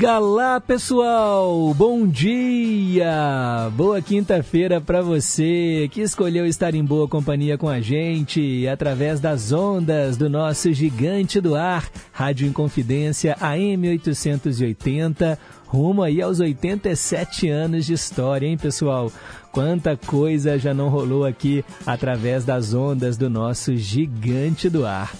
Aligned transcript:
Diga 0.00 0.18
lá, 0.18 0.58
pessoal! 0.58 1.74
Bom 1.74 2.06
dia! 2.06 3.70
Boa 3.76 4.00
quinta-feira 4.00 4.80
para 4.80 5.02
você 5.02 5.90
que 5.92 6.00
escolheu 6.00 6.46
estar 6.46 6.74
em 6.74 6.82
boa 6.82 7.06
companhia 7.06 7.58
com 7.58 7.68
a 7.68 7.82
gente 7.82 8.66
através 8.66 9.20
das 9.20 9.52
ondas 9.52 10.16
do 10.16 10.30
nosso 10.30 10.72
gigante 10.72 11.38
do 11.38 11.54
ar, 11.54 11.86
Rádio 12.12 12.48
Inconfidência 12.48 13.36
AM 13.42 13.90
880, 13.90 15.38
rumo 15.66 16.02
aí 16.02 16.22
aos 16.22 16.40
87 16.40 17.50
anos 17.50 17.84
de 17.84 17.92
história, 17.92 18.46
hein, 18.46 18.56
pessoal? 18.56 19.12
Quanta 19.52 19.98
coisa 19.98 20.58
já 20.58 20.72
não 20.72 20.88
rolou 20.88 21.26
aqui 21.26 21.62
através 21.84 22.42
das 22.42 22.72
ondas 22.72 23.18
do 23.18 23.28
nosso 23.28 23.76
gigante 23.76 24.70
do 24.70 24.86
ar. 24.86 25.12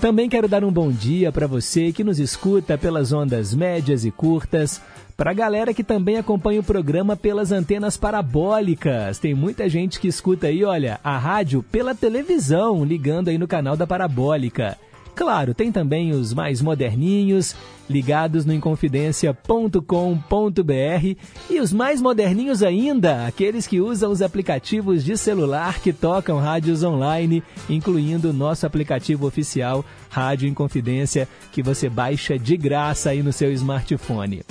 Também 0.00 0.28
quero 0.28 0.46
dar 0.46 0.62
um 0.62 0.70
bom 0.70 0.90
dia 0.90 1.32
para 1.32 1.46
você 1.46 1.90
que 1.90 2.04
nos 2.04 2.18
escuta 2.18 2.76
pelas 2.76 3.12
ondas 3.12 3.54
médias 3.54 4.04
e 4.04 4.10
curtas, 4.10 4.80
para 5.16 5.30
a 5.30 5.34
galera 5.34 5.72
que 5.72 5.82
também 5.82 6.18
acompanha 6.18 6.60
o 6.60 6.64
programa 6.64 7.16
pelas 7.16 7.50
antenas 7.50 7.96
parabólicas. 7.96 9.18
Tem 9.18 9.34
muita 9.34 9.70
gente 9.70 9.98
que 9.98 10.06
escuta 10.06 10.48
aí, 10.48 10.62
olha, 10.62 11.00
a 11.02 11.16
rádio 11.16 11.62
pela 11.62 11.94
televisão, 11.94 12.84
ligando 12.84 13.28
aí 13.28 13.38
no 13.38 13.48
canal 13.48 13.74
da 13.74 13.86
Parabólica. 13.86 14.76
Claro, 15.16 15.54
tem 15.54 15.72
também 15.72 16.12
os 16.12 16.34
mais 16.34 16.60
moderninhos, 16.60 17.56
ligados 17.88 18.44
no 18.44 18.52
inconfidencia.com.br 18.52 21.16
e 21.48 21.58
os 21.58 21.72
mais 21.72 22.02
moderninhos 22.02 22.62
ainda, 22.62 23.26
aqueles 23.26 23.66
que 23.66 23.80
usam 23.80 24.12
os 24.12 24.20
aplicativos 24.20 25.02
de 25.02 25.16
celular 25.16 25.80
que 25.80 25.90
tocam 25.90 26.38
rádios 26.38 26.82
online, 26.82 27.42
incluindo 27.66 28.28
o 28.28 28.34
nosso 28.34 28.66
aplicativo 28.66 29.26
oficial 29.26 29.82
Rádio 30.10 30.50
Inconfidência, 30.50 31.26
que 31.50 31.62
você 31.62 31.88
baixa 31.88 32.38
de 32.38 32.54
graça 32.54 33.08
aí 33.08 33.22
no 33.22 33.32
seu 33.32 33.50
smartphone. 33.52 34.42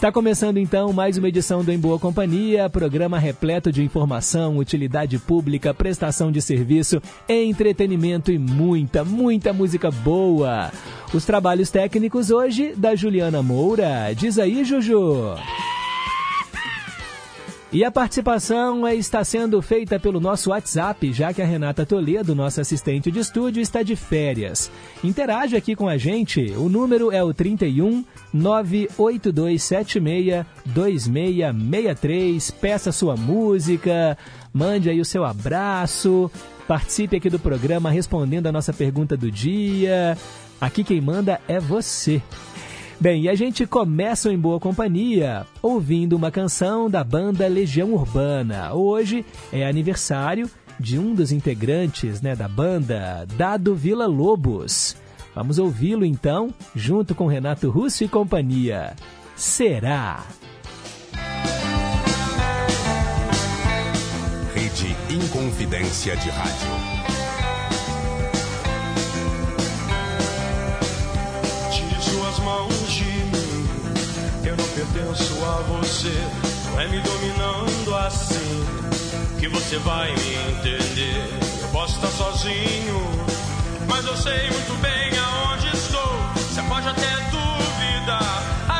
Está 0.00 0.10
começando 0.10 0.56
então 0.56 0.94
mais 0.94 1.18
uma 1.18 1.28
edição 1.28 1.62
do 1.62 1.70
Em 1.70 1.78
Boa 1.78 1.98
Companhia, 1.98 2.70
programa 2.70 3.18
repleto 3.18 3.70
de 3.70 3.82
informação, 3.82 4.56
utilidade 4.56 5.18
pública, 5.18 5.74
prestação 5.74 6.32
de 6.32 6.40
serviço, 6.40 7.02
entretenimento 7.28 8.32
e 8.32 8.38
muita, 8.38 9.04
muita 9.04 9.52
música 9.52 9.90
boa. 9.90 10.72
Os 11.12 11.26
trabalhos 11.26 11.70
técnicos 11.70 12.30
hoje 12.30 12.72
da 12.74 12.96
Juliana 12.96 13.42
Moura. 13.42 14.14
Diz 14.16 14.38
aí, 14.38 14.64
Juju. 14.64 15.36
E 17.72 17.84
a 17.84 17.90
participação 17.90 18.86
está 18.88 19.22
sendo 19.22 19.62
feita 19.62 20.00
pelo 20.00 20.18
nosso 20.18 20.50
WhatsApp, 20.50 21.12
já 21.12 21.32
que 21.32 21.40
a 21.40 21.46
Renata 21.46 21.86
Toledo, 21.86 22.34
nossa 22.34 22.62
assistente 22.62 23.12
de 23.12 23.20
estúdio, 23.20 23.62
está 23.62 23.84
de 23.84 23.94
férias. 23.94 24.68
Interage 25.04 25.54
aqui 25.54 25.76
com 25.76 25.88
a 25.88 25.96
gente. 25.96 26.52
O 26.56 26.68
número 26.68 27.12
é 27.12 27.22
o 27.22 27.32
31 27.32 28.04
98276 28.32 30.44
2663. 30.66 32.50
Peça 32.50 32.90
sua 32.90 33.16
música, 33.16 34.18
mande 34.52 34.90
aí 34.90 35.00
o 35.00 35.04
seu 35.04 35.24
abraço, 35.24 36.28
participe 36.66 37.18
aqui 37.18 37.30
do 37.30 37.38
programa 37.38 37.88
respondendo 37.88 38.48
a 38.48 38.52
nossa 38.52 38.72
pergunta 38.72 39.16
do 39.16 39.30
dia. 39.30 40.18
Aqui 40.60 40.82
quem 40.82 41.00
manda 41.00 41.40
é 41.46 41.60
você. 41.60 42.20
Bem, 43.00 43.22
e 43.22 43.28
a 43.30 43.34
gente 43.34 43.66
começa 43.66 44.30
em 44.30 44.38
boa 44.38 44.60
companhia 44.60 45.46
ouvindo 45.62 46.14
uma 46.14 46.30
canção 46.30 46.90
da 46.90 47.02
banda 47.02 47.48
Legião 47.48 47.94
Urbana. 47.94 48.74
Hoje 48.74 49.24
é 49.50 49.66
aniversário 49.66 50.50
de 50.78 50.98
um 50.98 51.14
dos 51.14 51.32
integrantes 51.32 52.20
né, 52.20 52.36
da 52.36 52.46
banda, 52.46 53.26
Dado 53.38 53.74
Vila 53.74 54.06
Lobos. 54.06 54.98
Vamos 55.34 55.58
ouvi-lo 55.58 56.04
então, 56.04 56.52
junto 56.76 57.14
com 57.14 57.26
Renato 57.26 57.70
Russo 57.70 58.04
e 58.04 58.08
companhia. 58.08 58.94
Será? 59.34 60.22
Rede 64.54 64.94
Inconfidência 65.08 66.14
de 66.16 66.28
Rádio. 66.28 67.00
Pertenço 74.80 75.44
a 75.44 75.62
você. 75.62 76.12
Não 76.70 76.80
é 76.80 76.88
me 76.88 77.00
dominando 77.00 77.96
assim 77.96 78.64
que 79.38 79.48
você 79.48 79.78
vai 79.78 80.10
me 80.14 80.34
entender. 80.52 81.38
Eu 81.60 81.68
posso 81.68 81.96
estar 81.96 82.08
sozinho, 82.08 83.00
mas 83.86 84.04
eu 84.06 84.16
sei 84.16 84.50
muito 84.50 84.80
bem 84.80 85.10
aonde 85.18 85.66
estou. 85.76 86.12
Você 86.34 86.62
pode 86.62 86.88
até 86.88 87.10
duvidar, 87.30 88.79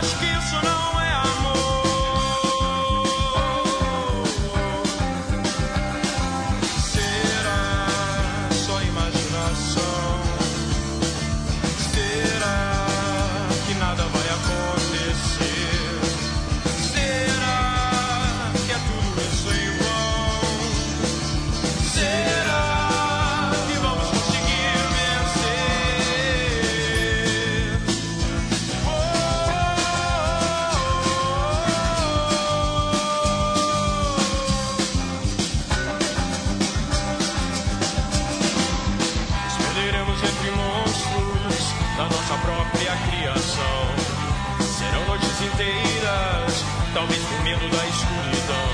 inteiras, 45.42 46.64
talvez 46.92 47.22
por 47.22 47.42
medo 47.42 47.68
da 47.68 47.86
escuridão. 47.86 48.70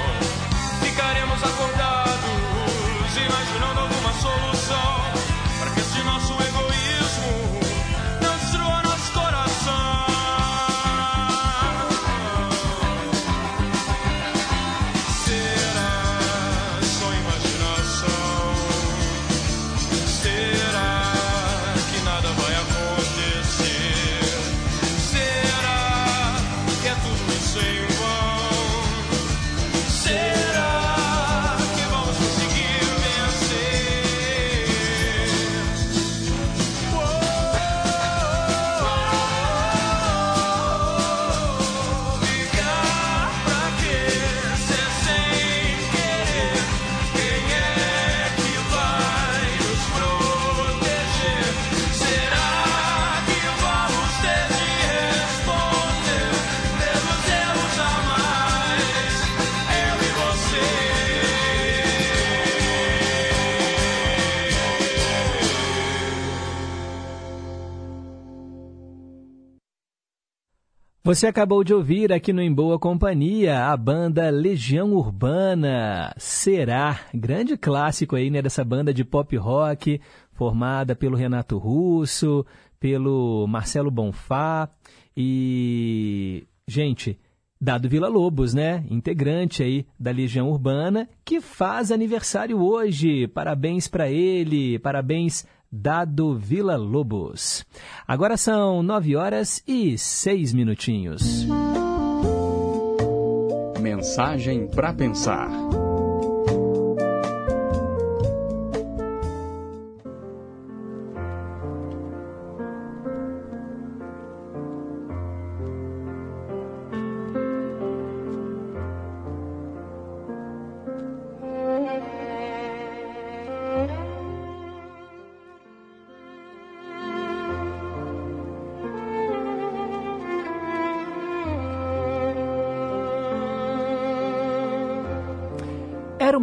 Ficaremos 0.82 1.42
acordados, 1.42 3.16
imaginando 3.16 3.80
alguma 3.80 4.12
solução 4.14 5.00
para 5.58 5.70
que 5.70 5.80
esse 5.80 6.02
nosso 6.02 6.34
Você 71.06 71.28
acabou 71.28 71.62
de 71.62 71.72
ouvir 71.72 72.12
aqui 72.12 72.32
no 72.32 72.42
Em 72.42 72.52
Boa 72.52 72.80
Companhia 72.80 73.66
a 73.66 73.76
banda 73.76 74.28
Legião 74.28 74.92
Urbana. 74.92 76.12
Será? 76.16 76.98
Grande 77.14 77.56
clássico 77.56 78.16
aí, 78.16 78.28
né, 78.28 78.42
dessa 78.42 78.64
banda 78.64 78.92
de 78.92 79.04
pop 79.04 79.36
rock, 79.36 80.00
formada 80.32 80.96
pelo 80.96 81.16
Renato 81.16 81.58
Russo, 81.58 82.44
pelo 82.80 83.46
Marcelo 83.46 83.88
Bonfá 83.88 84.68
e. 85.16 86.44
Gente, 86.66 87.16
Dado 87.60 87.88
Vila 87.88 88.08
Lobos, 88.08 88.52
né? 88.52 88.84
Integrante 88.90 89.62
aí 89.62 89.86
da 89.98 90.10
Legião 90.10 90.50
Urbana, 90.50 91.08
que 91.24 91.40
faz 91.40 91.92
aniversário 91.92 92.60
hoje. 92.60 93.28
Parabéns 93.28 93.86
para 93.86 94.10
ele, 94.10 94.78
parabéns 94.80 95.46
Dado 95.70 96.36
Vila 96.36 96.76
Lobos. 96.76 97.64
Agora 98.06 98.36
são 98.36 98.82
nove 98.82 99.16
horas 99.16 99.62
e 99.66 99.96
seis 99.98 100.52
minutinhos. 100.52 101.46
Mensagem 103.80 104.66
para 104.66 104.92
pensar. 104.92 105.50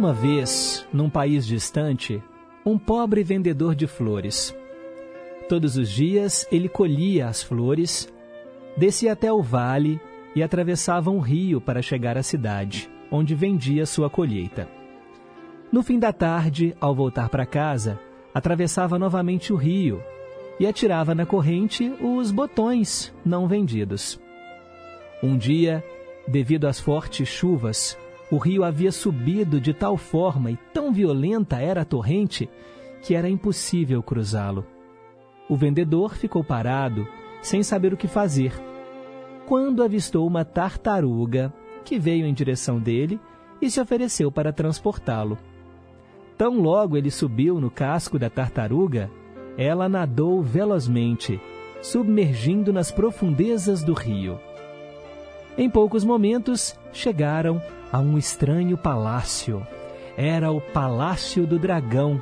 Uma 0.04 0.12
vez, 0.12 0.86
num 0.92 1.08
país 1.08 1.46
distante, 1.46 2.22
um 2.62 2.76
pobre 2.76 3.24
vendedor 3.24 3.74
de 3.74 3.86
flores. 3.86 4.54
Todos 5.48 5.78
os 5.78 5.88
dias 5.88 6.46
ele 6.52 6.68
colhia 6.68 7.26
as 7.26 7.42
flores, 7.42 8.12
descia 8.76 9.14
até 9.14 9.32
o 9.32 9.40
vale 9.40 9.98
e 10.36 10.42
atravessava 10.42 11.10
um 11.10 11.20
rio 11.20 11.58
para 11.58 11.80
chegar 11.80 12.18
à 12.18 12.22
cidade, 12.22 12.90
onde 13.10 13.34
vendia 13.34 13.86
sua 13.86 14.10
colheita. 14.10 14.68
No 15.72 15.82
fim 15.82 15.98
da 15.98 16.12
tarde, 16.12 16.76
ao 16.78 16.94
voltar 16.94 17.30
para 17.30 17.46
casa, 17.46 17.98
atravessava 18.34 18.98
novamente 18.98 19.54
o 19.54 19.56
rio 19.56 20.02
e 20.60 20.66
atirava 20.66 21.14
na 21.14 21.24
corrente 21.24 21.90
os 21.98 22.30
botões 22.30 23.10
não 23.24 23.48
vendidos. 23.48 24.20
Um 25.22 25.38
dia, 25.38 25.82
devido 26.28 26.66
às 26.66 26.78
fortes 26.78 27.26
chuvas, 27.26 27.96
o 28.34 28.36
rio 28.36 28.64
havia 28.64 28.90
subido 28.90 29.60
de 29.60 29.72
tal 29.72 29.96
forma 29.96 30.50
e 30.50 30.56
tão 30.72 30.92
violenta 30.92 31.60
era 31.60 31.82
a 31.82 31.84
torrente 31.84 32.50
que 33.00 33.14
era 33.14 33.28
impossível 33.28 34.02
cruzá-lo. 34.02 34.66
O 35.48 35.54
vendedor 35.54 36.16
ficou 36.16 36.42
parado, 36.42 37.06
sem 37.40 37.62
saber 37.62 37.94
o 37.94 37.96
que 37.96 38.08
fazer, 38.08 38.52
quando 39.46 39.84
avistou 39.84 40.26
uma 40.26 40.44
tartaruga 40.44 41.54
que 41.84 41.96
veio 41.96 42.26
em 42.26 42.34
direção 42.34 42.80
dele 42.80 43.20
e 43.62 43.70
se 43.70 43.80
ofereceu 43.80 44.32
para 44.32 44.52
transportá-lo. 44.52 45.38
Tão 46.36 46.60
logo 46.60 46.96
ele 46.96 47.12
subiu 47.12 47.60
no 47.60 47.70
casco 47.70 48.18
da 48.18 48.28
tartaruga, 48.28 49.12
ela 49.56 49.88
nadou 49.88 50.42
velozmente, 50.42 51.40
submergindo 51.80 52.72
nas 52.72 52.90
profundezas 52.90 53.84
do 53.84 53.92
rio. 53.92 54.40
Em 55.56 55.70
poucos 55.70 56.02
momentos, 56.02 56.76
chegaram 56.92 57.62
a 57.94 58.00
um 58.00 58.18
estranho 58.18 58.76
palácio. 58.76 59.64
Era 60.16 60.50
o 60.50 60.60
Palácio 60.60 61.46
do 61.46 61.60
Dragão, 61.60 62.20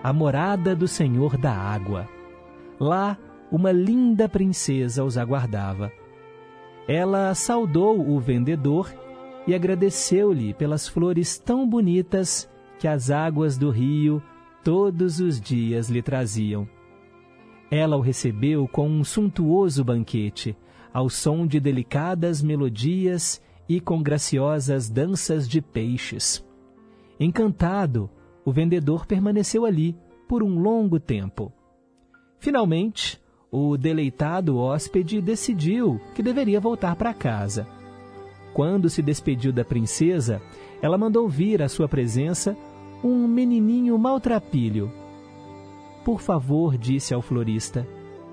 a 0.00 0.12
morada 0.12 0.76
do 0.76 0.86
Senhor 0.86 1.36
da 1.36 1.52
Água. 1.52 2.08
Lá, 2.78 3.18
uma 3.50 3.72
linda 3.72 4.28
princesa 4.28 5.02
os 5.02 5.18
aguardava. 5.18 5.90
Ela 6.86 7.34
saudou 7.34 7.98
o 7.98 8.20
vendedor 8.20 8.94
e 9.44 9.56
agradeceu-lhe 9.56 10.54
pelas 10.54 10.86
flores 10.86 11.36
tão 11.36 11.68
bonitas 11.68 12.48
que 12.78 12.86
as 12.86 13.10
águas 13.10 13.58
do 13.58 13.70
rio 13.70 14.22
todos 14.62 15.18
os 15.18 15.40
dias 15.40 15.90
lhe 15.90 16.00
traziam. 16.00 16.64
Ela 17.72 17.96
o 17.96 18.00
recebeu 18.00 18.68
com 18.68 18.88
um 18.88 19.02
suntuoso 19.02 19.82
banquete, 19.82 20.56
ao 20.94 21.10
som 21.10 21.44
de 21.44 21.58
delicadas 21.58 22.40
melodias 22.40 23.42
e 23.68 23.80
com 23.80 24.02
graciosas 24.02 24.88
danças 24.88 25.48
de 25.48 25.60
peixes. 25.60 26.44
Encantado, 27.20 28.08
o 28.44 28.52
vendedor 28.52 29.06
permaneceu 29.06 29.64
ali 29.64 29.96
por 30.28 30.42
um 30.42 30.58
longo 30.58 30.98
tempo. 30.98 31.52
Finalmente, 32.38 33.20
o 33.50 33.76
deleitado 33.76 34.56
hóspede 34.56 35.20
decidiu 35.20 36.00
que 36.14 36.22
deveria 36.22 36.60
voltar 36.60 36.96
para 36.96 37.14
casa. 37.14 37.66
Quando 38.54 38.88
se 38.88 39.02
despediu 39.02 39.52
da 39.52 39.64
princesa, 39.64 40.40
ela 40.80 40.98
mandou 40.98 41.28
vir 41.28 41.62
à 41.62 41.68
sua 41.68 41.88
presença 41.88 42.56
um 43.02 43.26
menininho 43.26 43.98
maltrapilho. 43.98 44.90
Por 46.04 46.20
favor, 46.20 46.76
disse 46.76 47.12
ao 47.12 47.22
florista, 47.22 47.86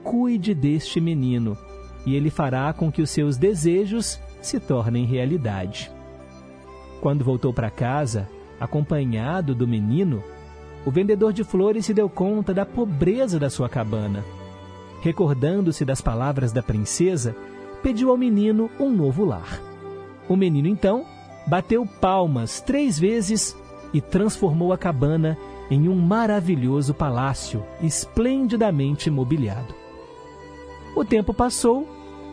cuide 0.03 0.53
deste 0.53 1.01
menino, 1.01 1.57
e 2.05 2.15
ele 2.15 2.29
fará 2.29 2.71
com 2.73 2.91
que 2.91 3.01
os 3.01 3.09
seus 3.09 3.37
desejos 3.37 4.19
se 4.45 4.59
tornem 4.59 5.05
realidade. 5.05 5.91
Quando 7.01 7.23
voltou 7.23 7.53
para 7.53 7.69
casa, 7.69 8.29
acompanhado 8.59 9.53
do 9.53 9.67
menino, 9.67 10.23
o 10.85 10.91
vendedor 10.91 11.33
de 11.33 11.43
flores 11.43 11.85
se 11.85 11.93
deu 11.93 12.07
conta 12.07 12.53
da 12.53 12.65
pobreza 12.65 13.39
da 13.39 13.49
sua 13.49 13.67
cabana. 13.67 14.23
Recordando-se 15.01 15.83
das 15.83 16.01
palavras 16.01 16.51
da 16.51 16.63
princesa, 16.63 17.35
pediu 17.81 18.09
ao 18.09 18.17
menino 18.17 18.69
um 18.79 18.89
novo 18.89 19.25
lar. 19.25 19.61
O 20.27 20.35
menino 20.35 20.67
então 20.67 21.05
bateu 21.47 21.85
palmas 21.85 22.61
três 22.61 22.97
vezes 22.97 23.55
e 23.93 24.01
transformou 24.01 24.73
a 24.73 24.77
cabana 24.77 25.37
em 25.69 25.87
um 25.89 25.95
maravilhoso 25.95 26.93
palácio, 26.93 27.63
esplendidamente 27.81 29.09
mobiliado. 29.09 29.73
O 30.95 31.03
tempo 31.03 31.33
passou 31.33 31.87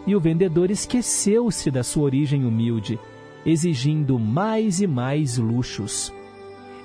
e 0.07 0.17
o 0.17 0.21
vendedor 0.21 0.71
esqueceu-se 0.71 1.71
da 1.71 1.83
sua 1.83 2.05
origem 2.05 2.45
humilde, 2.45 2.99
exigindo 3.45 4.19
mais 4.19 4.81
e 4.81 4.87
mais 4.87 5.39
luxos. 5.39 6.13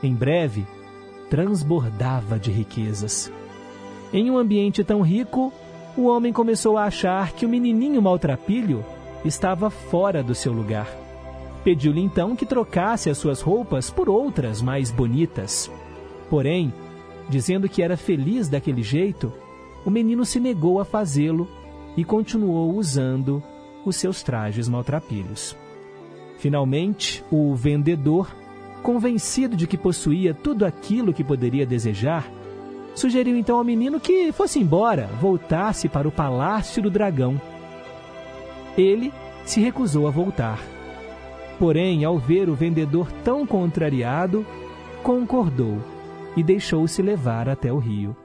Em 0.04 0.14
breve, 0.14 0.66
transbordava 1.30 2.40
de 2.40 2.52
riquezas. 2.52 3.32
Em 4.14 4.30
um 4.30 4.38
ambiente 4.38 4.84
tão 4.84 5.02
rico, 5.02 5.52
o 5.98 6.06
homem 6.06 6.32
começou 6.32 6.78
a 6.78 6.86
achar 6.86 7.34
que 7.34 7.46
o 7.46 7.50
menininho 7.50 8.02
maltrapilho 8.02 8.86
estava 9.26 9.70
fora 9.70 10.24
do 10.24 10.36
seu 10.36 10.54
lugar. 10.54 10.88
Pediu-lhe 11.64 12.02
então 12.02 12.36
que 12.36 12.46
trocasse 12.46 13.10
as 13.10 13.18
suas 13.18 13.42
roupas 13.42 13.90
por 13.90 14.08
outras 14.08 14.62
mais 14.62 14.92
bonitas. 14.92 15.70
Porém, 16.30 16.72
dizendo 17.28 17.68
que 17.68 17.82
era 17.82 17.98
feliz 17.98 18.48
daquele 18.48 18.84
jeito, 18.84 19.34
o 19.84 19.90
menino 19.90 20.24
se 20.24 20.40
negou 20.40 20.80
a 20.80 20.86
fazê-lo 20.86 21.48
e 21.98 22.06
continuou 22.06 22.76
usando 22.76 23.42
os 23.84 23.96
seus 23.96 24.22
trajes 24.22 24.70
maltrapilhos. 24.70 25.58
Finalmente, 26.38 27.24
o 27.32 27.56
vendedor, 27.56 28.34
convencido 28.84 29.58
de 29.58 29.66
que 29.66 29.78
possuía 29.78 30.34
tudo 30.34 30.66
aquilo 30.66 31.12
que 31.12 31.24
poderia 31.24 31.66
desejar, 31.66 32.32
sugeriu 32.94 33.36
então 33.36 33.58
ao 33.58 33.64
menino 33.64 34.00
que 34.00 34.32
fosse 34.32 34.60
embora, 34.60 35.08
voltasse 35.20 35.90
para 35.90 36.08
o 36.08 36.12
palácio 36.12 36.82
do 36.82 36.92
dragão. 36.92 37.42
Ele 38.78 39.12
se 39.44 39.60
recusou 39.60 40.08
a 40.08 40.12
voltar. 40.12 40.62
Porém, 41.58 42.06
ao 42.06 42.20
ver 42.20 42.50
o 42.50 42.54
vendedor 42.54 43.12
tão 43.24 43.48
contrariado, 43.48 44.46
concordou 45.02 45.80
e 46.36 46.44
deixou-se 46.44 47.02
levar 47.02 47.50
até 47.50 47.74
o 47.74 47.80
rio. 47.80 48.16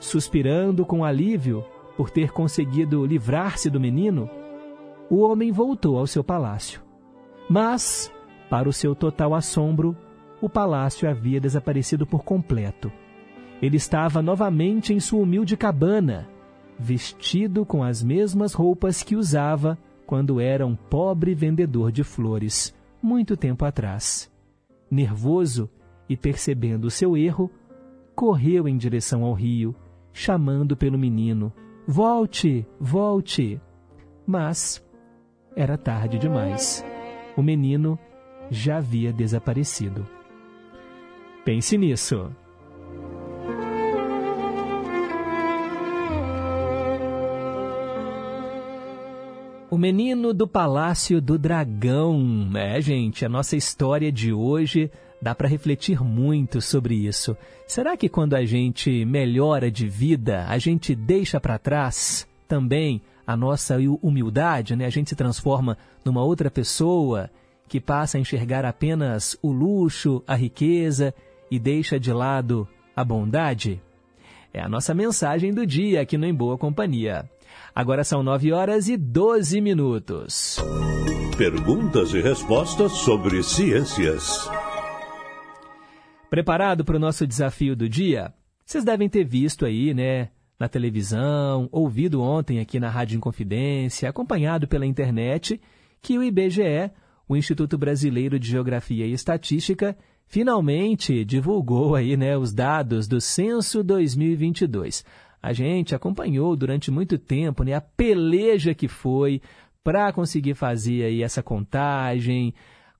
Suspirando 0.00 0.84
com 0.84 1.04
alívio, 1.04 1.64
por 1.98 2.10
ter 2.10 2.30
conseguido 2.30 3.04
livrar-se 3.04 3.68
do 3.68 3.80
menino, 3.80 4.30
o 5.10 5.18
homem 5.18 5.50
voltou 5.50 5.98
ao 5.98 6.06
seu 6.06 6.22
palácio. 6.22 6.80
Mas, 7.50 8.08
para 8.48 8.68
o 8.68 8.72
seu 8.72 8.94
total 8.94 9.34
assombro, 9.34 9.96
o 10.40 10.48
palácio 10.48 11.10
havia 11.10 11.40
desaparecido 11.40 12.06
por 12.06 12.22
completo. 12.22 12.92
Ele 13.60 13.76
estava 13.76 14.22
novamente 14.22 14.94
em 14.94 15.00
sua 15.00 15.18
humilde 15.18 15.56
cabana, 15.56 16.28
vestido 16.78 17.66
com 17.66 17.82
as 17.82 18.00
mesmas 18.00 18.54
roupas 18.54 19.02
que 19.02 19.16
usava 19.16 19.76
quando 20.06 20.40
era 20.40 20.64
um 20.64 20.76
pobre 20.76 21.34
vendedor 21.34 21.90
de 21.90 22.04
flores, 22.04 22.72
muito 23.02 23.36
tempo 23.36 23.64
atrás. 23.64 24.30
Nervoso 24.88 25.68
e 26.08 26.16
percebendo 26.16 26.92
seu 26.92 27.16
erro, 27.16 27.50
correu 28.14 28.68
em 28.68 28.76
direção 28.76 29.24
ao 29.24 29.32
rio, 29.32 29.74
chamando 30.12 30.76
pelo 30.76 30.96
menino, 30.96 31.52
Volte, 31.90 32.66
volte! 32.78 33.58
Mas 34.26 34.86
era 35.56 35.78
tarde 35.78 36.18
demais. 36.18 36.84
O 37.34 37.42
menino 37.42 37.98
já 38.50 38.76
havia 38.76 39.10
desaparecido. 39.10 40.06
Pense 41.46 41.78
nisso. 41.78 42.30
O 49.70 49.78
Menino 49.78 50.34
do 50.34 50.46
Palácio 50.46 51.22
do 51.22 51.38
Dragão. 51.38 52.50
É, 52.54 52.82
gente, 52.82 53.24
a 53.24 53.30
nossa 53.30 53.56
história 53.56 54.12
de 54.12 54.30
hoje 54.30 54.90
dá 55.20 55.34
para 55.34 55.48
refletir 55.48 56.02
muito 56.02 56.60
sobre 56.60 56.94
isso. 56.94 57.36
Será 57.66 57.96
que 57.96 58.08
quando 58.08 58.34
a 58.34 58.44
gente 58.44 59.04
melhora 59.04 59.70
de 59.70 59.88
vida, 59.88 60.46
a 60.48 60.58
gente 60.58 60.94
deixa 60.94 61.40
para 61.40 61.58
trás 61.58 62.26
também 62.46 63.02
a 63.26 63.36
nossa 63.36 63.76
humildade, 64.00 64.74
né? 64.74 64.86
A 64.86 64.90
gente 64.90 65.10
se 65.10 65.16
transforma 65.16 65.76
numa 66.04 66.22
outra 66.22 66.50
pessoa 66.50 67.30
que 67.68 67.80
passa 67.80 68.16
a 68.16 68.20
enxergar 68.20 68.64
apenas 68.64 69.36
o 69.42 69.52
luxo, 69.52 70.22
a 70.26 70.34
riqueza 70.34 71.14
e 71.50 71.58
deixa 71.58 72.00
de 72.00 72.12
lado 72.12 72.66
a 72.96 73.04
bondade? 73.04 73.80
É 74.52 74.62
a 74.62 74.68
nossa 74.68 74.94
mensagem 74.94 75.52
do 75.52 75.66
dia 75.66 76.00
aqui 76.00 76.16
no 76.16 76.24
Em 76.24 76.34
Boa 76.34 76.56
Companhia. 76.56 77.30
Agora 77.74 78.02
são 78.02 78.22
9 78.22 78.52
horas 78.52 78.88
e 78.88 78.96
12 78.96 79.60
minutos. 79.60 80.58
Perguntas 81.36 82.14
e 82.14 82.20
respostas 82.20 82.92
sobre 82.92 83.42
ciências. 83.42 84.50
Preparado 86.30 86.84
para 86.84 86.96
o 86.96 86.98
nosso 86.98 87.26
desafio 87.26 87.74
do 87.74 87.88
dia? 87.88 88.32
Vocês 88.64 88.84
devem 88.84 89.08
ter 89.08 89.24
visto 89.24 89.64
aí, 89.64 89.94
né, 89.94 90.28
na 90.58 90.68
televisão, 90.68 91.68
ouvido 91.72 92.20
ontem 92.20 92.60
aqui 92.60 92.78
na 92.78 92.90
Rádio 92.90 93.16
Inconfidência, 93.16 94.08
acompanhado 94.08 94.68
pela 94.68 94.86
internet, 94.86 95.60
que 96.02 96.18
o 96.18 96.22
IBGE, 96.22 96.90
o 97.28 97.36
Instituto 97.36 97.78
Brasileiro 97.78 98.38
de 98.38 98.48
Geografia 98.48 99.06
e 99.06 99.12
Estatística, 99.12 99.96
finalmente 100.26 101.24
divulgou 101.24 101.94
aí, 101.94 102.16
né, 102.16 102.36
os 102.36 102.52
dados 102.52 103.08
do 103.08 103.20
Censo 103.20 103.82
2022 103.82 105.04
a 105.42 105.52
gente 105.52 105.94
acompanhou 105.94 106.56
durante 106.56 106.90
muito 106.90 107.16
tempo 107.16 107.62
né, 107.62 107.74
a 107.74 107.80
peleja 107.80 108.74
que 108.74 108.88
foi 108.88 109.40
para 109.82 110.12
conseguir 110.12 110.54
fazer 110.54 111.04
aí 111.04 111.22
essa 111.22 111.42
contagem, 111.42 112.52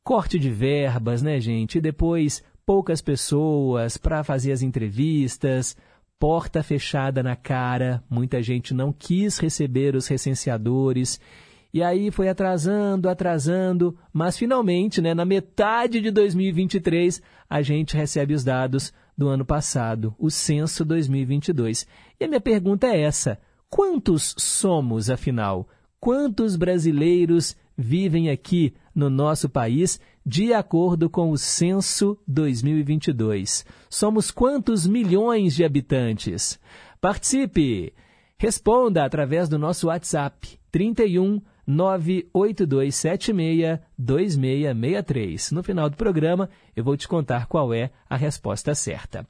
corte 0.02 0.38
de 0.38 0.48
verbas, 0.48 1.20
né, 1.20 1.40
gente? 1.40 1.78
E 1.78 1.80
depois 1.80 2.42
poucas 2.68 3.00
pessoas 3.00 3.96
para 3.96 4.22
fazer 4.22 4.52
as 4.52 4.60
entrevistas, 4.60 5.74
porta 6.18 6.62
fechada 6.62 7.22
na 7.22 7.34
cara, 7.34 8.04
muita 8.10 8.42
gente 8.42 8.74
não 8.74 8.92
quis 8.92 9.38
receber 9.38 9.96
os 9.96 10.06
recenseadores. 10.06 11.18
E 11.72 11.82
aí 11.82 12.10
foi 12.10 12.28
atrasando, 12.28 13.08
atrasando, 13.08 13.96
mas 14.12 14.36
finalmente, 14.36 15.00
né, 15.00 15.14
na 15.14 15.24
metade 15.24 15.98
de 15.98 16.10
2023, 16.10 17.22
a 17.48 17.62
gente 17.62 17.96
recebe 17.96 18.34
os 18.34 18.44
dados 18.44 18.92
do 19.16 19.28
ano 19.28 19.46
passado, 19.46 20.14
o 20.18 20.30
censo 20.30 20.84
2022. 20.84 21.86
E 22.20 22.24
a 22.26 22.28
minha 22.28 22.38
pergunta 22.38 22.86
é 22.86 23.00
essa: 23.00 23.40
quantos 23.70 24.34
somos, 24.36 25.08
afinal? 25.08 25.66
Quantos 25.98 26.54
brasileiros 26.54 27.56
vivem 27.78 28.28
aqui 28.28 28.74
no 28.94 29.08
nosso 29.08 29.48
país 29.48 29.98
de 30.28 30.52
acordo 30.52 31.08
com 31.08 31.30
o 31.30 31.38
censo 31.38 32.18
2022? 32.28 33.64
Somos 33.88 34.30
quantos 34.30 34.86
milhões 34.86 35.54
de 35.54 35.64
habitantes? 35.64 36.60
Participe! 37.00 37.94
Responda 38.36 39.06
através 39.06 39.48
do 39.48 39.58
nosso 39.58 39.86
WhatsApp 39.86 40.60
31 40.70 41.40
98276 41.66 43.80
2663. 43.96 45.50
No 45.50 45.62
final 45.62 45.88
do 45.88 45.96
programa, 45.96 46.50
eu 46.76 46.84
vou 46.84 46.94
te 46.94 47.08
contar 47.08 47.46
qual 47.46 47.72
é 47.72 47.90
a 48.06 48.14
resposta 48.14 48.74
certa. 48.74 49.26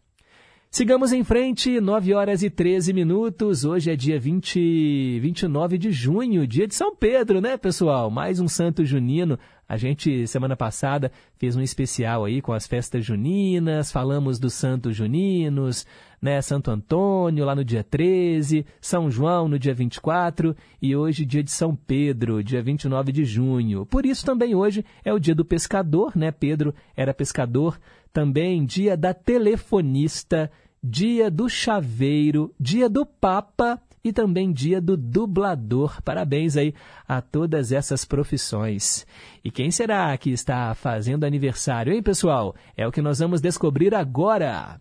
Sigamos 0.71 1.13
em 1.13 1.25
frente, 1.25 1.81
9 1.81 2.13
horas 2.13 2.43
e 2.43 2.51
13 2.51 2.93
minutos. 2.93 3.65
Hoje 3.65 3.91
é 3.91 3.97
dia 3.97 4.21
20, 4.21 5.19
29 5.19 5.79
de 5.79 5.91
junho, 5.91 6.47
dia 6.47 6.69
de 6.69 6.75
São 6.75 6.95
Pedro, 6.95 7.41
né, 7.41 7.57
pessoal? 7.57 8.11
Mais 8.11 8.39
um 8.39 8.47
santo 8.47 8.85
junino. 8.85 9.39
A 9.67 9.79
gente, 9.79 10.27
semana 10.27 10.57
passada, 10.57 11.11
fez 11.39 11.57
um 11.57 11.63
especial 11.63 12.25
aí 12.25 12.43
com 12.43 12.53
as 12.53 12.67
festas 12.67 13.05
juninas, 13.05 13.91
falamos 13.91 14.39
dos 14.39 14.55
santos 14.55 14.95
juninos, 14.95 15.87
né? 16.21 16.41
Santo 16.43 16.71
Antônio 16.71 17.45
lá 17.45 17.55
no 17.55 17.65
dia 17.65 17.83
13, 17.83 18.65
São 18.81 19.11
João 19.11 19.49
no 19.49 19.59
dia 19.59 19.75
24 19.75 20.55
e 20.81 20.95
hoje 20.95 21.25
dia 21.25 21.43
de 21.43 21.51
São 21.51 21.75
Pedro, 21.75 22.45
dia 22.45 22.63
29 22.63 23.11
de 23.11 23.25
junho. 23.25 23.87
Por 23.87 24.05
isso 24.05 24.25
também 24.25 24.55
hoje 24.55 24.85
é 25.03 25.13
o 25.13 25.19
dia 25.19 25.35
do 25.35 25.45
pescador, 25.45 26.13
né? 26.15 26.31
Pedro 26.31 26.75
era 26.95 27.13
pescador. 27.15 27.79
Também 28.13 28.65
dia 28.65 28.97
da 28.97 29.13
telefonista, 29.15 30.51
dia 30.83 31.31
do 31.31 31.49
chaveiro, 31.49 32.55
dia 32.59 32.89
do 32.89 33.05
papa 33.05 33.81
e 34.03 34.13
também 34.13 34.53
dia 34.53 34.81
do 34.81 34.97
dublador. 34.97 36.01
Parabéns 36.03 36.57
aí 36.57 36.75
a 37.07 37.21
todas 37.21 37.73
essas 37.73 38.05
profissões. 38.05 39.07
E 39.45 39.51
quem 39.51 39.71
será 39.71 40.17
que 40.17 40.31
está 40.31 40.75
fazendo 40.75 41.25
aniversário, 41.25 41.93
hein, 41.93 42.03
pessoal? 42.03 42.55
É 42.77 42.87
o 42.87 42.93
que 42.93 43.03
nós 43.03 43.19
vamos 43.19 43.41
descobrir 43.41 43.95
agora. 43.95 44.81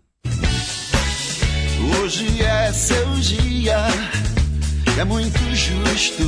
Hoje 2.01 2.41
é 2.41 2.71
seu 2.71 3.13
dia, 3.15 3.77
é 4.99 5.03
muito 5.03 5.39
justo 5.53 6.23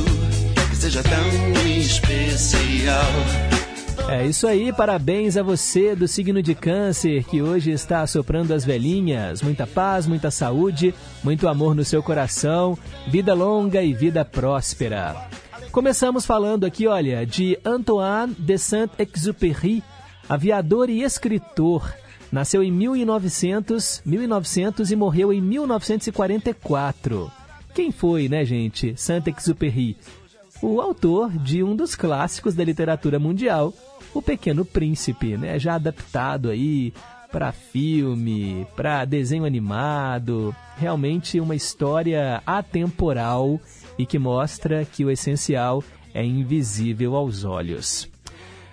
que 0.68 0.76
seja 0.76 1.02
tão 1.02 1.66
especial. 1.66 3.59
É 4.08 4.26
isso 4.26 4.46
aí, 4.46 4.72
parabéns 4.72 5.36
a 5.36 5.42
você 5.42 5.94
do 5.94 6.08
signo 6.08 6.42
de 6.42 6.54
Câncer 6.54 7.24
que 7.24 7.40
hoje 7.40 7.70
está 7.70 8.06
soprando 8.06 8.52
as 8.52 8.64
velhinhas. 8.64 9.42
Muita 9.42 9.66
paz, 9.66 10.06
muita 10.06 10.30
saúde, 10.30 10.94
muito 11.22 11.46
amor 11.48 11.74
no 11.74 11.84
seu 11.84 12.02
coração, 12.02 12.76
vida 13.06 13.34
longa 13.34 13.82
e 13.82 13.92
vida 13.92 14.24
próspera. 14.24 15.28
Começamos 15.70 16.26
falando 16.26 16.64
aqui, 16.64 16.88
olha, 16.88 17.24
de 17.24 17.56
Antoine 17.64 18.34
de 18.36 18.58
Saint-Exupéry, 18.58 19.82
aviador 20.28 20.90
e 20.90 21.02
escritor. 21.02 21.94
Nasceu 22.32 22.62
em 22.62 22.72
1900, 22.72 24.02
1900 24.04 24.90
e 24.90 24.96
morreu 24.96 25.32
em 25.32 25.40
1944. 25.40 27.30
Quem 27.72 27.92
foi, 27.92 28.28
né, 28.28 28.44
gente? 28.44 28.94
Saint-Exupéry, 28.96 29.96
o 30.60 30.80
autor 30.80 31.30
de 31.30 31.62
um 31.62 31.74
dos 31.74 31.94
clássicos 31.94 32.54
da 32.54 32.64
literatura 32.64 33.18
mundial, 33.18 33.72
O 34.12 34.20
Pequeno 34.20 34.64
Príncipe, 34.64 35.36
né? 35.36 35.58
Já 35.58 35.76
adaptado 35.76 36.50
aí 36.50 36.92
para 37.30 37.52
filme, 37.52 38.66
para 38.74 39.04
desenho 39.04 39.44
animado, 39.44 40.54
realmente 40.76 41.38
uma 41.38 41.54
história 41.54 42.42
atemporal 42.44 43.60
e 43.96 44.04
que 44.04 44.18
mostra 44.18 44.84
que 44.84 45.04
o 45.04 45.10
essencial 45.10 45.84
é 46.12 46.24
invisível 46.24 47.14
aos 47.14 47.44
olhos. 47.44 48.09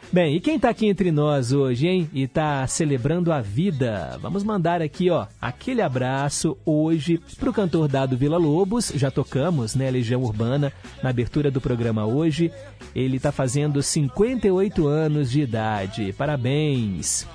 Bem, 0.09 0.35
e 0.35 0.39
quem 0.39 0.55
está 0.55 0.69
aqui 0.69 0.87
entre 0.87 1.11
nós 1.11 1.51
hoje, 1.51 1.85
hein? 1.85 2.09
E 2.13 2.23
está 2.23 2.65
celebrando 2.65 3.29
a 3.29 3.41
vida? 3.41 4.17
Vamos 4.21 4.41
mandar 4.41 4.81
aqui, 4.81 5.09
ó, 5.09 5.27
aquele 5.41 5.81
abraço 5.81 6.57
hoje 6.65 7.19
para 7.37 7.49
o 7.49 7.53
cantor 7.53 7.89
Dado 7.89 8.15
Vila 8.15 8.37
Lobos. 8.37 8.89
Já 8.95 9.11
tocamos, 9.11 9.75
né, 9.75 9.91
Legião 9.91 10.23
Urbana, 10.23 10.71
na 11.03 11.09
abertura 11.09 11.51
do 11.51 11.59
programa 11.59 12.05
hoje. 12.05 12.49
Ele 12.95 13.17
está 13.17 13.33
fazendo 13.33 13.83
58 13.83 14.87
anos 14.87 15.29
de 15.29 15.41
idade. 15.41 16.13
Parabéns! 16.13 17.27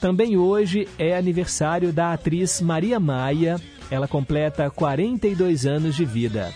Também 0.00 0.36
hoje 0.36 0.86
é 0.98 1.16
aniversário 1.16 1.92
da 1.92 2.12
atriz 2.12 2.60
Maria 2.60 3.00
Maia. 3.00 3.60
Ela 3.90 4.06
completa 4.06 4.70
42 4.70 5.66
anos 5.66 5.96
de 5.96 6.04
vida. 6.04 6.52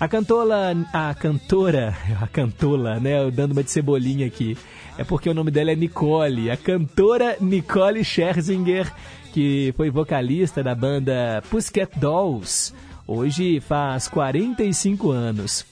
A 0.00 0.08
cantora, 0.08 0.74
a 0.94 1.14
cantora, 1.14 1.94
a 2.18 2.26
cantola, 2.26 2.98
né, 2.98 3.30
dando 3.30 3.52
uma 3.52 3.62
de 3.62 3.70
cebolinha 3.70 4.26
aqui 4.26 4.56
é 4.96 5.04
porque 5.04 5.28
o 5.28 5.34
nome 5.34 5.50
dela 5.50 5.72
é 5.72 5.76
Nicole, 5.76 6.50
a 6.50 6.56
cantora 6.56 7.36
Nicole 7.38 8.02
Scherzinger, 8.02 8.90
que 9.30 9.74
foi 9.76 9.90
vocalista 9.90 10.62
da 10.62 10.74
banda 10.74 11.42
Pussycat 11.50 11.98
Dolls. 11.98 12.72
Hoje 13.06 13.60
faz 13.60 14.08
45 14.08 15.10
anos. 15.10 15.66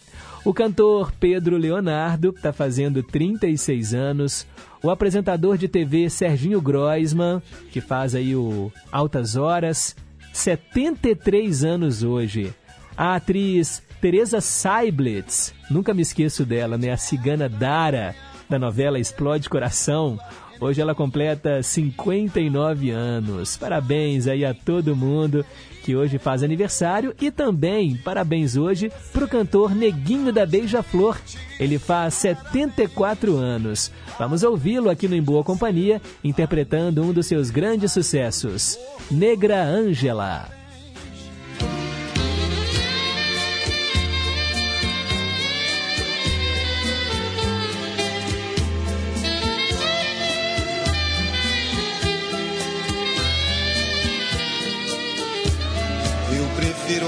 O 0.45 0.53
cantor 0.53 1.11
Pedro 1.19 1.57
Leonardo 1.57 2.29
está 2.29 2.53
fazendo 2.53 3.03
36 3.03 3.95
anos. 3.95 4.47
O 4.83 4.91
apresentador 4.91 5.57
de 5.57 5.69
TV 5.69 6.11
Serginho 6.11 6.61
Groisman, 6.61 7.43
que 7.73 7.81
faz 7.81 8.15
aí 8.15 8.37
o 8.37 8.71
Altas 8.93 9.37
Horas, 9.37 9.97
73 10.35 11.65
anos 11.65 12.03
hoje. 12.03 12.53
A 12.95 13.15
atriz 13.15 13.88
Teresa 14.01 14.41
Seiblitz, 14.41 15.53
nunca 15.69 15.93
me 15.93 16.03
esqueço 16.03 16.45
dela, 16.45 16.79
né? 16.79 16.93
A 16.93 16.97
cigana 16.97 17.49
Dara, 17.49 18.15
da 18.49 18.59
novela 18.59 18.99
Explode 18.99 19.49
Coração. 19.49 20.19
Hoje 20.61 20.81
ela 20.81 20.95
completa 20.95 21.63
59 21.63 22.91
anos. 22.91 23.57
Parabéns 23.57 24.27
aí 24.27 24.45
a 24.45 24.55
todo 24.55 24.95
mundo 24.95 25.45
que 25.85 25.97
hoje 25.97 26.19
faz 26.19 26.43
aniversário 26.43 27.15
e 27.21 27.31
também 27.31 27.97
parabéns 27.97 28.57
hoje 28.57 28.91
para 29.13 29.25
o 29.25 29.29
cantor 29.29 29.75
Neguinho 29.75 30.33
da 30.33 30.45
Beija-Flor. 30.45 31.17
Ele 31.59 31.79
faz 31.79 32.15
74 32.15 33.37
anos. 33.37 33.91
Vamos 34.19 34.43
ouvi-lo 34.43 34.91
aqui 34.91 35.09
no 35.09 35.15
Em 35.15 35.23
Boa 35.23 35.43
Companhia, 35.43 36.01
interpretando 36.23 37.03
um 37.03 37.13
dos 37.13 37.27
seus 37.27 37.51
grandes 37.51 37.93
sucessos, 37.93 38.79
Negra 39.11 39.63
Ângela. 39.63 40.58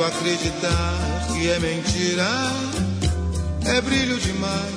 Prefiro 0.01 0.05
acreditar 0.05 1.27
que 1.33 1.51
é 1.51 1.59
mentira. 1.59 2.27
É 3.67 3.81
brilho 3.83 4.19
demais 4.19 4.75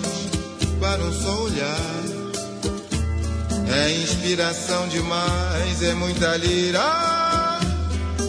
para 0.80 1.02
um 1.02 1.14
só 1.14 1.44
olhar. 1.44 2.04
É 3.76 3.92
inspiração 3.92 4.88
demais, 4.90 5.82
é 5.82 5.94
muita 5.94 6.36
lira. 6.38 7.60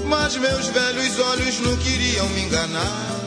Mas 0.06 0.36
meus 0.36 0.66
velhos 0.68 1.18
olhos 1.18 1.60
não 1.60 1.76
queriam 1.78 2.28
me 2.28 2.42
enganar. 2.42 3.20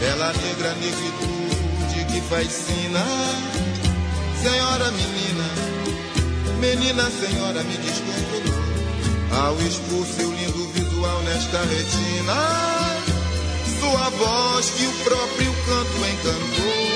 Bela 0.00 0.32
negra 0.32 0.74
negritude 0.74 2.12
que 2.12 2.20
fascina. 2.22 3.04
Senhora 4.42 4.90
menina, 4.92 5.44
menina 6.60 7.10
senhora 7.10 7.62
me 7.62 7.76
descontrolou. 7.76 8.56
Ao 9.32 9.60
expor 9.60 10.06
seu 10.06 10.30
lindo 10.30 10.85
nesta 11.24 11.60
retina, 11.60 12.34
sua 13.80 14.08
voz 14.10 14.70
que 14.70 14.86
o 14.86 14.92
próprio 15.04 15.52
canto 15.66 15.96
encantou. 16.06 16.86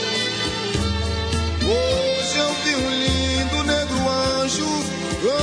Hoje 1.66 2.38
eu 2.38 2.54
vi 2.64 2.74
um 2.76 2.90
lindo 2.90 3.64
negro 3.64 4.08
anjo, 4.08 4.66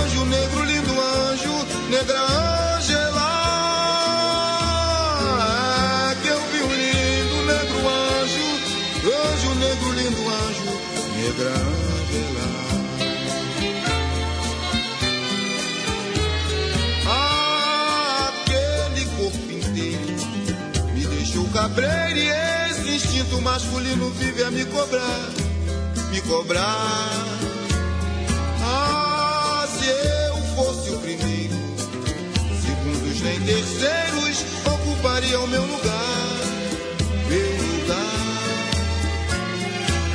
anjo 0.02 0.26
negro, 0.26 0.64
lindo 0.66 1.02
anjo, 1.02 1.66
negra 1.90 2.20
Angela. 2.20 2.47
Masculino 23.48 24.10
vive 24.10 24.44
a 24.44 24.52
me 24.52 24.66
cobrar, 24.66 25.30
me 26.12 26.22
cobrar. 26.22 27.10
Ah, 28.62 29.66
se 29.74 29.86
eu 29.88 30.36
fosse 30.54 30.90
o 30.90 31.00
primeiro, 31.00 31.56
segundos 32.62 33.22
nem 33.22 33.40
terceiros 33.40 34.44
ocupariam 34.66 35.48
meu 35.48 35.62
lugar, 35.62 36.38
meu 37.30 37.52
lugar. 37.72 38.18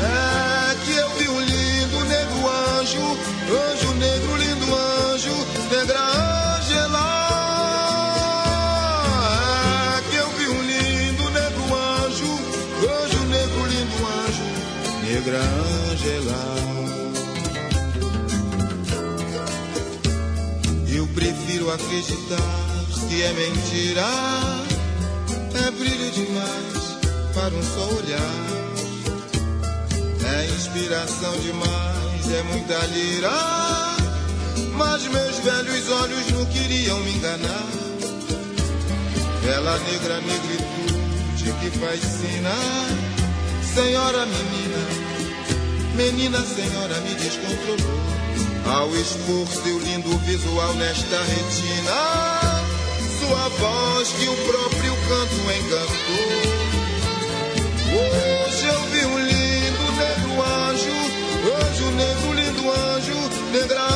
É 0.02 0.84
que 0.84 0.92
eu 0.92 1.08
vi 1.16 1.28
um 1.30 1.40
lindo 1.40 2.04
negro 2.04 2.50
anjo, 2.78 3.18
anjo 3.72 3.94
negro, 3.94 4.36
lindo 4.36 4.74
anjo, 4.74 5.34
negra 5.70 5.98
Angela. 6.00 6.21
Prefiro 21.62 21.70
acreditar 21.70 22.36
que 23.08 23.22
é 23.22 23.32
mentira, 23.32 24.06
é 25.66 25.70
brilho 25.70 26.10
demais 26.10 26.98
para 27.34 27.54
um 27.54 27.62
só 27.62 27.86
olhar. 27.94 28.42
É 30.24 30.46
inspiração 30.46 31.32
demais, 31.40 32.32
é 32.32 32.42
muita 32.44 32.78
lira. 32.86 33.30
Mas 34.74 35.06
meus 35.08 35.38
velhos 35.38 35.90
olhos 35.90 36.30
não 36.32 36.44
queriam 36.46 36.98
me 37.00 37.16
enganar. 37.16 37.68
Bela 39.44 39.78
negra 39.78 40.20
negritude 40.20 41.52
que 41.60 41.78
fascina. 41.78 42.54
Senhora 43.74 44.26
menina, 44.26 44.78
menina 45.96 46.40
senhora 46.44 47.00
me 47.00 47.14
descontrolou. 47.14 48.21
Ao 48.64 48.88
expor 48.96 49.46
seu 49.48 49.78
lindo 49.80 50.16
visual 50.18 50.74
nesta 50.74 51.22
retina, 51.22 52.62
sua 53.18 53.48
voz 53.48 54.12
que 54.12 54.28
o 54.28 54.36
próprio 54.36 54.94
canto 55.08 55.34
encantou. 55.58 56.62
Hoje 57.94 58.66
eu 58.66 58.80
vi 58.90 59.04
um 59.06 59.18
lindo 59.18 59.92
negro 59.98 60.42
anjo, 60.42 60.96
anjo 61.66 61.90
negro, 61.90 62.32
lindo 62.32 62.70
anjo, 62.70 63.16
negra 63.52 63.91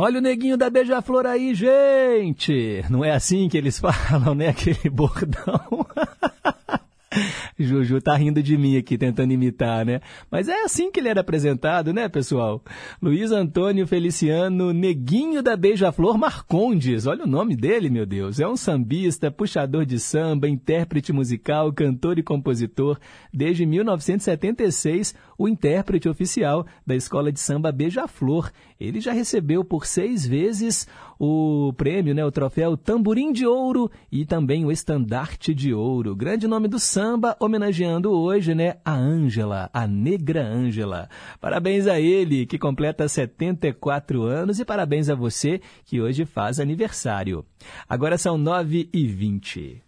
Olha 0.00 0.18
o 0.18 0.22
neguinho 0.22 0.56
da 0.56 0.70
Beija-Flor 0.70 1.26
aí, 1.26 1.52
gente! 1.56 2.84
Não 2.88 3.04
é 3.04 3.10
assim 3.10 3.48
que 3.48 3.58
eles 3.58 3.80
falam, 3.82 4.32
né? 4.32 4.46
Aquele 4.50 4.88
bordão. 4.88 5.84
Juju 7.58 8.00
tá 8.00 8.14
rindo 8.14 8.42
de 8.42 8.56
mim 8.56 8.76
aqui, 8.76 8.96
tentando 8.96 9.32
imitar, 9.32 9.84
né? 9.84 10.00
Mas 10.30 10.48
é 10.48 10.62
assim 10.62 10.90
que 10.90 11.00
ele 11.00 11.08
era 11.08 11.20
apresentado, 11.20 11.92
né, 11.92 12.08
pessoal? 12.08 12.62
Luiz 13.02 13.32
Antônio 13.32 13.86
Feliciano 13.86 14.72
Neguinho 14.72 15.42
da 15.42 15.56
Beija-Flor 15.56 16.16
Marcondes. 16.16 17.06
Olha 17.06 17.24
o 17.24 17.28
nome 17.28 17.56
dele, 17.56 17.90
meu 17.90 18.06
Deus. 18.06 18.38
É 18.38 18.46
um 18.46 18.56
sambista, 18.56 19.30
puxador 19.30 19.84
de 19.84 19.98
samba, 19.98 20.48
intérprete 20.48 21.12
musical, 21.12 21.72
cantor 21.72 22.18
e 22.18 22.22
compositor. 22.22 22.98
Desde 23.32 23.66
1976, 23.66 25.14
o 25.36 25.48
intérprete 25.48 26.08
oficial 26.08 26.66
da 26.86 26.96
Escola 26.96 27.30
de 27.30 27.40
Samba 27.40 27.70
Beija-Flor. 27.70 28.50
Ele 28.78 29.00
já 29.00 29.12
recebeu 29.12 29.64
por 29.64 29.86
seis 29.86 30.26
vezes 30.26 30.86
o 31.18 31.72
prêmio, 31.76 32.14
né, 32.14 32.24
o 32.24 32.30
troféu 32.30 32.76
Tamborim 32.76 33.32
de 33.32 33.44
Ouro 33.46 33.90
e 34.10 34.24
também 34.24 34.64
o 34.64 34.70
Estandarte 34.70 35.52
de 35.52 35.74
Ouro. 35.74 36.14
Grande 36.14 36.46
nome 36.46 36.68
do 36.68 36.78
samba, 36.78 37.36
homenageando 37.48 38.12
hoje, 38.12 38.54
né, 38.54 38.76
a 38.84 38.94
Ângela, 38.94 39.68
a 39.72 39.86
Negra 39.86 40.46
Ângela. 40.46 41.08
Parabéns 41.40 41.86
a 41.86 41.98
ele, 41.98 42.46
que 42.46 42.58
completa 42.58 43.08
74 43.08 44.22
anos, 44.22 44.60
e 44.60 44.64
parabéns 44.64 45.08
a 45.08 45.14
você, 45.14 45.60
que 45.84 46.00
hoje 46.00 46.24
faz 46.24 46.60
aniversário. 46.60 47.44
Agora 47.88 48.16
são 48.16 48.38
9 48.38 48.88
e 48.92 49.06
20. 49.06 49.82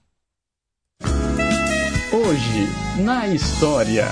Hoje, 2.12 3.02
na 3.04 3.28
história. 3.28 4.06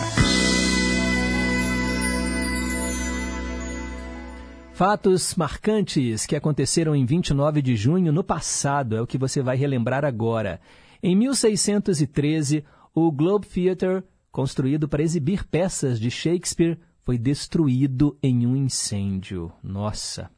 Fatos 4.72 5.34
marcantes 5.34 6.24
que 6.24 6.36
aconteceram 6.36 6.94
em 6.94 7.04
29 7.04 7.60
de 7.60 7.74
junho 7.74 8.12
no 8.12 8.22
passado 8.22 8.94
é 8.94 9.00
o 9.00 9.06
que 9.06 9.18
você 9.18 9.42
vai 9.42 9.56
relembrar 9.56 10.04
agora. 10.04 10.60
Em 11.02 11.16
1613, 11.16 12.64
o 12.94 13.10
Globe 13.10 13.46
Theatre, 13.46 14.02
construído 14.30 14.88
para 14.88 15.02
exibir 15.02 15.46
peças 15.46 15.98
de 15.98 16.10
Shakespeare, 16.10 16.78
foi 17.04 17.18
destruído 17.18 18.18
em 18.22 18.46
um 18.46 18.54
incêndio. 18.54 19.52
Nossa! 19.62 20.30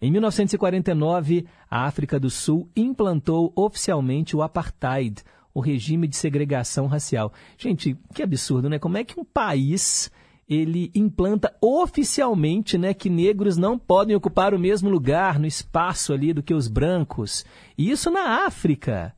Em 0.00 0.10
1949, 0.12 1.46
a 1.68 1.86
África 1.86 2.20
do 2.20 2.30
Sul 2.30 2.68
implantou 2.76 3.52
oficialmente 3.56 4.36
o 4.36 4.42
apartheid, 4.42 5.22
o 5.52 5.60
regime 5.60 6.06
de 6.06 6.16
segregação 6.16 6.86
racial. 6.86 7.32
Gente, 7.56 7.96
que 8.14 8.22
absurdo, 8.22 8.68
né? 8.68 8.78
Como 8.78 8.96
é 8.96 9.02
que 9.02 9.18
um 9.18 9.24
país 9.24 10.10
ele 10.48 10.90
implanta 10.94 11.54
oficialmente 11.60 12.78
né, 12.78 12.94
que 12.94 13.10
negros 13.10 13.58
não 13.58 13.78
podem 13.78 14.16
ocupar 14.16 14.54
o 14.54 14.58
mesmo 14.58 14.88
lugar 14.88 15.38
no 15.38 15.46
espaço 15.46 16.12
ali 16.12 16.32
do 16.32 16.42
que 16.42 16.54
os 16.54 16.68
brancos. 16.68 17.44
E 17.76 17.90
isso 17.90 18.10
na 18.10 18.46
África. 18.46 19.14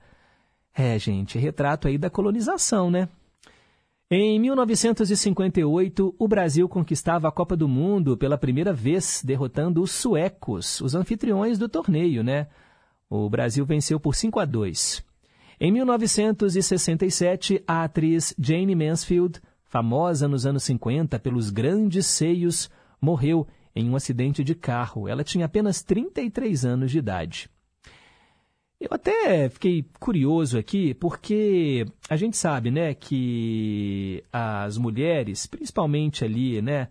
É, 0.83 0.99
gente, 0.99 1.39
retrato 1.39 1.89
aí 1.89 1.99
da 1.99 2.09
colonização, 2.09 2.91
né? 2.91 3.07
Em 4.11 4.41
1958, 4.41 6.15
o 6.19 6.27
Brasil 6.27 6.67
conquistava 6.71 7.29
a 7.29 7.31
Copa 7.31 7.55
do 7.55 7.69
Mundo 7.69 8.17
pela 8.17 8.39
primeira 8.39 8.73
vez, 8.73 9.21
derrotando 9.23 9.83
os 9.83 9.91
suecos, 9.91 10.81
os 10.81 10.95
anfitriões 10.95 11.59
do 11.59 11.69
torneio, 11.69 12.25
né? 12.25 12.47
O 13.11 13.29
Brasil 13.29 13.67
venceu 13.67 14.01
por 14.01 14.15
5 14.15 14.41
a 14.41 14.47
2. 14.47 15.05
Em 15.61 15.71
1967, 15.71 17.63
a 17.69 17.85
atriz 17.85 18.35
Jane 18.39 18.75
Mansfield, 18.75 19.39
famosa 19.67 20.27
nos 20.27 20.47
anos 20.47 20.63
50 20.63 21.19
pelos 21.19 21.51
grandes 21.51 22.07
seios, 22.07 22.71
morreu 22.99 23.47
em 23.77 23.91
um 23.91 23.97
acidente 23.97 24.43
de 24.43 24.55
carro. 24.55 25.07
Ela 25.07 25.23
tinha 25.25 25.45
apenas 25.45 25.83
33 25.83 26.65
anos 26.65 26.91
de 26.91 26.99
idade. 26.99 27.51
Eu 28.81 28.89
até 28.93 29.51
fiquei 29.51 29.85
curioso 30.01 30.57
aqui, 30.57 30.95
porque 30.95 31.85
a 32.09 32.17
gente 32.17 32.35
sabe, 32.35 32.71
né, 32.71 32.95
que 32.95 34.25
as 34.33 34.79
mulheres, 34.79 35.47
principalmente 35.47 36.25
ali, 36.25 36.63
né, 36.63 36.89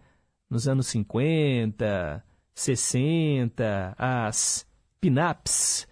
nos 0.47 0.67
anos 0.67 0.85
50, 0.85 2.23
60, 2.53 3.95
as 3.97 4.67
pin-ups, 5.01 5.87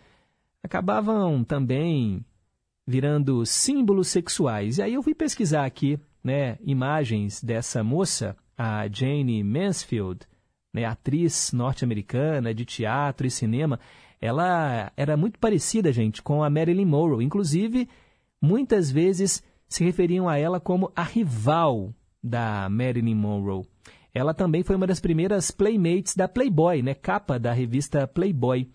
acabavam 0.62 1.44
também 1.44 2.24
virando 2.86 3.44
símbolos 3.44 4.10
sexuais. 4.10 4.78
E 4.78 4.84
aí 4.84 4.94
eu 4.94 5.02
fui 5.02 5.16
pesquisar 5.16 5.66
aqui, 5.66 6.00
né, 6.24 6.60
imagens 6.62 7.44
dessa 7.44 7.84
moça, 7.84 8.38
a 8.56 8.88
Jane 8.88 9.44
Mansfield, 9.44 10.28
né, 10.72 10.86
atriz 10.86 11.52
norte-americana 11.54 12.54
de 12.54 12.66
teatro 12.66 13.26
e 13.26 13.32
cinema 13.32 13.80
ela 14.22 14.92
era 14.98 15.16
muito 15.16 15.40
parecida, 15.40 15.92
gente, 15.92 16.22
com 16.22 16.44
a 16.44 16.50
Marilyn 16.50 16.86
Monroe. 16.86 17.24
Inclusive, 17.24 17.88
muitas 18.42 18.92
vezes 18.92 19.44
se 19.68 19.84
referiam 19.84 20.28
a 20.28 20.38
ela 20.38 20.60
como 20.60 20.92
a 20.96 21.04
rival 21.04 21.94
da 22.24 22.68
Marilyn 22.70 23.16
Monroe. 23.16 23.66
Ela 24.14 24.34
também 24.34 24.64
foi 24.64 24.76
uma 24.76 24.88
das 24.88 25.00
primeiras 25.00 25.52
playmates 25.52 26.16
da 26.16 26.28
Playboy, 26.28 26.82
né, 26.82 26.94
capa 26.94 27.38
da 27.38 27.54
revista 27.54 28.08
Playboy. 28.08 28.68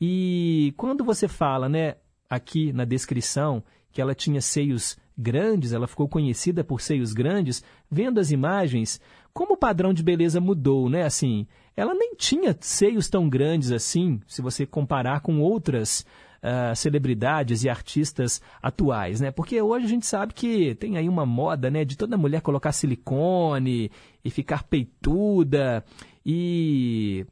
E 0.00 0.74
quando 0.76 1.04
você 1.04 1.26
fala, 1.28 1.68
né, 1.68 1.96
aqui 2.28 2.72
na 2.72 2.84
descrição, 2.84 3.62
que 3.92 4.00
ela 4.00 4.14
tinha 4.14 4.40
seios 4.40 4.96
grandes, 5.16 5.72
ela 5.72 5.86
ficou 5.86 6.08
conhecida 6.08 6.64
por 6.64 6.80
seios 6.80 7.12
grandes, 7.12 7.62
vendo 7.90 8.18
as 8.18 8.30
imagens, 8.30 9.00
como 9.32 9.54
o 9.54 9.56
padrão 9.56 9.92
de 9.92 10.02
beleza 10.02 10.40
mudou, 10.40 10.88
né? 10.88 11.04
Assim, 11.04 11.46
ela 11.76 11.94
nem 11.94 12.14
tinha 12.14 12.56
seios 12.60 13.08
tão 13.08 13.28
grandes 13.28 13.70
assim, 13.70 14.20
se 14.26 14.42
você 14.42 14.66
comparar 14.66 15.20
com 15.20 15.40
outras 15.40 16.04
uh, 16.42 16.74
celebridades 16.74 17.64
e 17.64 17.68
artistas 17.68 18.42
atuais, 18.62 19.20
né? 19.20 19.30
Porque 19.30 19.60
hoje 19.60 19.86
a 19.86 19.88
gente 19.88 20.06
sabe 20.06 20.34
que 20.34 20.74
tem 20.74 20.96
aí 20.96 21.08
uma 21.08 21.24
moda, 21.24 21.70
né, 21.70 21.84
de 21.84 21.96
toda 21.96 22.16
mulher 22.16 22.42
colocar 22.42 22.72
silicone 22.72 23.90
e 24.24 24.30
ficar 24.30 24.64
peituda 24.64 25.84
e, 26.24 27.26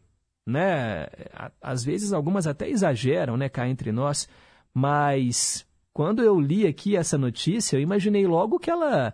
né, 0.47 1.07
às 1.61 1.85
vezes 1.85 2.13
algumas 2.13 2.47
até 2.47 2.69
exageram, 2.69 3.37
né, 3.37 3.49
cá 3.49 3.69
entre 3.69 3.93
nós, 3.93 4.29
mas 4.73 5.67
quando 6.01 6.23
eu 6.23 6.41
li 6.41 6.67
aqui 6.67 6.97
essa 6.97 7.19
notícia, 7.19 7.77
eu 7.77 7.81
imaginei 7.83 8.27
logo 8.27 8.59
que 8.59 8.71
ela 8.71 9.13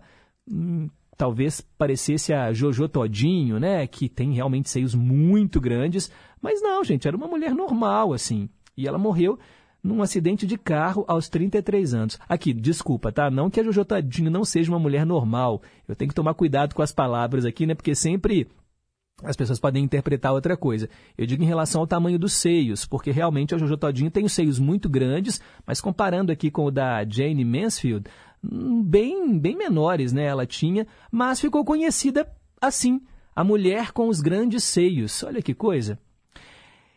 hum, 0.49 0.89
talvez 1.17 1.59
parecesse 1.59 2.31
a 2.31 2.53
Jojo 2.53 2.87
Todinho, 2.87 3.59
né? 3.59 3.85
Que 3.85 4.07
tem 4.07 4.31
realmente 4.31 4.69
seios 4.69 4.95
muito 4.95 5.59
grandes. 5.59 6.09
Mas 6.41 6.61
não, 6.61 6.81
gente, 6.85 7.05
era 7.05 7.17
uma 7.17 7.27
mulher 7.27 7.53
normal, 7.53 8.13
assim. 8.13 8.47
E 8.77 8.87
ela 8.87 8.97
morreu 8.97 9.37
num 9.83 10.01
acidente 10.01 10.47
de 10.47 10.57
carro 10.57 11.03
aos 11.09 11.27
33 11.27 11.93
anos. 11.93 12.17
Aqui, 12.25 12.53
desculpa, 12.53 13.11
tá? 13.11 13.29
Não 13.29 13.49
que 13.49 13.59
a 13.59 13.63
Jojo 13.63 13.83
Todinho 13.83 14.31
não 14.31 14.45
seja 14.45 14.71
uma 14.71 14.79
mulher 14.79 15.05
normal. 15.05 15.61
Eu 15.89 15.93
tenho 15.93 16.07
que 16.07 16.15
tomar 16.15 16.35
cuidado 16.35 16.73
com 16.73 16.81
as 16.81 16.93
palavras 16.93 17.43
aqui, 17.43 17.65
né? 17.65 17.75
Porque 17.75 17.95
sempre 17.95 18.47
as 19.23 19.35
pessoas 19.35 19.59
podem 19.59 19.83
interpretar 19.83 20.31
outra 20.31 20.55
coisa. 20.55 20.89
Eu 21.17 21.25
digo 21.25 21.43
em 21.43 21.47
relação 21.47 21.81
ao 21.81 21.87
tamanho 21.87 22.19
dos 22.19 22.33
seios, 22.33 22.85
porque 22.85 23.11
realmente 23.11 23.55
a 23.55 23.57
Jojo 23.57 23.77
Todinho 23.77 24.11
tem 24.11 24.25
os 24.25 24.33
seios 24.33 24.59
muito 24.59 24.87
grandes, 24.87 25.41
mas 25.65 25.81
comparando 25.81 26.31
aqui 26.31 26.51
com 26.51 26.65
o 26.65 26.71
da 26.71 27.03
Jane 27.03 27.43
Mansfield, 27.43 28.05
bem, 28.43 29.37
bem 29.39 29.57
menores, 29.57 30.13
né? 30.13 30.25
Ela 30.25 30.45
tinha, 30.45 30.85
mas 31.11 31.39
ficou 31.39 31.65
conhecida 31.65 32.31
assim, 32.61 33.01
a 33.35 33.43
mulher 33.43 33.91
com 33.91 34.07
os 34.07 34.21
grandes 34.21 34.63
seios. 34.63 35.23
Olha 35.23 35.41
que 35.41 35.53
coisa. 35.53 35.99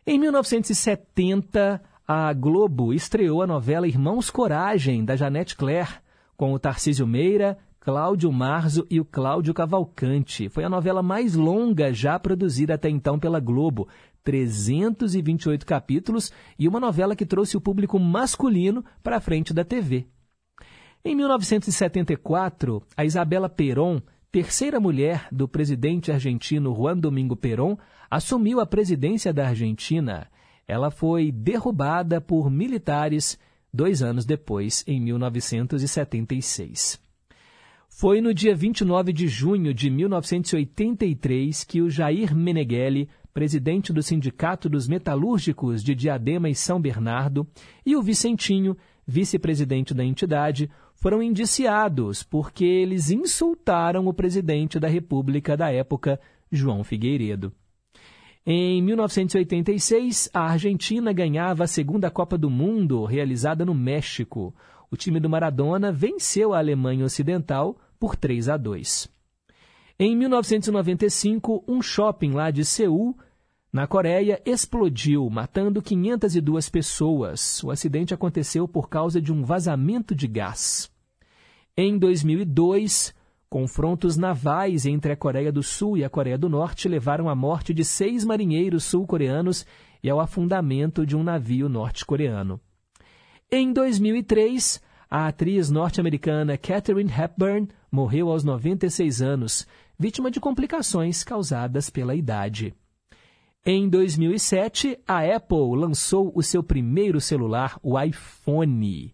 Em 0.06 0.18
1970, 0.18 1.80
a 2.06 2.32
Globo 2.32 2.92
estreou 2.92 3.42
a 3.42 3.46
novela 3.46 3.86
Irmãos 3.86 4.30
Coragem, 4.30 5.04
da 5.04 5.16
Janete 5.16 5.56
Claire, 5.56 6.00
com 6.36 6.52
o 6.52 6.58
Tarcísio 6.58 7.06
Meira, 7.06 7.58
Cláudio 7.82 8.30
Marzo 8.30 8.86
e 8.90 9.00
o 9.00 9.06
Cláudio 9.06 9.54
Cavalcante. 9.54 10.50
Foi 10.50 10.62
a 10.62 10.68
novela 10.68 11.02
mais 11.02 11.34
longa 11.34 11.94
já 11.94 12.18
produzida 12.18 12.74
até 12.74 12.90
então 12.90 13.18
pela 13.18 13.40
Globo, 13.40 13.88
328 14.22 15.64
capítulos 15.64 16.30
e 16.58 16.68
uma 16.68 16.78
novela 16.78 17.16
que 17.16 17.24
trouxe 17.24 17.56
o 17.56 17.60
público 17.60 17.98
masculino 17.98 18.84
para 19.02 19.16
a 19.16 19.20
frente 19.20 19.54
da 19.54 19.64
TV. 19.64 20.06
Em 21.02 21.16
1974, 21.16 22.82
a 22.94 23.02
Isabela 23.02 23.48
Perón, 23.48 24.02
terceira 24.30 24.78
mulher 24.78 25.26
do 25.32 25.48
presidente 25.48 26.12
argentino 26.12 26.74
Juan 26.74 26.98
Domingo 26.98 27.34
Perón, 27.34 27.78
assumiu 28.10 28.60
a 28.60 28.66
presidência 28.66 29.32
da 29.32 29.48
Argentina. 29.48 30.30
Ela 30.68 30.90
foi 30.90 31.32
derrubada 31.32 32.20
por 32.20 32.50
militares 32.50 33.38
dois 33.72 34.02
anos 34.02 34.26
depois, 34.26 34.84
em 34.86 35.00
1976. 35.00 37.00
Foi 38.00 38.22
no 38.22 38.32
dia 38.32 38.54
29 38.54 39.12
de 39.12 39.28
junho 39.28 39.74
de 39.74 39.90
1983 39.90 41.64
que 41.64 41.82
o 41.82 41.90
Jair 41.90 42.34
Meneghelli, 42.34 43.10
presidente 43.30 43.92
do 43.92 44.02
Sindicato 44.02 44.70
dos 44.70 44.88
Metalúrgicos 44.88 45.84
de 45.84 45.94
Diadema 45.94 46.48
e 46.48 46.54
São 46.54 46.80
Bernardo, 46.80 47.46
e 47.84 47.94
o 47.94 48.00
Vicentinho, 48.00 48.74
vice-presidente 49.06 49.92
da 49.92 50.02
entidade, 50.02 50.70
foram 50.94 51.22
indiciados 51.22 52.22
porque 52.22 52.64
eles 52.64 53.10
insultaram 53.10 54.06
o 54.06 54.14
presidente 54.14 54.80
da 54.80 54.88
República 54.88 55.54
da 55.54 55.70
época, 55.70 56.18
João 56.50 56.82
Figueiredo. 56.82 57.52
Em 58.46 58.80
1986, 58.80 60.30
a 60.32 60.44
Argentina 60.52 61.12
ganhava 61.12 61.64
a 61.64 61.66
segunda 61.66 62.10
Copa 62.10 62.38
do 62.38 62.48
Mundo, 62.48 63.04
realizada 63.04 63.62
no 63.62 63.74
México. 63.74 64.54
O 64.90 64.96
time 64.96 65.20
do 65.20 65.28
Maradona 65.28 65.92
venceu 65.92 66.54
a 66.54 66.58
Alemanha 66.58 67.04
Ocidental 67.04 67.76
por 68.00 68.16
3 68.16 68.48
a 68.48 68.56
2. 68.56 69.08
Em 69.98 70.16
1995, 70.16 71.62
um 71.68 71.80
shopping 71.80 72.32
lá 72.32 72.50
de 72.50 72.64
Seul 72.64 73.14
na 73.72 73.86
Coreia, 73.86 74.42
explodiu, 74.44 75.30
matando 75.30 75.80
502 75.80 76.68
pessoas. 76.68 77.62
O 77.62 77.70
acidente 77.70 78.12
aconteceu 78.12 78.66
por 78.66 78.88
causa 78.88 79.20
de 79.20 79.32
um 79.32 79.44
vazamento 79.44 80.12
de 80.12 80.26
gás. 80.26 80.90
Em 81.76 81.96
2002, 81.96 83.14
confrontos 83.48 84.16
navais 84.16 84.86
entre 84.86 85.12
a 85.12 85.16
Coreia 85.16 85.52
do 85.52 85.62
Sul 85.62 85.96
e 85.96 86.04
a 86.04 86.10
Coreia 86.10 86.36
do 86.36 86.48
Norte 86.48 86.88
levaram 86.88 87.28
à 87.28 87.34
morte 87.34 87.72
de 87.72 87.84
seis 87.84 88.24
marinheiros 88.24 88.82
sul-coreanos 88.82 89.64
e 90.02 90.10
ao 90.10 90.18
afundamento 90.18 91.06
de 91.06 91.16
um 91.16 91.22
navio 91.22 91.68
norte-coreano. 91.68 92.60
Em 93.52 93.72
2003, 93.72 94.82
a 95.10 95.26
atriz 95.26 95.68
norte-americana 95.68 96.56
Katharine 96.56 97.10
Hepburn 97.10 97.68
morreu 97.90 98.30
aos 98.30 98.44
96 98.44 99.20
anos, 99.20 99.66
vítima 99.98 100.30
de 100.30 100.38
complicações 100.38 101.24
causadas 101.24 101.90
pela 101.90 102.14
idade. 102.14 102.72
Em 103.66 103.88
2007, 103.88 104.96
a 105.06 105.18
Apple 105.34 105.76
lançou 105.76 106.30
o 106.32 106.42
seu 106.42 106.62
primeiro 106.62 107.20
celular, 107.20 107.76
o 107.82 108.00
iPhone. 108.00 109.12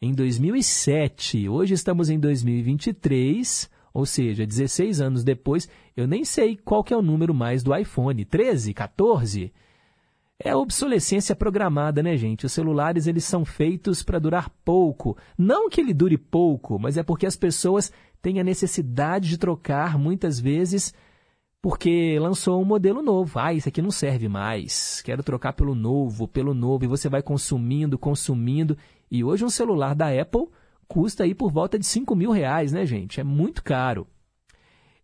Em 0.00 0.12
2007, 0.12 1.48
hoje 1.48 1.72
estamos 1.72 2.10
em 2.10 2.20
2023, 2.20 3.70
ou 3.94 4.04
seja, 4.04 4.46
16 4.46 5.00
anos 5.00 5.24
depois, 5.24 5.68
eu 5.96 6.06
nem 6.06 6.22
sei 6.22 6.54
qual 6.54 6.84
que 6.84 6.92
é 6.92 6.96
o 6.96 7.02
número 7.02 7.32
mais 7.32 7.62
do 7.62 7.74
iPhone, 7.74 8.24
13, 8.26 8.74
14? 8.74 9.52
É 10.42 10.56
obsolescência 10.56 11.36
programada, 11.36 12.02
né, 12.02 12.16
gente? 12.16 12.46
Os 12.46 12.52
celulares 12.52 13.06
eles 13.06 13.24
são 13.24 13.44
feitos 13.44 14.02
para 14.02 14.18
durar 14.18 14.48
pouco. 14.64 15.14
Não 15.36 15.68
que 15.68 15.82
ele 15.82 15.92
dure 15.92 16.16
pouco, 16.16 16.78
mas 16.78 16.96
é 16.96 17.02
porque 17.02 17.26
as 17.26 17.36
pessoas 17.36 17.92
têm 18.22 18.40
a 18.40 18.44
necessidade 18.44 19.28
de 19.28 19.36
trocar 19.36 19.98
muitas 19.98 20.40
vezes 20.40 20.94
porque 21.60 22.18
lançou 22.18 22.60
um 22.60 22.64
modelo 22.64 23.02
novo. 23.02 23.38
Ah, 23.38 23.52
isso 23.52 23.68
aqui 23.68 23.82
não 23.82 23.90
serve 23.90 24.28
mais. 24.28 25.02
Quero 25.02 25.22
trocar 25.22 25.52
pelo 25.52 25.74
novo, 25.74 26.26
pelo 26.26 26.54
novo. 26.54 26.84
E 26.84 26.88
você 26.88 27.06
vai 27.06 27.22
consumindo, 27.22 27.98
consumindo. 27.98 28.78
E 29.10 29.22
hoje 29.22 29.44
um 29.44 29.50
celular 29.50 29.94
da 29.94 30.08
Apple 30.08 30.48
custa 30.88 31.24
aí 31.24 31.34
por 31.34 31.52
volta 31.52 31.78
de 31.78 31.84
5 31.84 32.16
mil 32.16 32.30
reais, 32.30 32.72
né, 32.72 32.86
gente? 32.86 33.20
É 33.20 33.24
muito 33.24 33.62
caro. 33.62 34.06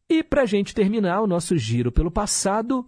E 0.09 0.22
para 0.22 0.42
a 0.42 0.46
gente 0.46 0.75
terminar 0.75 1.20
o 1.20 1.27
nosso 1.27 1.59
giro 1.59 1.92
pelo 1.92 2.11
passado, 2.11 2.87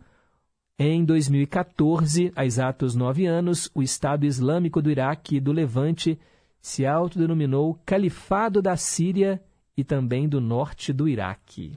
em 0.78 1.04
2014, 1.04 2.32
há 2.36 2.46
exatos 2.46 2.94
nove 2.94 3.26
anos, 3.26 3.68
o 3.74 3.82
Estado 3.82 4.24
Islâmico 4.24 4.80
do 4.80 4.90
Iraque 4.90 5.36
e 5.36 5.40
do 5.40 5.50
Levante 5.50 6.18
se 6.60 6.86
autodenominou 6.86 7.78
Califado 7.84 8.62
da 8.62 8.76
Síria 8.76 9.42
e 9.76 9.82
também 9.82 10.28
do 10.28 10.40
norte 10.40 10.92
do 10.92 11.08
Iraque. 11.08 11.76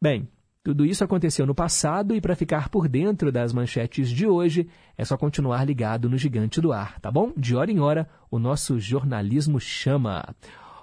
Bem, 0.00 0.28
Tudo 0.62 0.84
isso 0.84 1.02
aconteceu 1.02 1.46
no 1.46 1.54
passado 1.54 2.14
e 2.14 2.20
para 2.20 2.36
ficar 2.36 2.68
por 2.68 2.86
dentro 2.86 3.32
das 3.32 3.50
manchetes 3.50 4.10
de 4.10 4.26
hoje 4.26 4.68
é 4.96 5.04
só 5.06 5.16
continuar 5.16 5.64
ligado 5.64 6.08
no 6.08 6.18
Gigante 6.18 6.60
do 6.60 6.70
Ar, 6.70 7.00
tá 7.00 7.10
bom? 7.10 7.32
De 7.34 7.56
hora 7.56 7.72
em 7.72 7.80
hora, 7.80 8.06
o 8.30 8.38
nosso 8.38 8.78
jornalismo 8.78 9.58
chama. 9.58 10.22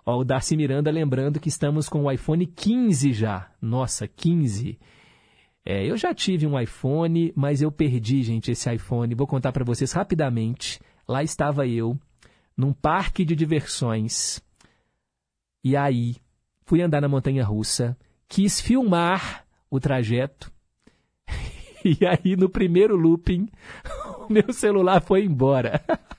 Ó, 0.04 0.18
o 0.18 0.24
Darcy 0.24 0.58
Miranda 0.58 0.90
lembrando 0.90 1.40
que 1.40 1.48
estamos 1.48 1.88
com 1.88 2.06
o 2.06 2.12
iPhone 2.12 2.44
15 2.48 3.14
já. 3.14 3.52
Nossa, 3.62 4.08
15. 4.08 4.80
É, 5.70 5.86
eu 5.86 5.98
já 5.98 6.14
tive 6.14 6.48
um 6.48 6.58
iPhone, 6.58 7.34
mas 7.36 7.62
eu 7.62 7.70
perdi, 7.70 8.24
gente, 8.24 8.50
esse 8.50 8.74
iPhone. 8.74 9.14
Vou 9.14 9.28
contar 9.28 9.52
para 9.52 9.66
vocês 9.66 9.92
rapidamente. 9.92 10.80
Lá 11.06 11.22
estava 11.22 11.68
eu, 11.68 12.00
num 12.56 12.72
parque 12.72 13.26
de 13.26 13.36
diversões. 13.36 14.42
E 15.62 15.76
aí, 15.76 16.16
fui 16.64 16.82
andar 16.82 17.02
na 17.02 17.10
montanha 17.10 17.44
russa, 17.44 17.98
quis 18.30 18.62
filmar 18.62 19.46
o 19.70 19.78
trajeto. 19.78 20.50
E 21.86 22.06
aí, 22.06 22.36
no 22.36 22.50
primeiro 22.50 22.98
looping, 22.98 23.48
o 24.28 24.34
meu 24.34 24.52
celular 24.52 25.02
foi 25.02 25.24
embora. 25.24 25.82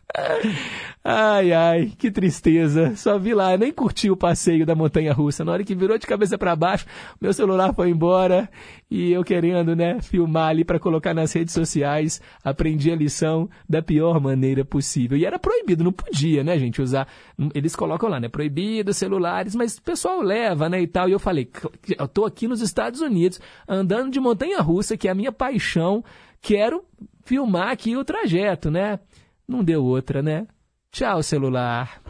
Ai, 1.11 1.52
ai, 1.52 1.92
que 1.96 2.11
tristeza. 2.11 2.94
Só 2.96 3.18
vi 3.18 3.33
lá, 3.33 3.57
nem 3.57 3.72
curti 3.72 4.11
o 4.11 4.16
passeio 4.16 4.66
da 4.66 4.74
montanha 4.74 5.12
russa. 5.12 5.44
Na 5.44 5.52
hora 5.52 5.64
que 5.64 5.74
virou 5.74 5.96
de 5.96 6.07
cabeça 6.07 6.37
para 6.37 6.54
baixo, 6.54 6.85
meu 7.20 7.33
celular 7.33 7.72
foi 7.72 7.88
embora 7.88 8.48
e 8.90 9.12
eu 9.12 9.24
querendo, 9.24 9.74
né, 9.74 10.00
filmar 10.02 10.50
ali 10.50 10.64
para 10.64 10.78
colocar 10.78 11.14
nas 11.14 11.33
redes 11.33 11.54
sociais, 11.54 12.20
aprendi 12.44 12.90
a 12.90 12.96
lição 12.96 13.48
da 13.68 13.81
pior 13.81 14.20
maneira 14.20 14.64
possível. 14.64 15.16
E 15.16 15.24
era 15.24 15.38
proibido, 15.38 15.85
não 15.85 15.92
podia, 15.92 16.44
né, 16.44 16.59
gente, 16.59 16.83
usar. 16.83 17.09
Eles 17.54 17.74
colocam 17.74 18.09
lá, 18.09 18.20
né, 18.20 18.28
proibido 18.28 18.92
celulares, 18.92 19.54
mas 19.54 19.78
o 19.78 19.83
pessoal 19.83 20.20
leva, 20.20 20.68
né, 20.68 20.81
e 20.81 20.87
tal. 20.87 21.09
E 21.09 21.12
eu 21.12 21.18
falei, 21.18 21.50
eu 21.98 22.09
tô 22.09 22.26
aqui 22.26 22.46
nos 22.46 22.61
Estados 22.61 23.00
Unidos, 23.00 23.40
andando 23.66 24.11
de 24.11 24.20
montanha 24.20 24.61
russa, 24.61 24.96
que 24.96 25.09
é 25.09 25.11
a 25.11 25.14
minha 25.14 25.33
paixão, 25.33 26.04
quero 26.40 26.85
filmar 27.24 27.70
aqui 27.70 27.96
o 27.96 28.04
trajeto, 28.04 28.70
né? 28.70 28.98
Não 29.48 29.64
deu 29.64 29.82
outra, 29.82 30.22
né? 30.22 30.46
Tchau, 30.92 31.22
celular. 31.22 32.02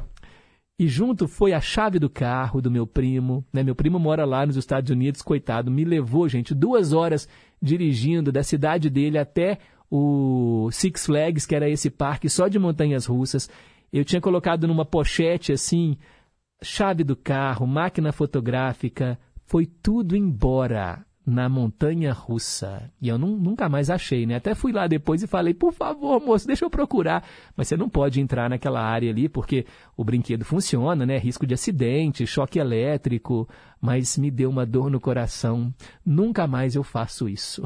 E 0.78 0.88
junto 0.88 1.28
foi 1.28 1.52
a 1.52 1.60
chave 1.60 1.98
do 1.98 2.10
carro 2.10 2.60
do 2.60 2.70
meu 2.70 2.86
primo. 2.86 3.44
Né? 3.52 3.62
Meu 3.62 3.74
primo 3.74 3.98
mora 3.98 4.24
lá 4.24 4.44
nos 4.44 4.56
Estados 4.56 4.90
Unidos, 4.90 5.22
coitado. 5.22 5.70
Me 5.70 5.84
levou, 5.84 6.28
gente, 6.28 6.54
duas 6.54 6.92
horas 6.92 7.28
dirigindo 7.62 8.32
da 8.32 8.42
cidade 8.42 8.90
dele 8.90 9.18
até 9.18 9.58
o 9.90 10.68
Six 10.72 11.06
Flags, 11.06 11.46
que 11.46 11.54
era 11.54 11.68
esse 11.68 11.90
parque 11.90 12.28
só 12.28 12.48
de 12.48 12.58
montanhas 12.58 13.06
russas. 13.06 13.48
Eu 13.92 14.04
tinha 14.04 14.20
colocado 14.20 14.66
numa 14.66 14.84
pochete 14.84 15.52
assim, 15.52 15.96
chave 16.62 17.02
do 17.04 17.16
carro, 17.16 17.66
máquina 17.66 18.12
fotográfica, 18.12 19.18
foi 19.46 19.64
tudo 19.64 20.14
embora 20.14 21.06
na 21.28 21.46
montanha 21.46 22.10
russa. 22.10 22.90
E 23.00 23.08
eu 23.08 23.18
não, 23.18 23.28
nunca 23.28 23.68
mais 23.68 23.90
achei, 23.90 24.24
né? 24.24 24.36
Até 24.36 24.54
fui 24.54 24.72
lá 24.72 24.86
depois 24.86 25.22
e 25.22 25.26
falei, 25.26 25.52
por 25.52 25.74
favor, 25.74 26.18
moço, 26.24 26.46
deixa 26.46 26.64
eu 26.64 26.70
procurar. 26.70 27.22
Mas 27.54 27.68
você 27.68 27.76
não 27.76 27.88
pode 27.88 28.18
entrar 28.18 28.48
naquela 28.48 28.80
área 28.80 29.10
ali, 29.10 29.28
porque 29.28 29.66
o 29.94 30.02
brinquedo 30.02 30.42
funciona, 30.42 31.04
né? 31.04 31.18
Risco 31.18 31.46
de 31.46 31.52
acidente, 31.52 32.26
choque 32.26 32.58
elétrico. 32.58 33.46
Mas 33.78 34.16
me 34.16 34.30
deu 34.30 34.48
uma 34.48 34.64
dor 34.64 34.90
no 34.90 34.98
coração. 34.98 35.72
Nunca 36.04 36.46
mais 36.46 36.74
eu 36.74 36.82
faço 36.82 37.28
isso. 37.28 37.62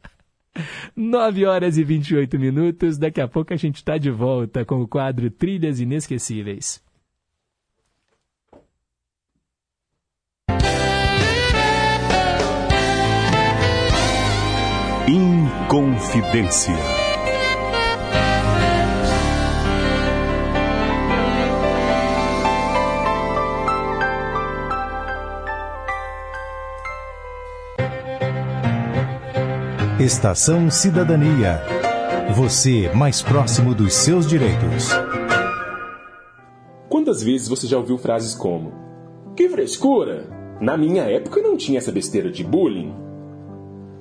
9 0.94 1.46
horas 1.46 1.78
e 1.78 1.84
28 1.84 2.38
minutos. 2.38 2.98
Daqui 2.98 3.22
a 3.22 3.28
pouco 3.28 3.54
a 3.54 3.56
gente 3.56 3.76
está 3.76 3.96
de 3.96 4.10
volta 4.10 4.66
com 4.66 4.82
o 4.82 4.88
quadro 4.88 5.30
Trilhas 5.30 5.80
Inesquecíveis. 5.80 6.85
Inconfidência. 15.08 16.74
Estação 30.00 30.68
Cidadania. 30.68 31.62
Você 32.34 32.90
mais 32.92 33.22
próximo 33.22 33.76
dos 33.76 33.94
seus 33.94 34.26
direitos. 34.26 34.88
Quantas 36.88 37.22
vezes 37.22 37.46
você 37.46 37.68
já 37.68 37.78
ouviu 37.78 37.96
frases 37.96 38.34
como: 38.34 38.72
Que 39.36 39.48
frescura! 39.48 40.28
Na 40.60 40.76
minha 40.76 41.04
época 41.04 41.40
não 41.40 41.56
tinha 41.56 41.78
essa 41.78 41.92
besteira 41.92 42.28
de 42.28 42.42
bullying. 42.42 42.92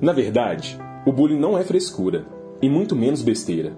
Na 0.02 0.12
verdade, 0.12 0.80
o 1.06 1.12
bullying 1.12 1.40
não 1.40 1.58
é 1.58 1.64
frescura, 1.64 2.26
e 2.62 2.68
muito 2.68 2.96
menos 2.96 3.22
besteira. 3.22 3.78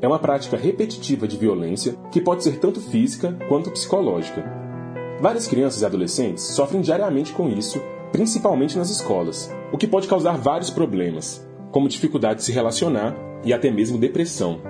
É 0.00 0.06
uma 0.06 0.18
prática 0.18 0.56
repetitiva 0.56 1.26
de 1.26 1.36
violência 1.36 1.96
que 2.10 2.20
pode 2.20 2.44
ser 2.44 2.58
tanto 2.58 2.80
física 2.80 3.36
quanto 3.48 3.70
psicológica. 3.70 4.44
Várias 5.20 5.48
crianças 5.48 5.82
e 5.82 5.86
adolescentes 5.86 6.44
sofrem 6.44 6.80
diariamente 6.80 7.32
com 7.32 7.48
isso, 7.48 7.80
principalmente 8.12 8.78
nas 8.78 8.90
escolas, 8.90 9.52
o 9.72 9.78
que 9.78 9.88
pode 9.88 10.06
causar 10.06 10.36
vários 10.36 10.70
problemas, 10.70 11.46
como 11.72 11.88
dificuldade 11.88 12.40
de 12.40 12.44
se 12.44 12.52
relacionar 12.52 13.16
e 13.44 13.52
até 13.52 13.70
mesmo 13.70 13.98
depressão. 13.98 14.60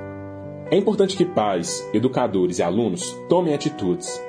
É 0.71 0.77
importante 0.77 1.17
que 1.17 1.25
pais, 1.27 1.87
educadores 1.93 2.59
e 2.59 2.63
alunos 2.63 3.15
tomem 3.29 3.53
atitudes. 3.53 4.23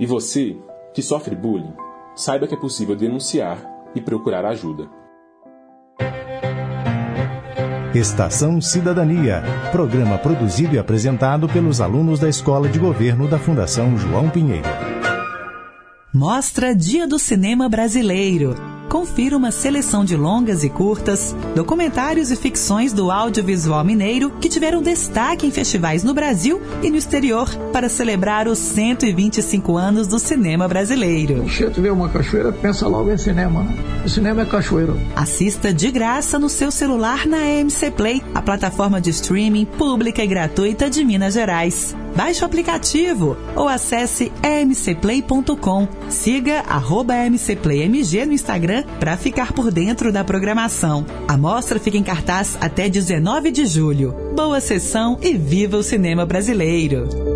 E 0.00 0.06
você, 0.06 0.56
que 0.94 1.02
sofre 1.02 1.36
bullying, 1.36 1.74
saiba 2.14 2.46
que 2.46 2.54
é 2.54 2.58
possível 2.58 2.96
denunciar 2.96 3.58
e 3.94 4.00
procurar 4.00 4.46
ajuda. 4.46 4.88
Estação 7.96 8.60
Cidadania, 8.60 9.42
programa 9.72 10.18
produzido 10.18 10.74
e 10.74 10.78
apresentado 10.78 11.48
pelos 11.48 11.80
alunos 11.80 12.20
da 12.20 12.28
Escola 12.28 12.68
de 12.68 12.78
Governo 12.78 13.26
da 13.26 13.38
Fundação 13.38 13.96
João 13.96 14.28
Pinheiro. 14.28 14.68
Mostra 16.12 16.74
Dia 16.74 17.06
do 17.06 17.18
Cinema 17.18 17.70
Brasileiro. 17.70 18.75
Confira 18.88 19.36
uma 19.36 19.50
seleção 19.50 20.04
de 20.04 20.16
longas 20.16 20.62
e 20.64 20.68
curtas, 20.68 21.34
documentários 21.54 22.30
e 22.30 22.36
ficções 22.36 22.92
do 22.92 23.10
audiovisual 23.10 23.84
mineiro 23.84 24.30
que 24.40 24.48
tiveram 24.48 24.80
destaque 24.82 25.46
em 25.46 25.50
festivais 25.50 26.04
no 26.04 26.14
Brasil 26.14 26.60
e 26.82 26.90
no 26.90 26.96
exterior 26.96 27.48
para 27.72 27.88
celebrar 27.88 28.48
os 28.48 28.58
125 28.58 29.76
anos 29.76 30.06
do 30.06 30.18
cinema 30.18 30.68
brasileiro. 30.68 31.48
Se 31.48 31.68
tu 31.70 31.82
vê 31.82 31.90
uma 31.90 32.08
cachoeira, 32.08 32.52
pensa 32.52 32.86
logo 32.86 33.10
em 33.10 33.18
cinema. 33.18 33.66
O 34.04 34.08
cinema 34.08 34.42
é 34.42 34.46
cachoeira. 34.46 34.94
Assista 35.14 35.72
de 35.72 35.90
graça 35.90 36.38
no 36.38 36.48
seu 36.48 36.70
celular 36.70 37.26
na 37.26 37.44
MC 37.44 37.90
Play, 37.90 38.22
a 38.34 38.40
plataforma 38.40 39.00
de 39.00 39.10
streaming 39.10 39.64
pública 39.64 40.22
e 40.22 40.26
gratuita 40.26 40.88
de 40.88 41.04
Minas 41.04 41.34
Gerais. 41.34 41.94
Baixe 42.16 42.42
o 42.42 42.46
aplicativo 42.46 43.36
ou 43.54 43.68
acesse 43.68 44.32
emcplay.com. 44.42 45.86
Siga 46.08 46.60
arroba 46.60 47.14
mcplaymg 47.14 48.24
no 48.24 48.32
Instagram 48.32 48.84
para 48.98 49.18
ficar 49.18 49.52
por 49.52 49.70
dentro 49.70 50.10
da 50.10 50.24
programação. 50.24 51.04
A 51.28 51.36
mostra 51.36 51.78
fica 51.78 51.98
em 51.98 52.02
cartaz 52.02 52.56
até 52.58 52.88
19 52.88 53.50
de 53.50 53.66
julho. 53.66 54.14
Boa 54.34 54.60
sessão 54.60 55.18
e 55.22 55.36
viva 55.36 55.76
o 55.76 55.82
cinema 55.82 56.24
brasileiro! 56.24 57.35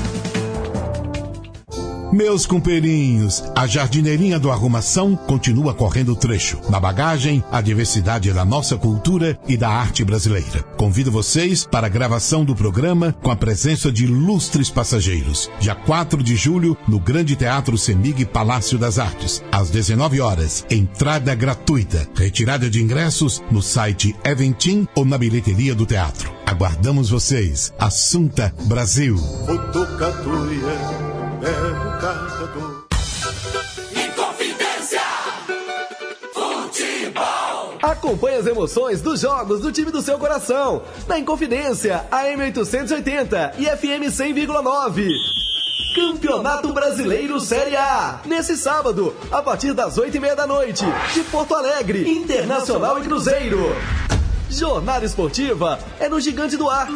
Meus 2.11 2.45
companheirinhos, 2.45 3.41
a 3.55 3.65
jardineirinha 3.65 4.37
do 4.37 4.51
Arrumação 4.51 5.15
continua 5.15 5.73
correndo 5.73 6.13
trecho. 6.13 6.59
Na 6.69 6.77
bagagem, 6.77 7.41
a 7.49 7.61
diversidade 7.61 8.33
da 8.33 8.43
nossa 8.43 8.75
cultura 8.75 9.39
e 9.47 9.55
da 9.55 9.69
arte 9.69 10.03
brasileira. 10.03 10.61
Convido 10.75 11.09
vocês 11.09 11.65
para 11.65 11.87
a 11.87 11.89
gravação 11.89 12.43
do 12.43 12.53
programa 12.53 13.15
com 13.23 13.31
a 13.31 13.35
presença 13.35 13.89
de 13.89 14.03
ilustres 14.03 14.69
passageiros. 14.69 15.49
Dia 15.61 15.73
4 15.73 16.21
de 16.21 16.35
julho, 16.35 16.77
no 16.85 16.99
Grande 16.99 17.33
Teatro 17.33 17.77
Semig 17.77 18.25
Palácio 18.25 18.77
das 18.77 18.99
Artes. 18.99 19.41
Às 19.49 19.69
19 19.69 20.19
horas. 20.19 20.65
Entrada 20.69 21.33
gratuita. 21.33 22.09
Retirada 22.13 22.69
de 22.69 22.83
ingressos 22.83 23.41
no 23.49 23.61
site 23.61 24.13
Eventim 24.25 24.85
ou 24.95 25.05
na 25.05 25.17
bilheteria 25.17 25.73
do 25.73 25.85
teatro. 25.85 26.29
Aguardamos 26.45 27.09
vocês. 27.09 27.73
Assunta 27.79 28.53
Brasil. 28.65 29.15
Inconfidência, 33.95 35.01
futebol. 36.31 37.79
Acompanhe 37.81 38.37
as 38.37 38.45
emoções 38.45 39.01
dos 39.01 39.21
jogos 39.21 39.59
do 39.59 39.71
time 39.71 39.89
do 39.89 40.03
seu 40.03 40.19
coração. 40.19 40.83
Na 41.07 41.17
Inconfidência, 41.17 42.05
AM 42.11 42.43
880 42.43 43.55
e 43.57 43.65
FM 43.65 44.11
100,9. 44.11 45.07
Campeonato 45.95 46.71
Brasileiro 46.71 47.39
Série 47.39 47.75
A. 47.75 48.21
Nesse 48.23 48.55
sábado, 48.55 49.15
a 49.31 49.41
partir 49.41 49.73
das 49.73 49.97
oito 49.97 50.15
e 50.15 50.19
meia 50.19 50.35
da 50.35 50.45
noite, 50.45 50.85
de 51.11 51.21
Porto 51.23 51.55
Alegre, 51.55 52.07
Internacional 52.07 52.99
e 52.99 53.01
Cruzeiro. 53.01 53.75
Jornada 54.47 55.05
Esportiva 55.05 55.79
é 55.99 56.07
no 56.07 56.21
Gigante 56.21 56.55
do 56.55 56.69
Ar. 56.69 56.87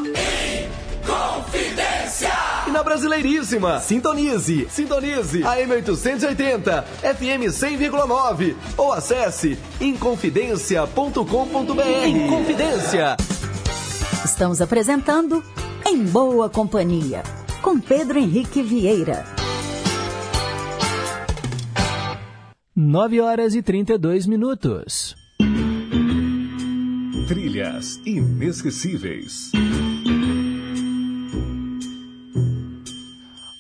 Confidência! 1.05 2.31
E 2.67 2.71
na 2.71 2.83
Brasileiríssima, 2.83 3.79
sintonize, 3.79 4.67
sintonize 4.69 5.43
a 5.43 5.57
M880, 5.57 6.83
FM 7.01 7.47
100,9 7.49 8.55
ou 8.77 8.91
acesse 8.91 9.57
inconfidencia.com.br. 9.79 12.07
Inconfidência. 12.07 13.15
Estamos 14.23 14.61
apresentando 14.61 15.43
Em 15.85 16.03
Boa 16.03 16.49
Companhia, 16.49 17.21
com 17.61 17.79
Pedro 17.79 18.17
Henrique 18.17 18.63
Vieira. 18.63 19.25
9 22.75 23.21
horas 23.21 23.55
e 23.55 23.61
32 23.61 24.25
minutos. 24.27 25.15
Trilhas 27.27 27.99
inesquecíveis. 28.05 29.51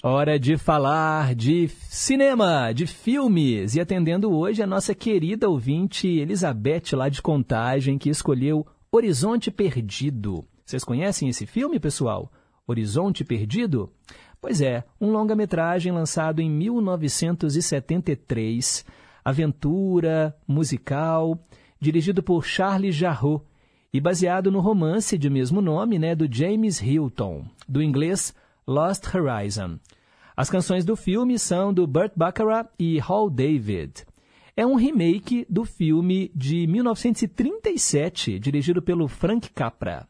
Hora 0.07 0.37
de 0.37 0.55
falar 0.55 1.33
de 1.33 1.67
cinema, 1.89 2.71
de 2.71 2.85
filmes. 2.85 3.73
E 3.73 3.81
atendendo 3.81 4.31
hoje 4.31 4.61
a 4.61 4.67
nossa 4.67 4.93
querida 4.93 5.49
ouvinte 5.49 6.07
Elizabeth, 6.07 6.93
lá 6.93 7.09
de 7.09 7.23
Contagem, 7.23 7.97
que 7.97 8.07
escolheu 8.07 8.67
Horizonte 8.91 9.49
Perdido. 9.49 10.45
Vocês 10.63 10.83
conhecem 10.83 11.27
esse 11.27 11.47
filme, 11.47 11.79
pessoal? 11.79 12.31
Horizonte 12.67 13.25
Perdido? 13.25 13.91
Pois 14.39 14.61
é, 14.61 14.83
um 15.01 15.09
longa-metragem 15.09 15.91
lançado 15.91 16.39
em 16.39 16.51
1973, 16.51 18.85
aventura, 19.23 20.37
musical, 20.47 21.43
dirigido 21.79 22.21
por 22.21 22.45
Charles 22.45 22.93
Jarreau 22.93 23.43
e 23.91 23.99
baseado 23.99 24.51
no 24.51 24.59
romance 24.59 25.17
de 25.17 25.31
mesmo 25.31 25.61
nome, 25.61 25.97
né, 25.97 26.13
do 26.13 26.31
James 26.31 26.79
Hilton, 26.79 27.43
do 27.67 27.81
inglês 27.81 28.35
Lost 28.67 29.13
Horizon. 29.13 29.79
As 30.37 30.49
canções 30.49 30.83
do 30.83 30.97
filme 30.97 31.39
são 31.39 31.73
do 31.73 31.87
Burt 31.87 32.11
Bacharach 32.13 32.69
e 32.77 32.99
Hal 32.99 33.29
David. 33.29 34.05
É 34.57 34.65
um 34.65 34.75
remake 34.75 35.45
do 35.49 35.63
filme 35.63 36.29
de 36.35 36.67
1937, 36.67 38.37
dirigido 38.37 38.81
pelo 38.81 39.07
Frank 39.07 39.49
Capra. 39.51 40.05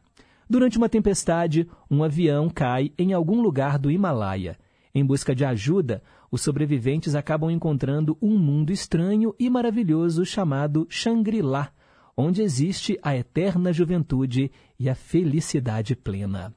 Durante 0.50 0.78
uma 0.78 0.88
tempestade, 0.88 1.68
um 1.88 2.02
avião 2.02 2.50
cai 2.50 2.92
em 2.98 3.12
algum 3.12 3.40
lugar 3.40 3.78
do 3.78 3.88
Himalaia. 3.88 4.58
Em 4.92 5.04
busca 5.04 5.32
de 5.32 5.44
ajuda, 5.44 6.02
os 6.28 6.42
sobreviventes 6.42 7.14
acabam 7.14 7.48
encontrando 7.48 8.18
um 8.20 8.36
mundo 8.36 8.72
estranho 8.72 9.32
e 9.38 9.48
maravilhoso 9.48 10.24
chamado 10.24 10.88
Shangri-La, 10.90 11.70
onde 12.16 12.42
existe 12.42 12.98
a 13.00 13.16
eterna 13.16 13.72
juventude 13.72 14.50
e 14.76 14.88
a 14.88 14.94
felicidade 14.96 15.94
plena. 15.94 16.52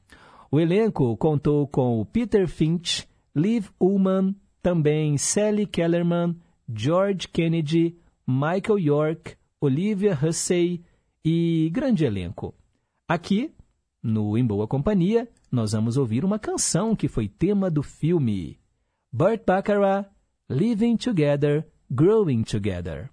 O 0.49 0.59
elenco 0.59 1.15
contou 1.17 1.67
com 1.67 2.03
Peter 2.05 2.47
Finch, 2.47 3.07
Liv 3.35 3.69
Ullman, 3.79 4.35
também 4.61 5.17
Sally 5.17 5.65
Kellerman, 5.65 6.35
George 6.67 7.27
Kennedy, 7.27 7.97
Michael 8.27 8.79
York, 8.79 9.35
Olivia 9.61 10.17
Hussey 10.21 10.83
e 11.23 11.69
grande 11.71 12.05
elenco. 12.05 12.53
Aqui, 13.07 13.53
no 14.01 14.37
Em 14.37 14.45
Boa 14.45 14.67
Companhia, 14.67 15.27
nós 15.51 15.71
vamos 15.71 15.97
ouvir 15.97 16.23
uma 16.23 16.39
canção 16.39 16.95
que 16.95 17.07
foi 17.07 17.27
tema 17.27 17.69
do 17.69 17.81
filme. 17.81 18.59
Burt 19.11 19.41
Bacharach, 19.45 20.09
Living 20.49 20.95
Together, 20.97 21.67
Growing 21.91 22.43
together. 22.43 23.09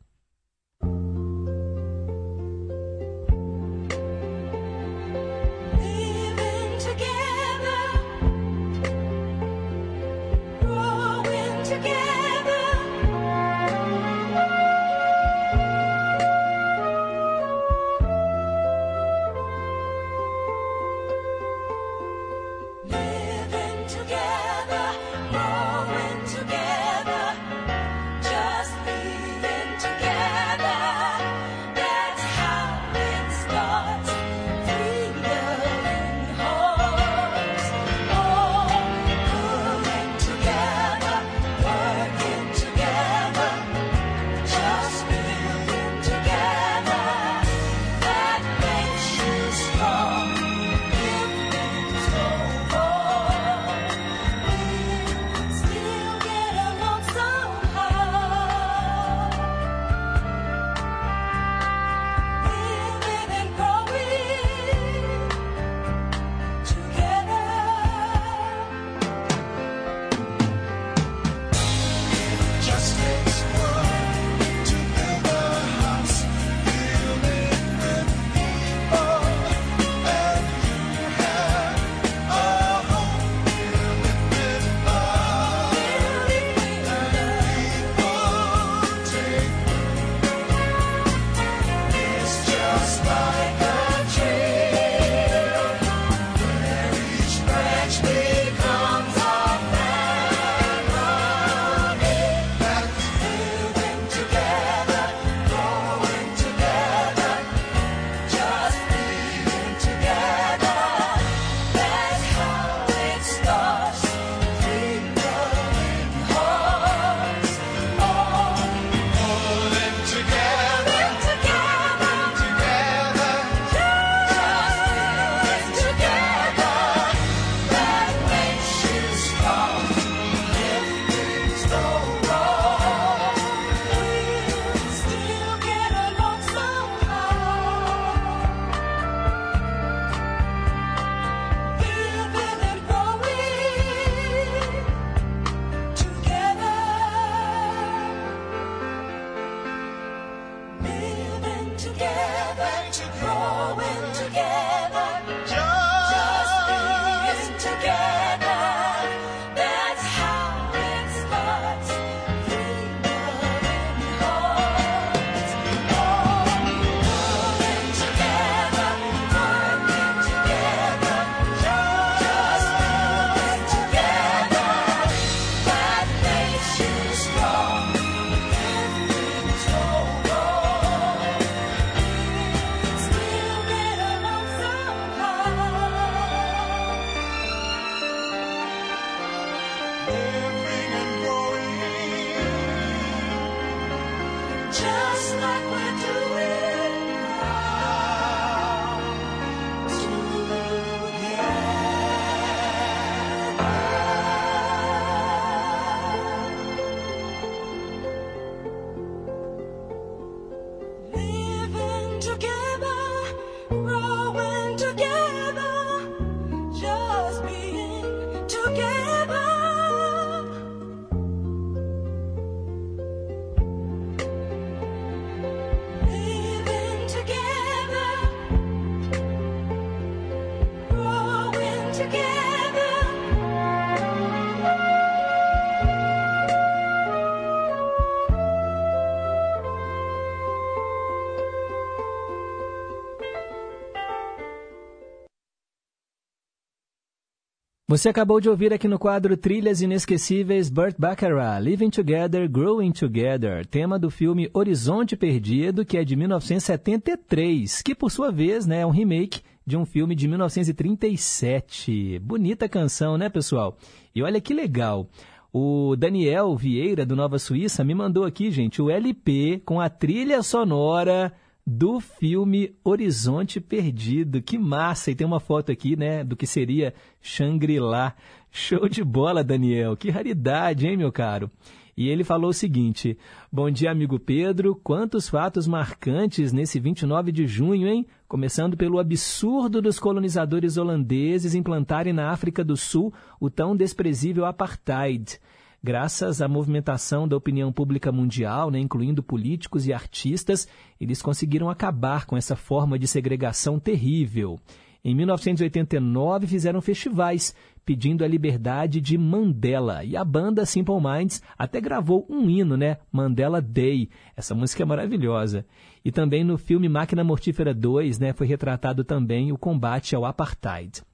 Você 247.88 248.08
acabou 248.08 248.40
de 248.40 248.48
ouvir 248.48 248.72
aqui 248.72 248.88
no 248.88 248.98
quadro 248.98 249.37
Trilhas 249.37 249.80
Inesquecíveis 249.80 250.68
Burt 250.68 250.96
Bacharach, 250.98 251.62
Living 251.62 251.88
Together, 251.88 252.50
Growing 252.50 252.90
Together, 252.90 253.64
tema 253.64 253.96
do 253.96 254.10
filme 254.10 254.50
Horizonte 254.52 255.16
Perdido, 255.16 255.84
que 255.84 255.96
é 255.96 256.02
de 256.02 256.16
1973, 256.16 257.82
que 257.82 257.94
por 257.94 258.10
sua 258.10 258.32
vez 258.32 258.66
né, 258.66 258.80
é 258.80 258.87
um 258.87 258.90
remake 258.90 259.40
de 259.64 259.76
um 259.76 259.87
filme 259.87 260.16
de 260.16 260.26
1937. 260.26 262.18
Bonita 262.18 262.68
canção, 262.68 263.16
né, 263.16 263.28
pessoal? 263.28 263.78
E 264.12 264.20
olha 264.20 264.40
que 264.40 264.52
legal. 264.52 265.08
O 265.52 265.94
Daniel 265.94 266.56
Vieira, 266.56 267.06
do 267.06 267.14
Nova 267.14 267.38
Suíça, 267.38 267.84
me 267.84 267.94
mandou 267.94 268.24
aqui, 268.24 268.50
gente, 268.50 268.82
o 268.82 268.90
LP 268.90 269.62
com 269.64 269.80
a 269.80 269.88
trilha 269.88 270.42
sonora 270.42 271.32
do 271.67 271.98
filme 271.98 272.77
Horizonte 272.85 273.60
Perdido. 273.60 274.40
Que 274.40 274.56
massa! 274.56 275.10
E 275.10 275.14
tem 275.17 275.27
uma 275.27 275.40
foto 275.40 275.73
aqui, 275.73 275.96
né, 275.96 276.23
do 276.23 276.37
que 276.37 276.46
seria 276.46 276.94
Shangri-La. 277.21 278.14
Show 278.50 278.88
de 278.88 279.02
bola, 279.02 279.42
Daniel. 279.42 279.96
Que 279.96 280.08
raridade, 280.08 280.87
hein, 280.87 280.96
meu 280.96 281.10
caro? 281.10 281.50
E 281.96 282.08
ele 282.08 282.23
falou 282.23 282.50
o 282.50 282.54
seguinte: 282.54 283.19
Bom 283.50 283.71
dia, 283.71 283.90
amigo 283.90 284.19
Pedro. 284.21 284.77
Quantos 284.77 285.29
fatos 285.29 285.67
marcantes 285.67 286.52
nesse 286.52 286.79
29 286.79 287.33
de 287.33 287.46
junho, 287.46 287.88
hein? 287.88 288.06
Começando 288.29 288.77
pelo 288.77 288.98
absurdo 288.98 289.83
dos 289.83 289.98
colonizadores 289.98 290.77
holandeses 290.77 291.54
implantarem 291.54 292.12
na 292.12 292.31
África 292.31 292.62
do 292.62 292.77
Sul 292.77 293.12
o 293.40 293.50
tão 293.50 293.75
desprezível 293.75 294.44
apartheid 294.44 295.40
graças 295.87 296.42
à 296.42 296.48
movimentação 296.48 297.28
da 297.28 297.37
opinião 297.37 297.72
pública 297.72 298.10
mundial, 298.10 298.72
né, 298.72 298.80
incluindo 298.80 299.22
políticos 299.22 299.87
e 299.87 299.92
artistas, 299.92 300.66
eles 301.00 301.22
conseguiram 301.22 301.70
acabar 301.70 302.26
com 302.26 302.37
essa 302.37 302.56
forma 302.56 302.98
de 302.98 303.06
segregação 303.06 303.78
terrível. 303.78 304.58
Em 305.04 305.14
1989, 305.14 306.48
fizeram 306.48 306.80
festivais 306.80 307.54
pedindo 307.84 308.24
a 308.24 308.26
liberdade 308.26 309.00
de 309.00 309.16
Mandela. 309.16 310.02
E 310.02 310.16
a 310.16 310.24
banda 310.24 310.66
Simple 310.66 311.00
Minds 311.00 311.40
até 311.56 311.80
gravou 311.80 312.26
um 312.28 312.50
hino, 312.50 312.76
né? 312.76 312.96
Mandela 313.12 313.62
Day. 313.62 314.10
Essa 314.37 314.56
música 314.56 314.82
é 314.82 314.87
maravilhosa. 314.87 315.64
E 316.04 316.10
também 316.10 316.42
no 316.42 316.58
filme 316.58 316.88
Máquina 316.88 317.22
Mortífera 317.22 317.72
2, 317.72 318.18
né, 318.18 318.32
foi 318.32 318.48
retratado 318.48 319.04
também 319.04 319.52
o 319.52 319.56
combate 319.56 320.16
ao 320.16 320.24
apartheid. 320.24 321.04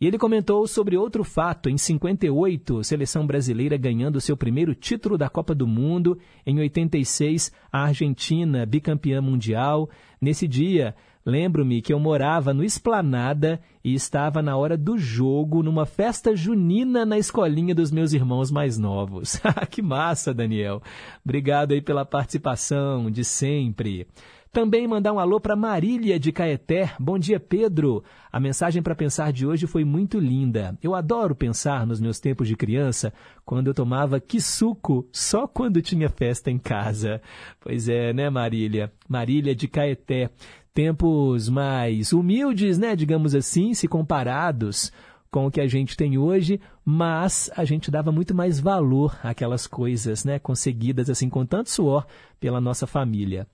E 0.00 0.06
ele 0.06 0.16
comentou 0.16 0.66
sobre 0.66 0.96
outro 0.96 1.22
fato. 1.22 1.68
Em 1.68 1.76
58, 1.76 2.82
seleção 2.82 3.26
brasileira 3.26 3.76
ganhando 3.76 4.18
seu 4.18 4.34
primeiro 4.34 4.74
título 4.74 5.18
da 5.18 5.28
Copa 5.28 5.54
do 5.54 5.66
Mundo. 5.66 6.18
Em 6.46 6.58
86, 6.58 7.52
a 7.70 7.82
Argentina, 7.82 8.64
bicampeã 8.64 9.20
mundial. 9.20 9.90
Nesse 10.18 10.48
dia, 10.48 10.94
lembro-me 11.22 11.82
que 11.82 11.92
eu 11.92 12.00
morava 12.00 12.54
no 12.54 12.64
Esplanada 12.64 13.60
e 13.84 13.92
estava 13.92 14.40
na 14.40 14.56
hora 14.56 14.74
do 14.74 14.96
jogo 14.96 15.62
numa 15.62 15.84
festa 15.84 16.34
junina 16.34 17.04
na 17.04 17.18
escolinha 17.18 17.74
dos 17.74 17.90
meus 17.90 18.14
irmãos 18.14 18.50
mais 18.50 18.78
novos. 18.78 19.38
que 19.70 19.82
massa, 19.82 20.32
Daniel. 20.32 20.80
Obrigado 21.22 21.72
aí 21.72 21.82
pela 21.82 22.06
participação 22.06 23.10
de 23.10 23.22
sempre. 23.22 24.06
Também 24.52 24.84
mandar 24.88 25.12
um 25.12 25.20
alô 25.20 25.38
para 25.38 25.54
Marília 25.54 26.18
de 26.18 26.32
Caeté. 26.32 26.92
Bom 26.98 27.16
dia, 27.16 27.38
Pedro. 27.38 28.02
A 28.32 28.40
mensagem 28.40 28.82
para 28.82 28.96
pensar 28.96 29.32
de 29.32 29.46
hoje 29.46 29.64
foi 29.64 29.84
muito 29.84 30.18
linda. 30.18 30.76
Eu 30.82 30.92
adoro 30.92 31.36
pensar 31.36 31.86
nos 31.86 32.00
meus 32.00 32.18
tempos 32.18 32.48
de 32.48 32.56
criança, 32.56 33.12
quando 33.44 33.68
eu 33.68 33.74
tomava 33.74 34.18
que 34.18 34.40
suco 34.40 35.08
só 35.12 35.46
quando 35.46 35.80
tinha 35.80 36.08
festa 36.08 36.50
em 36.50 36.58
casa. 36.58 37.22
Pois 37.60 37.88
é, 37.88 38.12
né, 38.12 38.28
Marília? 38.28 38.92
Marília 39.08 39.54
de 39.54 39.68
Caeté. 39.68 40.30
Tempos 40.74 41.48
mais 41.48 42.12
humildes, 42.12 42.76
né, 42.76 42.96
digamos 42.96 43.36
assim, 43.36 43.72
se 43.72 43.86
comparados 43.86 44.92
com 45.30 45.46
o 45.46 45.50
que 45.50 45.60
a 45.60 45.68
gente 45.68 45.96
tem 45.96 46.18
hoje, 46.18 46.60
mas 46.84 47.48
a 47.56 47.64
gente 47.64 47.88
dava 47.88 48.10
muito 48.10 48.34
mais 48.34 48.58
valor 48.58 49.16
àquelas 49.22 49.68
coisas, 49.68 50.24
né, 50.24 50.40
conseguidas 50.40 51.08
assim 51.08 51.28
com 51.28 51.46
tanto 51.46 51.70
suor 51.70 52.04
pela 52.40 52.60
nossa 52.60 52.84
família. 52.84 53.46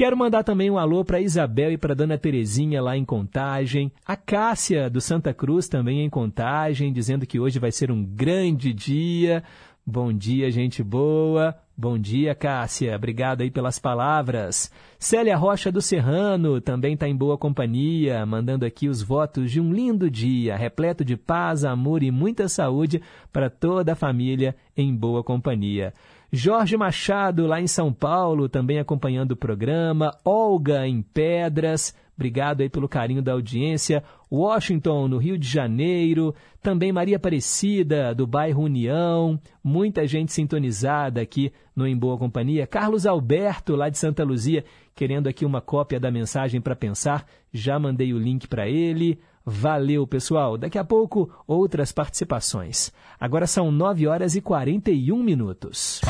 Quero 0.00 0.16
mandar 0.16 0.42
também 0.42 0.70
um 0.70 0.78
alô 0.78 1.04
para 1.04 1.20
Isabel 1.20 1.70
e 1.72 1.76
para 1.76 1.94
Dona 1.94 2.16
Terezinha 2.16 2.80
lá 2.80 2.96
em 2.96 3.04
Contagem, 3.04 3.92
a 4.06 4.16
Cássia 4.16 4.88
do 4.88 4.98
Santa 4.98 5.34
Cruz 5.34 5.68
também 5.68 6.02
em 6.02 6.08
Contagem, 6.08 6.90
dizendo 6.90 7.26
que 7.26 7.38
hoje 7.38 7.58
vai 7.58 7.70
ser 7.70 7.90
um 7.90 8.02
grande 8.02 8.72
dia. 8.72 9.44
Bom 9.84 10.10
dia, 10.10 10.50
gente 10.50 10.82
boa. 10.82 11.54
Bom 11.82 11.98
dia, 11.98 12.34
Cássia. 12.34 12.94
Obrigado 12.94 13.40
aí 13.40 13.50
pelas 13.50 13.78
palavras. 13.78 14.70
Célia 14.98 15.34
Rocha 15.34 15.72
do 15.72 15.80
Serrano 15.80 16.60
também 16.60 16.92
está 16.92 17.08
em 17.08 17.16
boa 17.16 17.38
companhia, 17.38 18.26
mandando 18.26 18.66
aqui 18.66 18.86
os 18.86 19.00
votos 19.00 19.50
de 19.50 19.62
um 19.62 19.72
lindo 19.72 20.10
dia, 20.10 20.58
repleto 20.58 21.02
de 21.02 21.16
paz, 21.16 21.64
amor 21.64 22.02
e 22.02 22.10
muita 22.10 22.50
saúde 22.50 23.00
para 23.32 23.48
toda 23.48 23.92
a 23.92 23.96
família 23.96 24.54
em 24.76 24.94
boa 24.94 25.24
companhia. 25.24 25.94
Jorge 26.30 26.76
Machado, 26.76 27.46
lá 27.46 27.62
em 27.62 27.66
São 27.66 27.94
Paulo, 27.94 28.46
também 28.46 28.78
acompanhando 28.78 29.32
o 29.32 29.36
programa. 29.36 30.14
Olga, 30.22 30.86
em 30.86 31.00
Pedras. 31.00 31.94
Obrigado 32.14 32.60
aí 32.60 32.68
pelo 32.68 32.90
carinho 32.90 33.22
da 33.22 33.32
audiência. 33.32 34.04
Washington, 34.30 35.08
no 35.08 35.18
Rio 35.18 35.36
de 35.36 35.48
Janeiro. 35.48 36.34
Também 36.62 36.92
Maria 36.92 37.16
Aparecida, 37.16 38.14
do 38.14 38.26
bairro 38.26 38.62
União. 38.62 39.40
Muita 39.62 40.06
gente 40.06 40.32
sintonizada 40.32 41.20
aqui 41.20 41.52
no 41.74 41.86
Em 41.86 41.96
Boa 41.96 42.16
Companhia. 42.16 42.66
Carlos 42.66 43.06
Alberto, 43.06 43.74
lá 43.74 43.88
de 43.88 43.98
Santa 43.98 44.22
Luzia, 44.22 44.64
querendo 44.94 45.28
aqui 45.28 45.44
uma 45.44 45.60
cópia 45.60 45.98
da 45.98 46.10
mensagem 46.10 46.60
para 46.60 46.76
pensar. 46.76 47.26
Já 47.52 47.78
mandei 47.78 48.12
o 48.12 48.18
link 48.18 48.46
para 48.46 48.68
ele. 48.68 49.18
Valeu, 49.44 50.06
pessoal. 50.06 50.56
Daqui 50.58 50.78
a 50.78 50.84
pouco, 50.84 51.30
outras 51.46 51.90
participações. 51.90 52.92
Agora 53.18 53.46
são 53.46 53.72
9 53.72 54.06
horas 54.06 54.36
e 54.36 54.40
41 54.40 55.22
minutos. 55.22 56.00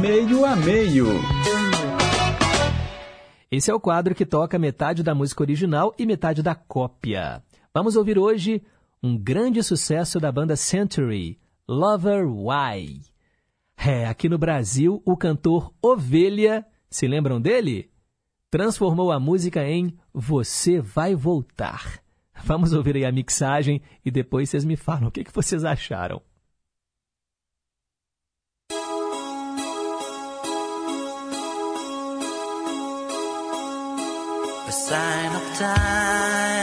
Meio 0.00 0.44
a 0.44 0.56
meio. 0.56 1.06
Esse 3.48 3.70
é 3.70 3.74
o 3.74 3.78
quadro 3.78 4.12
que 4.12 4.26
toca 4.26 4.58
metade 4.58 5.04
da 5.04 5.14
música 5.14 5.42
original 5.42 5.94
e 5.96 6.04
metade 6.04 6.42
da 6.42 6.54
cópia. 6.54 7.40
Vamos 7.72 7.94
ouvir 7.94 8.18
hoje 8.18 8.60
um 9.00 9.16
grande 9.16 9.62
sucesso 9.62 10.18
da 10.18 10.32
banda 10.32 10.56
Century, 10.56 11.38
Lover 11.68 12.26
Why. 12.26 13.02
É, 13.76 14.06
aqui 14.06 14.28
no 14.28 14.36
Brasil, 14.36 15.00
o 15.04 15.16
cantor 15.16 15.72
Ovelha, 15.80 16.66
se 16.90 17.06
lembram 17.06 17.40
dele? 17.40 17.88
Transformou 18.50 19.12
a 19.12 19.20
música 19.20 19.62
em 19.64 19.96
Você 20.12 20.80
Vai 20.80 21.14
Voltar. 21.14 22.00
Vamos 22.44 22.72
ouvir 22.72 22.96
aí 22.96 23.04
a 23.04 23.12
mixagem 23.12 23.80
e 24.04 24.10
depois 24.10 24.50
vocês 24.50 24.64
me 24.64 24.76
falam 24.76 25.06
o 25.06 25.10
que, 25.12 25.24
vocês 25.32 25.64
acharam. 25.64 26.20
Sign 34.88 35.34
of 35.34 35.58
time. 35.58 36.55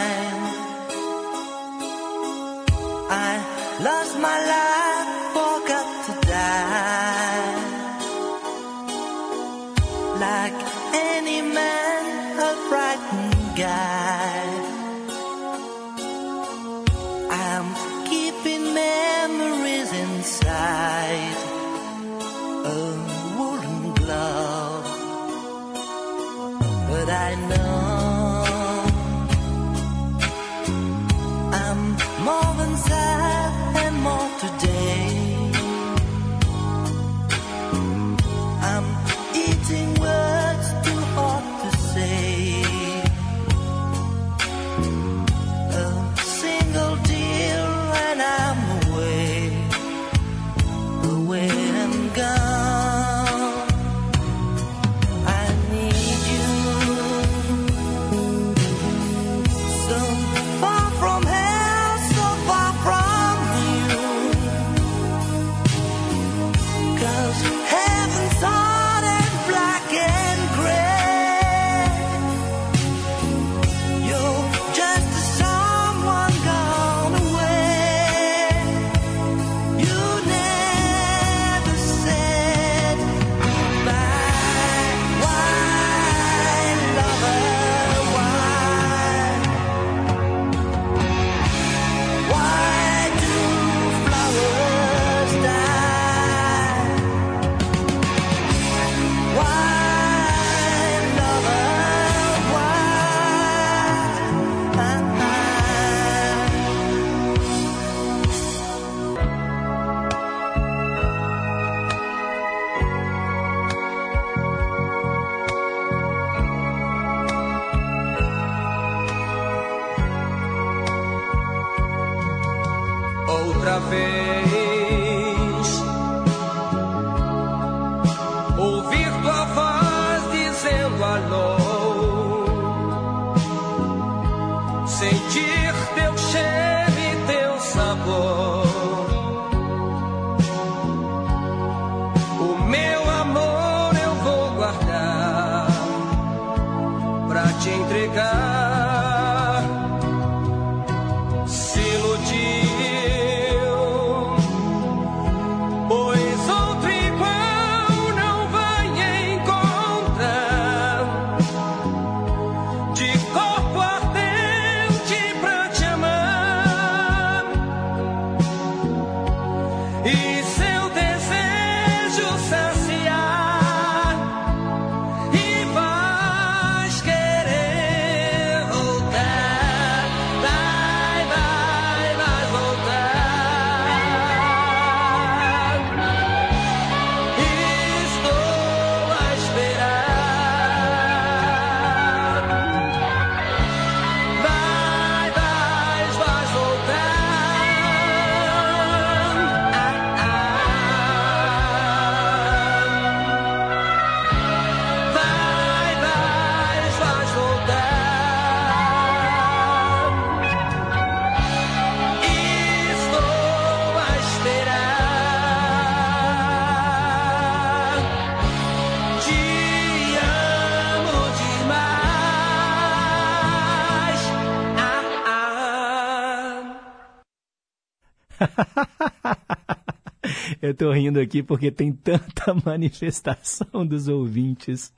Eu 230.64 230.74
tô 230.74 230.94
rindo 230.94 231.20
aqui 231.20 231.44
porque 231.44 231.70
tem 231.70 231.92
tanta 231.92 232.56
manifestação 232.66 233.86
dos 233.86 234.08
ouvintes. 234.08 234.94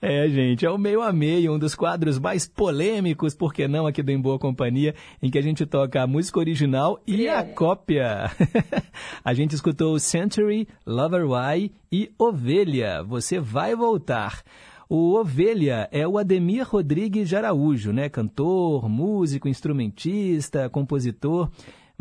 É, 0.00 0.26
gente, 0.26 0.64
é 0.64 0.70
o 0.70 0.78
meio 0.78 1.02
a 1.02 1.12
meio, 1.12 1.52
um 1.52 1.58
dos 1.58 1.74
quadros 1.74 2.18
mais 2.18 2.48
polêmicos, 2.48 3.34
por 3.34 3.52
que 3.52 3.68
não, 3.68 3.86
aqui 3.86 4.02
do 4.02 4.10
Em 4.10 4.18
Boa 4.18 4.38
Companhia, 4.38 4.94
em 5.22 5.30
que 5.30 5.36
a 5.36 5.42
gente 5.42 5.66
toca 5.66 6.02
a 6.02 6.06
música 6.06 6.38
original 6.38 7.02
e 7.06 7.28
a 7.28 7.44
cópia. 7.44 8.30
a 9.22 9.34
gente 9.34 9.54
escutou 9.54 9.98
Century, 9.98 10.66
Lover 10.86 11.26
Why 11.30 11.70
e 11.92 12.10
Ovelha, 12.18 13.02
Você 13.02 13.38
Vai 13.38 13.76
Voltar. 13.76 14.42
O 14.88 15.12
Ovelha 15.12 15.86
é 15.92 16.08
o 16.08 16.16
Ademir 16.16 16.66
Rodrigues 16.66 17.28
de 17.28 17.36
Araújo, 17.36 17.92
né? 17.92 18.08
Cantor, 18.08 18.88
músico, 18.88 19.48
instrumentista, 19.48 20.70
compositor. 20.70 21.50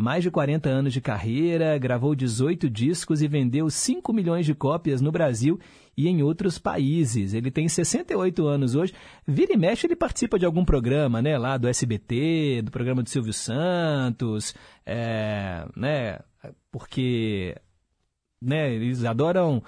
Mais 0.01 0.23
de 0.23 0.31
40 0.31 0.69
anos 0.69 0.93
de 0.93 1.01
carreira, 1.01 1.77
gravou 1.77 2.15
18 2.15 2.69
discos 2.69 3.21
e 3.21 3.27
vendeu 3.27 3.69
5 3.69 4.13
milhões 4.13 4.45
de 4.45 4.55
cópias 4.55 5.01
no 5.01 5.11
Brasil 5.11 5.59
e 5.97 6.07
em 6.07 6.23
outros 6.23 6.57
países. 6.57 7.33
Ele 7.33 7.51
tem 7.51 7.67
68 7.67 8.47
anos 8.47 8.75
hoje. 8.75 8.93
Vira 9.27 9.51
e 9.51 9.57
mexe, 9.57 9.85
ele 9.85 9.97
participa 9.97 10.39
de 10.39 10.45
algum 10.45 10.63
programa, 10.63 11.21
né? 11.21 11.37
Lá 11.37 11.57
do 11.57 11.67
SBT, 11.67 12.61
do 12.61 12.71
programa 12.71 13.03
do 13.03 13.09
Silvio 13.09 13.33
Santos, 13.33 14.55
é, 14.85 15.67
né? 15.75 16.19
Porque 16.71 17.57
né, 18.41 18.73
eles 18.73 19.03
adoram 19.03 19.61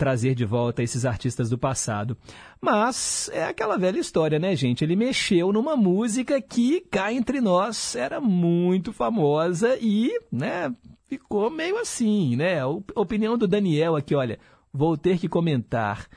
trazer 0.00 0.34
de 0.34 0.46
volta 0.46 0.82
esses 0.82 1.04
artistas 1.04 1.50
do 1.50 1.58
passado. 1.58 2.16
Mas 2.58 3.30
é 3.34 3.44
aquela 3.44 3.76
velha 3.76 4.00
história, 4.00 4.38
né, 4.38 4.56
gente? 4.56 4.82
Ele 4.82 4.96
mexeu 4.96 5.52
numa 5.52 5.76
música 5.76 6.40
que, 6.40 6.80
cá 6.80 7.12
entre 7.12 7.38
nós, 7.38 7.94
era 7.94 8.18
muito 8.18 8.94
famosa 8.94 9.76
e, 9.78 10.10
né, 10.32 10.74
ficou 11.06 11.50
meio 11.50 11.76
assim, 11.76 12.34
né? 12.34 12.60
A 12.62 12.66
opinião 12.96 13.36
do 13.36 13.46
Daniel 13.46 13.94
aqui, 13.94 14.14
olha, 14.14 14.38
vou 14.72 14.96
ter 14.96 15.18
que 15.18 15.28
comentar 15.28 16.08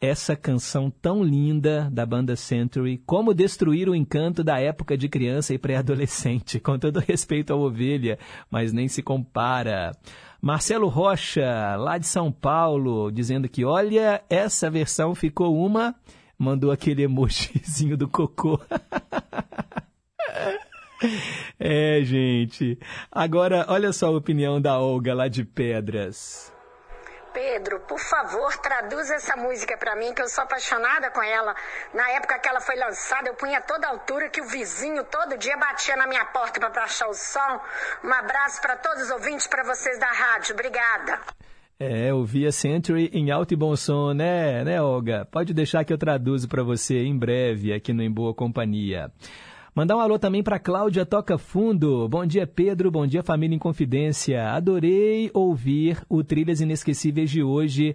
essa 0.00 0.34
canção 0.34 0.90
tão 0.90 1.22
linda 1.22 1.88
da 1.92 2.04
banda 2.04 2.34
Century, 2.34 3.00
como 3.06 3.32
destruir 3.32 3.88
o 3.88 3.94
encanto 3.94 4.42
da 4.42 4.58
época 4.58 4.96
de 4.96 5.08
criança 5.08 5.54
e 5.54 5.58
pré-adolescente, 5.58 6.58
com 6.60 6.76
todo 6.76 6.98
respeito 6.98 7.52
à 7.52 7.56
ovelha, 7.56 8.18
mas 8.50 8.72
nem 8.72 8.88
se 8.88 9.02
compara. 9.02 9.92
Marcelo 10.42 10.88
Rocha, 10.88 11.76
lá 11.76 11.98
de 11.98 12.06
São 12.06 12.32
Paulo, 12.32 13.10
dizendo 13.10 13.46
que, 13.46 13.62
olha, 13.62 14.22
essa 14.30 14.70
versão 14.70 15.14
ficou 15.14 15.54
uma, 15.62 15.94
mandou 16.38 16.70
aquele 16.70 17.02
emojizinho 17.02 17.94
do 17.94 18.08
cocô. 18.08 18.58
é, 21.60 22.00
gente. 22.02 22.78
Agora, 23.12 23.66
olha 23.68 23.92
só 23.92 24.06
a 24.06 24.16
opinião 24.16 24.58
da 24.58 24.78
Olga 24.78 25.12
lá 25.12 25.28
de 25.28 25.44
Pedras. 25.44 26.50
Pedro, 27.32 27.80
por 27.80 27.98
favor, 27.98 28.56
traduz 28.58 29.10
essa 29.10 29.36
música 29.36 29.76
pra 29.76 29.96
mim, 29.96 30.12
que 30.12 30.22
eu 30.22 30.28
sou 30.28 30.44
apaixonada 30.44 31.10
com 31.10 31.22
ela. 31.22 31.54
Na 31.94 32.10
época 32.10 32.38
que 32.38 32.48
ela 32.48 32.60
foi 32.60 32.76
lançada, 32.76 33.28
eu 33.28 33.34
punha 33.34 33.60
toda 33.60 33.86
a 33.86 33.90
altura 33.90 34.28
que 34.28 34.40
o 34.40 34.48
vizinho 34.48 35.04
todo 35.04 35.38
dia 35.38 35.56
batia 35.56 35.96
na 35.96 36.06
minha 36.06 36.24
porta 36.26 36.58
pra 36.58 36.70
baixar 36.70 37.08
o 37.08 37.14
som. 37.14 37.60
Um 38.04 38.12
abraço 38.12 38.60
pra 38.60 38.76
todos 38.76 39.04
os 39.04 39.10
ouvintes, 39.10 39.46
pra 39.46 39.62
vocês 39.62 39.98
da 39.98 40.08
rádio. 40.08 40.54
Obrigada. 40.54 41.20
É, 41.78 42.12
ouvir 42.12 42.46
a 42.46 42.52
Century 42.52 43.10
em 43.12 43.30
alto 43.30 43.54
e 43.54 43.56
bom 43.56 43.74
som, 43.74 44.12
né, 44.12 44.62
né, 44.64 44.82
Olga? 44.82 45.24
Pode 45.24 45.54
deixar 45.54 45.82
que 45.82 45.92
eu 45.92 45.96
traduzo 45.96 46.46
para 46.46 46.62
você 46.62 46.98
em 46.98 47.18
breve 47.18 47.72
aqui 47.72 47.92
no 47.94 48.02
Em 48.02 48.12
Boa 48.12 48.34
Companhia. 48.34 49.10
Mandar 49.72 49.96
um 49.96 50.00
alô 50.00 50.18
também 50.18 50.42
para 50.42 50.58
Cláudia 50.58 51.06
Toca 51.06 51.38
Fundo. 51.38 52.08
Bom 52.08 52.26
dia, 52.26 52.44
Pedro. 52.44 52.90
Bom 52.90 53.06
dia, 53.06 53.22
família 53.22 53.54
em 53.54 53.58
Confidência. 53.58 54.50
Adorei 54.50 55.30
ouvir 55.32 56.02
o 56.08 56.24
Trilhas 56.24 56.60
Inesquecíveis 56.60 57.30
de 57.30 57.40
hoje. 57.40 57.94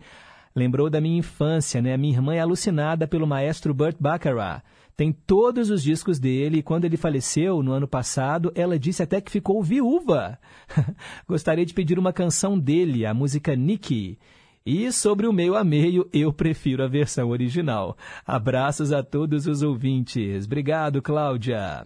Lembrou 0.55 0.89
da 0.89 1.01
minha 1.01 1.19
infância, 1.19 1.81
né? 1.81 1.97
Minha 1.97 2.13
irmã 2.13 2.33
é 2.33 2.39
alucinada 2.39 3.05
pelo 3.05 3.27
maestro 3.27 3.73
Burt 3.73 3.97
Bacharach. 3.99 4.63
Tem 4.95 5.11
todos 5.11 5.69
os 5.69 5.83
discos 5.83 6.17
dele 6.17 6.59
e 6.59 6.63
quando 6.63 6.85
ele 6.85 6.95
faleceu 6.95 7.61
no 7.61 7.73
ano 7.73 7.89
passado, 7.89 8.53
ela 8.55 8.79
disse 8.79 9.03
até 9.03 9.19
que 9.19 9.29
ficou 9.29 9.61
viúva. 9.61 10.39
Gostaria 11.27 11.65
de 11.65 11.73
pedir 11.73 11.99
uma 11.99 12.13
canção 12.13 12.57
dele, 12.57 13.05
a 13.05 13.13
música 13.13 13.53
Nicky. 13.53 14.17
E 14.65 14.91
sobre 14.91 15.27
o 15.27 15.31
meio 15.31 15.55
a 15.55 15.63
meio, 15.63 16.09
eu 16.11 16.33
prefiro 16.33 16.83
a 16.83 16.87
versão 16.87 17.29
original. 17.29 17.95
Abraços 18.25 18.91
a 18.91 19.03
todos 19.03 19.45
os 19.45 19.61
ouvintes. 19.61 20.45
Obrigado, 20.45 21.03
Cláudia. 21.03 21.85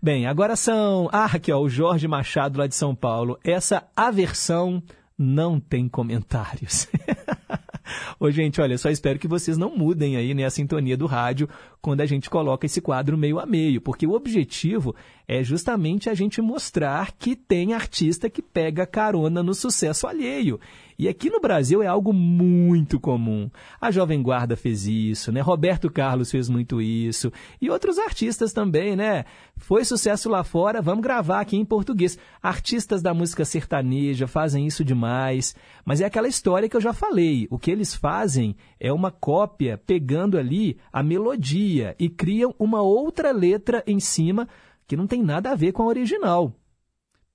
Bem, 0.00 0.28
agora 0.28 0.54
são. 0.54 1.08
Ah, 1.12 1.24
aqui, 1.24 1.50
ó, 1.50 1.58
o 1.58 1.68
Jorge 1.68 2.06
Machado 2.06 2.60
lá 2.60 2.68
de 2.68 2.76
São 2.76 2.94
Paulo. 2.94 3.40
Essa 3.42 3.88
aversão 3.96 4.80
não 5.18 5.58
tem 5.58 5.88
comentários. 5.88 6.86
Ô, 8.18 8.30
gente, 8.30 8.60
olha, 8.60 8.78
só 8.78 8.90
espero 8.90 9.18
que 9.18 9.28
vocês 9.28 9.56
não 9.58 9.76
mudem 9.76 10.16
aí 10.16 10.34
né, 10.34 10.44
a 10.44 10.50
sintonia 10.50 10.96
do 10.96 11.06
rádio 11.06 11.48
quando 11.80 12.00
a 12.00 12.06
gente 12.06 12.30
coloca 12.30 12.66
esse 12.66 12.80
quadro 12.80 13.18
meio 13.18 13.40
a 13.40 13.46
meio, 13.46 13.80
porque 13.80 14.06
o 14.06 14.12
objetivo 14.12 14.94
é 15.26 15.42
justamente 15.42 16.08
a 16.08 16.14
gente 16.14 16.40
mostrar 16.40 17.12
que 17.12 17.34
tem 17.34 17.74
artista 17.74 18.30
que 18.30 18.42
pega 18.42 18.86
carona 18.86 19.42
no 19.42 19.54
sucesso 19.54 20.06
alheio. 20.06 20.60
E 20.98 21.08
aqui 21.08 21.28
no 21.28 21.40
Brasil 21.40 21.82
é 21.82 21.86
algo 21.88 22.12
muito 22.12 23.00
comum. 23.00 23.50
A 23.80 23.90
Jovem 23.90 24.22
Guarda 24.22 24.56
fez 24.56 24.86
isso, 24.86 25.32
né? 25.32 25.40
Roberto 25.40 25.90
Carlos 25.90 26.30
fez 26.30 26.48
muito 26.48 26.80
isso. 26.80 27.32
E 27.60 27.68
outros 27.68 27.98
artistas 27.98 28.52
também, 28.52 28.94
né? 28.94 29.24
Foi 29.56 29.84
sucesso 29.84 30.28
lá 30.28 30.44
fora, 30.44 30.80
vamos 30.80 31.02
gravar 31.02 31.40
aqui 31.40 31.56
em 31.56 31.64
português. 31.64 32.16
Artistas 32.40 33.02
da 33.02 33.12
música 33.12 33.44
sertaneja 33.44 34.28
fazem 34.28 34.66
isso 34.66 34.84
demais. 34.84 35.56
Mas 35.84 36.00
é 36.00 36.04
aquela 36.04 36.28
história 36.28 36.68
que 36.68 36.76
eu 36.76 36.80
já 36.80 36.92
falei. 36.92 37.48
O 37.50 37.58
que 37.58 37.71
eles 37.72 37.94
fazem 37.94 38.54
é 38.78 38.92
uma 38.92 39.10
cópia 39.10 39.76
pegando 39.76 40.38
ali 40.38 40.78
a 40.92 41.02
melodia 41.02 41.96
e 41.98 42.08
criam 42.08 42.54
uma 42.58 42.82
outra 42.82 43.32
letra 43.32 43.82
em 43.86 43.98
cima 43.98 44.48
que 44.86 44.96
não 44.96 45.06
tem 45.06 45.22
nada 45.22 45.50
a 45.50 45.54
ver 45.54 45.72
com 45.72 45.82
a 45.82 45.86
original. 45.86 46.54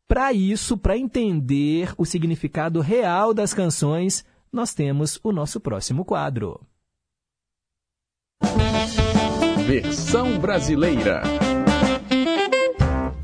Para 0.08 0.32
isso, 0.32 0.78
para 0.78 0.98
entender 0.98 1.94
o 1.98 2.06
significado 2.06 2.80
real 2.80 3.34
das 3.34 3.54
canções, 3.54 4.24
nós 4.52 4.74
temos 4.74 5.20
o 5.22 5.34
nosso 5.34 5.60
próximo 5.60 6.06
quadro. 6.06 6.62
Versão 9.66 10.40
brasileira. 10.40 11.24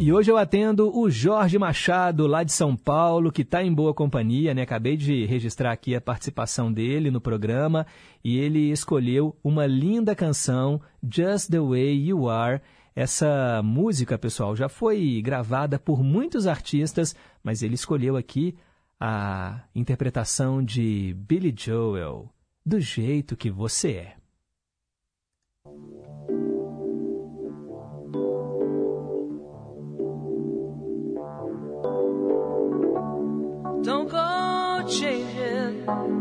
E 0.04 0.12
hoje 0.12 0.30
eu 0.30 0.36
atendo 0.36 0.94
o 0.94 1.10
Jorge 1.10 1.58
Machado, 1.58 2.28
lá 2.28 2.44
de 2.44 2.52
São 2.52 2.76
Paulo, 2.76 3.32
que 3.32 3.42
está 3.42 3.64
em 3.64 3.74
boa 3.74 3.94
companhia, 3.94 4.54
né? 4.54 4.64
Acabei 4.64 4.98
de 4.98 5.26
registrar 5.26 5.72
aqui 5.72 5.96
a 5.96 6.02
participação 6.02 6.74
dele 6.74 7.10
no 7.10 7.22
programa 7.22 7.88
e 8.22 8.38
ele 8.38 8.70
escolheu 8.70 9.34
uma 9.42 9.66
linda 9.66 10.14
canção, 10.14 10.82
Just 11.02 11.50
the 11.50 11.60
Way 11.62 12.08
You 12.08 12.30
Are. 12.30 12.60
Essa 12.94 13.62
música, 13.64 14.18
pessoal, 14.18 14.58
já 14.58 14.68
foi 14.68 15.22
gravada 15.24 15.80
por 15.80 16.04
muitos 16.04 16.48
artistas, 16.48 17.16
mas 17.42 17.64
ele 17.64 17.76
escolheu 17.76 18.18
aqui 18.18 18.58
a 19.00 19.62
interpretação 19.74 20.62
de 20.62 21.16
Billy 21.18 21.56
Joel, 21.58 22.30
Do 22.66 22.78
Jeito 22.78 23.38
Que 23.38 23.50
Você 23.50 23.92
É. 23.92 24.23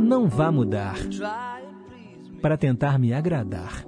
Não 0.00 0.28
vá 0.28 0.50
mudar 0.50 0.96
para 2.40 2.56
tentar 2.56 2.98
me 2.98 3.12
agradar. 3.12 3.84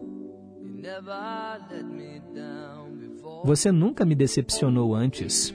Você 3.44 3.72
nunca 3.72 4.04
me 4.04 4.14
decepcionou 4.14 4.94
antes. 4.94 5.54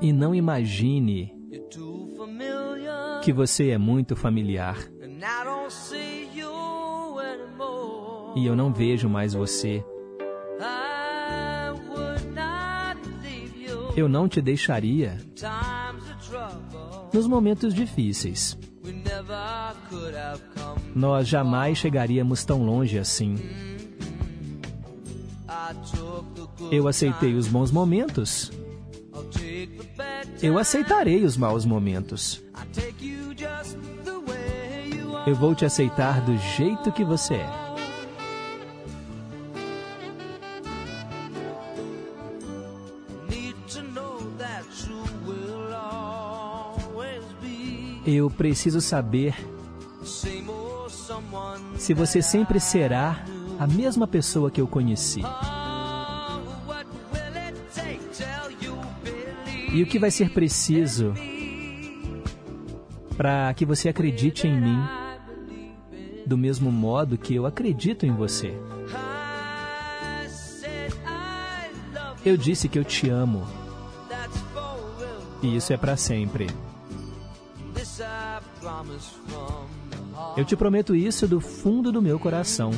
E 0.00 0.12
não 0.12 0.34
imagine 0.34 1.34
que 3.22 3.32
você 3.32 3.70
é 3.70 3.78
muito 3.78 4.14
familiar. 4.14 4.76
E 8.34 8.46
eu 8.46 8.56
não 8.56 8.72
vejo 8.72 9.08
mais 9.08 9.34
você. 9.34 9.84
Eu 13.96 14.08
não 14.08 14.28
te 14.28 14.40
deixaria 14.40 15.18
nos 17.12 17.26
momentos 17.26 17.74
difíceis. 17.74 18.58
Nós 20.94 21.28
jamais 21.28 21.78
chegaríamos 21.78 22.44
tão 22.44 22.64
longe 22.64 22.98
assim. 22.98 23.36
Eu 26.70 26.88
aceitei 26.88 27.34
os 27.34 27.46
bons 27.46 27.70
momentos. 27.70 28.50
Eu 30.42 30.58
aceitarei 30.58 31.24
os 31.24 31.36
maus 31.36 31.64
momentos. 31.64 32.42
Eu 35.26 35.34
vou 35.36 35.54
te 35.54 35.64
aceitar 35.64 36.20
do 36.22 36.36
jeito 36.36 36.90
que 36.90 37.04
você 37.04 37.34
é. 37.34 37.61
Eu 48.04 48.28
preciso 48.28 48.80
saber 48.80 49.34
se 51.76 51.94
você 51.94 52.20
sempre 52.20 52.58
será 52.58 53.24
a 53.58 53.66
mesma 53.66 54.08
pessoa 54.08 54.50
que 54.50 54.60
eu 54.60 54.66
conheci. 54.66 55.22
E 59.72 59.82
o 59.82 59.86
que 59.86 59.98
vai 59.98 60.10
ser 60.10 60.30
preciso 60.30 61.14
para 63.16 63.54
que 63.54 63.64
você 63.64 63.88
acredite 63.88 64.46
em 64.46 64.60
mim 64.60 64.82
do 66.26 66.36
mesmo 66.36 66.70
modo 66.72 67.16
que 67.16 67.34
eu 67.34 67.46
acredito 67.46 68.04
em 68.04 68.12
você? 68.12 68.52
Eu 72.24 72.36
disse 72.36 72.68
que 72.68 72.78
eu 72.78 72.84
te 72.84 73.08
amo. 73.08 73.46
E 75.42 75.56
isso 75.56 75.72
é 75.72 75.76
para 75.76 75.96
sempre. 75.96 76.46
Eu 80.36 80.44
te 80.44 80.56
prometo 80.56 80.94
isso 80.94 81.26
do 81.26 81.40
fundo 81.40 81.90
do 81.90 82.00
meu 82.00 82.18
coração. 82.18 82.70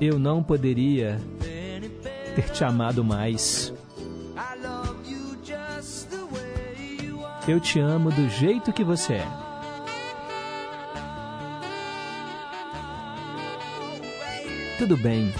Eu 0.00 0.18
não 0.18 0.42
poderia 0.42 1.20
ter 2.34 2.50
te 2.50 2.64
amado 2.64 3.04
mais. 3.04 3.72
Eu 7.46 7.60
te 7.60 7.78
amo 7.78 8.10
do 8.10 8.28
jeito 8.28 8.72
que 8.72 8.82
você 8.82 9.14
é. 9.14 9.28
Tudo 14.78 14.96
bem. 14.96 15.32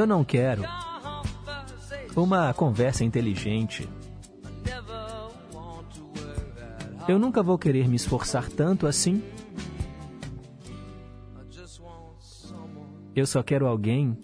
Eu 0.00 0.06
não 0.06 0.24
quero 0.24 0.62
uma 2.16 2.54
conversa 2.54 3.04
inteligente. 3.04 3.86
Eu 7.06 7.18
nunca 7.18 7.42
vou 7.42 7.58
querer 7.58 7.86
me 7.86 7.96
esforçar 7.96 8.48
tanto 8.48 8.86
assim. 8.86 9.22
Eu 13.14 13.26
só 13.26 13.42
quero 13.42 13.66
alguém 13.66 14.16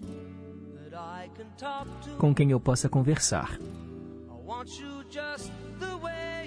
com 2.16 2.34
quem 2.34 2.50
eu 2.50 2.58
possa 2.58 2.88
conversar. 2.88 3.58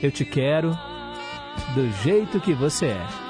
Eu 0.01 0.11
te 0.11 0.25
quero 0.25 0.71
do 1.75 1.88
jeito 2.01 2.41
que 2.41 2.55
você 2.55 2.88
é. 2.88 3.28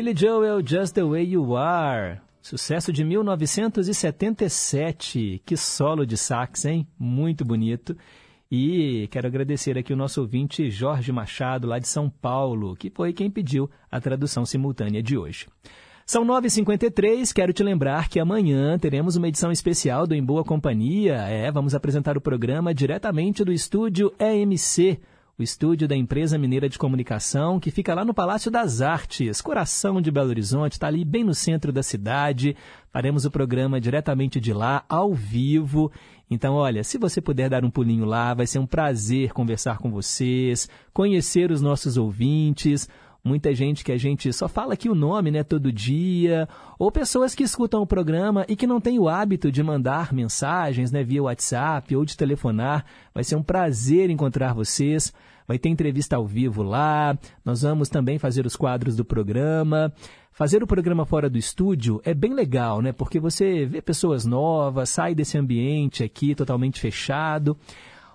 Billy 0.00 0.16
Joel, 0.16 0.64
Just 0.66 0.94
the 0.94 1.04
Way 1.04 1.24
You 1.24 1.54
Are. 1.58 2.22
Sucesso 2.40 2.90
de 2.90 3.04
1977. 3.04 5.42
Que 5.44 5.58
solo 5.58 6.06
de 6.06 6.16
sax, 6.16 6.64
hein? 6.64 6.86
Muito 6.98 7.44
bonito. 7.44 7.94
E 8.50 9.06
quero 9.10 9.26
agradecer 9.26 9.76
aqui 9.76 9.92
o 9.92 9.96
nosso 9.96 10.22
ouvinte 10.22 10.70
Jorge 10.70 11.12
Machado, 11.12 11.68
lá 11.68 11.78
de 11.78 11.86
São 11.86 12.08
Paulo, 12.08 12.74
que 12.76 12.88
foi 12.88 13.12
quem 13.12 13.30
pediu 13.30 13.68
a 13.92 14.00
tradução 14.00 14.46
simultânea 14.46 15.02
de 15.02 15.18
hoje. 15.18 15.46
São 16.06 16.24
9h53, 16.24 17.30
quero 17.34 17.52
te 17.52 17.62
lembrar 17.62 18.08
que 18.08 18.18
amanhã 18.18 18.78
teremos 18.78 19.16
uma 19.16 19.28
edição 19.28 19.52
especial 19.52 20.06
do 20.06 20.14
Em 20.14 20.24
Boa 20.24 20.42
Companhia. 20.42 21.16
É, 21.28 21.52
vamos 21.52 21.74
apresentar 21.74 22.16
o 22.16 22.22
programa 22.22 22.72
diretamente 22.72 23.44
do 23.44 23.52
estúdio 23.52 24.10
EMC, 24.18 24.98
o 25.40 25.42
estúdio 25.42 25.88
da 25.88 25.96
empresa 25.96 26.36
mineira 26.36 26.68
de 26.68 26.78
comunicação, 26.78 27.58
que 27.58 27.70
fica 27.70 27.94
lá 27.94 28.04
no 28.04 28.12
Palácio 28.12 28.50
das 28.50 28.82
Artes, 28.82 29.40
coração 29.40 29.98
de 29.98 30.10
Belo 30.10 30.28
Horizonte, 30.28 30.72
está 30.72 30.86
ali 30.86 31.02
bem 31.02 31.24
no 31.24 31.32
centro 31.32 31.72
da 31.72 31.82
cidade. 31.82 32.54
Faremos 32.92 33.24
o 33.24 33.30
programa 33.30 33.80
diretamente 33.80 34.38
de 34.38 34.52
lá, 34.52 34.84
ao 34.86 35.14
vivo. 35.14 35.90
Então, 36.30 36.56
olha, 36.56 36.84
se 36.84 36.98
você 36.98 37.22
puder 37.22 37.48
dar 37.48 37.64
um 37.64 37.70
pulinho 37.70 38.04
lá, 38.04 38.34
vai 38.34 38.46
ser 38.46 38.58
um 38.58 38.66
prazer 38.66 39.32
conversar 39.32 39.78
com 39.78 39.90
vocês, 39.90 40.68
conhecer 40.92 41.50
os 41.50 41.62
nossos 41.62 41.96
ouvintes. 41.96 42.86
muita 43.24 43.54
gente 43.54 43.84
que 43.84 43.92
a 43.92 43.98
gente 43.98 44.32
só 44.32 44.48
fala 44.48 44.74
aqui 44.74 44.88
o 44.88 44.94
nome, 44.94 45.30
né, 45.30 45.42
todo 45.42 45.72
dia, 45.72 46.48
ou 46.78 46.90
pessoas 46.90 47.34
que 47.34 47.42
escutam 47.42 47.82
o 47.82 47.86
programa 47.86 48.44
e 48.48 48.56
que 48.56 48.66
não 48.66 48.80
têm 48.80 48.98
o 48.98 49.08
hábito 49.08 49.50
de 49.50 49.62
mandar 49.62 50.12
mensagens, 50.12 50.90
né, 50.90 51.02
via 51.02 51.22
WhatsApp 51.22 51.94
ou 51.94 52.04
de 52.04 52.16
telefonar. 52.16 52.84
Vai 53.14 53.24
ser 53.24 53.36
um 53.36 53.42
prazer 53.42 54.10
encontrar 54.10 54.54
vocês. 54.54 55.12
Vai 55.50 55.58
ter 55.58 55.68
entrevista 55.68 56.14
ao 56.14 56.24
vivo 56.24 56.62
lá. 56.62 57.18
Nós 57.44 57.62
vamos 57.62 57.88
também 57.88 58.20
fazer 58.20 58.46
os 58.46 58.54
quadros 58.54 58.94
do 58.94 59.04
programa. 59.04 59.92
Fazer 60.30 60.62
o 60.62 60.66
programa 60.66 61.04
fora 61.04 61.28
do 61.28 61.36
estúdio 61.36 62.00
é 62.04 62.14
bem 62.14 62.32
legal, 62.32 62.80
né? 62.80 62.92
Porque 62.92 63.18
você 63.18 63.66
vê 63.66 63.82
pessoas 63.82 64.24
novas, 64.24 64.90
sai 64.90 65.12
desse 65.12 65.36
ambiente 65.36 66.04
aqui 66.04 66.36
totalmente 66.36 66.78
fechado. 66.78 67.58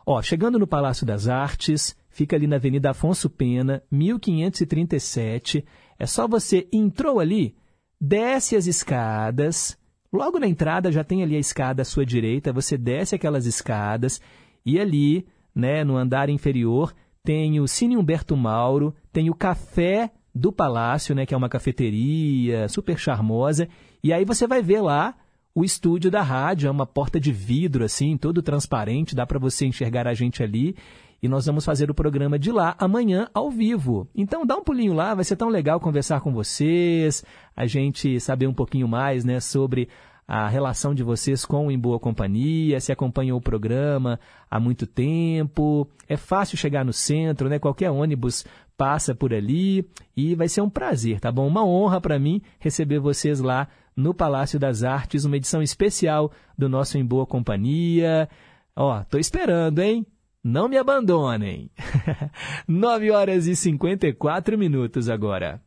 Ó, 0.06 0.22
chegando 0.22 0.58
no 0.58 0.66
Palácio 0.66 1.06
das 1.06 1.28
Artes, 1.28 1.94
fica 2.08 2.38
ali 2.38 2.48
na 2.48 2.56
Avenida 2.56 2.92
Afonso 2.92 3.30
Pena, 3.30 3.84
1537. 3.92 5.66
É 6.00 6.06
só 6.06 6.30
você 6.30 6.70
entrou 6.72 7.20
ali, 7.20 7.54
desce 8.00 8.56
as 8.56 8.66
escadas. 8.66 9.78
Logo 10.10 10.40
na 10.40 10.48
entrada 10.48 10.90
já 10.90 11.04
tem 11.04 11.22
ali 11.22 11.36
a 11.36 11.40
escada 11.40 11.82
à 11.82 11.86
sua 11.86 12.06
direita, 12.06 12.54
você 12.54 12.78
desce 12.78 13.14
aquelas 13.14 13.46
escadas 13.46 14.22
e 14.66 14.80
ali, 14.80 15.28
né, 15.54 15.84
no 15.84 15.98
andar 15.98 16.30
inferior, 16.30 16.94
tem 17.26 17.60
o 17.60 17.68
Cine 17.68 17.98
Humberto 17.98 18.38
Mauro, 18.38 18.96
tem 19.12 19.30
o 19.30 19.34
Café 19.34 20.12
do 20.34 20.52
Palácio, 20.52 21.16
né, 21.16 21.26
que 21.26 21.34
é 21.34 21.38
uma 21.38 21.50
cafeteria 21.50 22.70
super 22.70 22.98
charmosa, 23.00 23.68
e 24.04 24.14
aí 24.14 24.24
você 24.24 24.46
vai 24.46 24.62
ver 24.62 24.82
lá 24.82 25.16
o 25.56 25.64
estúdio 25.64 26.12
da 26.12 26.22
rádio, 26.22 26.68
é 26.68 26.72
uma 26.72 26.86
porta 26.86 27.20
de 27.20 27.32
vidro 27.32 27.84
assim, 27.84 28.16
todo 28.18 28.44
transparente, 28.44 29.16
dá 29.16 29.26
para 29.26 29.40
você 29.40 29.66
enxergar 29.66 30.06
a 30.06 30.14
gente 30.14 30.44
ali. 30.44 30.76
E 31.24 31.30
nós 31.30 31.46
vamos 31.46 31.66
fazer 31.66 31.90
o 31.90 31.94
programa 31.94 32.38
de 32.38 32.52
lá 32.52 32.76
amanhã 32.78 33.30
ao 33.34 33.50
vivo. 33.50 34.08
Então 34.14 34.46
dá 34.46 34.58
um 34.58 34.64
pulinho 34.64 34.94
lá, 34.94 35.16
vai 35.16 35.24
ser 35.24 35.38
tão 35.38 35.48
legal 35.48 35.80
conversar 35.80 36.20
com 36.20 36.32
vocês, 36.32 37.24
a 37.56 37.66
gente 37.66 38.20
saber 38.20 38.48
um 38.48 38.54
pouquinho 38.54 38.88
mais, 38.88 39.24
né, 39.24 39.40
sobre 39.40 39.88
a 40.28 40.48
relação 40.48 40.96
de 40.96 41.04
vocês 41.04 41.46
com 41.46 41.68
o 41.68 41.72
Em 41.72 41.78
Boa 41.78 42.00
Companhia, 42.00 42.80
se 42.80 42.92
acompanham 42.92 43.38
o 43.38 43.42
programa 43.42 44.20
há 44.50 44.60
muito 44.60 44.88
tempo. 44.88 45.88
É 46.10 46.18
fácil 46.18 46.58
chegar 46.58 46.84
no 46.84 46.94
centro, 46.94 47.48
né? 47.48 47.60
Qualquer 47.60 47.92
ônibus 47.92 48.46
passa 48.76 49.14
por 49.14 49.34
ali 49.34 49.88
e 50.18 50.36
vai 50.36 50.48
ser 50.48 50.62
um 50.62 50.70
prazer, 50.70 51.20
tá 51.20 51.32
bom? 51.32 51.48
Uma 51.48 51.66
honra 51.66 52.02
para 52.02 52.20
mim 52.20 52.42
receber 52.60 53.00
vocês 53.00 53.40
lá 53.40 53.68
no 53.96 54.14
Palácio 54.14 54.60
das 54.60 54.84
Artes, 54.84 55.26
uma 55.26 55.38
edição 55.38 55.62
especial 55.62 56.32
do 56.58 56.68
nosso 56.68 56.98
Em 56.98 57.06
Boa 57.06 57.26
Companhia. 57.26 58.28
Ó, 58.76 59.04
tô 59.04 59.18
esperando, 59.18 59.80
hein? 59.80 60.06
Não 60.44 60.68
me 60.68 60.78
abandonem. 60.78 61.72
9 62.68 63.12
horas 63.12 63.48
e 63.48 63.56
54 63.56 64.58
minutos 64.58 65.10
agora. 65.10 65.65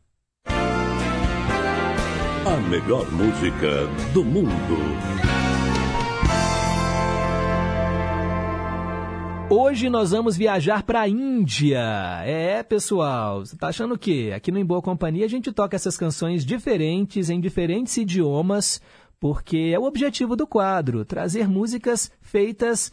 A 2.46 2.56
melhor 2.68 3.10
música 3.12 3.86
do 4.12 4.24
mundo. 4.24 4.78
Hoje 9.50 9.88
nós 9.88 10.10
vamos 10.10 10.36
viajar 10.36 10.82
para 10.82 11.00
a 11.00 11.08
Índia. 11.08 11.78
É, 12.24 12.62
pessoal, 12.62 13.40
você 13.40 13.56
tá 13.56 13.68
achando 13.68 13.94
o 13.94 13.98
quê? 13.98 14.32
Aqui 14.34 14.52
no 14.52 14.58
Em 14.58 14.64
Boa 14.64 14.82
Companhia 14.82 15.24
a 15.24 15.28
gente 15.28 15.52
toca 15.52 15.76
essas 15.76 15.96
canções 15.96 16.44
diferentes, 16.44 17.30
em 17.30 17.40
diferentes 17.40 17.96
idiomas, 17.96 18.80
porque 19.18 19.72
é 19.74 19.78
o 19.78 19.84
objetivo 19.84 20.36
do 20.36 20.46
quadro, 20.46 21.04
trazer 21.04 21.48
músicas 21.48 22.10
feitas 22.20 22.92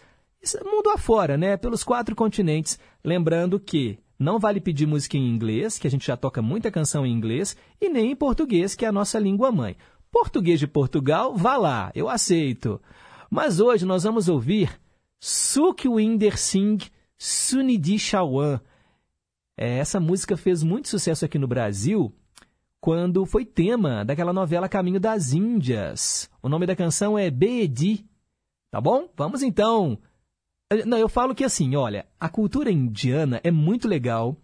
mundo 0.63 0.89
afora, 0.89 1.37
né? 1.37 1.57
Pelos 1.57 1.83
quatro 1.83 2.15
continentes. 2.15 2.79
Lembrando 3.03 3.59
que 3.59 3.97
não 4.17 4.39
vale 4.39 4.61
pedir 4.61 4.85
música 4.85 5.17
em 5.17 5.29
inglês, 5.29 5.77
que 5.77 5.87
a 5.87 5.91
gente 5.91 6.07
já 6.07 6.15
toca 6.15 6.41
muita 6.41 6.71
canção 6.71 7.05
em 7.05 7.11
inglês, 7.11 7.55
e 7.79 7.89
nem 7.89 8.11
em 8.11 8.15
português, 8.15 8.75
que 8.75 8.85
é 8.85 8.87
a 8.87 8.91
nossa 8.91 9.19
língua 9.19 9.51
mãe. 9.51 9.75
Português 10.11 10.59
de 10.59 10.67
Portugal, 10.67 11.35
vá 11.35 11.57
lá, 11.57 11.91
eu 11.93 12.09
aceito. 12.09 12.81
Mas 13.29 13.59
hoje 13.59 13.85
nós 13.85 14.03
vamos 14.03 14.29
ouvir 14.29 14.79
Sukhwinder 15.19 16.37
Singh 16.37 16.89
Sunidhi 17.17 17.99
Chauhan. 17.99 18.61
É, 19.57 19.77
essa 19.77 19.99
música 19.99 20.37
fez 20.37 20.63
muito 20.63 20.87
sucesso 20.87 21.25
aqui 21.25 21.37
no 21.37 21.47
Brasil 21.47 22.13
quando 22.79 23.25
foi 23.25 23.43
tema 23.45 24.05
daquela 24.05 24.31
novela 24.31 24.69
Caminho 24.69 24.99
das 24.99 25.33
Índias. 25.33 26.29
O 26.41 26.47
nome 26.47 26.65
da 26.65 26.75
canção 26.75 27.17
é 27.17 27.29
Beedi. 27.29 28.05
Tá 28.69 28.79
bom? 28.79 29.09
Vamos 29.17 29.41
então 29.41 29.97
não, 30.85 30.97
eu 30.97 31.07
falo 31.07 31.35
que 31.35 31.43
assim, 31.43 31.75
olha, 31.75 32.05
a 32.19 32.27
cultura 32.27 32.71
indiana 32.71 33.39
é 33.43 33.51
muito 33.51 33.87
legal. 33.87 34.35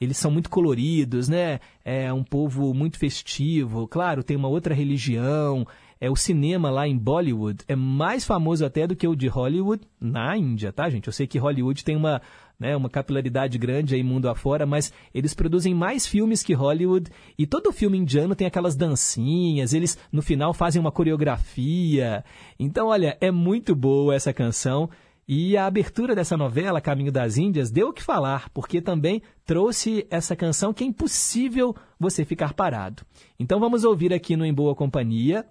Eles 0.00 0.16
são 0.16 0.30
muito 0.30 0.50
coloridos, 0.50 1.28
né? 1.28 1.60
É 1.84 2.12
um 2.12 2.22
povo 2.22 2.72
muito 2.72 2.98
festivo. 2.98 3.86
Claro, 3.86 4.22
tem 4.22 4.36
uma 4.36 4.48
outra 4.48 4.74
religião. 4.74 5.66
É 6.00 6.08
o 6.08 6.14
cinema 6.14 6.70
lá 6.70 6.86
em 6.86 6.96
Bollywood 6.96 7.64
é 7.66 7.74
mais 7.74 8.24
famoso 8.24 8.64
até 8.64 8.86
do 8.86 8.94
que 8.94 9.06
o 9.06 9.16
de 9.16 9.26
Hollywood 9.26 9.82
na 10.00 10.36
Índia, 10.36 10.72
tá, 10.72 10.88
gente? 10.88 11.08
Eu 11.08 11.12
sei 11.12 11.26
que 11.26 11.38
Hollywood 11.38 11.84
tem 11.84 11.96
uma, 11.96 12.22
né, 12.58 12.76
uma 12.76 12.88
capilaridade 12.88 13.58
grande 13.58 13.96
aí 13.96 14.02
mundo 14.04 14.28
afora, 14.28 14.64
mas 14.64 14.92
eles 15.12 15.34
produzem 15.34 15.74
mais 15.74 16.06
filmes 16.06 16.40
que 16.44 16.54
Hollywood 16.54 17.10
e 17.36 17.48
todo 17.48 17.72
filme 17.72 17.98
indiano 17.98 18.36
tem 18.36 18.46
aquelas 18.46 18.76
dancinhas, 18.76 19.72
eles 19.72 19.98
no 20.12 20.22
final 20.22 20.54
fazem 20.54 20.78
uma 20.78 20.92
coreografia. 20.92 22.24
Então, 22.60 22.86
olha, 22.86 23.18
é 23.20 23.32
muito 23.32 23.74
boa 23.74 24.14
essa 24.14 24.32
canção. 24.32 24.88
E 25.30 25.58
a 25.58 25.66
abertura 25.66 26.14
dessa 26.14 26.38
novela, 26.38 26.80
Caminho 26.80 27.12
das 27.12 27.36
Índias, 27.36 27.70
deu 27.70 27.88
o 27.88 27.92
que 27.92 28.02
falar, 28.02 28.48
porque 28.48 28.80
também 28.80 29.20
trouxe 29.44 30.06
essa 30.10 30.34
canção 30.34 30.72
que 30.72 30.82
é 30.82 30.86
impossível 30.86 31.76
você 32.00 32.24
ficar 32.24 32.54
parado. 32.54 33.04
Então 33.38 33.60
vamos 33.60 33.84
ouvir 33.84 34.14
aqui 34.14 34.36
no 34.36 34.46
Em 34.46 34.54
Boa 34.54 34.74
Companhia 34.74 35.46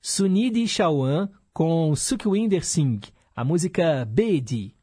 Sunidhi 0.00 0.66
Chauhan 0.66 1.28
com 1.52 1.94
Sukhwinder 1.94 2.64
Singh, 2.64 3.00
a 3.36 3.44
música 3.44 4.06
Bedi. 4.06 4.74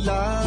मिला 0.00 0.39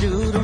do 0.00 0.39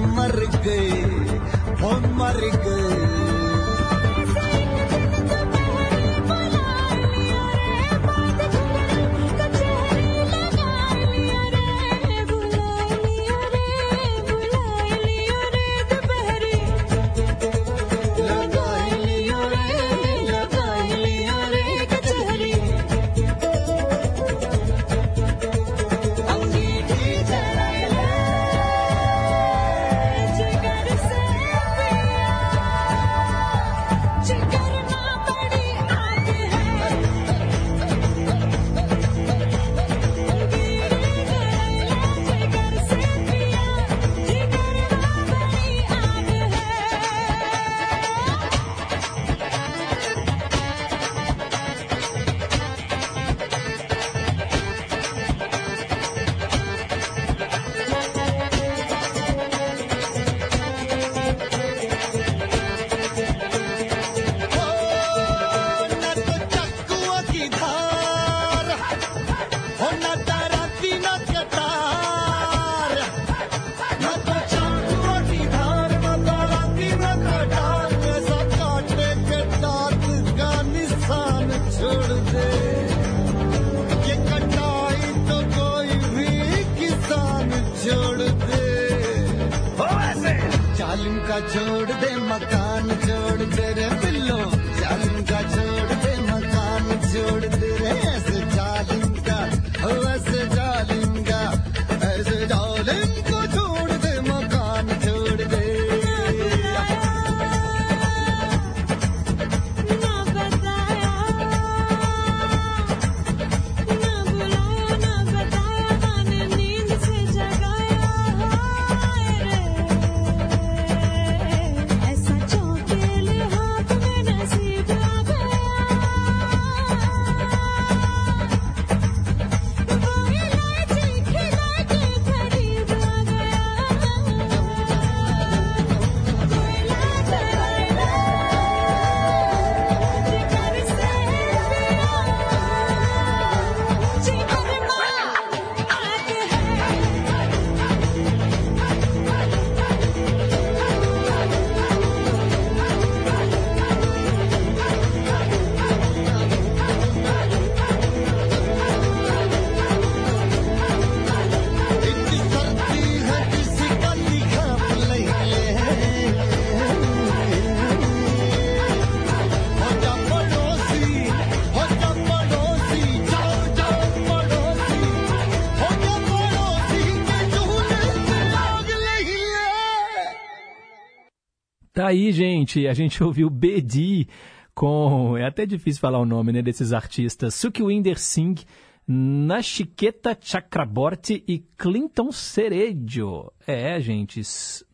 Aí, 182.06 182.30
gente. 182.30 182.86
A 182.86 182.94
gente 182.94 183.22
ouviu 183.24 183.50
Bedi 183.50 184.28
com. 184.72 185.36
É 185.36 185.44
até 185.44 185.66
difícil 185.66 186.00
falar 186.00 186.20
o 186.20 186.24
nome 186.24 186.52
né, 186.52 186.62
desses 186.62 186.92
artistas. 186.92 187.52
Sukhwinder 187.54 188.16
Singh, 188.16 188.64
Nachiketa 189.08 190.38
Chakraborty 190.40 191.42
e 191.48 191.58
Clinton 191.76 192.30
Cerejo. 192.30 193.50
É, 193.66 193.98
gente. 194.00 194.40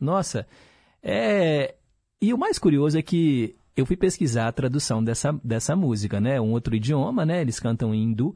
Nossa. 0.01 0.47
É. 1.03 1.75
E 2.19 2.33
o 2.33 2.37
mais 2.37 2.57
curioso 2.57 2.97
é 2.97 3.03
que 3.03 3.55
eu 3.77 3.85
fui 3.85 3.95
pesquisar 3.95 4.47
a 4.47 4.51
tradução 4.51 5.03
dessa, 5.03 5.39
dessa 5.43 5.75
música, 5.75 6.19
né? 6.19 6.41
Um 6.41 6.51
outro 6.53 6.75
idioma, 6.75 7.23
né? 7.23 7.41
Eles 7.41 7.59
cantam 7.59 7.93
em 7.93 8.05
hindu. 8.05 8.35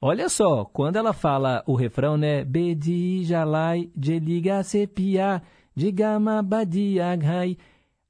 Olha 0.00 0.28
só, 0.28 0.64
quando 0.64 0.96
ela 0.96 1.12
fala 1.12 1.62
o 1.64 1.76
refrão, 1.76 2.16
né? 2.16 2.42
Bedi 2.42 3.22
jalai 3.22 3.88
jeliga 3.96 4.64
sepia 4.64 5.40
digama 5.76 6.42
badiaghai. 6.42 7.56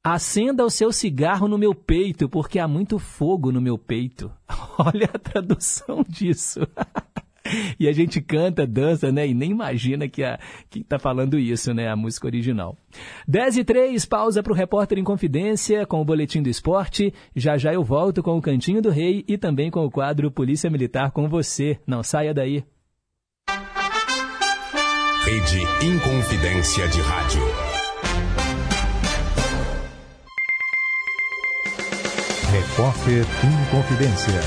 Acenda 0.02 0.64
o 0.64 0.70
seu 0.70 0.92
cigarro 0.92 1.46
no 1.46 1.58
meu 1.58 1.74
peito, 1.74 2.26
porque 2.26 2.58
há 2.58 2.66
muito 2.66 2.98
fogo 2.98 3.52
no 3.52 3.60
meu 3.60 3.76
peito. 3.76 4.32
Olha 4.78 5.10
a 5.12 5.18
tradução 5.18 6.02
disso. 6.08 6.60
e 7.78 7.86
a 7.86 7.92
gente 7.92 8.18
canta, 8.18 8.66
dança, 8.66 9.12
né? 9.12 9.28
E 9.28 9.34
nem 9.34 9.50
imagina 9.50 10.08
que 10.08 10.24
a, 10.24 10.40
está 10.74 10.98
falando 10.98 11.38
isso, 11.38 11.74
né? 11.74 11.86
A 11.86 11.96
música 11.96 12.26
original. 12.26 12.78
10 13.28 13.58
e 13.58 13.64
3, 13.64 14.02
pausa 14.06 14.42
para 14.42 14.54
o 14.54 14.56
Repórter 14.56 14.98
em 14.98 15.04
Confidência 15.04 15.84
com 15.84 16.00
o 16.00 16.04
Boletim 16.04 16.42
do 16.42 16.48
Esporte. 16.48 17.12
Já 17.36 17.58
já 17.58 17.74
eu 17.74 17.84
volto 17.84 18.22
com 18.22 18.38
o 18.38 18.42
Cantinho 18.42 18.80
do 18.80 18.88
Rei 18.88 19.22
e 19.28 19.36
também 19.36 19.70
com 19.70 19.84
o 19.84 19.90
quadro 19.90 20.30
Polícia 20.30 20.70
Militar 20.70 21.10
com 21.10 21.28
você. 21.28 21.78
Não 21.86 22.02
saia 22.02 22.32
daí. 22.32 22.64
Rede 25.24 25.60
Inconfidência 25.84 26.88
de 26.88 27.00
Rádio. 27.02 27.42
Repórter 32.80 33.26
em 33.44 33.76
Confidência. 33.76 34.40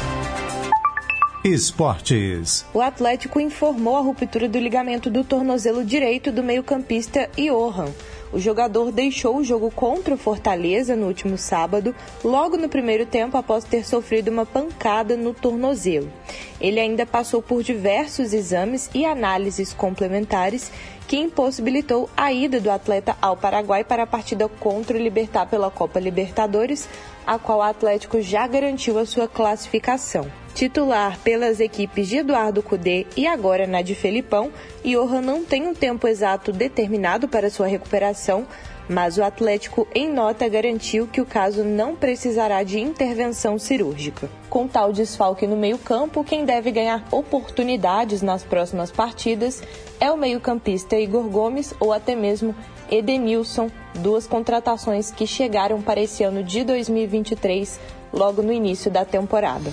Esportes. 1.46 2.66
O 2.74 2.82
Atlético 2.82 3.40
informou 3.40 3.96
a 3.96 4.02
ruptura 4.02 4.50
do 4.50 4.58
ligamento 4.58 5.12
do 5.12 5.24
tornozelo 5.24 5.86
direito 5.86 6.32
do 6.32 6.42
meio-campista 6.42 7.30
Johan. 7.38 7.92
O 8.32 8.40
jogador 8.40 8.92
deixou 8.92 9.38
o 9.38 9.44
jogo 9.44 9.70
contra 9.70 10.16
o 10.16 10.18
Fortaleza 10.18 10.96
no 10.96 11.06
último 11.06 11.38
sábado, 11.38 11.94
logo 12.24 12.58
no 12.58 12.68
primeiro 12.68 13.06
tempo 13.06 13.38
após 13.38 13.66
ter 13.66 13.86
sofrido 13.86 14.32
uma 14.32 14.48
pancada 14.48 15.16
no 15.16 15.36
tornozelo. 15.36 16.12
Ele 16.60 16.80
ainda 16.80 17.06
passou 17.06 17.40
por 17.40 17.62
diversos 17.62 18.34
exames 18.34 18.90
e 18.96 19.06
análises 19.06 19.74
complementares 19.74 20.72
que 21.08 21.18
impossibilitou 21.18 22.10
a 22.16 22.32
ida 22.32 22.60
do 22.60 22.72
atleta 22.72 23.16
ao 23.22 23.38
Paraguai 23.38 23.84
para 23.84 24.04
a 24.04 24.08
partida 24.08 24.48
contra 24.48 24.98
o 24.98 25.00
Libertar 25.00 25.46
pela 25.46 25.70
Copa 25.70 26.00
Libertadores, 26.00 26.88
a 27.26 27.38
qual 27.38 27.60
o 27.60 27.62
Atlético 27.64 28.22
já 28.22 28.48
garantiu 28.48 28.98
a 28.98 29.06
sua 29.06 29.28
classificação. 29.28 30.32
Titular 30.54 31.18
pelas 31.20 31.60
equipes 31.60 32.08
de 32.08 32.18
Eduardo 32.18 32.62
Cudê 32.62 33.08
e 33.18 33.26
agora 33.26 33.66
na 33.66 33.82
de 33.82 33.96
Felipão, 33.96 34.52
Johan 34.86 35.22
não 35.22 35.44
tem 35.44 35.68
um 35.68 35.74
tempo 35.74 36.08
exato 36.08 36.52
determinado 36.52 37.28
para 37.28 37.50
sua 37.50 37.66
recuperação, 37.66 38.46
mas 38.88 39.18
o 39.18 39.24
Atlético, 39.24 39.88
em 39.94 40.12
nota, 40.12 40.48
garantiu 40.48 41.08
que 41.08 41.22
o 41.22 41.26
caso 41.26 41.64
não 41.64 41.96
precisará 41.96 42.64
de 42.64 42.80
intervenção 42.80 43.58
cirúrgica. 43.58 44.30
Com 44.50 44.68
tal 44.68 44.92
desfalque 44.92 45.48
no 45.48 45.56
meio-campo, 45.56 46.24
quem 46.24 46.46
deve 46.46 46.72
ganhar 46.72 47.04
oportunidades 47.12 48.22
nas 48.22 48.44
próximas 48.44 48.92
partidas 48.92 49.64
é 50.00 50.12
o 50.12 50.18
meio-campista 50.18 50.96
Igor 50.96 51.24
Gomes 51.24 51.74
ou 51.80 51.94
até 51.94 52.16
mesmo 52.16 52.56
Edenilson, 52.92 53.72
duas 53.96 54.28
contratações 54.28 55.12
que 55.12 55.26
chegaram 55.26 55.82
para 55.82 56.02
esse 56.02 56.24
ano 56.24 56.44
de 56.44 56.64
2023, 56.64 57.80
logo 58.12 58.42
no 58.42 58.52
início 58.52 58.92
da 58.92 59.06
temporada. 59.06 59.72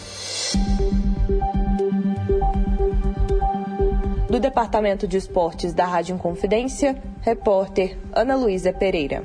Do 4.30 4.38
Departamento 4.38 5.08
de 5.08 5.16
Esportes 5.16 5.74
da 5.74 5.84
Rádio 5.84 6.14
Inconfidência, 6.14 7.02
repórter 7.20 7.98
Ana 8.12 8.36
Luísa 8.36 8.72
Pereira. 8.72 9.24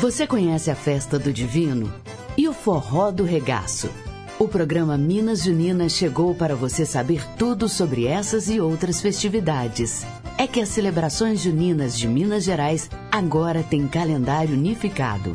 Você 0.00 0.24
conhece 0.24 0.70
a 0.70 0.76
Festa 0.76 1.18
do 1.18 1.32
Divino 1.32 1.92
e 2.36 2.46
o 2.46 2.52
Forró 2.52 3.10
do 3.10 3.24
Regaço? 3.24 3.90
O 4.38 4.46
programa 4.46 4.96
Minas 4.96 5.42
Juninas 5.42 5.90
chegou 5.94 6.32
para 6.36 6.54
você 6.54 6.86
saber 6.86 7.26
tudo 7.36 7.68
sobre 7.68 8.06
essas 8.06 8.48
e 8.48 8.60
outras 8.60 9.00
festividades. 9.00 10.06
É 10.38 10.46
que 10.46 10.60
as 10.60 10.68
celebrações 10.68 11.40
juninas 11.40 11.98
de 11.98 12.06
Minas 12.06 12.44
Gerais 12.44 12.88
agora 13.10 13.64
têm 13.64 13.88
calendário 13.88 14.54
unificado. 14.54 15.32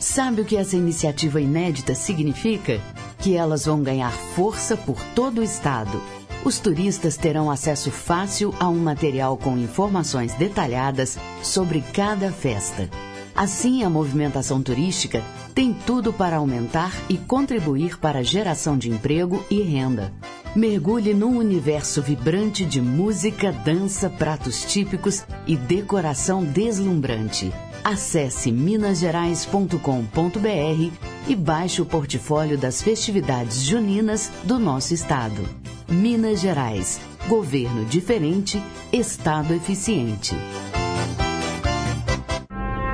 Sabe 0.00 0.40
o 0.40 0.44
que 0.46 0.56
essa 0.56 0.76
iniciativa 0.76 1.42
inédita 1.42 1.94
significa? 1.94 2.80
Que 3.18 3.36
elas 3.36 3.66
vão 3.66 3.82
ganhar 3.82 4.12
força 4.12 4.76
por 4.76 5.02
todo 5.14 5.40
o 5.40 5.44
estado. 5.44 6.00
Os 6.44 6.58
turistas 6.58 7.16
terão 7.16 7.50
acesso 7.50 7.90
fácil 7.90 8.54
a 8.60 8.68
um 8.68 8.78
material 8.78 9.36
com 9.36 9.56
informações 9.56 10.34
detalhadas 10.34 11.16
sobre 11.42 11.82
cada 11.92 12.30
festa. 12.30 12.88
Assim, 13.34 13.82
a 13.82 13.90
movimentação 13.90 14.62
turística 14.62 15.22
tem 15.54 15.72
tudo 15.72 16.12
para 16.12 16.36
aumentar 16.36 16.92
e 17.08 17.16
contribuir 17.16 17.98
para 17.98 18.20
a 18.20 18.22
geração 18.22 18.76
de 18.76 18.90
emprego 18.90 19.44
e 19.50 19.62
renda. 19.62 20.12
Mergulhe 20.54 21.14
num 21.14 21.38
universo 21.38 22.00
vibrante 22.00 22.64
de 22.64 22.80
música, 22.80 23.50
dança, 23.50 24.08
pratos 24.08 24.64
típicos 24.64 25.24
e 25.46 25.56
decoração 25.56 26.44
deslumbrante. 26.44 27.52
Acesse 27.82 28.52
minasgerais.com.br 28.52 31.03
e 31.26 31.34
baixe 31.34 31.80
o 31.80 31.86
portfólio 31.86 32.58
das 32.58 32.82
festividades 32.82 33.62
juninas 33.62 34.30
do 34.44 34.58
nosso 34.58 34.92
estado. 34.94 35.42
Minas 35.88 36.40
Gerais. 36.40 37.00
Governo 37.28 37.84
diferente, 37.86 38.62
Estado 38.92 39.54
eficiente. 39.54 40.36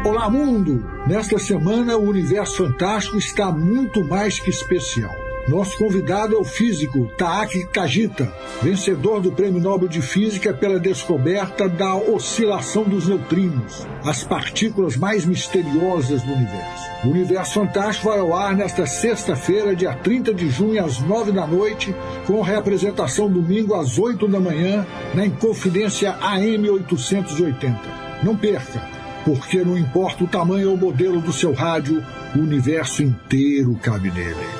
Olá, 0.05 0.31
mundo! 0.31 0.85
Nesta 1.07 1.39
semana, 1.39 1.97
o 1.97 2.09
Universo 2.09 2.65
Fantástico 2.65 3.19
está 3.19 3.51
muito 3.51 4.05
mais 4.05 4.39
que 4.39 4.51
especial. 4.51 5.20
Nosso 5.49 5.77
convidado 5.79 6.37
é 6.37 6.39
o 6.39 6.45
físico 6.45 7.11
Taaki 7.17 7.67
Kajita, 7.67 8.33
vencedor 8.63 9.21
do 9.21 9.33
Prêmio 9.33 9.61
Nobel 9.61 9.89
de 9.89 10.01
Física 10.01 10.53
pela 10.55 10.79
descoberta 10.79 11.69
da 11.69 11.97
oscilação 11.97 12.85
dos 12.85 13.09
neutrinos, 13.09 13.87
as 14.05 14.23
partículas 14.23 14.97
mais 14.97 15.25
misteriosas 15.25 16.23
do 16.23 16.33
universo. 16.33 16.91
O 17.05 17.09
Universo 17.09 17.55
Fantástico 17.55 18.09
vai 18.09 18.19
ao 18.19 18.35
ar 18.35 18.55
nesta 18.55 18.87
sexta-feira, 18.87 19.75
dia 19.75 19.95
30 19.95 20.35
de 20.35 20.49
junho, 20.51 20.85
às 20.85 21.01
9 21.01 21.33
da 21.33 21.47
noite, 21.47 21.95
com 22.27 22.43
reapresentação 22.43 23.29
domingo 23.29 23.75
às 23.75 23.99
8 23.99 24.29
da 24.29 24.39
manhã, 24.39 24.87
na 25.15 25.27
Inconfidência 25.27 26.15
AM 26.21 26.69
880. 26.69 27.77
Não 28.23 28.37
perca! 28.37 29.01
porque 29.25 29.63
não 29.63 29.77
importa 29.77 30.25
o 30.25 30.27
tamanho 30.27 30.71
ou 30.71 30.77
modelo 30.77 31.21
do 31.21 31.33
seu 31.33 31.53
rádio, 31.53 32.03
o 32.35 32.39
universo 32.39 33.03
inteiro 33.03 33.79
cabe 33.83 34.11
nele. 34.11 34.60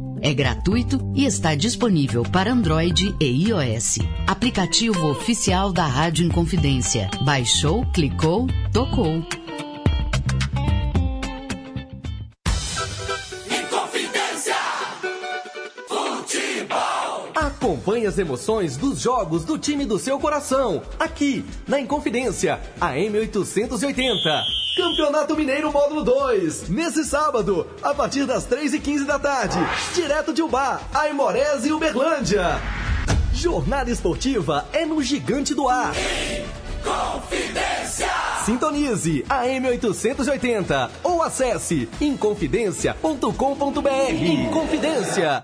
é 0.21 0.33
gratuito 0.33 0.99
e 1.15 1.25
está 1.25 1.55
disponível 1.55 2.23
para 2.23 2.51
Android 2.51 3.15
e 3.19 3.49
iOS. 3.49 3.99
Aplicativo 4.27 5.07
oficial 5.09 5.73
da 5.73 5.85
Rádio 5.85 6.25
Inconfidência. 6.25 7.09
Baixou, 7.25 7.85
clicou, 7.87 8.47
tocou. 8.71 9.40
Acompanhe 17.61 18.07
as 18.07 18.17
emoções 18.17 18.75
dos 18.75 18.99
jogos 18.99 19.45
do 19.45 19.55
time 19.55 19.85
do 19.85 19.99
seu 19.99 20.19
coração. 20.19 20.81
Aqui, 20.97 21.45
na 21.67 21.79
Inconfidência, 21.79 22.59
a 22.81 22.93
M880. 22.93 24.41
Campeonato 24.75 25.35
Mineiro 25.35 25.71
Módulo 25.71 26.03
2, 26.03 26.69
nesse 26.69 27.05
sábado, 27.05 27.67
a 27.83 27.93
partir 27.93 28.25
das 28.25 28.47
3h15 28.47 29.05
da 29.05 29.19
tarde, 29.19 29.59
direto 29.93 30.33
de 30.33 30.41
Ubá, 30.41 30.81
Aimorés 30.91 31.63
e 31.63 31.71
Uberlândia. 31.71 32.59
Jornada 33.31 33.91
esportiva 33.91 34.65
é 34.73 34.83
no 34.83 34.99
Gigante 35.03 35.53
do 35.53 35.69
Ar. 35.69 35.93
Confidência! 36.83 38.09
Sintonize 38.43 39.23
a 39.29 39.45
M880 39.45 40.89
ou 41.03 41.21
acesse 41.21 41.87
inconfidencia.com.br. 42.01 43.89
Inconfidência. 44.19 45.43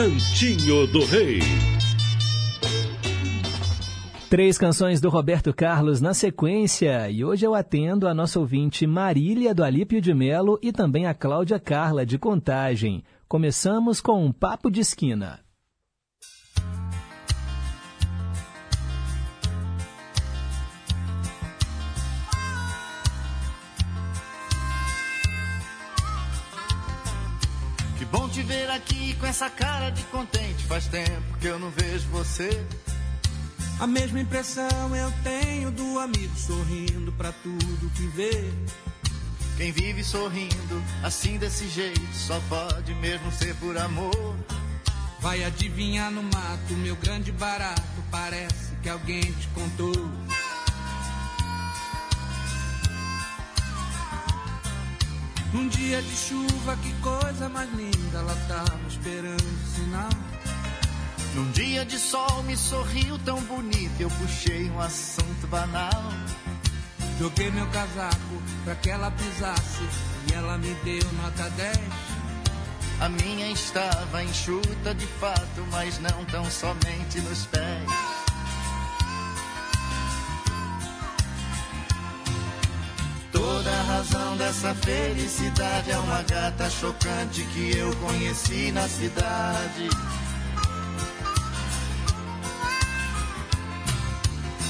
Cantinho 0.00 0.86
do 0.86 1.04
Rei. 1.04 1.40
Três 4.30 4.56
canções 4.56 4.98
do 4.98 5.10
Roberto 5.10 5.52
Carlos 5.52 6.00
na 6.00 6.14
sequência, 6.14 7.10
e 7.10 7.22
hoje 7.22 7.44
eu 7.44 7.54
atendo 7.54 8.08
a 8.08 8.14
nossa 8.14 8.40
ouvinte 8.40 8.86
Marília 8.86 9.54
do 9.54 9.62
Alípio 9.62 10.00
de 10.00 10.14
Melo 10.14 10.58
e 10.62 10.72
também 10.72 11.06
a 11.06 11.12
Cláudia 11.12 11.60
Carla 11.60 12.06
de 12.06 12.16
Contagem. 12.16 13.04
Começamos 13.28 14.00
com 14.00 14.24
um 14.24 14.32
papo 14.32 14.70
de 14.70 14.80
esquina. 14.80 15.40
Te 28.40 28.42
ver 28.42 28.70
aqui 28.70 29.14
com 29.14 29.26
essa 29.26 29.50
cara 29.50 29.90
de 29.90 30.02
contente. 30.04 30.64
Faz 30.64 30.86
tempo 30.86 31.36
que 31.40 31.46
eu 31.46 31.58
não 31.58 31.70
vejo 31.70 32.08
você. 32.08 32.64
A 33.78 33.86
mesma 33.86 34.20
impressão 34.20 34.96
eu 34.96 35.12
tenho 35.22 35.70
do 35.70 35.98
amigo 35.98 36.36
sorrindo 36.36 37.12
pra 37.12 37.32
tudo 37.32 37.90
que 37.94 38.06
vê. 38.08 38.50
Quem 39.56 39.72
vive 39.72 40.02
sorrindo 40.02 40.82
assim 41.02 41.36
desse 41.36 41.68
jeito 41.68 42.14
só 42.14 42.40
pode 42.48 42.94
mesmo 42.94 43.30
ser 43.32 43.54
por 43.56 43.76
amor. 43.76 44.36
Vai 45.20 45.44
adivinhar 45.44 46.10
no 46.10 46.22
mato, 46.22 46.72
meu 46.78 46.96
grande 46.96 47.30
barato. 47.32 47.82
Parece 48.10 48.74
que 48.82 48.88
alguém 48.88 49.20
te 49.20 49.48
contou. 49.48 50.10
Num 55.52 55.66
dia 55.68 56.00
de 56.00 56.16
chuva, 56.16 56.76
que 56.76 56.92
coisa 57.00 57.48
mais 57.48 57.68
linda. 57.72 58.18
Ela 58.18 58.36
tava 58.46 58.80
esperando 58.88 59.40
o 59.40 59.74
sinal. 59.74 60.10
Num 61.34 61.50
dia 61.52 61.84
de 61.84 61.98
sol 61.98 62.42
me 62.44 62.56
sorriu 62.56 63.18
tão 63.20 63.40
bonito, 63.42 64.00
eu 64.00 64.10
puxei 64.10 64.68
um 64.70 64.80
assunto 64.80 65.46
banal. 65.48 66.04
Joguei 67.18 67.50
meu 67.50 67.66
casaco 67.68 68.42
pra 68.64 68.74
que 68.74 68.90
ela 68.90 69.10
pisasse 69.10 69.84
e 70.28 70.34
ela 70.34 70.58
me 70.58 70.72
deu 70.84 71.12
nota 71.12 71.50
10. 71.50 71.78
A 73.00 73.08
minha 73.08 73.50
estava 73.50 74.22
enxuta 74.24 74.94
de 74.94 75.06
fato, 75.06 75.66
mas 75.70 75.98
não 76.00 76.24
tão 76.26 76.44
somente 76.50 77.20
nos 77.20 77.46
pés. 77.46 78.09
Dessa 84.50 84.74
felicidade 84.74 85.92
é 85.92 85.98
uma 85.98 86.22
gata 86.22 86.68
chocante 86.68 87.44
que 87.54 87.78
eu 87.78 87.94
conheci 87.98 88.72
na 88.72 88.88
cidade. 88.88 89.88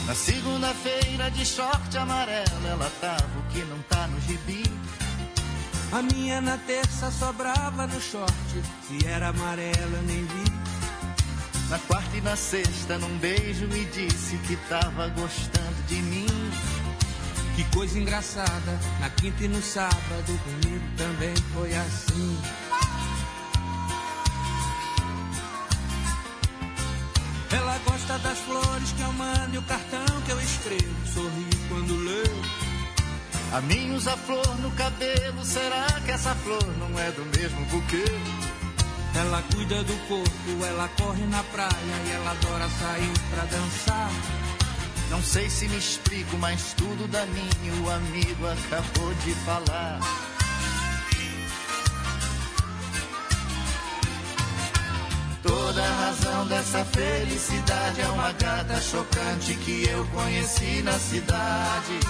Na 0.06 0.14
segunda-feira 0.14 1.30
de 1.30 1.46
short 1.46 1.96
amarelo, 1.96 2.66
ela 2.68 2.92
tava 3.00 3.38
o 3.38 3.42
que 3.50 3.60
não 3.64 3.80
tá 3.88 4.06
no 4.08 4.20
gibi. 4.20 4.64
A 5.92 6.02
minha 6.02 6.42
na 6.42 6.58
terça 6.58 7.10
sobrava 7.10 7.86
no 7.86 8.00
short, 8.02 8.62
se 8.86 9.06
era 9.06 9.28
amarela 9.28 9.96
eu 9.96 10.02
nem 10.02 10.26
vi. 10.26 10.52
Na 11.70 11.78
quarta 11.78 12.16
e 12.18 12.20
na 12.20 12.36
sexta, 12.36 12.98
num 12.98 13.16
beijo, 13.16 13.66
me 13.68 13.86
disse 13.86 14.36
que 14.46 14.56
tava 14.68 15.08
gostando 15.08 15.82
de 15.88 16.02
mim. 16.02 16.26
Que 17.60 17.76
coisa 17.76 17.98
engraçada, 17.98 18.80
na 19.00 19.10
quinta 19.10 19.44
e 19.44 19.48
no 19.48 19.60
sábado 19.60 20.40
comigo 20.44 20.84
também 20.96 21.36
foi 21.52 21.74
assim. 21.74 22.38
Ela 27.52 27.78
gosta 27.84 28.18
das 28.20 28.38
flores 28.38 28.92
que 28.92 29.02
eu 29.02 29.12
mando 29.12 29.54
e 29.54 29.58
o 29.58 29.62
cartão 29.62 30.22
que 30.24 30.32
eu 30.32 30.40
escrevo. 30.40 31.06
Sorri 31.12 31.50
quando 31.68 32.02
leio. 32.02 32.42
A 33.52 33.60
mim 33.60 33.94
usa 33.94 34.16
flor 34.16 34.58
no 34.60 34.70
cabelo, 34.70 35.44
será 35.44 35.86
que 36.06 36.12
essa 36.12 36.34
flor 36.36 36.66
não 36.78 36.98
é 36.98 37.10
do 37.10 37.26
mesmo 37.38 37.62
buquê? 37.66 38.04
Ela 39.14 39.42
cuida 39.54 39.84
do 39.84 40.08
corpo, 40.08 40.64
ela 40.66 40.88
corre 40.96 41.26
na 41.26 41.42
praia 41.42 41.96
e 42.06 42.10
ela 42.10 42.30
adora 42.30 42.70
sair 42.70 43.12
pra 43.34 43.44
dançar. 43.44 44.49
Não 45.10 45.20
sei 45.20 45.50
se 45.50 45.66
me 45.66 45.76
explico, 45.76 46.38
mas 46.38 46.72
tudo 46.74 47.08
da 47.08 47.26
mim 47.26 47.50
o 47.84 47.90
amigo 47.90 48.46
acabou 48.46 49.12
de 49.14 49.34
falar. 49.44 49.98
Toda 55.42 55.82
a 55.82 55.94
razão 56.06 56.46
dessa 56.46 56.84
felicidade 56.84 58.00
é 58.00 58.08
uma 58.08 58.30
gata 58.32 58.80
chocante 58.80 59.54
que 59.54 59.88
eu 59.88 60.06
conheci 60.06 60.80
na 60.82 60.98
cidade. 60.98 62.00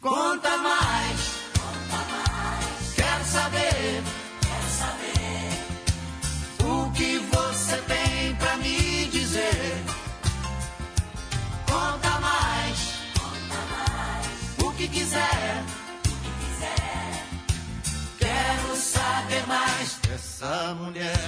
Conta 0.00 0.49
dessa 20.40 20.74
mulher. 20.74 21.18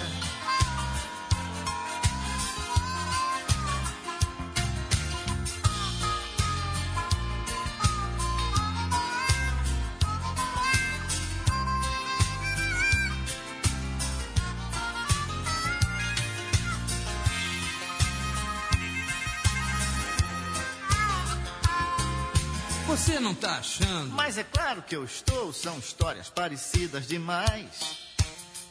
Você 22.87 23.19
não 23.19 23.35
tá 23.35 23.59
achando? 23.59 24.13
Mas 24.13 24.37
é 24.39 24.45
claro 24.45 24.83
que 24.83 24.95
eu 24.95 25.05
estou, 25.05 25.53
são 25.53 25.79
histórias 25.79 26.29
parecidas 26.29 27.07
demais. 27.07 28.02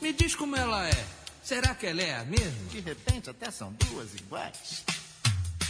Me 0.01 0.11
diz 0.13 0.35
como 0.35 0.55
ela 0.55 0.87
é. 0.87 1.05
Será 1.43 1.75
que 1.75 1.85
ela 1.85 2.01
é 2.01 2.15
a 2.15 2.25
mesma? 2.25 2.69
De 2.71 2.79
repente 2.79 3.29
até 3.29 3.51
são 3.51 3.71
duas 3.73 4.15
iguais. 4.15 4.83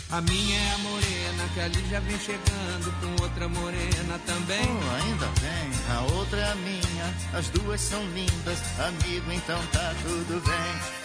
A 0.09 0.21
minha 0.21 0.57
é 0.57 0.73
a 0.73 0.77
morena, 0.79 1.49
que 1.53 1.59
ali 1.59 1.89
já 1.89 1.99
vem 1.99 2.19
chegando 2.19 2.91
com 2.99 3.23
outra 3.23 3.47
morena 3.49 4.19
também. 4.25 4.65
Oh, 4.65 4.95
ainda 4.95 5.25
bem, 5.39 5.71
a 5.89 6.01
outra 6.17 6.39
é 6.39 6.51
a 6.51 6.55
minha, 6.55 7.15
as 7.33 7.49
duas 7.49 7.79
são 7.79 8.03
lindas, 8.11 8.59
amigo, 8.79 9.31
então 9.31 9.59
tá 9.67 9.93
tudo 10.01 10.41
bem. 10.45 11.01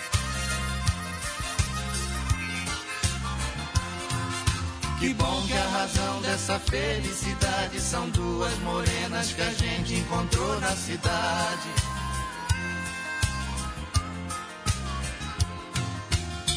Que 4.99 5.15
bom 5.15 5.47
que 5.47 5.53
a 5.53 5.69
razão 5.69 6.23
dessa 6.23 6.59
felicidade 6.59 7.81
são 7.81 8.09
duas 8.11 8.59
morenas 8.61 9.33
que 9.33 9.43
a 9.43 9.53
gente 9.53 9.95
encontrou 9.95 10.59
na 10.61 10.75
cidade. 10.75 11.96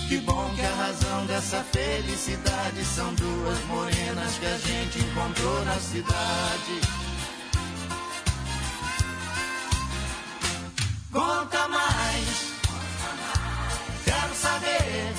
Que 0.09 0.17
bom 0.21 0.49
que 0.55 0.61
a 0.61 0.73
razão 0.73 1.23
dessa 1.27 1.63
felicidade 1.65 2.83
são 2.83 3.13
duas 3.13 3.63
morenas 3.65 4.39
que 4.39 4.45
a 4.47 4.57
gente 4.57 4.97
encontrou 4.97 5.63
na 5.65 5.75
cidade. 5.75 6.81
Conta 11.11 11.67
mais, 11.67 12.53
quero 14.03 14.33
saber. 14.33 15.13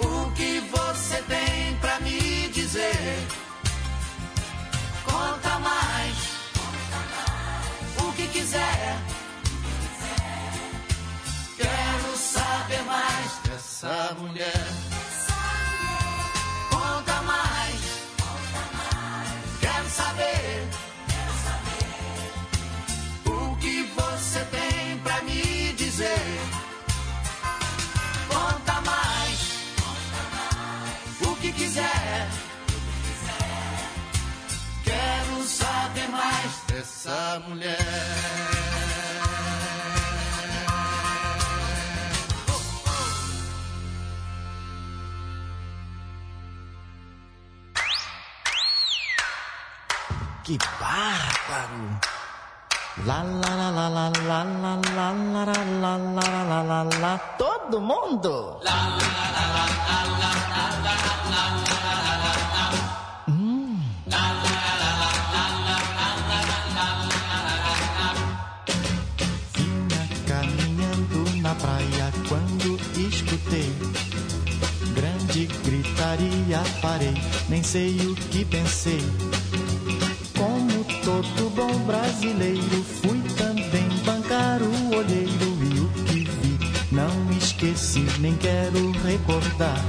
O 0.00 0.32
que 0.32 0.58
você 0.68 1.22
tem 1.28 1.51
Lá, 53.12 53.20
lá, 53.20 53.54
lá, 53.54 53.70
lá, 53.70 53.88
lá, 53.88 54.08
lá, 54.24 54.72
lá, 54.96 55.12
lá, 55.36 55.96
lá, 56.16 56.42
lá, 56.48 56.62
lá, 56.62 56.82
lá, 56.98 57.18
todo 57.36 57.78
mundo! 57.78 58.58
Hum. 63.28 63.78
Vinha 69.54 70.08
caminhando 70.26 71.42
na 71.42 71.54
praia 71.54 72.12
quando 72.30 72.80
escutei 72.98 73.76
grande 74.94 75.46
gritaria, 75.64 76.62
parei, 76.80 77.14
nem 77.48 77.62
sei 77.62 77.94
o 78.06 78.14
que 78.14 78.42
pensei. 78.44 79.00
Como 80.36 80.84
todo 81.04 81.50
bom 81.50 81.78
brasileiro, 81.86 82.81
quero 88.42 88.90
recordar. 89.04 89.80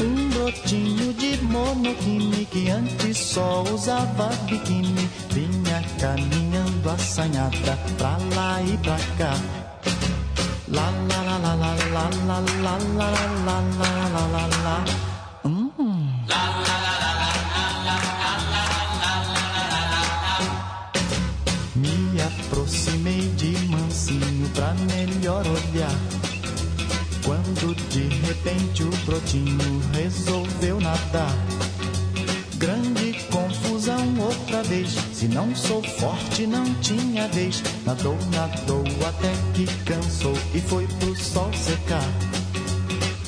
Um 0.00 0.28
brotinho 0.30 1.12
de 1.12 1.36
monokini 1.44 2.46
que 2.46 2.70
antes 2.70 3.18
só 3.18 3.62
usava 3.62 4.30
biquíni 4.46 5.08
vinha 5.30 5.84
caminhando 6.00 6.90
assanhada 6.90 7.78
pra 7.98 8.16
lá 8.34 8.62
e 8.62 8.76
pra 8.78 8.96
cá. 9.18 9.34
Lá, 10.68 10.90
lá, 11.10 11.22
lá, 11.22 11.38
lá, 11.38 11.54
lá, 11.54 11.74
lá, 11.92 12.10
lá, 12.26 12.40
lá, 12.62 12.78
lá, 12.96 13.18
lá, 13.44 13.60
lá, 13.78 14.08
lá, 14.08 14.26
lá, 14.26 14.46
lá. 14.64 15.17
De 27.74 28.08
repente 28.26 28.82
o 28.82 28.90
brotinho 29.04 29.80
resolveu 29.92 30.80
nadar. 30.80 31.34
Grande 32.56 33.12
confusão 33.30 34.18
outra 34.18 34.62
vez. 34.62 34.96
Se 35.12 35.28
não 35.28 35.54
sou 35.54 35.82
forte, 35.82 36.46
não 36.46 36.64
tinha 36.76 37.28
vez. 37.28 37.62
Nadou, 37.84 38.16
nadou 38.32 38.84
até 39.06 39.32
que 39.54 39.66
cansou 39.84 40.34
e 40.54 40.60
foi 40.60 40.86
pro 40.98 41.14
sol 41.16 41.52
secar. 41.52 42.08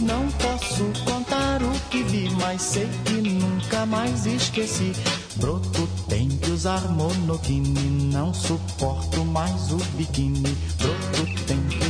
Não 0.01 0.27
posso 0.31 0.85
contar 1.05 1.63
o 1.63 1.73
que 1.91 2.03
vi, 2.03 2.31
mas 2.41 2.63
sei 2.63 2.89
que 3.05 3.21
nunca 3.21 3.85
mais 3.85 4.25
esqueci. 4.25 4.93
Broto 5.37 5.87
tem 6.09 6.29
que 6.29 6.51
usar 6.51 6.81
monokini, 6.89 8.11
não 8.13 8.33
suporto 8.33 9.25
mais 9.25 9.71
o 9.71 9.77
biquíni. 9.97 10.57
Broto 10.79 11.40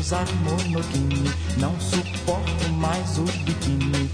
usar 0.00 0.26
monokini, 0.42 1.30
não 1.58 1.78
suporto 1.78 2.68
mais 2.72 3.18
o 3.18 3.22
biquíni. 3.44 4.10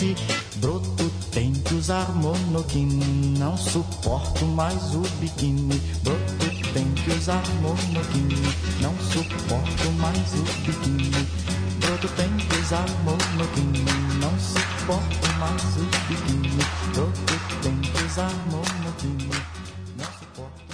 Mais. 0.00 0.16
Broto 0.56 1.10
tem 1.32 1.52
que 1.52 1.74
usar 1.74 2.10
monokini, 2.14 3.38
não 3.38 3.56
suporto 3.56 4.44
mais 4.46 4.94
o 4.94 5.00
biquíni. 5.20 5.80
Broto 6.02 6.72
tem 6.72 6.90
que 6.92 7.10
usar 7.10 7.42
monokini, 7.60 8.42
não 8.80 8.94
suporto 8.98 9.90
mais 9.98 10.32
o 10.34 10.42
biquíni. 10.66 11.10
Broto 11.80 12.08
tem 12.08 12.28
que 12.36 12.56
usar 12.58 12.86
monokini, 13.04 13.84
não 14.20 14.38
suporto 14.38 15.32
mais 15.38 15.76
o 15.76 16.08
biquíni. 16.08 16.58
Broto 16.94 17.36
tem 17.62 17.76
que 17.76 18.04
usar 18.04 18.30
monokini, 18.50 19.30
não 19.96 20.06
suporto 20.18 20.70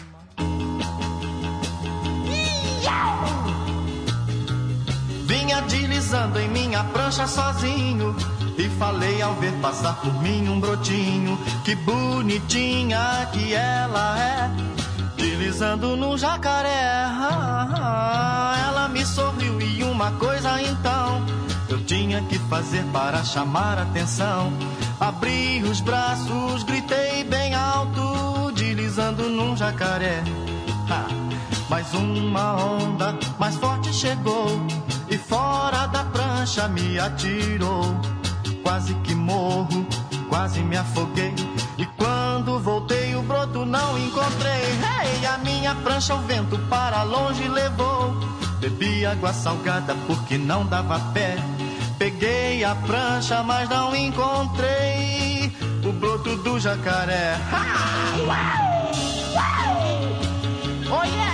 Vinha 5.26 5.60
deslizando 5.62 6.38
em 6.38 6.48
minha 6.48 6.84
prancha 6.84 7.26
sozinho 7.26 8.35
e 8.58 8.68
falei 8.70 9.20
ao 9.22 9.34
ver 9.34 9.52
passar 9.60 9.96
por 9.96 10.12
mim 10.22 10.48
um 10.48 10.58
brotinho. 10.60 11.38
Que 11.64 11.74
bonitinha 11.74 13.28
que 13.32 13.54
ela 13.54 14.18
é, 14.18 14.50
deslizando 15.16 15.96
no 15.96 16.16
jacaré. 16.16 17.04
Ah, 17.04 18.54
Ela 18.68 18.88
me 18.88 19.04
sorriu 19.04 19.60
e 19.60 19.82
uma 19.82 20.12
coisa 20.12 20.60
então 20.62 21.24
eu 21.68 21.82
tinha 21.84 22.22
que 22.22 22.38
fazer 22.38 22.84
para 22.92 23.22
chamar 23.24 23.78
atenção. 23.78 24.52
Abri 25.00 25.62
os 25.62 25.80
braços, 25.80 26.62
gritei 26.62 27.24
bem 27.24 27.54
alto, 27.54 28.52
deslizando 28.52 29.24
num 29.28 29.56
jacaré. 29.56 30.22
Ah, 30.88 31.06
mais 31.68 31.92
uma 31.92 32.54
onda 32.54 33.18
mais 33.38 33.56
forte 33.56 33.92
chegou 33.92 34.48
e 35.10 35.18
fora 35.18 35.86
da 35.88 36.04
prancha 36.04 36.68
me 36.68 36.98
atirou. 36.98 38.15
Quase 38.66 38.94
que 39.04 39.14
morro, 39.14 39.86
quase 40.28 40.60
me 40.60 40.76
afoguei. 40.76 41.32
E 41.78 41.86
quando 41.96 42.58
voltei, 42.58 43.14
o 43.14 43.22
broto 43.22 43.64
não 43.64 43.96
encontrei. 43.96 44.64
Ei, 45.04 45.24
a 45.24 45.38
minha 45.38 45.72
prancha 45.76 46.16
o 46.16 46.18
vento 46.22 46.58
para 46.68 47.04
longe 47.04 47.46
levou. 47.46 48.18
Bebi 48.58 49.06
água 49.06 49.32
salgada 49.32 49.94
porque 50.08 50.36
não 50.36 50.66
dava 50.66 50.98
pé. 51.14 51.36
Peguei 51.96 52.64
a 52.64 52.74
prancha, 52.74 53.40
mas 53.44 53.68
não 53.68 53.94
encontrei 53.94 55.56
o 55.84 55.92
broto 55.92 56.34
do 56.38 56.58
jacaré. 56.58 57.36
Ha! 57.52 58.16
Uau! 58.26 58.90
Uau! 59.36 60.98
Oh 60.98 61.04
yeah, 61.04 61.25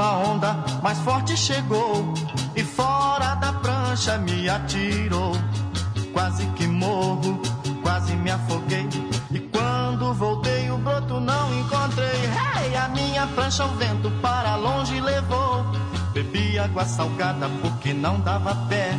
uma 0.00 0.16
onda 0.16 0.64
mais 0.82 0.98
forte 1.00 1.36
chegou 1.36 2.14
e 2.56 2.64
fora 2.64 3.34
da 3.34 3.52
prancha 3.52 4.16
me 4.16 4.48
atirou. 4.48 5.32
Quase 6.14 6.46
que 6.56 6.66
morro, 6.66 7.40
quase 7.82 8.16
me 8.16 8.30
afoguei. 8.30 8.88
E 9.30 9.38
quando 9.38 10.14
voltei, 10.14 10.70
o 10.70 10.78
broto 10.78 11.20
não 11.20 11.54
encontrei. 11.60 12.24
Hey, 12.64 12.76
a 12.76 12.88
minha 12.88 13.26
prancha 13.28 13.66
o 13.66 13.68
vento 13.76 14.10
para 14.22 14.56
longe 14.56 14.98
levou. 15.00 15.66
Bebi 16.14 16.58
água 16.58 16.86
salgada 16.86 17.48
porque 17.60 17.92
não 17.92 18.20
dava 18.20 18.54
pé. 18.68 18.92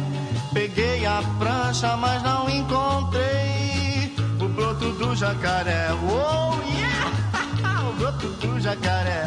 Peguei 0.53 1.03
a 1.06 1.23
prancha, 1.40 1.98
mas 1.98 2.22
não 2.22 2.48
encontrei 2.48 4.15
o 4.40 4.48
broto 4.49 4.91
do 4.91 5.15
jacaré. 5.15 5.88
Oh 5.94 6.61
yeah! 6.69 7.90
o 7.90 7.94
broto 7.94 8.28
do 8.28 8.60
jacaré. 8.60 9.26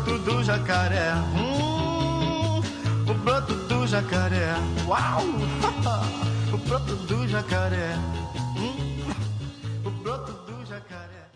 Broto 0.00 0.18
do 0.18 0.42
jacaré. 0.42 1.12
Hum, 1.36 2.60
o 3.10 3.14
broto 3.22 3.54
do 3.68 3.86
jacaré. 3.86 4.54
Uau! 4.88 5.20
o 6.54 6.56
broto 6.56 6.96
do 6.96 7.28
jacaré. 7.28 7.96
Hum, 8.56 9.86
o 9.86 9.90
broto 10.02 10.32
do 10.50 10.64
jacaré. 10.64 11.28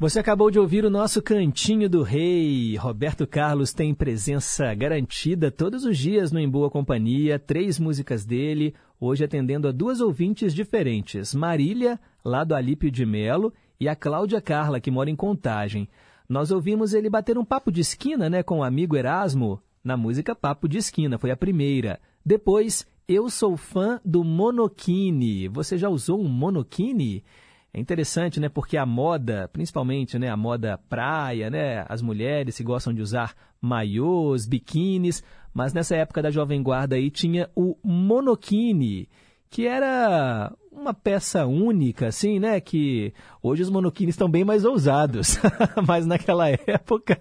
Você 0.00 0.18
acabou 0.18 0.50
de 0.50 0.58
ouvir 0.58 0.86
o 0.86 0.90
nosso 0.90 1.20
Cantinho 1.20 1.90
do 1.90 2.02
Rei. 2.02 2.74
Roberto 2.76 3.26
Carlos 3.26 3.74
tem 3.74 3.94
presença 3.94 4.72
garantida 4.74 5.50
todos 5.50 5.84
os 5.84 5.98
dias 5.98 6.32
no 6.32 6.40
Em 6.40 6.48
Boa 6.48 6.70
Companhia. 6.70 7.38
Três 7.38 7.78
músicas 7.78 8.24
dele, 8.24 8.74
hoje 8.98 9.24
atendendo 9.24 9.68
a 9.68 9.72
duas 9.72 10.00
ouvintes 10.00 10.54
diferentes. 10.54 11.34
Marília, 11.34 12.00
lá 12.24 12.44
do 12.44 12.54
Alípio 12.54 12.90
de 12.90 13.04
Melo, 13.04 13.52
e 13.78 13.90
a 13.90 13.94
Cláudia 13.94 14.40
Carla, 14.40 14.80
que 14.80 14.90
mora 14.90 15.10
em 15.10 15.16
Contagem. 15.16 15.86
Nós 16.28 16.50
ouvimos 16.50 16.94
ele 16.94 17.10
bater 17.10 17.36
um 17.36 17.44
papo 17.44 17.70
de 17.70 17.80
esquina 17.80 18.30
né, 18.30 18.42
com 18.42 18.58
o 18.58 18.64
amigo 18.64 18.96
Erasmo 18.96 19.60
na 19.84 19.96
música 19.96 20.34
Papo 20.34 20.66
de 20.66 20.78
Esquina, 20.78 21.18
foi 21.18 21.30
a 21.30 21.36
primeira. 21.36 22.00
Depois, 22.24 22.86
Eu 23.06 23.28
Sou 23.28 23.54
Fã 23.54 24.00
do 24.02 24.24
Monokini. 24.24 25.46
Você 25.48 25.76
já 25.76 25.90
usou 25.90 26.18
um 26.18 26.28
monokini? 26.28 27.22
É 27.70 27.78
interessante, 27.78 28.40
né? 28.40 28.48
Porque 28.48 28.78
a 28.78 28.86
moda, 28.86 29.50
principalmente, 29.52 30.18
né, 30.18 30.30
a 30.30 30.36
moda 30.36 30.78
praia, 30.88 31.50
né, 31.50 31.84
as 31.88 32.00
mulheres 32.00 32.56
que 32.56 32.64
gostam 32.64 32.94
de 32.94 33.02
usar 33.02 33.34
maiôs, 33.60 34.46
biquínis, 34.46 35.22
mas 35.52 35.74
nessa 35.74 35.96
época 35.96 36.22
da 36.22 36.30
Jovem 36.30 36.62
Guarda 36.62 36.96
aí 36.96 37.10
tinha 37.10 37.50
o 37.54 37.76
monokini, 37.82 39.08
que 39.50 39.66
era 39.66 40.52
uma 40.74 40.92
peça 40.92 41.46
única, 41.46 42.08
assim, 42.08 42.38
né? 42.38 42.60
Que 42.60 43.12
hoje 43.42 43.62
os 43.62 43.70
monoquines 43.70 44.14
estão 44.14 44.28
bem 44.28 44.44
mais 44.44 44.64
ousados, 44.64 45.38
mas 45.86 46.06
naquela 46.06 46.50
época 46.50 47.16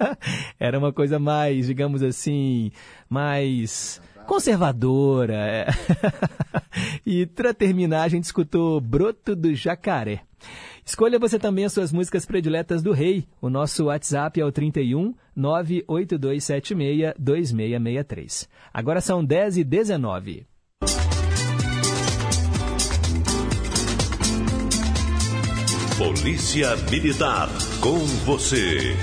era 0.60 0.78
uma 0.78 0.92
coisa 0.92 1.20
mais, 1.20 1.68
digamos 1.68 2.02
assim, 2.02 2.72
mais 3.10 4.02
conservadora. 4.26 5.36
É. 5.36 5.68
e 7.06 7.26
para 7.26 7.54
terminar, 7.54 8.04
a 8.04 8.10
gente 8.10 8.26
escutou 8.26 8.82
Broto 8.82 9.36
do 9.36 9.54
Jacaré. 9.54 10.22
Escolha 10.86 11.18
você 11.18 11.40
também 11.40 11.64
as 11.64 11.72
suas 11.72 11.94
músicas 11.94 12.26
prediletas 12.26 12.84
do 12.84 12.92
Rei. 12.92 13.26
O 13.42 13.50
nosso 13.50 13.86
WhatsApp 13.86 14.42
é 14.42 14.46
o 14.46 14.52
31 14.52 15.14
98276 15.36 17.14
2663. 17.18 18.50
Agora 18.74 19.00
são 19.00 19.24
10 19.24 19.58
e 19.58 19.64
19. 19.64 20.46
Polícia 25.98 26.76
Militar, 26.90 27.48
com 27.80 28.00
você. 28.26 28.96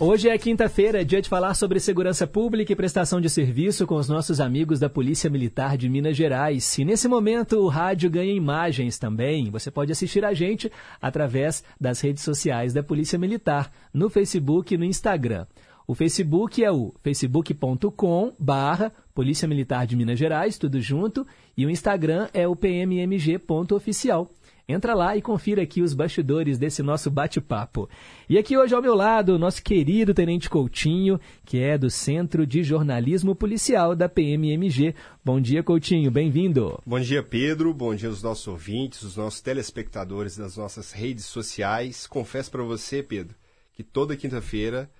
Hoje 0.00 0.28
é 0.28 0.36
quinta-feira, 0.36 1.04
dia 1.04 1.22
de 1.22 1.28
falar 1.28 1.54
sobre 1.54 1.78
segurança 1.78 2.26
pública 2.26 2.72
e 2.72 2.76
prestação 2.76 3.20
de 3.20 3.30
serviço 3.30 3.86
com 3.86 3.94
os 3.94 4.08
nossos 4.08 4.40
amigos 4.40 4.80
da 4.80 4.88
Polícia 4.88 5.30
Militar 5.30 5.76
de 5.76 5.88
Minas 5.88 6.16
Gerais. 6.16 6.76
E 6.76 6.84
nesse 6.84 7.06
momento 7.06 7.58
o 7.58 7.68
rádio 7.68 8.10
ganha 8.10 8.32
imagens 8.32 8.98
também. 8.98 9.50
Você 9.50 9.70
pode 9.70 9.92
assistir 9.92 10.24
a 10.24 10.34
gente 10.34 10.70
através 11.00 11.62
das 11.80 12.00
redes 12.00 12.24
sociais 12.24 12.72
da 12.72 12.82
Polícia 12.82 13.18
Militar, 13.18 13.70
no 13.94 14.10
Facebook 14.10 14.74
e 14.74 14.78
no 14.78 14.84
Instagram. 14.84 15.46
O 15.90 15.94
Facebook 15.94 16.62
é 16.62 16.70
o 16.70 16.92
facebook.com 17.02 18.34
barra 18.38 18.92
Polícia 19.14 19.48
Militar 19.48 19.86
de 19.86 19.96
Minas 19.96 20.18
Gerais, 20.18 20.58
tudo 20.58 20.82
junto, 20.82 21.26
e 21.56 21.64
o 21.64 21.70
Instagram 21.70 22.28
é 22.34 22.46
o 22.46 22.54
pmmg.oficial. 22.54 24.30
Entra 24.68 24.92
lá 24.94 25.16
e 25.16 25.22
confira 25.22 25.62
aqui 25.62 25.80
os 25.80 25.94
bastidores 25.94 26.58
desse 26.58 26.82
nosso 26.82 27.10
bate-papo. 27.10 27.88
E 28.28 28.36
aqui 28.36 28.54
hoje 28.54 28.74
ao 28.74 28.82
meu 28.82 28.94
lado, 28.94 29.34
o 29.34 29.38
nosso 29.38 29.62
querido 29.62 30.12
Tenente 30.12 30.50
Coutinho, 30.50 31.18
que 31.42 31.58
é 31.58 31.78
do 31.78 31.88
Centro 31.88 32.46
de 32.46 32.62
Jornalismo 32.62 33.34
Policial 33.34 33.96
da 33.96 34.10
PMMG. 34.10 34.94
Bom 35.24 35.40
dia, 35.40 35.62
Coutinho, 35.62 36.10
bem-vindo. 36.10 36.78
Bom 36.84 37.00
dia, 37.00 37.22
Pedro. 37.22 37.72
Bom 37.72 37.94
dia 37.94 38.10
aos 38.10 38.22
nossos 38.22 38.46
ouvintes, 38.46 39.00
os 39.00 39.16
nossos 39.16 39.40
telespectadores 39.40 40.36
das 40.36 40.54
nossas 40.54 40.92
redes 40.92 41.24
sociais. 41.24 42.06
Confesso 42.06 42.50
para 42.50 42.62
você, 42.62 43.02
Pedro, 43.02 43.34
que 43.72 43.82
toda 43.82 44.18
quinta-feira 44.18 44.90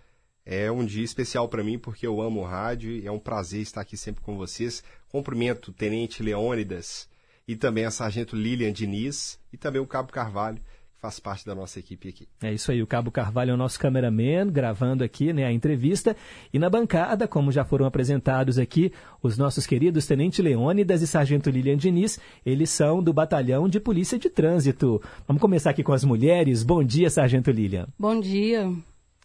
é 0.50 0.72
um 0.72 0.82
dia 0.82 1.04
especial 1.04 1.46
para 1.46 1.62
mim 1.62 1.78
porque 1.78 2.06
eu 2.06 2.22
amo 2.22 2.40
o 2.40 2.44
rádio 2.44 2.90
e 2.90 3.06
é 3.06 3.12
um 3.12 3.18
prazer 3.18 3.60
estar 3.60 3.82
aqui 3.82 3.98
sempre 3.98 4.22
com 4.22 4.34
vocês. 4.34 4.82
Cumprimento 5.10 5.68
o 5.68 5.72
Tenente 5.74 6.22
Leônidas 6.22 7.06
e 7.46 7.54
também 7.54 7.84
a 7.84 7.90
Sargento 7.90 8.34
Lilian 8.34 8.72
Diniz 8.72 9.38
e 9.52 9.58
também 9.58 9.80
o 9.80 9.86
Cabo 9.86 10.10
Carvalho, 10.10 10.56
que 10.56 11.00
faz 11.02 11.20
parte 11.20 11.44
da 11.44 11.54
nossa 11.54 11.78
equipe 11.78 12.08
aqui. 12.08 12.26
É 12.42 12.50
isso 12.50 12.72
aí, 12.72 12.82
o 12.82 12.86
Cabo 12.86 13.10
Carvalho 13.10 13.50
é 13.50 13.54
o 13.54 13.58
nosso 13.58 13.78
cameraman, 13.78 14.50
gravando 14.50 15.04
aqui 15.04 15.34
né, 15.34 15.44
a 15.44 15.52
entrevista. 15.52 16.16
E 16.50 16.58
na 16.58 16.70
bancada, 16.70 17.28
como 17.28 17.52
já 17.52 17.62
foram 17.62 17.84
apresentados 17.84 18.58
aqui, 18.58 18.90
os 19.22 19.36
nossos 19.36 19.66
queridos 19.66 20.06
Tenente 20.06 20.40
Leônidas 20.40 21.02
e 21.02 21.06
Sargento 21.06 21.50
Lilian 21.50 21.76
Diniz, 21.76 22.18
eles 22.44 22.70
são 22.70 23.02
do 23.02 23.12
Batalhão 23.12 23.68
de 23.68 23.78
Polícia 23.78 24.18
de 24.18 24.30
Trânsito. 24.30 25.02
Vamos 25.26 25.42
começar 25.42 25.70
aqui 25.70 25.82
com 25.82 25.92
as 25.92 26.04
mulheres. 26.04 26.62
Bom 26.62 26.82
dia, 26.82 27.10
Sargento 27.10 27.50
Lilian. 27.50 27.86
Bom 27.98 28.18
dia. 28.18 28.72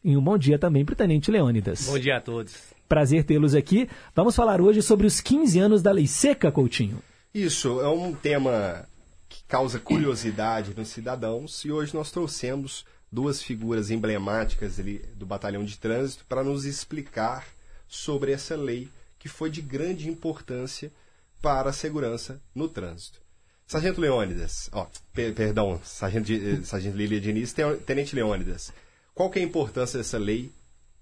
E 0.04 0.18
um 0.18 0.22
bom 0.22 0.38
dia 0.38 0.60
também 0.60 0.84
para 0.84 0.94
o 0.94 0.96
Tenente 0.96 1.32
Leônidas. 1.32 1.86
Bom 1.86 1.98
dia 1.98 2.18
a 2.18 2.22
todos. 2.22 2.54
Prazer 2.90 3.24
tê-los 3.24 3.56
aqui. 3.56 3.90
Vamos 4.14 4.36
falar 4.36 4.60
hoje 4.60 4.82
sobre 4.82 5.08
os 5.08 5.22
15 5.22 5.60
anos 5.60 5.82
da 5.82 5.92
Lei 5.92 6.08
Seca, 6.08 6.52
Coutinho. 6.52 7.02
Isso, 7.34 7.80
é 7.80 7.88
um 7.88 8.14
tema 8.14 8.86
que 9.30 9.44
causa 9.48 9.80
curiosidade 9.80 10.74
nos 10.76 10.90
cidadãos 10.90 11.64
e 11.64 11.72
hoje 11.72 11.94
nós 11.96 12.12
trouxemos 12.12 12.86
duas 13.10 13.42
figuras 13.42 13.90
emblemáticas 13.90 14.80
ali 14.80 15.00
do 15.16 15.26
Batalhão 15.26 15.64
de 15.64 15.78
Trânsito 15.78 16.26
para 16.28 16.44
nos 16.44 16.66
explicar 16.66 17.48
sobre 17.88 18.32
essa 18.32 18.56
lei 18.56 18.90
que 19.18 19.30
foi 19.30 19.50
de 19.50 19.62
grande 19.62 20.10
importância 20.10 20.92
para 21.42 21.70
a 21.70 21.74
segurança 21.74 22.42
no 22.54 22.68
trânsito. 22.68 23.22
Sargento 23.66 24.02
Leônidas, 24.02 24.70
ó, 24.74 24.86
per 25.14 25.34
perdão, 25.34 25.80
Sargento, 25.84 26.32
eh, 26.32 26.62
Sargento 26.64 26.98
Lília 26.98 27.22
Diniz, 27.22 27.56
Tenente 27.86 28.16
Leônidas, 28.16 28.74
qual 29.14 29.30
que 29.30 29.40
é 29.40 29.42
a 29.42 29.46
importância 29.46 29.98
dessa 29.98 30.18
lei 30.18 30.50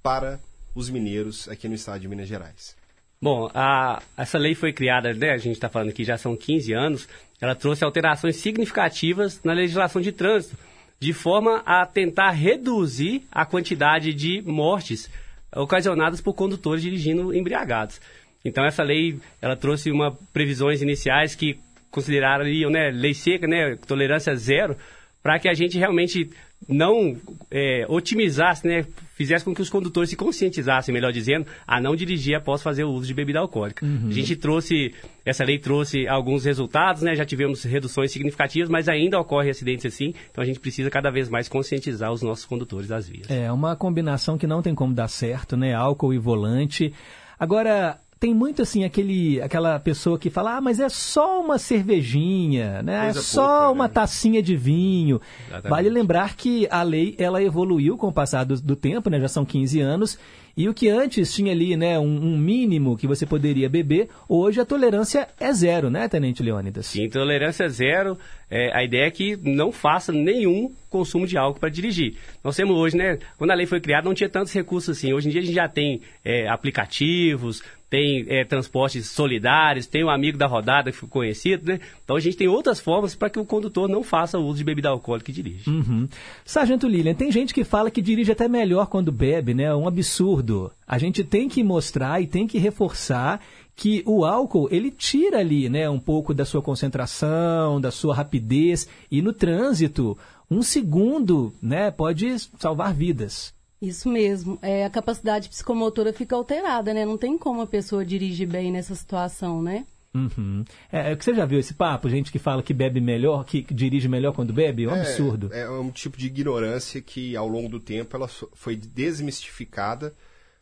para 0.03 0.39
os 0.75 0.89
mineiros 0.89 1.47
aqui 1.47 1.67
no 1.67 1.75
estado 1.75 2.01
de 2.01 2.07
Minas 2.07 2.27
Gerais? 2.27 2.75
Bom, 3.21 3.49
a, 3.53 4.01
essa 4.17 4.38
lei 4.38 4.55
foi 4.55 4.73
criada, 4.73 5.13
né, 5.13 5.31
a 5.31 5.38
gente 5.38 5.53
está 5.53 5.69
falando 5.69 5.89
aqui 5.89 6.03
já 6.03 6.17
são 6.17 6.35
15 6.35 6.73
anos, 6.73 7.07
ela 7.39 7.53
trouxe 7.53 7.83
alterações 7.83 8.38
significativas 8.38 9.39
na 9.43 9.53
legislação 9.53 10.01
de 10.01 10.11
trânsito, 10.11 10.57
de 10.99 11.13
forma 11.13 11.61
a 11.65 11.85
tentar 11.85 12.31
reduzir 12.31 13.23
a 13.31 13.45
quantidade 13.45 14.13
de 14.13 14.41
mortes 14.41 15.09
ocasionadas 15.55 16.21
por 16.21 16.33
condutores 16.33 16.81
dirigindo 16.81 17.33
embriagados. 17.33 18.01
Então 18.43 18.65
essa 18.65 18.83
lei, 18.83 19.19
ela 19.41 19.55
trouxe 19.55 19.91
uma 19.91 20.17
previsões 20.33 20.81
iniciais 20.81 21.35
que 21.35 21.59
consideraram 21.91 22.45
né, 22.71 22.89
lei 22.89 23.13
seca, 23.13 23.45
né, 23.47 23.75
tolerância 23.88 24.35
zero, 24.35 24.75
para 25.21 25.38
que 25.38 25.47
a 25.47 25.53
gente 25.53 25.77
realmente 25.77 26.31
não 26.67 27.17
é, 27.49 27.85
otimizasse, 27.89 28.67
né, 28.67 28.85
fizesse 29.15 29.43
com 29.43 29.53
que 29.53 29.61
os 29.61 29.69
condutores 29.69 30.09
se 30.09 30.15
conscientizassem, 30.15 30.93
melhor 30.93 31.11
dizendo, 31.11 31.45
a 31.67 31.81
não 31.81 31.95
dirigir 31.95 32.35
após 32.35 32.61
fazer 32.61 32.83
o 32.83 32.89
uso 32.89 33.07
de 33.07 33.13
bebida 33.13 33.39
alcoólica. 33.39 33.85
Uhum. 33.85 34.07
A 34.07 34.11
gente 34.11 34.35
trouxe, 34.35 34.93
essa 35.25 35.43
lei 35.43 35.59
trouxe 35.59 36.07
alguns 36.07 36.45
resultados, 36.45 37.01
né, 37.01 37.15
já 37.15 37.25
tivemos 37.25 37.63
reduções 37.63 38.11
significativas, 38.11 38.69
mas 38.69 38.88
ainda 38.88 39.19
ocorre 39.19 39.49
acidentes 39.49 39.85
assim, 39.85 40.13
então 40.31 40.43
a 40.43 40.45
gente 40.45 40.59
precisa 40.59 40.89
cada 40.89 41.11
vez 41.11 41.29
mais 41.29 41.47
conscientizar 41.47 42.11
os 42.11 42.21
nossos 42.21 42.45
condutores 42.45 42.88
das 42.88 43.07
vias. 43.07 43.29
É 43.29 43.51
uma 43.51 43.75
combinação 43.75 44.38
que 44.38 44.47
não 44.47 44.61
tem 44.61 44.73
como 44.73 44.93
dar 44.93 45.07
certo, 45.07 45.57
né, 45.57 45.73
álcool 45.73 46.13
e 46.13 46.17
volante. 46.17 46.93
Agora, 47.39 47.99
tem 48.22 48.35
muito 48.35 48.61
assim 48.61 48.84
aquele, 48.84 49.41
aquela 49.41 49.80
pessoa 49.80 50.19
que 50.19 50.30
fala, 50.30 50.57
ah, 50.57 50.61
mas 50.61 50.80
é 50.80 50.88
só 50.89 51.41
uma 51.41 51.57
cervejinha, 51.57 52.84
né? 52.84 53.06
Coisa 53.06 53.19
é 53.19 53.22
só 53.23 53.61
pouca, 53.61 53.72
uma 53.72 53.88
né? 53.88 53.93
tacinha 53.95 54.43
de 54.43 54.56
vinho. 54.56 55.19
Exatamente. 55.48 55.69
Vale 55.72 55.89
lembrar 55.89 56.35
que 56.35 56.68
a 56.69 56.84
lei 56.84 57.15
ela 57.18 57.41
evoluiu 57.41 57.98
com 57.98 58.10
o 58.10 58.14
passar 58.14 58.43
do, 58.43 58.61
do, 58.61 58.76
tempo, 58.76 59.10
né? 59.10 59.19
Já 59.19 59.27
são 59.27 59.43
15 59.43 59.81
anos. 59.81 60.19
E 60.56 60.69
o 60.69 60.73
que 60.73 60.88
antes 60.88 61.34
tinha 61.34 61.52
ali, 61.52 61.76
né, 61.76 61.98
um, 61.98 62.03
um, 62.03 62.38
mínimo 62.38 62.98
que 62.98 63.07
você 63.07 63.26
poderia 63.26 63.69
beber, 63.69 64.10
hoje 64.27 64.60
a 64.60 64.65
tolerância 64.65 65.27
é 65.39 65.52
zero, 65.53 65.89
né, 65.89 66.10
Tenente 66.10 66.43
Leônidas? 66.43 66.88
Sim, 66.88 67.10
tolerância 67.10 67.64
é 67.64 67.69
zero. 67.69 68.18
É, 68.49 68.77
a 68.77 68.84
ideia 68.84 69.07
é 69.07 69.11
que 69.11 69.38
não 69.38 69.72
faça 69.72 70.11
nenhum 70.11 70.69
consumo 70.89 71.26
de 71.26 71.38
álcool 71.38 71.61
para 71.61 71.69
dirigir. 71.69 72.18
Nós 72.43 72.57
temos 72.57 72.76
hoje, 72.76 72.98
né, 72.98 73.18
quando 73.38 73.52
a 73.52 73.56
lei 73.56 73.65
foi 73.65 73.80
criada, 73.80 74.06
não 74.06 74.14
tinha 74.14 74.30
tantos 74.30 74.52
recursos 74.52 74.98
assim. 74.98 75.14
Hoje 75.14 75.30
em 75.30 75.31
dia 75.31 75.39
a 75.39 75.43
gente 75.45 75.56
já 75.56 75.69
tem 75.69 76.02
é, 76.23 76.49
aplicativos, 76.49 77.64
tem 77.91 78.26
é, 78.30 78.45
transportes 78.45 79.07
solidários, 79.07 79.85
tem 79.85 80.01
um 80.01 80.09
amigo 80.09 80.38
da 80.38 80.47
rodada 80.47 80.89
que 80.89 80.95
ficou 80.95 81.09
conhecido, 81.09 81.73
né? 81.73 81.81
Então 82.01 82.15
a 82.15 82.22
gente 82.22 82.38
tem 82.38 82.47
outras 82.47 82.80
formas 82.80 83.13
para 83.13 83.30
que 83.30 83.38
o 83.38 83.43
condutor 83.43 83.89
não 83.89 84.01
faça 84.01 84.39
uso 84.39 84.59
de 84.59 84.63
bebida 84.63 84.88
alcoólica 84.88 85.30
e 85.30 85.34
dirige. 85.34 85.69
Uhum. 85.69 86.07
Sargento 86.45 86.88
Lilian, 86.88 87.13
tem 87.13 87.30
gente 87.30 87.53
que 87.53 87.65
fala 87.65 87.91
que 87.91 88.01
dirige 88.01 88.31
até 88.31 88.47
melhor 88.47 88.88
quando 88.88 89.11
bebe, 89.11 89.53
né? 89.53 89.63
É 89.65 89.76
um 89.76 89.89
absurdo. 89.89 90.72
A 90.88 90.97
gente 90.97 91.22
tem 91.22 91.49
que 91.49 91.61
mostrar 91.65 92.22
e 92.22 92.27
tem 92.27 92.47
que 92.47 92.57
reforçar 92.57 93.41
que 93.76 94.01
o 94.05 94.23
álcool 94.23 94.69
ele 94.72 94.89
tira 94.89 95.39
ali, 95.39 95.68
né, 95.68 95.89
um 95.89 95.99
pouco 95.99 96.34
da 96.34 96.45
sua 96.45 96.61
concentração, 96.61 97.81
da 97.81 97.91
sua 97.91 98.15
rapidez 98.15 98.88
e 99.09 99.22
no 99.22 99.34
trânsito 99.34 100.18
um 100.49 100.61
segundo, 100.61 101.53
né, 101.61 101.91
pode 101.91 102.39
salvar 102.57 102.93
vidas. 102.93 103.53
Isso 103.82 104.08
mesmo. 104.08 104.60
É, 104.62 104.86
a 104.86 104.90
capacidade 104.90 105.49
psicomotora 105.49 106.14
fica 106.14 106.36
alterada, 106.36 106.94
né? 106.94 107.03
Não 107.03 107.18
tem 107.18 107.38
como 107.38 107.62
a 107.62 107.68
pessoa 107.68 108.06
dirigir 108.06 108.48
bem 108.48 108.72
nessa 108.72 108.94
situação, 108.94 109.62
né? 109.62 109.86
Uhum. 110.14 110.64
É, 110.91 111.12
é 111.12 111.16
você 111.16 111.34
já 111.34 111.45
viu 111.45 111.58
esse 111.58 111.74
papo? 111.74 112.10
Gente 112.10 112.32
que 112.32 112.38
fala 112.38 112.62
que 112.62 112.74
bebe 112.74 113.02
melhor, 113.02 113.44
que, 113.45 113.64
que 113.64 113.74
dirige 113.74 114.08
melhor 114.08 114.34
quando 114.34 114.53
bebe? 114.53 114.84
É 114.84 114.88
um 114.88 114.95
é, 114.95 114.99
absurdo. 114.99 115.53
É 115.53 115.70
um 115.70 115.90
tipo 115.90 116.18
de 116.18 116.28
ignorância 116.28 117.02
que, 117.02 117.36
ao 117.36 117.48
longo 117.48 117.70
do 117.70 117.80
tempo, 117.80 118.16
ela 118.16 118.28
foi 118.28 118.76
desmistificada, 118.76 120.14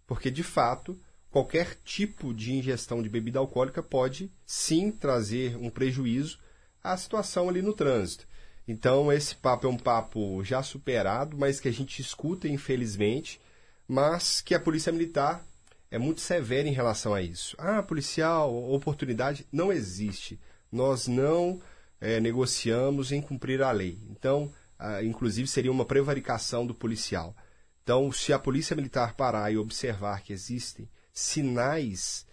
porque, 0.07 0.31
de 0.31 0.43
fato, 0.43 0.97
qualquer 1.29 1.77
tipo 1.83 2.33
de 2.33 2.53
ingestão 2.53 3.01
de 3.01 3.09
bebida 3.09 3.39
alcoólica 3.39 3.83
pode, 3.83 4.31
sim, 4.45 4.91
trazer 4.91 5.57
um 5.57 5.69
prejuízo 5.69 6.39
à 6.81 6.95
situação 6.95 7.49
ali 7.49 7.61
no 7.61 7.73
trânsito. 7.73 8.27
Então, 8.69 9.11
esse 9.11 9.35
papo 9.35 9.65
é 9.65 9.69
um 9.71 9.75
papo 9.75 10.43
já 10.43 10.61
superado, 10.61 11.35
mas 11.35 11.59
que 11.59 11.67
a 11.67 11.73
gente 11.73 11.99
escuta, 11.99 12.47
infelizmente, 12.47 13.41
mas 13.87 14.41
que 14.41 14.53
a 14.53 14.59
Polícia 14.59 14.91
Militar 14.91 15.43
é 15.89 15.97
muito 15.97 16.21
severa 16.21 16.67
em 16.67 16.71
relação 16.71 17.15
a 17.15 17.19
isso. 17.19 17.55
Ah, 17.57 17.81
policial, 17.81 18.55
oportunidade 18.71 19.43
não 19.51 19.73
existe. 19.73 20.39
Nós 20.71 21.07
não 21.07 21.59
é, 21.99 22.19
negociamos 22.19 23.11
em 23.11 23.19
cumprir 23.23 23.63
a 23.63 23.71
lei. 23.71 23.97
Então, 24.07 24.53
ah, 24.77 25.03
inclusive, 25.03 25.47
seria 25.47 25.71
uma 25.71 25.83
prevaricação 25.83 26.63
do 26.63 26.75
policial. 26.75 27.35
Então, 27.81 28.11
se 28.11 28.31
a 28.31 28.37
Polícia 28.37 28.75
Militar 28.75 29.15
parar 29.15 29.51
e 29.51 29.57
observar 29.57 30.21
que 30.21 30.31
existem 30.31 30.87
sinais 31.11 32.23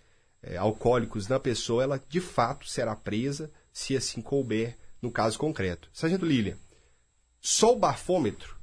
é, 0.43 0.59
alcoólicos 0.59 1.29
na 1.29 1.41
pessoa, 1.41 1.83
ela 1.83 2.05
de 2.11 2.21
fato 2.21 2.69
será 2.69 2.95
presa 2.95 3.51
se 3.73 3.97
assim 3.97 4.21
couber 4.21 4.77
no 5.01 5.11
caso 5.11 5.39
concreto. 5.39 5.89
Sargento 5.93 6.25
Lilian, 6.25 6.57
só 7.41 7.73
o 7.73 7.79
bafômetro 7.79 8.57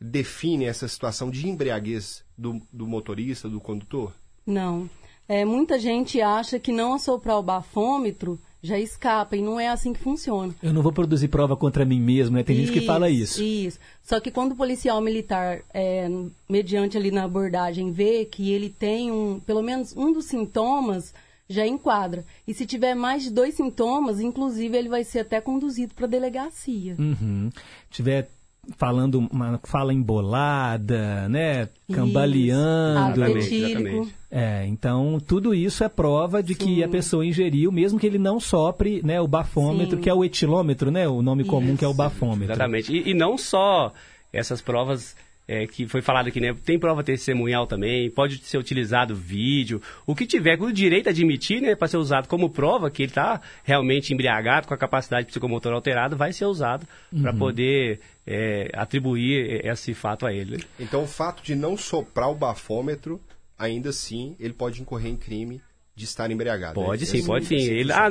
define 0.00 0.64
essa 0.64 0.88
situação 0.88 1.30
de 1.30 1.48
embriaguez 1.48 2.24
do, 2.36 2.60
do 2.72 2.86
motorista, 2.86 3.48
do 3.48 3.60
condutor? 3.60 4.12
Não. 4.46 4.88
É, 5.28 5.44
muita 5.44 5.78
gente 5.78 6.20
acha 6.20 6.58
que 6.58 6.72
não 6.72 6.94
assoprar 6.94 7.38
o 7.38 7.42
bafômetro 7.42 8.38
já 8.62 8.78
escapa, 8.78 9.36
e 9.36 9.40
não 9.40 9.58
é 9.58 9.68
assim 9.68 9.92
que 9.92 10.00
funciona. 10.00 10.54
Eu 10.62 10.72
não 10.72 10.82
vou 10.82 10.92
produzir 10.92 11.28
prova 11.28 11.56
contra 11.56 11.84
mim 11.84 12.00
mesmo, 12.00 12.36
né? 12.36 12.42
Tem 12.42 12.56
isso, 12.56 12.66
gente 12.66 12.80
que 12.80 12.86
fala 12.86 13.08
isso. 13.08 13.42
Isso. 13.42 13.78
Só 14.02 14.20
que 14.20 14.30
quando 14.30 14.52
o 14.52 14.56
policial 14.56 15.00
militar, 15.00 15.62
é, 15.72 16.08
mediante 16.48 16.96
ali 16.96 17.10
na 17.10 17.24
abordagem, 17.24 17.90
vê 17.90 18.24
que 18.26 18.52
ele 18.52 18.68
tem 18.68 19.10
um, 19.10 19.40
pelo 19.40 19.62
menos 19.62 19.96
um 19.96 20.12
dos 20.12 20.26
sintomas, 20.26 21.14
já 21.50 21.66
enquadra. 21.66 22.24
E 22.46 22.54
se 22.54 22.64
tiver 22.64 22.94
mais 22.94 23.24
de 23.24 23.30
dois 23.30 23.54
sintomas, 23.54 24.20
inclusive 24.20 24.78
ele 24.78 24.88
vai 24.88 25.02
ser 25.02 25.18
até 25.20 25.40
conduzido 25.40 25.94
para 25.94 26.06
a 26.06 26.08
delegacia. 26.08 26.94
Uhum. 26.96 27.50
Tiver 27.90 28.30
falando 28.76 29.18
uma 29.32 29.58
fala 29.64 29.92
embolada, 29.92 31.28
né? 31.28 31.68
Cambaleando. 31.92 33.24
Exatamente, 33.24 34.14
É, 34.30 34.64
então 34.66 35.18
tudo 35.26 35.52
isso 35.52 35.82
é 35.82 35.88
prova 35.88 36.40
de 36.40 36.54
Sim. 36.54 36.64
que 36.64 36.84
a 36.84 36.88
pessoa 36.88 37.26
ingeriu, 37.26 37.72
mesmo 37.72 37.98
que 37.98 38.06
ele 38.06 38.18
não 38.18 38.38
sopre, 38.38 39.02
né, 39.02 39.20
o 39.20 39.26
bafômetro, 39.26 39.96
Sim. 39.96 40.02
que 40.02 40.08
é 40.10 40.14
o 40.14 40.24
etilômetro, 40.24 40.90
né, 40.90 41.08
o 41.08 41.20
nome 41.20 41.42
isso. 41.42 41.50
comum 41.50 41.76
que 41.76 41.84
é 41.84 41.88
o 41.88 41.94
bafômetro. 41.94 42.54
Exatamente. 42.54 42.92
E, 42.92 43.10
e 43.10 43.14
não 43.14 43.36
só 43.36 43.92
essas 44.32 44.60
provas 44.60 45.16
é, 45.50 45.66
que 45.66 45.88
foi 45.88 46.00
falado 46.00 46.28
aqui, 46.28 46.40
né? 46.40 46.54
Tem 46.64 46.78
prova 46.78 47.02
testemunhal 47.02 47.66
também, 47.66 48.08
pode 48.08 48.38
ser 48.44 48.56
utilizado 48.56 49.16
vídeo, 49.16 49.82
o 50.06 50.14
que 50.14 50.24
tiver 50.24 50.56
com 50.56 50.66
o 50.66 50.72
direito 50.72 51.08
a 51.08 51.10
admitir, 51.10 51.60
né, 51.60 51.74
para 51.74 51.88
ser 51.88 51.96
usado 51.96 52.28
como 52.28 52.48
prova 52.48 52.88
que 52.88 53.02
ele 53.02 53.10
está 53.10 53.40
realmente 53.64 54.14
embriagado, 54.14 54.68
com 54.68 54.74
a 54.74 54.78
capacidade 54.78 55.26
psicomotora 55.26 55.74
alterada, 55.74 56.14
vai 56.14 56.32
ser 56.32 56.44
usado 56.44 56.86
uhum. 57.12 57.22
para 57.22 57.32
poder 57.32 57.98
é, 58.24 58.70
atribuir 58.74 59.66
esse 59.66 59.92
fato 59.92 60.24
a 60.24 60.32
ele. 60.32 60.64
Então, 60.78 61.02
o 61.02 61.08
fato 61.08 61.42
de 61.42 61.56
não 61.56 61.76
soprar 61.76 62.30
o 62.30 62.34
bafômetro, 62.36 63.20
ainda 63.58 63.88
assim, 63.88 64.36
ele 64.38 64.52
pode 64.52 64.80
incorrer 64.80 65.10
em 65.10 65.16
crime 65.16 65.60
de 66.00 66.06
estar 66.06 66.30
embriagado. 66.30 66.74
Pode 66.74 67.04
é, 67.04 67.06
sim, 67.06 67.24
pode 67.24 67.44
sim. 67.44 67.56
Ele, 67.56 67.92
ah, 67.92 68.08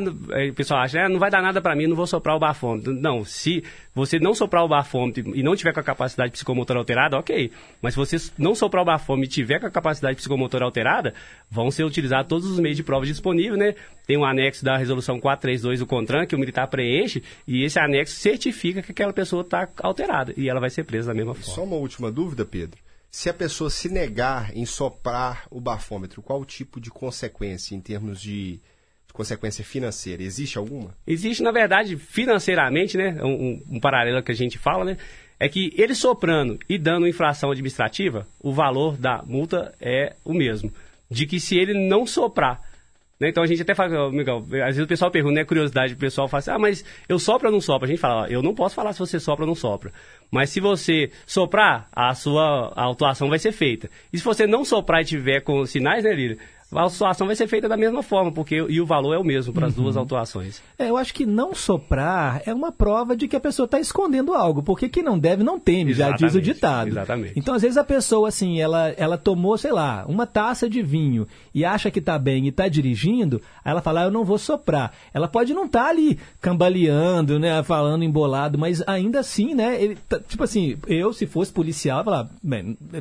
o 0.50 0.54
pessoal 0.54 0.82
acha, 0.82 1.02
ah, 1.02 1.10
não 1.10 1.20
vai 1.20 1.32
dar 1.32 1.42
nada 1.42 1.60
para 1.60 1.76
mim, 1.76 1.88
não 1.88 1.96
vou 1.96 2.06
soprar 2.06 2.36
o 2.36 2.40
bafômetro. 2.40 2.94
Não, 2.94 3.26
se 3.26 3.64
você 3.94 4.20
não 4.20 4.34
soprar 4.34 4.64
o 4.64 4.68
bafômetro 4.68 5.36
e 5.36 5.42
não 5.42 5.56
tiver 5.56 5.74
com 5.74 5.80
a 5.80 5.84
capacidade 5.84 6.32
psicomotora 6.32 6.80
alterada, 6.80 7.18
ok. 7.18 7.52
Mas 7.82 7.96
se 7.96 7.98
você 7.98 8.32
não 8.38 8.54
soprar 8.54 8.84
o 8.84 8.86
bafômetro 8.86 9.26
e 9.26 9.34
tiver 9.34 9.60
com 9.60 9.66
a 9.66 9.72
capacidade 9.72 10.16
psicomotora 10.16 10.66
alterada, 10.66 11.14
vão 11.50 11.72
ser 11.72 11.84
utilizados 11.84 12.30
todos 12.30 12.46
os 12.46 12.60
meios 12.60 12.78
de 12.78 12.84
prova 12.84 13.06
disponíveis, 13.06 13.58
né? 13.58 13.74
Tem 14.06 14.18
um 14.18 14.26
anexo 14.26 14.64
da 14.64 14.78
resolução 14.78 15.20
432 15.20 15.80
do 15.80 15.88
CONTRAN 15.88 16.26
que 16.28 16.36
o 16.36 16.40
militar 16.40 16.68
preenche 16.68 17.24
e 17.48 17.64
esse 17.64 17.80
anexo 17.80 18.16
certifica 18.16 18.82
que 18.82 18.92
aquela 18.92 19.14
pessoa 19.14 19.42
está 19.42 19.68
alterada 19.82 20.34
e 20.38 20.48
ela 20.48 20.60
vai 20.60 20.70
ser 20.70 20.84
presa 20.84 21.08
da 21.08 21.14
mesma 21.14 21.34
forma. 21.34 21.56
Só 21.56 21.64
uma 21.64 21.76
última 21.76 22.12
dúvida, 22.12 22.46
Pedro 22.46 22.80
se 23.12 23.30
a 23.30 23.34
pessoa 23.34 23.70
se 23.70 23.90
negar 23.90 24.56
em 24.56 24.66
soprar 24.66 25.48
o 25.50 25.60
bafômetro, 25.60 26.22
qual 26.22 26.40
o 26.40 26.46
tipo 26.46 26.80
de 26.80 26.90
consequência 26.90 27.76
em 27.76 27.82
termos 27.82 28.22
de, 28.22 28.60
consequência 29.20 29.66
financeira? 29.66 30.24
Existe 30.24 30.58
alguma? 30.58 30.96
Existe, 31.06 31.44
na 31.44 31.52
verdade, 31.52 31.98
financeiramente, 31.98 32.98
né? 32.98 33.22
Um, 33.22 33.62
um, 33.70 33.80
paralelo 33.80 34.24
que 34.24 34.32
a 34.32 34.36
gente 34.36 34.58
fala, 34.58 34.86
né? 34.86 34.98
É 35.40 35.50
que 35.50 35.74
ele 35.76 35.94
soprando 35.94 36.58
e 36.70 36.78
dando 36.78 37.08
infração 37.08 37.52
administrativa, 37.52 38.26
o 38.40 38.54
valor 38.54 38.96
da 38.96 39.22
multa 39.26 39.74
é 39.82 40.16
o 40.24 40.34
mesmo. 40.34 40.72
De 41.12 41.26
que 41.26 41.40
se 41.40 41.58
ele 41.58 41.74
não 41.74 42.06
soprar 42.06 42.62
né? 43.20 43.30
Então 43.30 43.44
a 43.44 43.48
gente 43.48 43.62
até 43.62 43.76
fala, 43.76 44.12
Miguel, 44.12 44.38
às 44.38 44.76
vezes 44.76 44.84
o 44.84 44.88
pessoal 44.88 45.12
pergunta, 45.12 45.36
né, 45.36 45.44
curiosidade, 45.44 45.94
o 45.94 45.98
pessoal 45.98 46.28
fala 46.28 46.40
assim, 46.40 46.52
ah, 46.52 46.60
mas 46.60 46.86
eu 47.08 47.20
sopro 47.20 47.48
ou 47.48 47.54
não 47.54 47.60
sopro? 47.60 47.86
A 47.86 47.90
gente 47.90 48.00
fala, 48.00 48.30
eu 48.30 48.42
não 48.42 48.56
posso 48.56 48.76
falar 48.76 48.94
se 48.94 49.00
você 49.00 49.20
sopra 49.20 49.44
ou 49.44 49.48
não 49.48 49.56
sopra. 49.56 49.92
Mas 50.32 50.52
se 50.52 50.60
você 50.60 51.12
soprar, 51.26 51.90
a 51.92 52.14
sua 52.16 52.72
autuação 52.76 53.28
vai 53.30 53.40
ser 53.40 53.52
feita. 53.52 53.90
E 54.14 54.18
se 54.18 54.24
você 54.24 54.48
não 54.48 54.64
soprar 54.64 55.02
e 55.02 55.06
tiver 55.06 55.42
com 55.42 55.66
sinais, 55.66 56.04
né, 56.04 56.14
Lília? 56.14 56.38
A 56.72 56.82
autuação 56.82 57.26
vai 57.26 57.36
ser 57.36 57.48
feita 57.48 57.68
da 57.68 57.76
mesma 57.76 58.04
forma, 58.04 58.32
porque 58.32 58.56
e 58.56 58.80
o 58.80 58.86
valor 58.86 59.14
é 59.14 59.18
o 59.18 59.24
mesmo 59.24 59.52
para 59.52 59.68
as 59.68 59.76
uhum. 59.76 59.84
duas 59.84 59.98
autuações. 59.98 60.62
É, 60.78 60.90
eu 60.90 60.98
acho 60.98 61.14
que 61.14 61.26
não 61.26 61.56
soprar 61.56 62.44
é 62.46 62.54
uma 62.54 62.72
prova 62.72 63.16
de 63.16 63.28
que 63.28 63.36
a 63.36 63.40
pessoa 63.40 63.66
está 63.66 63.80
escondendo 63.80 64.34
algo, 64.34 64.62
porque 64.62 64.88
quem 64.88 65.02
não 65.02 65.18
deve 65.18 65.44
não 65.44 65.60
teme, 65.60 65.92
exatamente, 65.92 66.22
já 66.22 66.28
diz 66.28 66.36
o 66.36 66.42
ditado. 66.42 66.90
Exatamente. 66.90 67.34
Então, 67.36 67.56
às 67.56 67.64
vezes 67.64 67.78
a 67.78 67.84
pessoa, 67.84 68.28
assim, 68.28 68.62
ela, 68.62 68.90
ela 68.98 69.18
tomou, 69.18 69.58
sei 69.58 69.72
lá, 69.72 70.06
uma 70.08 70.28
taça 70.28 70.70
de 70.70 70.82
vinho 70.82 71.28
e 71.54 71.66
acha 71.66 71.90
que 71.90 72.00
está 72.00 72.20
bem 72.20 72.46
e 72.46 72.50
está 72.50 72.68
dirigindo, 72.68 73.42
aí 73.66 73.72
ela 73.72 73.82
fala, 73.82 74.02
ah, 74.02 74.06
eu 74.06 74.12
não 74.12 74.24
vou 74.24 74.38
soprar. 74.38 74.94
Ela 75.12 75.28
pode 75.28 75.54
não 75.54 75.66
estar 75.66 75.86
tá 75.86 75.90
ali 75.90 76.20
cambaleando, 76.40 77.40
né, 77.40 77.64
falando 77.64 78.04
embolado, 78.04 78.58
mas 78.60 78.84
ainda 78.88 79.20
assim, 79.20 79.56
né, 79.56 79.82
ele, 79.82 79.98
tá, 80.08 80.20
tipo 80.20 80.44
assim, 80.44 80.78
eu, 80.88 81.12
se 81.14 81.26
fosse 81.26 81.52
policial, 81.52 82.04
falar, 82.04 82.30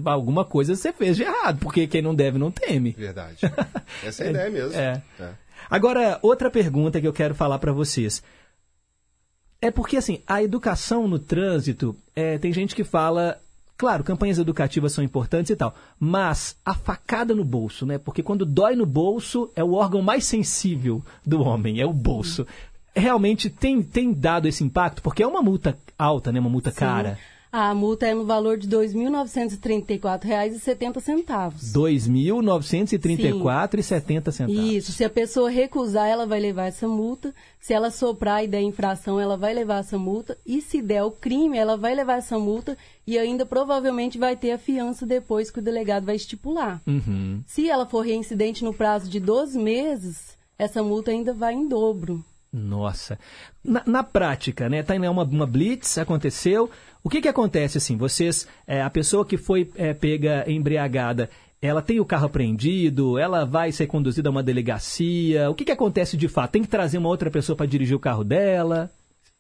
alguma 0.07 0.45
coisa 0.45 0.75
você 0.75 0.93
fez 0.93 1.17
de 1.17 1.23
errado, 1.23 1.59
porque 1.61 1.87
quem 1.87 2.01
não 2.01 2.15
deve 2.15 2.39
não 2.39 2.51
teme. 2.51 2.95
Verdade. 2.97 3.39
Essa 4.05 4.25
é 4.25 4.27
a 4.27 4.31
ideia 4.31 4.51
mesmo. 4.51 4.79
É. 4.79 5.03
é. 5.21 5.31
Agora, 5.71 6.19
outra 6.23 6.51
pergunta 6.51 7.01
que 7.01 7.07
eu 7.07 7.13
quero 7.13 7.35
falar 7.35 7.59
para 7.59 7.73
vocês. 7.73 8.23
É 9.61 9.71
porque, 9.71 9.97
assim, 9.97 10.23
a 10.27 10.43
educação 10.43 11.09
no 11.09 11.19
trânsito, 11.19 11.97
é, 12.15 12.39
tem 12.39 12.53
gente 12.53 12.77
que 12.77 12.85
fala 12.85 13.41
Claro, 13.79 14.03
campanhas 14.03 14.41
educativas 14.41 14.93
são 14.93 15.05
importantes 15.05 15.51
e 15.51 15.57
tal, 15.57 15.73
mas 16.01 16.57
a 16.67 16.75
facada 16.75 17.33
no 17.33 17.45
bolso, 17.45 17.87
né? 17.87 17.97
Porque 17.97 18.25
quando 18.25 18.45
dói 18.45 18.75
no 18.75 18.85
bolso, 18.85 19.53
é 19.55 19.63
o 19.63 19.75
órgão 19.75 20.03
mais 20.03 20.25
sensível 20.25 21.01
do 21.25 21.41
homem, 21.43 21.81
é 21.81 21.87
o 21.87 21.93
bolso. 21.93 22.45
Realmente 22.93 23.49
tem, 23.49 23.81
tem 23.81 24.13
dado 24.13 24.49
esse 24.49 24.65
impacto? 24.65 25.01
Porque 25.01 25.23
é 25.23 25.27
uma 25.29 25.41
multa 25.41 25.79
alta, 25.97 26.33
né? 26.33 26.41
Uma 26.41 26.51
multa 26.51 26.73
Sim. 26.73 26.77
cara. 26.77 27.19
A 27.51 27.75
multa 27.75 28.07
é 28.07 28.15
no 28.15 28.27
valor 28.27 28.59
de 28.59 28.67
R$ 28.67 28.73
2.934,70. 28.87 30.23
R$ 30.23 30.39
2.934,70. 31.73 34.51
Isso. 34.51 34.93
Se 34.93 35.03
a 35.03 35.11
pessoa 35.11 35.51
recusar, 35.51 36.07
ela 36.07 36.27
vai 36.27 36.41
levar 36.41 36.67
essa 36.67 36.87
multa. 36.87 37.35
Se 37.59 37.73
ela 37.73 37.91
soprar 37.91 38.45
e 38.45 38.49
der 38.49 38.61
infração, 38.61 39.19
ela 39.19 39.35
vai 39.37 39.55
levar 39.55 39.79
essa 39.79 39.97
multa. 39.97 40.37
E 40.45 40.61
se 40.61 40.83
der 40.83 41.03
o 41.03 41.11
crime, 41.11 41.57
ela 41.57 41.75
vai 41.77 41.95
levar 41.95 42.19
essa 42.19 42.39
multa 42.39 42.77
e 43.07 43.19
ainda 43.19 43.47
provavelmente 43.47 44.19
vai 44.19 44.37
ter 44.37 44.51
a 44.53 44.59
fiança 44.59 45.07
depois 45.07 45.51
que 45.51 45.61
o 45.61 45.63
delegado 45.63 46.05
vai 46.05 46.17
estipular. 46.17 46.83
Uhum. 46.87 47.43
Se 47.47 47.71
ela 47.71 47.87
for 47.87 48.05
reincidente 48.05 48.63
no 48.63 48.75
prazo 48.75 49.09
de 49.09 49.19
12 49.19 49.59
meses, 49.59 50.37
essa 50.59 50.83
multa 50.83 51.11
ainda 51.11 51.33
vai 51.33 51.55
em 51.55 51.67
dobro. 51.67 52.23
Nossa. 52.53 53.19
Na, 53.63 53.83
na 53.87 54.03
prática, 54.03 54.69
né? 54.69 54.83
Tá 54.83 54.97
indo 54.97 55.11
uma, 55.11 55.23
uma 55.23 55.47
blitz, 55.47 55.99
aconteceu. 55.99 56.71
O 57.03 57.09
que, 57.09 57.21
que 57.21 57.29
acontece 57.29 57.79
assim? 57.79 57.97
Vocês, 57.97 58.47
é, 58.67 58.83
a 58.83 58.91
pessoa 58.91 59.25
que 59.25 59.37
foi 59.37 59.71
é, 59.77 59.95
pega 59.95 60.45
embriagada, 60.51 61.31
ela 61.61 61.83
tem 61.83 61.99
o 62.01 62.05
carro 62.05 62.27
apreendido, 62.27 63.19
ela 63.19 63.45
vai 63.45 63.73
ser 63.73 63.87
conduzida 63.87 64.29
a 64.29 64.33
uma 64.33 64.43
delegacia. 64.43 65.51
O 65.51 65.55
que, 65.55 65.65
que 65.65 65.73
acontece 65.73 66.17
de 66.17 66.29
fato? 66.29 66.53
Tem 66.53 66.63
que 66.63 66.69
trazer 66.69 66.99
uma 66.99 67.09
outra 67.09 67.31
pessoa 67.31 67.57
para 67.57 67.67
dirigir 67.67 67.97
o 67.97 68.01
carro 68.01 68.23
dela? 68.23 68.91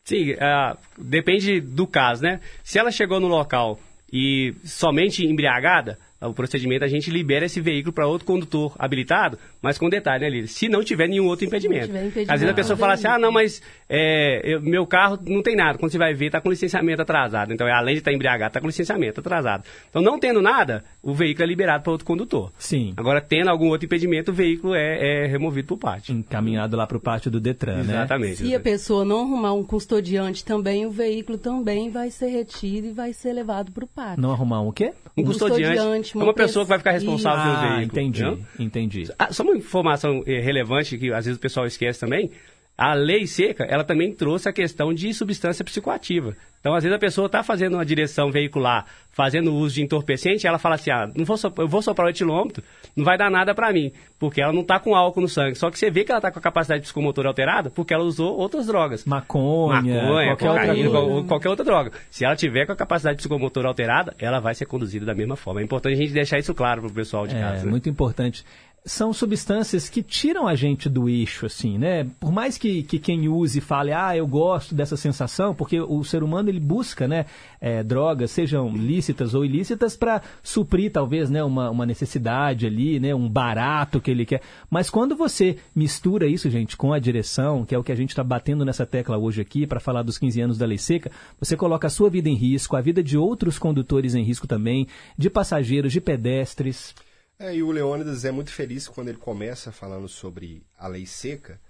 Sim, 0.05 0.33
uh, 0.33 0.77
depende 0.97 1.61
do 1.61 1.87
caso, 1.87 2.23
né? 2.23 2.41
Se 2.65 2.79
ela 2.79 2.91
chegou 2.91 3.21
no 3.21 3.29
local 3.29 3.79
e 4.13 4.55
somente 4.65 5.25
embriagada, 5.25 5.99
o 6.21 6.33
procedimento 6.33 6.85
a 6.85 6.89
gente 6.89 7.11
libera 7.11 7.47
esse 7.47 7.61
veículo 7.61 7.93
para 7.93 8.07
outro 8.07 8.27
condutor 8.27 8.75
habilitado, 8.79 9.39
mas 9.63 9.79
com 9.79 9.89
detalhe, 9.89 10.25
né, 10.25 10.31
Lília? 10.31 10.49
Se 10.49 10.69
não 10.69 10.83
tiver 10.83 11.09
nenhum 11.09 11.27
outro 11.27 11.47
impedimento. 11.47 11.87
impedimento 11.87 12.31
Às 12.33 12.41
vezes 12.41 12.53
a 12.53 12.55
pessoa 12.55 12.77
fala 12.77 12.95
assim, 12.95 13.07
ah, 13.07 13.19
não, 13.19 13.31
mas 13.31 13.63
é, 13.89 14.41
eu, 14.45 14.61
meu 14.61 14.87
carro 14.87 15.19
não 15.25 15.43
tem 15.43 15.55
nada. 15.55 15.79
Quando 15.79 15.93
você 15.93 15.99
vai 15.99 16.15
ver, 16.15 16.27
está 16.27 16.41
com 16.41 16.51
licenciamento 16.51 17.03
atrasado. 17.03 17.53
Então, 17.53 17.67
além 17.69 17.95
de 17.95 18.01
estar 18.01 18.11
tá 18.11 18.15
embriagado, 18.15 18.49
está 18.49 18.61
com 18.61 18.67
licenciamento 18.67 19.21
atrasado. 19.21 19.65
Então, 19.89 20.03
não 20.03 20.19
tendo 20.19 20.43
nada, 20.43 20.85
o 21.03 21.15
veículo 21.15 21.45
é 21.45 21.47
liberado 21.47 21.85
para 21.85 21.93
outro 21.93 22.07
condutor. 22.07 22.53
Sim. 22.59 22.95
Agora, 22.97 23.21
tendo 23.21 23.49
algum 23.49 23.69
outro 23.69 23.87
impedimento, 23.87 24.33
o 24.33 24.35
veículo 24.35 24.75
é, 24.75 25.25
é 25.25 25.27
removido 25.27 25.69
para 25.69 25.75
o 25.75 25.79
pátio. 25.79 26.15
Encaminhado 26.15 26.77
lá 26.77 26.87
para 26.87 26.97
o 26.97 27.01
pátio 27.01 27.31
do 27.31 27.41
Detran, 27.41 27.81
exatamente, 27.81 27.89
né? 27.89 27.99
Exatamente. 27.99 28.37
Se 28.39 28.55
a 28.55 28.61
pessoa 28.61 29.05
não 29.05 29.21
arrumar 29.21 29.53
um 29.53 29.63
custodiante 29.63 30.45
também, 30.45 30.85
o 30.85 30.91
veículo 30.91 31.39
também 31.39 31.91
vai 31.91 32.11
ser 32.11 32.29
retido 32.29 32.89
e 32.89 32.93
vai 32.93 33.13
ser 33.13 33.33
levado 33.33 33.71
para 33.71 33.85
o 33.85 33.87
pátio. 33.87 34.21
Não 34.21 34.33
arrumar 34.33 34.61
um 34.61 34.73
quê? 34.73 34.93
Um 35.17 35.25
custodiante. 35.25 35.77
custodiante 35.77 36.08
uma, 36.15 36.25
uma 36.25 36.35
pessoa 36.35 36.65
que 36.65 36.69
vai 36.69 36.79
ficar 36.79 36.93
responsável 36.93 37.43
pelo 37.43 37.57
ah, 37.57 37.77
veículo. 37.77 38.01
Entendi, 38.01 38.23
não? 38.23 38.39
entendi. 38.59 39.05
Ah, 39.19 39.33
só 39.33 39.43
uma 39.43 39.57
informação 39.57 40.23
eh, 40.27 40.41
relevante 40.41 40.97
que 40.99 41.13
às 41.13 41.25
vezes 41.25 41.39
o 41.39 41.41
pessoal 41.41 41.67
esquece 41.67 42.01
também. 42.01 42.31
A 42.79 42.95
lei 42.95 43.27
seca, 43.27 43.65
ela 43.65 43.83
também 43.83 44.13
trouxe 44.13 44.49
a 44.49 44.53
questão 44.53 44.95
de 44.95 45.13
substância 45.13 45.65
psicoativa. 45.65 46.37
Então, 46.61 46.75
às 46.75 46.85
vezes, 46.85 46.95
a 46.95 46.99
pessoa 46.99 47.27
está 47.27 47.43
fazendo 47.43 47.75
uma 47.75 47.85
direção 47.85 48.31
veicular, 48.31 48.85
fazendo 49.11 49.53
uso 49.55 49.77
de 49.77 49.83
entorpecente, 49.83 50.47
ela 50.47 50.59
fala 50.59 50.77
assim, 50.77 50.91
ah, 50.91 51.11
não 51.15 51.25
vou 51.25 51.37
soprar, 51.37 51.65
eu 51.65 51.69
vou 51.69 51.83
soprar 51.83 52.07
o 52.07 52.11
etilômetro, 52.11 52.63
não 52.97 53.05
vai 53.05 53.19
dar 53.19 53.31
nada 53.31 53.53
para 53.55 53.73
mim, 53.73 53.93
porque 54.19 54.41
ela 54.41 54.53
não 54.53 54.63
está 54.63 54.79
com 54.79 54.95
álcool 54.95 55.21
no 55.21 55.29
sangue. 55.29 55.57
Só 55.57 55.71
que 55.71 55.79
você 55.79 55.91
vê 55.91 56.05
que 56.05 56.13
ela 56.13 56.19
está 56.19 56.31
com 56.31 56.39
a 56.39 56.43
capacidade 56.43 56.83
psicomotora 56.83 57.29
alterada 57.29 57.71
porque 57.71 57.95
ela 57.95 58.05
usou 58.05 58.37
outras 58.37 58.67
drogas. 58.67 59.05
Maconha, 59.05 60.03
Maconha 60.03 60.37
qualquer, 60.37 60.67
cocaína, 60.67 60.99
outra... 60.99 61.29
qualquer 61.29 61.49
outra 61.49 61.65
droga. 61.65 61.93
Se 62.11 62.25
ela 62.25 62.37
tiver 62.37 62.67
com 62.67 62.73
a 62.73 62.77
capacidade 62.77 63.17
psicomotora 63.17 63.69
alterada, 63.69 64.15
ela 64.19 64.41
vai 64.41 64.55
ser 64.55 64.67
conduzida 64.67 65.07
da 65.07 65.15
mesma 65.15 65.37
forma. 65.37 65.61
É 65.61 65.65
importante 65.65 65.95
a 65.95 65.97
gente 65.97 66.13
deixar 66.13 66.39
isso 66.39 66.55
claro 66.55 66.83
para 66.83 66.91
o 66.91 66.95
pessoal 66.95 67.27
de 67.27 67.37
é, 67.37 67.41
casa. 67.41 67.67
É, 67.67 67.71
muito 67.71 67.89
importante. 67.89 68.45
São 68.89 69.13
substâncias 69.13 69.89
que 69.89 70.03
tiram 70.03 70.49
a 70.49 70.55
gente 70.55 70.89
do 70.89 71.09
eixo, 71.09 71.47
assim, 71.47 71.77
né? 71.77 72.07
Por 72.19 72.33
mais 72.33 72.57
que, 72.57 72.83
que 72.83 72.99
quem 72.99 73.29
use 73.29 73.61
fale, 73.61 73.93
ah, 73.93 74.17
eu 74.17 74.27
gosto 74.27 74.75
dessa 74.75 74.97
sensação, 74.97 75.55
porque 75.55 75.79
o 75.81 76.03
ser 76.03 76.23
humano 76.23 76.49
ele 76.49 76.59
busca, 76.59 77.07
né, 77.07 77.27
é, 77.61 77.83
drogas, 77.83 78.31
sejam 78.31 78.75
lícitas 78.75 79.35
ou 79.35 79.45
ilícitas, 79.45 79.97
para 79.97 80.23
suprir 80.43 80.91
talvez, 80.91 81.29
né, 81.29 81.45
uma, 81.45 81.71
uma 81.71 81.85
necessidade 81.85 82.67
ali, 82.67 82.99
né, 82.99 83.15
um 83.15 83.29
barato 83.29 84.01
que 84.01 84.11
ele 84.11 84.25
quer. 84.25 84.41
Mas 84.71 84.89
quando 84.89 85.15
você 85.15 85.59
mistura 85.77 86.27
isso, 86.27 86.49
gente, 86.49 86.77
com 86.77 86.93
a 86.93 86.99
direção, 86.99 87.65
que 87.65 87.75
é 87.75 87.79
o 87.79 87.85
que 87.85 87.93
a 87.93 87.97
gente 87.97 88.11
está 88.11 88.25
batendo 88.25 88.65
nessa 88.65 88.87
tecla 88.87 89.19
hoje 89.19 89.43
aqui 89.43 89.67
para 89.67 89.81
falar 89.81 90.03
dos 90.03 90.19
15 90.19 90.41
anos 90.41 90.59
da 90.59 90.67
lei 90.67 90.79
seca, 90.79 91.11
você 91.39 91.57
coloca 91.57 91.87
a 91.87 91.91
sua 91.91 92.09
vida 92.09 92.29
em 92.29 92.35
risco, 92.35 92.75
a 92.75 92.81
vida 92.81 93.03
de 93.03 93.19
outros 93.19 93.59
condutores 93.59 94.15
em 94.15 94.23
risco 94.23 94.47
também, 94.47 94.87
de 95.17 95.29
passageiros, 95.29 95.93
de 95.93 96.01
pedestres. 96.01 96.95
É, 97.39 97.55
e 97.55 97.63
o 97.63 97.71
Leônidas 97.71 98.25
é 98.25 98.33
muito 98.33 98.51
feliz 98.51 98.89
quando 98.89 99.09
ele 99.09 99.19
começa 99.19 99.71
falando 99.71 100.09
sobre 100.09 100.67
a 100.77 100.89
lei 100.89 101.07
seca, 101.07 101.61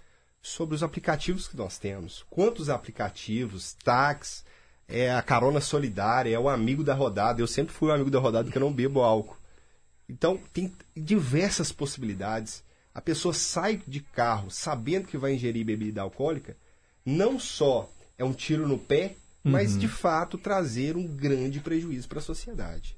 sobre 0.41 0.75
os 0.75 0.83
aplicativos 0.83 1.47
que 1.47 1.57
nós 1.57 1.79
temos. 1.79 2.25
Quantos 2.31 2.71
aplicativos, 2.71 3.75
táxi, 3.85 4.43
é 4.89 5.13
a 5.13 5.21
carona 5.21 5.61
solidária, 5.61 6.35
é 6.35 6.39
o 6.39 6.49
amigo 6.49 6.83
da 6.83 6.95
rodada. 6.95 7.43
Eu 7.43 7.47
sempre 7.47 7.75
fui 7.75 7.91
o 7.91 7.93
amigo 7.93 8.11
da 8.11 8.19
rodada 8.19 8.45
porque 8.45 8.57
eu 8.57 8.63
não 8.63 8.73
bebo 8.73 9.01
álcool. 9.03 9.37
Então, 10.09 10.41
tem 10.55 10.73
diversas 10.97 11.71
possibilidades. 11.71 12.65
A 12.95 13.01
pessoa 13.03 13.35
sai 13.35 13.83
de 13.87 14.01
carro 14.01 14.51
sabendo 14.51 15.07
que 15.07 15.19
vai 15.19 15.35
ingerir 15.35 15.67
bebida 15.67 16.01
alcoólica, 16.01 16.57
não 17.05 17.39
só 17.39 17.91
é 18.17 18.25
um 18.25 18.33
tiro 18.33 18.67
no 18.67 18.79
pé, 18.79 19.15
mas 19.45 19.75
Uhum. 19.75 19.79
de 19.81 19.89
fato 19.89 20.39
trazer 20.39 20.97
um 20.97 21.07
grande 21.07 21.61
prejuízo 21.61 22.09
para 22.09 22.19
a 22.19 22.23
sociedade. 22.23 22.97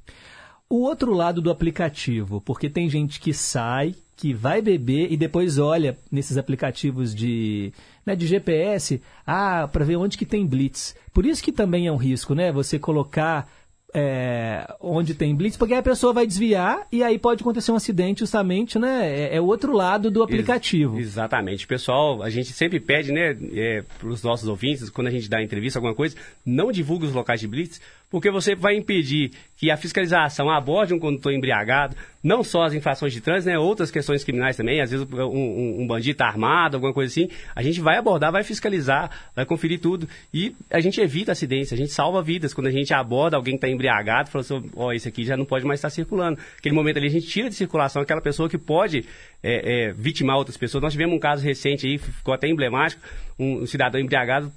O 0.70 0.82
outro 0.82 1.12
lado 1.12 1.42
do 1.42 1.50
aplicativo, 1.50 2.40
porque 2.40 2.70
tem 2.70 2.88
gente 2.88 3.18
que 3.18 3.34
sai, 3.34 3.92
que 4.16 4.32
vai 4.32 4.62
beber 4.62 5.10
e 5.10 5.16
depois 5.16 5.58
olha 5.58 5.98
nesses 6.12 6.36
aplicativos 6.36 7.12
de, 7.12 7.72
né, 8.06 8.14
de 8.14 8.24
GPS, 8.24 9.02
ah, 9.26 9.68
para 9.70 9.84
ver 9.84 9.96
onde 9.96 10.16
que 10.16 10.24
tem 10.24 10.46
blitz. 10.46 10.94
Por 11.12 11.26
isso 11.26 11.42
que 11.42 11.50
também 11.50 11.88
é 11.88 11.92
um 11.92 11.96
risco, 11.96 12.36
né? 12.36 12.52
Você 12.52 12.78
colocar 12.78 13.50
é, 13.92 14.72
onde 14.80 15.14
tem 15.14 15.34
blitz, 15.34 15.56
porque 15.56 15.74
aí 15.74 15.80
a 15.80 15.82
pessoa 15.82 16.12
vai 16.12 16.26
desviar 16.26 16.86
e 16.92 17.02
aí 17.02 17.18
pode 17.18 17.42
acontecer 17.42 17.72
um 17.72 17.76
acidente 17.76 18.20
justamente, 18.20 18.78
né? 18.78 19.08
É, 19.08 19.36
é 19.36 19.40
o 19.40 19.46
outro 19.46 19.72
lado 19.72 20.10
do 20.10 20.22
aplicativo. 20.22 20.96
Ex- 20.98 21.08
exatamente. 21.08 21.66
Pessoal, 21.66 22.22
a 22.22 22.30
gente 22.30 22.52
sempre 22.52 22.78
pede, 22.78 23.10
né, 23.10 23.36
é, 23.52 23.82
para 23.98 24.08
os 24.08 24.22
nossos 24.22 24.48
ouvintes, 24.48 24.88
quando 24.90 25.08
a 25.08 25.10
gente 25.10 25.28
dá 25.28 25.42
entrevista, 25.42 25.78
alguma 25.78 25.94
coisa, 25.94 26.16
não 26.46 26.70
divulgue 26.70 27.06
os 27.06 27.12
locais 27.12 27.40
de 27.40 27.48
blitz, 27.48 27.80
porque 28.10 28.30
você 28.30 28.54
vai 28.54 28.76
impedir 28.76 29.30
que 29.56 29.70
a 29.70 29.76
fiscalização 29.76 30.50
aborde 30.50 30.94
um 30.94 30.98
condutor 30.98 31.32
embriagado, 31.32 31.94
não 32.22 32.42
só 32.42 32.62
as 32.62 32.74
infrações 32.74 33.12
de 33.12 33.20
trânsito, 33.20 33.50
né, 33.50 33.58
outras 33.58 33.90
questões 33.90 34.24
criminais 34.24 34.56
também, 34.56 34.80
às 34.80 34.90
vezes 34.90 35.06
um, 35.10 35.22
um, 35.22 35.82
um 35.82 35.86
bandido 35.86 36.16
tá 36.16 36.26
armado, 36.26 36.76
alguma 36.76 36.92
coisa 36.92 37.12
assim, 37.12 37.28
a 37.54 37.62
gente 37.62 37.80
vai 37.80 37.98
abordar, 37.98 38.32
vai 38.32 38.42
fiscalizar, 38.42 39.10
vai 39.36 39.44
conferir 39.44 39.78
tudo 39.78 40.08
e 40.32 40.54
a 40.70 40.80
gente 40.80 41.00
evita 41.00 41.32
acidentes, 41.32 41.72
a 41.72 41.76
gente 41.76 41.92
salva 41.92 42.22
vidas 42.22 42.52
quando 42.54 42.68
a 42.68 42.70
gente 42.70 42.92
aborda 42.92 43.36
alguém 43.36 43.54
que 43.54 43.58
está 43.58 43.68
embriagado, 43.68 44.30
fala 44.30 44.42
assim, 44.42 44.70
ó, 44.74 44.92
esse 44.92 45.08
aqui 45.08 45.24
já 45.24 45.36
não 45.36 45.44
pode 45.44 45.64
mais 45.66 45.78
estar 45.78 45.90
circulando. 45.90 46.38
Aquele 46.58 46.74
momento 46.74 46.96
ali 46.96 47.06
a 47.06 47.10
gente 47.10 47.26
tira 47.26 47.48
de 47.48 47.54
circulação 47.54 48.02
aquela 48.02 48.20
pessoa 48.20 48.48
que 48.48 48.58
pode 48.58 49.04
é, 49.42 49.88
é, 49.88 49.92
vitimar 49.92 50.36
outras 50.36 50.56
pessoas. 50.56 50.82
Nós 50.82 50.92
tivemos 50.92 51.16
um 51.16 51.18
caso 51.18 51.44
recente 51.44 51.86
aí, 51.86 51.98
ficou 51.98 52.34
até 52.34 52.48
emblemático, 52.48 53.02
um, 53.38 53.64
cidadão 53.66 54.00
embriagado 54.00 54.52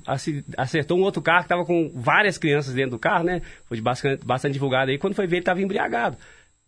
acertou 0.57 0.97
um 0.97 1.01
outro 1.01 1.21
carro 1.21 1.39
que 1.39 1.45
estava 1.45 1.65
com 1.65 1.91
várias 1.95 2.37
crianças 2.37 2.73
dentro 2.73 2.91
do 2.91 2.99
carro, 2.99 3.23
né? 3.23 3.41
Foi 3.65 3.79
bastante, 3.79 4.25
bastante 4.25 4.53
divulgado 4.53 4.91
aí. 4.91 4.97
Quando 4.97 5.15
foi 5.15 5.25
ver, 5.25 5.37
ele 5.37 5.41
estava 5.41 5.61
embriagado. 5.61 6.17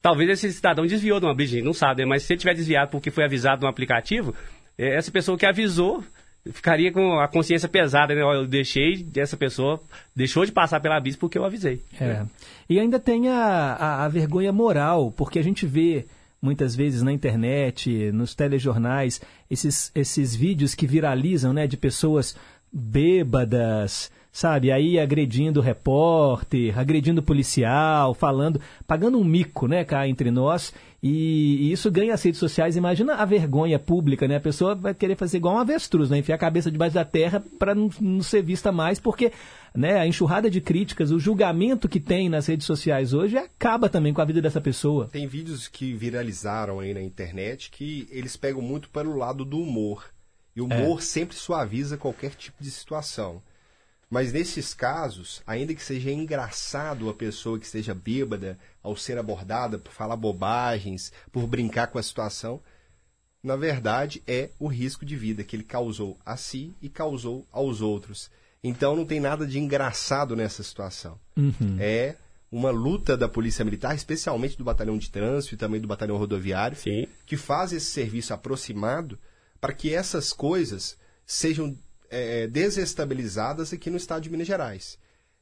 Talvez 0.02 0.30
esse 0.30 0.54
cidadão 0.54 0.86
desviou 0.86 1.20
de 1.20 1.26
uma 1.26 1.34
blitz, 1.34 1.52
a 1.52 1.56
gente 1.56 1.66
não 1.66 1.74
sabe, 1.74 2.04
né? 2.04 2.08
Mas 2.08 2.24
se 2.24 2.34
ele 2.34 2.40
tiver 2.40 2.54
desviado 2.54 2.92
porque 2.92 3.12
foi 3.12 3.26
avisado 3.26 3.64
no 3.64 3.68
aplicativo, 3.68 4.34
é, 4.78 4.96
essa 4.96 5.12
pessoa 5.12 5.38
que 5.38 5.46
avisou 5.46 6.04
ficaria 6.52 6.92
com 6.92 7.20
a 7.20 7.28
consciência 7.28 7.68
pesada, 7.68 8.14
né? 8.14 8.22
Eu 8.22 8.46
deixei, 8.46 9.06
essa 9.18 9.36
pessoa 9.36 9.82
deixou 10.16 10.46
de 10.46 10.52
passar 10.52 10.80
pela 10.80 11.00
blitz 11.00 11.18
porque 11.18 11.38
eu 11.38 11.44
avisei. 11.44 11.82
É. 12.00 12.24
E 12.70 12.80
ainda 12.80 13.00
tem 13.00 13.30
a, 13.30 13.36
a, 13.74 14.06
a 14.06 14.08
vergonha 14.08 14.52
moral, 14.52 15.12
porque 15.12 15.40
a 15.40 15.44
gente 15.44 15.66
vê 15.66 16.06
muitas 16.46 16.76
vezes 16.76 17.02
na 17.02 17.12
internet, 17.12 18.12
nos 18.12 18.36
telejornais, 18.36 19.20
esses, 19.50 19.92
esses 19.96 20.36
vídeos 20.36 20.76
que 20.76 20.86
viralizam, 20.86 21.52
né, 21.52 21.66
de 21.66 21.76
pessoas 21.76 22.36
bêbadas, 22.72 24.12
sabe, 24.36 24.70
aí 24.70 25.00
agredindo 25.00 25.62
repórter, 25.62 26.78
agredindo 26.78 27.24
policial, 27.24 28.14
falando, 28.14 28.60
pagando 28.86 29.18
um 29.18 29.24
mico, 29.24 29.66
né, 29.66 29.86
cá 29.86 30.06
entre 30.10 30.30
nós, 30.30 30.74
e, 31.02 31.56
e 31.62 31.72
isso 31.72 31.90
ganha 31.90 32.14
as 32.14 32.22
redes 32.22 32.38
sociais. 32.38 32.76
Imagina 32.76 33.14
a 33.16 33.24
vergonha 33.24 33.80
pública, 33.80 34.28
né? 34.28 34.36
A 34.36 34.42
pessoa 34.42 34.76
vai 34.76 34.94
querer 34.94 35.16
fazer 35.16 35.38
igual 35.38 35.56
um 35.56 35.60
avestruz, 35.60 36.10
né? 36.10 36.18
Enfiar 36.18 36.36
a 36.36 36.40
cabeça 36.40 36.70
debaixo 36.70 36.96
da 36.96 37.06
terra 37.06 37.42
para 37.58 37.74
não, 37.74 37.90
não 38.02 38.22
ser 38.22 38.42
vista 38.42 38.74
mais, 38.74 39.00
porque 39.00 39.32
né, 39.74 40.00
a 40.00 40.06
enxurrada 40.06 40.50
de 40.50 40.60
críticas, 40.60 41.12
o 41.12 41.20
julgamento 41.20 41.88
que 41.88 42.02
tem 42.02 42.28
nas 42.28 42.46
redes 42.48 42.66
sociais 42.68 43.14
hoje 43.14 43.38
acaba 43.38 43.88
também 43.88 44.14
com 44.14 44.20
a 44.20 44.26
vida 44.26 44.42
dessa 44.42 44.60
pessoa. 44.60 45.08
Tem 45.14 45.28
vídeos 45.28 45.70
que 45.70 45.94
viralizaram 45.94 46.82
aí 46.82 46.94
na 46.94 47.02
internet 47.02 47.70
que 47.72 48.06
eles 48.12 48.36
pegam 48.36 48.62
muito 48.62 48.90
para 48.90 49.08
o 49.08 49.16
lado 49.16 49.46
do 49.46 49.60
humor. 49.60 50.04
E 50.54 50.62
o 50.62 50.68
É. 50.70 50.76
humor 50.76 51.02
sempre 51.02 51.38
suaviza 51.38 51.96
qualquer 51.96 52.32
tipo 52.32 52.62
de 52.62 52.72
situação. 52.72 53.42
Mas 54.16 54.32
nesses 54.32 54.74
casos, 54.74 55.44
ainda 55.46 55.76
que 55.76 55.84
seja 55.84 56.10
engraçado 56.10 57.10
a 57.10 57.14
pessoa 57.14 57.60
que 57.60 57.66
esteja 57.66 57.94
bêbada 57.94 58.58
ao 58.82 58.96
ser 58.96 59.18
abordada 59.18 59.78
por 59.78 59.92
falar 59.92 60.16
bobagens, 60.16 61.12
por 61.34 61.46
brincar 61.46 61.88
com 61.88 62.00
a 62.00 62.02
situação, 62.02 62.62
na 63.44 63.58
verdade 63.58 64.24
é 64.26 64.52
o 64.58 64.68
risco 64.68 65.06
de 65.06 65.18
vida 65.18 65.44
que 65.44 65.54
ele 65.54 65.66
causou 65.66 66.18
a 66.26 66.38
si 66.38 66.74
e 66.82 66.88
causou 66.88 67.46
aos 67.52 67.82
outros. 67.82 68.32
Então 68.64 68.96
não 68.96 69.06
tem 69.06 69.20
nada 69.20 69.46
de 69.46 69.60
engraçado 69.60 70.34
nessa 70.34 70.64
situação. 70.64 71.20
Uhum. 71.36 71.76
É 71.78 72.16
uma 72.50 72.72
luta 72.72 73.18
da 73.18 73.28
Polícia 73.28 73.66
Militar, 73.66 73.96
especialmente 73.96 74.58
do 74.58 74.64
Batalhão 74.64 74.98
de 74.98 75.12
Trânsito 75.12 75.56
e 75.56 75.58
também 75.58 75.82
do 75.82 75.90
Batalhão 75.90 76.16
Rodoviário, 76.16 76.78
que 77.26 77.36
faz 77.36 77.74
esse 77.74 77.88
serviço 77.88 78.34
aproximado 78.34 79.20
para 79.60 79.74
que 79.74 79.94
essas 79.94 80.32
coisas 80.32 80.98
sejam 81.26 81.78
é, 82.44 82.48
desestabilizadas 82.48 83.74
aqui 83.74 83.90
no 83.90 83.98
estado 83.98 84.24
de 84.24 84.30
Minas 84.30 84.48
Gerais. 84.48 84.98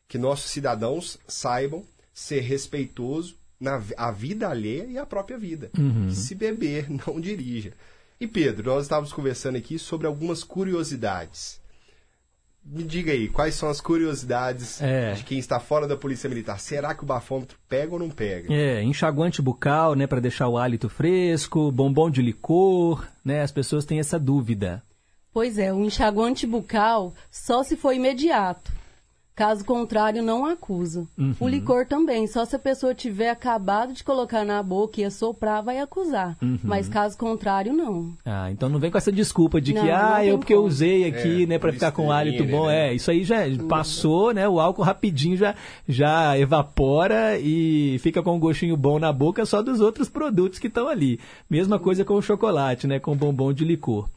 Que 0.07 0.17
nossos 0.17 0.51
cidadãos 0.51 1.17
saibam 1.27 1.83
ser 2.13 2.41
respeitoso 2.41 3.35
na 3.59 3.81
a 3.97 4.11
vida 4.11 4.49
alheia 4.49 4.85
e 4.85 4.97
a 4.97 5.05
própria 5.05 5.37
vida. 5.37 5.71
Uhum. 5.77 6.09
Se 6.09 6.35
beber, 6.35 6.87
não 7.07 7.19
dirija. 7.19 7.71
E 8.19 8.27
Pedro, 8.27 8.71
nós 8.73 8.83
estávamos 8.83 9.11
conversando 9.13 9.57
aqui 9.57 9.79
sobre 9.79 10.05
algumas 10.07 10.43
curiosidades. 10.43 11.61
Me 12.65 12.83
diga 12.83 13.11
aí, 13.11 13.27
quais 13.27 13.55
são 13.55 13.67
as 13.69 13.81
curiosidades 13.81 14.81
É. 14.81 15.11
de 15.13 15.23
quem 15.25 15.37
está 15.37 15.59
fora 15.59 15.85
da 15.85 15.97
Polícia 15.97 16.29
Militar? 16.29 16.59
Será 16.61 16.95
que 16.95 17.03
o 17.03 17.05
bafômetro 17.05 17.57
pega 17.67 17.91
ou 17.91 17.99
não 17.99 18.09
pega? 18.09 18.53
É, 18.53 18.81
enxaguante 18.81 19.41
bucal, 19.41 19.95
né, 19.95 20.07
para 20.07 20.21
deixar 20.21 20.47
o 20.47 20.57
hálito 20.57 20.87
fresco, 20.87 21.69
bombom 21.73 22.09
de 22.09 22.21
licor, 22.21 23.05
né? 23.25 23.41
As 23.41 23.51
pessoas 23.51 23.83
têm 23.83 23.99
essa 23.99 24.17
dúvida. 24.17 24.81
Pois 25.33 25.57
é, 25.57 25.73
o 25.73 25.83
enxaguante 25.83 26.45
bucal 26.45 27.13
só 27.31 27.63
se 27.63 27.75
for 27.75 27.93
imediato. 27.93 28.71
Caso 29.35 29.65
contrário, 29.65 30.21
não 30.21 30.45
acusa. 30.45 31.07
Uhum. 31.17 31.33
O 31.39 31.47
licor 31.47 31.87
também, 31.87 32.27
só 32.27 32.45
se 32.45 32.55
a 32.55 32.59
pessoa 32.59 32.93
tiver 32.93 33.31
acabado 33.31 33.91
de 33.91 34.03
colocar 34.03 34.45
na 34.45 34.61
boca 34.61 35.01
e 35.01 35.03
assoprar, 35.03 35.63
vai 35.63 35.79
acusar. 35.79 36.37
Uhum. 36.39 36.59
Mas 36.61 36.87
caso 36.87 37.17
contrário, 37.17 37.73
não. 37.73 38.13
Ah, 38.23 38.51
então 38.51 38.69
não 38.69 38.77
vem 38.79 38.91
com 38.91 38.97
essa 38.99 39.11
desculpa 39.11 39.59
de 39.59 39.73
que, 39.73 39.79
Não, 39.79 39.87
não 39.87 40.13
ah, 40.13 40.23
eu 40.23 40.37
porque 40.37 40.53
eu 40.53 40.63
usei 40.63 41.05
aqui, 41.05 41.43
É, 41.43 41.45
né, 41.47 41.57
para 41.57 41.73
ficar 41.73 41.91
com 41.91 42.11
hálito 42.11 42.45
bom. 42.45 42.67
né? 42.67 42.89
É, 42.89 42.93
isso 42.93 43.09
aí 43.09 43.23
já 43.23 43.37
passou, 43.67 44.31
né? 44.35 44.47
O 44.47 44.59
álcool 44.59 44.83
rapidinho 44.83 45.35
já, 45.35 45.55
já 45.89 46.37
evapora 46.37 47.39
e 47.39 47.97
fica 48.03 48.21
com 48.21 48.35
um 48.35 48.39
gostinho 48.39 48.77
bom 48.77 48.99
na 48.99 49.11
boca 49.11 49.47
só 49.47 49.63
dos 49.63 49.81
outros 49.81 50.07
produtos 50.09 50.59
que 50.59 50.67
estão 50.67 50.87
ali. 50.87 51.19
Mesma 51.49 51.79
coisa 51.79 52.05
com 52.05 52.13
o 52.13 52.21
chocolate, 52.21 52.85
né? 52.85 52.99
Com 52.99 53.13
o 53.13 53.15
bombom 53.15 53.51
de 53.51 53.65
licor. 53.65 54.07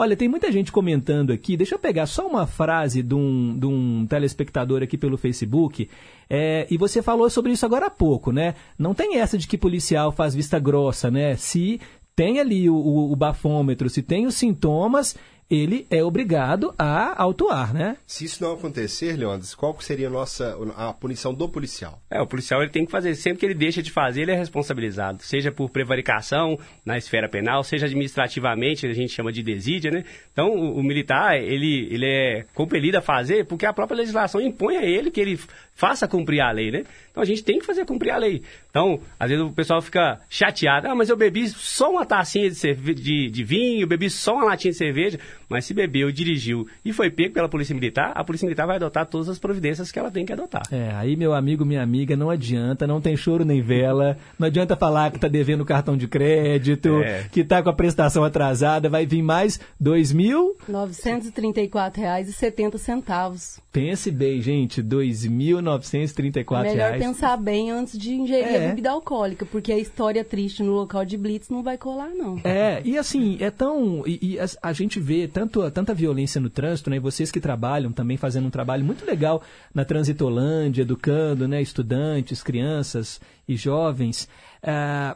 Olha, 0.00 0.16
tem 0.16 0.28
muita 0.28 0.52
gente 0.52 0.70
comentando 0.70 1.32
aqui. 1.32 1.56
Deixa 1.56 1.74
eu 1.74 1.78
pegar 1.78 2.06
só 2.06 2.24
uma 2.24 2.46
frase 2.46 3.02
de 3.02 3.16
um, 3.16 3.58
de 3.58 3.66
um 3.66 4.06
telespectador 4.08 4.80
aqui 4.80 4.96
pelo 4.96 5.18
Facebook. 5.18 5.90
É, 6.30 6.68
e 6.70 6.76
você 6.78 7.02
falou 7.02 7.28
sobre 7.28 7.50
isso 7.50 7.66
agora 7.66 7.86
há 7.86 7.90
pouco, 7.90 8.30
né? 8.30 8.54
Não 8.78 8.94
tem 8.94 9.18
essa 9.18 9.36
de 9.36 9.48
que 9.48 9.58
policial 9.58 10.12
faz 10.12 10.36
vista 10.36 10.56
grossa, 10.60 11.10
né? 11.10 11.34
Se 11.34 11.80
tem 12.14 12.38
ali 12.38 12.70
o, 12.70 12.76
o- 12.76 13.10
o 13.12 13.16
bafômetro, 13.16 13.90
se 13.90 14.00
tem 14.00 14.24
os 14.24 14.36
sintomas, 14.36 15.16
ele 15.50 15.86
é 15.90 16.04
obrigado 16.04 16.74
a 16.78 17.22
autuar, 17.22 17.72
né? 17.72 17.96
Se 18.06 18.24
isso 18.24 18.42
não 18.42 18.52
acontecer, 18.52 19.16
Leandro, 19.16 19.46
qual 19.56 19.74
seria 19.80 20.08
a 20.08 20.10
nossa 20.10 20.56
a 20.76 20.92
punição 20.92 21.32
do 21.32 21.48
policial? 21.48 22.00
É, 22.10 22.20
o 22.20 22.26
policial 22.26 22.62
ele 22.62 22.70
tem 22.70 22.84
que 22.84 22.92
fazer, 22.92 23.14
sempre 23.14 23.40
que 23.40 23.46
ele 23.46 23.54
deixa 23.54 23.82
de 23.82 23.90
fazer, 23.90 24.22
ele 24.22 24.32
é 24.32 24.36
responsabilizado, 24.36 25.22
seja 25.22 25.50
por 25.50 25.70
prevaricação 25.70 26.58
na 26.84 26.98
esfera 26.98 27.28
penal, 27.28 27.64
seja 27.64 27.86
administrativamente, 27.86 28.86
a 28.86 28.92
gente 28.92 29.12
chama 29.12 29.32
de 29.32 29.42
desídia, 29.42 29.90
né? 29.90 30.04
Então, 30.32 30.50
o, 30.50 30.78
o 30.78 30.82
militar, 30.82 31.40
ele, 31.40 31.88
ele 31.90 32.06
é 32.06 32.44
compelido 32.54 32.98
a 32.98 33.02
fazer 33.02 33.46
porque 33.46 33.64
a 33.64 33.72
própria 33.72 33.96
legislação 33.96 34.40
impõe 34.40 34.76
a 34.76 34.84
ele 34.84 35.10
que 35.10 35.20
ele 35.20 35.40
faça 35.78 36.08
cumprir 36.08 36.40
a 36.40 36.50
lei, 36.50 36.72
né? 36.72 36.82
Então 37.08 37.22
a 37.22 37.26
gente 37.26 37.44
tem 37.44 37.60
que 37.60 37.64
fazer 37.64 37.84
cumprir 37.84 38.10
a 38.10 38.16
lei. 38.16 38.42
Então, 38.68 39.00
às 39.18 39.30
vezes 39.30 39.44
o 39.44 39.52
pessoal 39.52 39.80
fica 39.80 40.20
chateado, 40.28 40.88
ah, 40.88 40.94
mas 40.94 41.08
eu 41.08 41.16
bebi 41.16 41.48
só 41.48 41.90
uma 41.90 42.04
tacinha 42.04 42.50
de, 42.50 42.56
cerve... 42.56 42.94
de, 42.94 43.30
de 43.30 43.44
vinho, 43.44 43.86
bebi 43.86 44.10
só 44.10 44.34
uma 44.34 44.44
latinha 44.44 44.72
de 44.72 44.76
cerveja, 44.76 45.20
mas 45.48 45.64
se 45.64 45.72
bebeu, 45.72 46.12
dirigiu 46.12 46.66
e 46.84 46.92
foi 46.92 47.10
pego 47.10 47.34
pela 47.34 47.48
Polícia 47.48 47.74
Militar, 47.74 48.12
a 48.14 48.24
Polícia 48.24 48.46
Militar 48.46 48.66
vai 48.66 48.76
adotar 48.76 49.06
todas 49.06 49.28
as 49.28 49.38
providências 49.38 49.90
que 49.90 49.98
ela 49.98 50.10
tem 50.10 50.26
que 50.26 50.32
adotar. 50.32 50.62
É, 50.70 50.92
aí 50.94 51.16
meu 51.16 51.32
amigo, 51.32 51.64
minha 51.64 51.82
amiga, 51.82 52.14
não 52.16 52.30
adianta, 52.30 52.86
não 52.86 53.00
tem 53.00 53.16
choro 53.16 53.44
nem 53.44 53.60
vela, 53.60 54.16
não 54.38 54.46
adianta 54.46 54.76
falar 54.76 55.10
que 55.10 55.18
tá 55.18 55.26
devendo 55.28 55.64
cartão 55.64 55.96
de 55.96 56.06
crédito, 56.06 57.02
é. 57.02 57.24
que 57.30 57.42
tá 57.44 57.62
com 57.62 57.70
a 57.70 57.74
prestação 57.74 58.24
atrasada, 58.24 58.88
vai 58.88 59.06
vir 59.06 59.22
mais 59.22 59.60
dois 59.78 60.12
mil... 60.12 60.56
R$ 60.66 60.74
934,70. 60.74 63.60
Pense 63.72 64.10
bem, 64.10 64.40
gente, 64.40 64.80
R$ 64.80 64.88
2.934. 64.88 66.62
Melhor 66.62 66.76
reais. 66.76 67.02
pensar 67.02 67.36
bem 67.36 67.70
antes 67.70 67.98
de 67.98 68.12
ingerir 68.12 68.48
é. 68.48 68.56
a 68.56 68.60
bebida 68.68 68.90
alcoólica, 68.90 69.46
porque 69.46 69.72
a 69.72 69.78
história 69.78 70.24
triste 70.24 70.62
no 70.62 70.72
local 70.72 71.04
de 71.04 71.16
blitz 71.16 71.48
não 71.48 71.62
vai 71.62 71.78
colar, 71.78 72.10
não. 72.10 72.40
É, 72.44 72.82
e 72.84 72.98
assim, 72.98 73.36
é 73.40 73.50
tão... 73.50 74.02
E, 74.06 74.34
e 74.34 74.40
a, 74.40 74.46
a, 74.62 74.72
gente 74.72 74.98
vê 74.98 75.28
tanto, 75.38 75.70
tanta 75.70 75.94
violência 75.94 76.40
no 76.40 76.50
trânsito, 76.50 76.90
né? 76.90 76.96
E 76.96 77.00
vocês 77.00 77.30
que 77.30 77.40
trabalham 77.40 77.92
também 77.92 78.16
fazendo 78.16 78.46
um 78.46 78.50
trabalho 78.50 78.84
muito 78.84 79.04
legal 79.04 79.40
na 79.72 79.84
Transitolândia, 79.84 80.82
educando, 80.82 81.46
né? 81.46 81.62
Estudantes, 81.62 82.42
crianças 82.42 83.20
e 83.46 83.56
jovens. 83.56 84.28
É, 84.60 85.14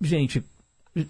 gente, 0.00 0.42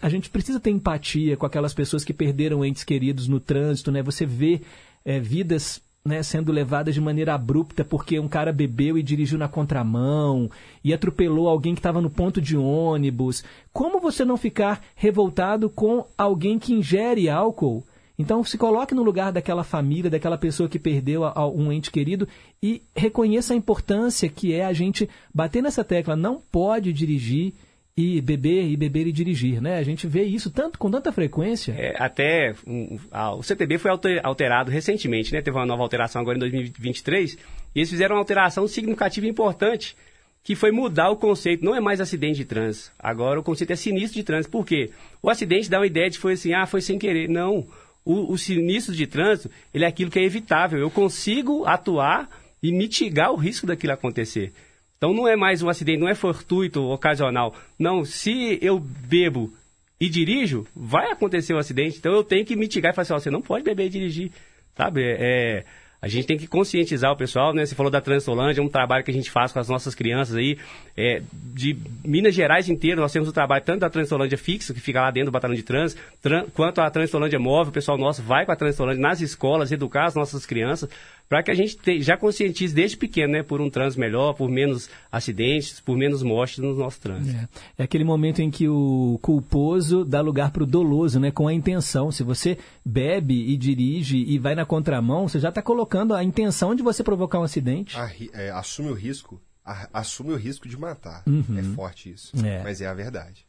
a 0.03 0.11
gente 0.11 0.29
precisa 0.29 0.61
ter 0.61 0.71
empatia 0.71 1.39
com 1.39 1.47
aquelas 1.47 1.73
pessoas 1.73 2.05
que 2.05 2.13
perderam 2.13 2.63
entes 2.63 2.85
queridos 2.85 3.29
no 3.29 3.41
trânsito, 3.41 3.91
né? 3.91 4.03
Você 4.03 4.27
vê 4.27 4.61
é, 5.07 5.19
vidas 5.19 5.81
né, 6.05 6.23
sendo 6.23 6.53
levadas 6.53 6.95
de 6.95 7.01
maneira 7.01 7.35
abrupta 7.35 7.85
porque 7.85 8.21
um 8.21 8.29
cara 8.29 8.53
bebeu 8.53 8.99
e 8.99 9.03
dirigiu 9.03 9.39
na 9.39 9.49
contramão 9.49 10.51
e 10.85 10.93
atropelou 10.93 11.49
alguém 11.49 11.75
que 11.75 11.81
estava 11.81 12.01
no 12.01 12.11
ponto 12.11 12.43
de 12.43 12.59
ônibus. 12.59 13.43
Como 13.73 14.01
você 14.01 14.23
não 14.23 14.37
ficar 14.37 14.83
revoltado 14.95 15.71
com 15.71 16.05
alguém 16.17 16.59
que 16.59 16.75
ingere 16.75 17.29
álcool? 17.31 17.85
Então 18.19 18.43
se 18.43 18.59
coloque 18.59 18.95
no 18.95 19.03
lugar 19.03 19.31
daquela 19.31 19.63
família, 19.63 20.11
daquela 20.11 20.37
pessoa 20.37 20.69
que 20.69 20.79
perdeu 20.79 21.25
a, 21.25 21.33
a 21.35 21.49
um 21.49 21.73
ente 21.73 21.91
querido 21.91 22.27
e 22.63 22.83
reconheça 22.97 23.55
a 23.55 23.57
importância 23.57 24.29
que 24.29 24.53
é 24.53 24.65
a 24.65 24.73
gente 24.73 25.09
bater 25.33 25.63
nessa 25.63 25.85
tecla. 25.85 26.17
Não 26.17 26.41
pode 26.41 26.93
dirigir 26.93 27.55
e 27.97 28.21
beber 28.21 28.65
e 28.65 28.77
beber 28.77 29.09
e 29.09 29.13
dirigir, 29.13 29.61
né? 29.61 29.77
A 29.77 29.83
gente 29.83 30.07
vê 30.07 30.23
isso 30.23 30.51
tanto 30.51 30.79
com 30.79 30.89
tanta 30.89 31.11
frequência. 31.11 31.75
É, 31.77 31.97
até 31.99 32.55
um, 32.65 32.97
a, 33.11 33.35
o 33.35 33.43
CTB 33.43 33.77
foi 33.79 33.91
alterado 34.23 34.71
recentemente, 34.71 35.33
né? 35.33 35.43
Teve 35.43 35.57
uma 35.57 35.67
nova 35.67 35.83
alteração 35.83 36.23
agora 36.23 36.37
em 36.37 36.41
2023 36.41 37.35
e 37.35 37.39
eles 37.75 37.91
fizeram 37.91 38.15
uma 38.15 38.21
alteração 38.21 38.69
significativa 38.69 39.27
e 39.27 39.31
importante 39.31 39.97
que 40.45 40.55
foi 40.55 40.71
mudar 40.71 41.11
o 41.11 41.17
conceito. 41.17 41.65
Não 41.65 41.75
é 41.75 41.81
mais 41.81 42.01
acidente 42.01 42.37
de 42.37 42.45
trânsito. 42.45 42.93
Agora 42.99 43.41
o 43.41 43.43
conceito 43.43 43.73
é 43.73 43.77
sinistro 43.77 44.15
de 44.15 44.23
trânsito. 44.23 44.53
Por 44.53 44.65
quê? 44.65 44.91
O 45.21 45.29
acidente 45.29 45.69
dá 45.69 45.81
uma 45.81 45.87
ideia 45.87 46.09
de 46.09 46.19
foi 46.19 46.35
assim, 46.35 46.55
ah, 46.55 46.67
foi 46.67 46.81
sem 46.81 47.01
querer. 47.01 47.29
Não. 47.29 47.67
O, 48.09 48.33
o 48.33 48.39
sinistro 48.39 48.95
de 48.95 49.07
trânsito, 49.07 49.51
ele 49.73 49.85
é 49.85 49.87
aquilo 49.87 50.11
que 50.11 50.19
é 50.19 50.25
evitável. 50.25 50.79
Eu 50.79 50.91
consigo 50.91 51.67
atuar 51.67 52.27
e 52.63 52.73
mitigar 52.73 53.31
o 53.31 53.37
risco 53.37 53.67
daquilo 53.67 53.93
acontecer. 53.93 54.51
Então 54.97 55.13
não 55.13 55.29
é 55.29 55.37
mais 55.37 55.63
um 55.63 55.69
acidente, 55.69 56.01
não 56.01 56.09
é 56.09 56.15
fortuito, 56.15 56.83
ocasional. 56.83 57.55
Não, 57.79 58.07
se 58.07 58.59
eu 58.63 58.81
bebo 58.81 59.53
e 60.01 60.09
dirijo, 60.09 60.67
vai 60.75 61.13
acontecer 61.13 61.53
um 61.53 61.59
acidente. 61.59 61.99
Então 61.99 62.15
eu 62.15 62.25
tenho 62.25 62.47
que 62.47 62.57
mitigar 62.57 62.93
e 62.93 62.95
falar 62.95 63.03
assim, 63.03 63.25
você 63.25 63.31
não 63.31 63.43
pode 63.43 63.63
beber 63.63 63.85
e 63.85 63.91
dirigir, 63.91 64.33
sabe? 64.75 65.03
É, 65.05 65.67
a 66.01 66.07
gente 66.07 66.27
tem 66.27 66.39
que 66.39 66.47
conscientizar 66.47 67.11
o 67.11 67.17
pessoal, 67.17 67.53
né? 67.53 67.67
Você 67.67 67.75
falou 67.75 67.91
da 67.91 68.01
Transolândia, 68.01 68.61
é 68.61 68.65
um 68.65 68.69
trabalho 68.69 69.05
que 69.05 69.11
a 69.11 69.15
gente 69.15 69.31
faz 69.31 69.51
com 69.51 69.59
as 69.59 69.69
nossas 69.69 69.95
crianças 69.97 70.37
aí, 70.37 70.57
é, 70.97 71.21
de 71.33 71.77
Minas 72.05 72.35
Gerais 72.35 72.69
inteiro, 72.69 73.01
nós 73.01 73.13
temos 73.13 73.29
o 73.29 73.31
um 73.31 73.35
trabalho 73.35 73.65
tanto 73.65 73.81
da 73.81 73.91
Transolândia 73.91 74.39
fixa, 74.39 74.73
que 74.73 74.81
fica 74.81 75.01
lá 75.01 75.11
dentro 75.11 75.31
do 75.31 75.33
batalhão 75.33 75.57
de 75.57 75.63
trans, 75.65 75.97
tran, 76.23 76.45
quanto 76.55 76.81
a 76.81 76.89
Transolândia 76.89 77.39
móvel, 77.39 77.71
o 77.71 77.75
pessoal 77.75 77.99
nosso 77.99 78.23
vai 78.23 78.47
com 78.47 78.53
a 78.53 78.57
Transolândia 78.57 79.03
nas 79.03 79.21
escolas, 79.21 79.73
educar 79.73 80.07
as 80.07 80.15
nossas 80.15 80.47
crianças, 80.47 80.89
para 81.29 81.43
que 81.43 81.51
a 81.51 81.55
gente 81.55 81.77
te, 81.77 82.01
já 82.01 82.17
conscientize 82.17 82.75
desde 82.75 82.97
pequeno, 82.97 83.35
né? 83.35 83.43
Por 83.43 83.61
um 83.61 83.69
trânsito 83.69 84.01
melhor, 84.01 84.33
por 84.33 84.49
menos 84.49 84.89
acidentes, 85.13 85.81
por 85.81 85.97
menos 85.97 86.23
mortes 86.23 86.59
no 86.59 86.75
nosso 86.75 87.01
trânsito. 87.01 87.37
É, 87.37 87.49
é 87.79 87.83
aquele 87.83 88.05
momento 88.05 88.41
em 88.41 88.51
que 88.51 88.69
o 88.69 89.19
culposo 89.21 90.05
dá 90.05 90.21
lugar 90.21 90.51
para 90.51 90.63
o 90.63 90.67
doloso, 90.67 91.21
né? 91.21 91.31
Com 91.31 91.47
a 91.47 91.53
intenção. 91.53 92.11
Se 92.11 92.23
você 92.23 92.57
bebe 92.85 93.53
e 93.53 93.57
dirige 93.57 94.17
e 94.17 94.39
vai 94.39 94.55
na 94.55 94.65
contramão, 94.65 95.29
você 95.29 95.39
já 95.39 95.51
está 95.51 95.61
colocando 95.61 96.15
a 96.15 96.25
intenção 96.25 96.75
de 96.75 96.83
você 96.83 97.03
provocar 97.03 97.41
um 97.41 97.45
acidente. 97.45 97.97
A, 97.97 98.11
é, 98.33 98.51
assume 98.51 98.91
o 98.91 98.95
risco, 98.95 99.41
a, 99.65 99.89
assume 99.93 100.33
o 100.33 100.37
risco 100.37 100.69
de 100.69 100.79
matar. 100.79 101.23
Uhum. 101.27 101.59
É 101.59 101.63
forte 101.75 102.11
isso, 102.11 102.33
é. 102.45 102.63
mas 102.63 102.81
é 102.81 102.87
a 102.87 102.95
verdade. 102.95 103.48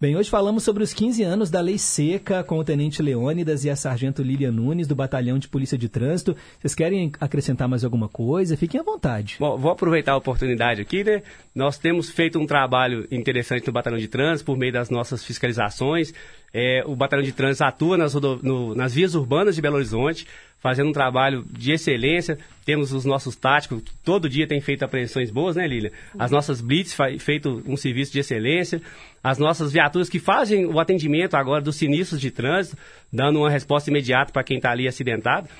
Bem, 0.00 0.16
hoje 0.16 0.28
falamos 0.28 0.64
sobre 0.64 0.82
os 0.82 0.92
15 0.92 1.22
anos 1.22 1.50
da 1.50 1.60
Lei 1.60 1.78
Seca 1.78 2.42
com 2.42 2.58
o 2.58 2.64
Tenente 2.64 3.00
Leônidas 3.00 3.64
e 3.64 3.70
a 3.70 3.76
Sargento 3.76 4.24
Lilian 4.24 4.50
Nunes 4.50 4.88
do 4.88 4.94
Batalhão 4.94 5.38
de 5.38 5.46
Polícia 5.46 5.78
de 5.78 5.88
Trânsito. 5.88 6.36
Vocês 6.58 6.74
querem 6.74 7.12
acrescentar 7.20 7.68
mais 7.68 7.84
alguma 7.84 8.08
coisa? 8.08 8.56
Fiquem 8.56 8.80
à 8.80 8.82
vontade. 8.82 9.36
Bom, 9.38 9.56
vou 9.56 9.70
aproveitar 9.70 10.12
a 10.12 10.16
oportunidade 10.16 10.80
aqui, 10.80 11.04
né? 11.04 11.22
Nós 11.54 11.78
temos 11.78 12.10
feito 12.10 12.40
um 12.40 12.46
trabalho 12.46 13.06
interessante 13.08 13.68
no 13.68 13.72
Batalhão 13.72 13.98
de 13.98 14.08
Trânsito 14.08 14.44
por 14.44 14.58
meio 14.58 14.72
das 14.72 14.90
nossas 14.90 15.24
fiscalizações. 15.24 16.12
É, 16.52 16.82
o 16.84 16.96
Batalhão 16.96 17.24
de 17.24 17.32
Trânsito 17.32 17.64
atua 17.64 17.96
nas, 17.96 18.14
no, 18.14 18.74
nas 18.74 18.92
vias 18.92 19.14
urbanas 19.14 19.54
de 19.54 19.62
Belo 19.62 19.76
Horizonte, 19.76 20.26
fazendo 20.64 20.88
um 20.88 20.92
trabalho 20.92 21.44
de 21.50 21.72
excelência. 21.72 22.38
Temos 22.64 22.90
os 22.90 23.04
nossos 23.04 23.36
táticos, 23.36 23.82
que 23.82 23.92
todo 24.02 24.30
dia 24.30 24.46
tem 24.46 24.62
feito 24.62 24.82
apreensões 24.82 25.30
boas, 25.30 25.56
né, 25.56 25.66
Lília? 25.66 25.92
As 26.18 26.30
nossas 26.30 26.62
blitz 26.62 26.96
feito 27.20 27.62
um 27.66 27.76
serviço 27.76 28.10
de 28.10 28.20
excelência. 28.20 28.80
As 29.22 29.38
nossas 29.38 29.74
viaturas 29.74 30.08
que 30.08 30.18
fazem 30.18 30.64
o 30.64 30.80
atendimento 30.80 31.34
agora 31.34 31.60
dos 31.60 31.76
sinistros 31.76 32.18
de 32.18 32.30
trânsito, 32.30 32.78
dando 33.12 33.40
uma 33.40 33.50
resposta 33.50 33.90
imediata 33.90 34.32
para 34.32 34.42
quem 34.42 34.56
está 34.56 34.70
ali 34.70 34.88
acidentado. 34.88 35.50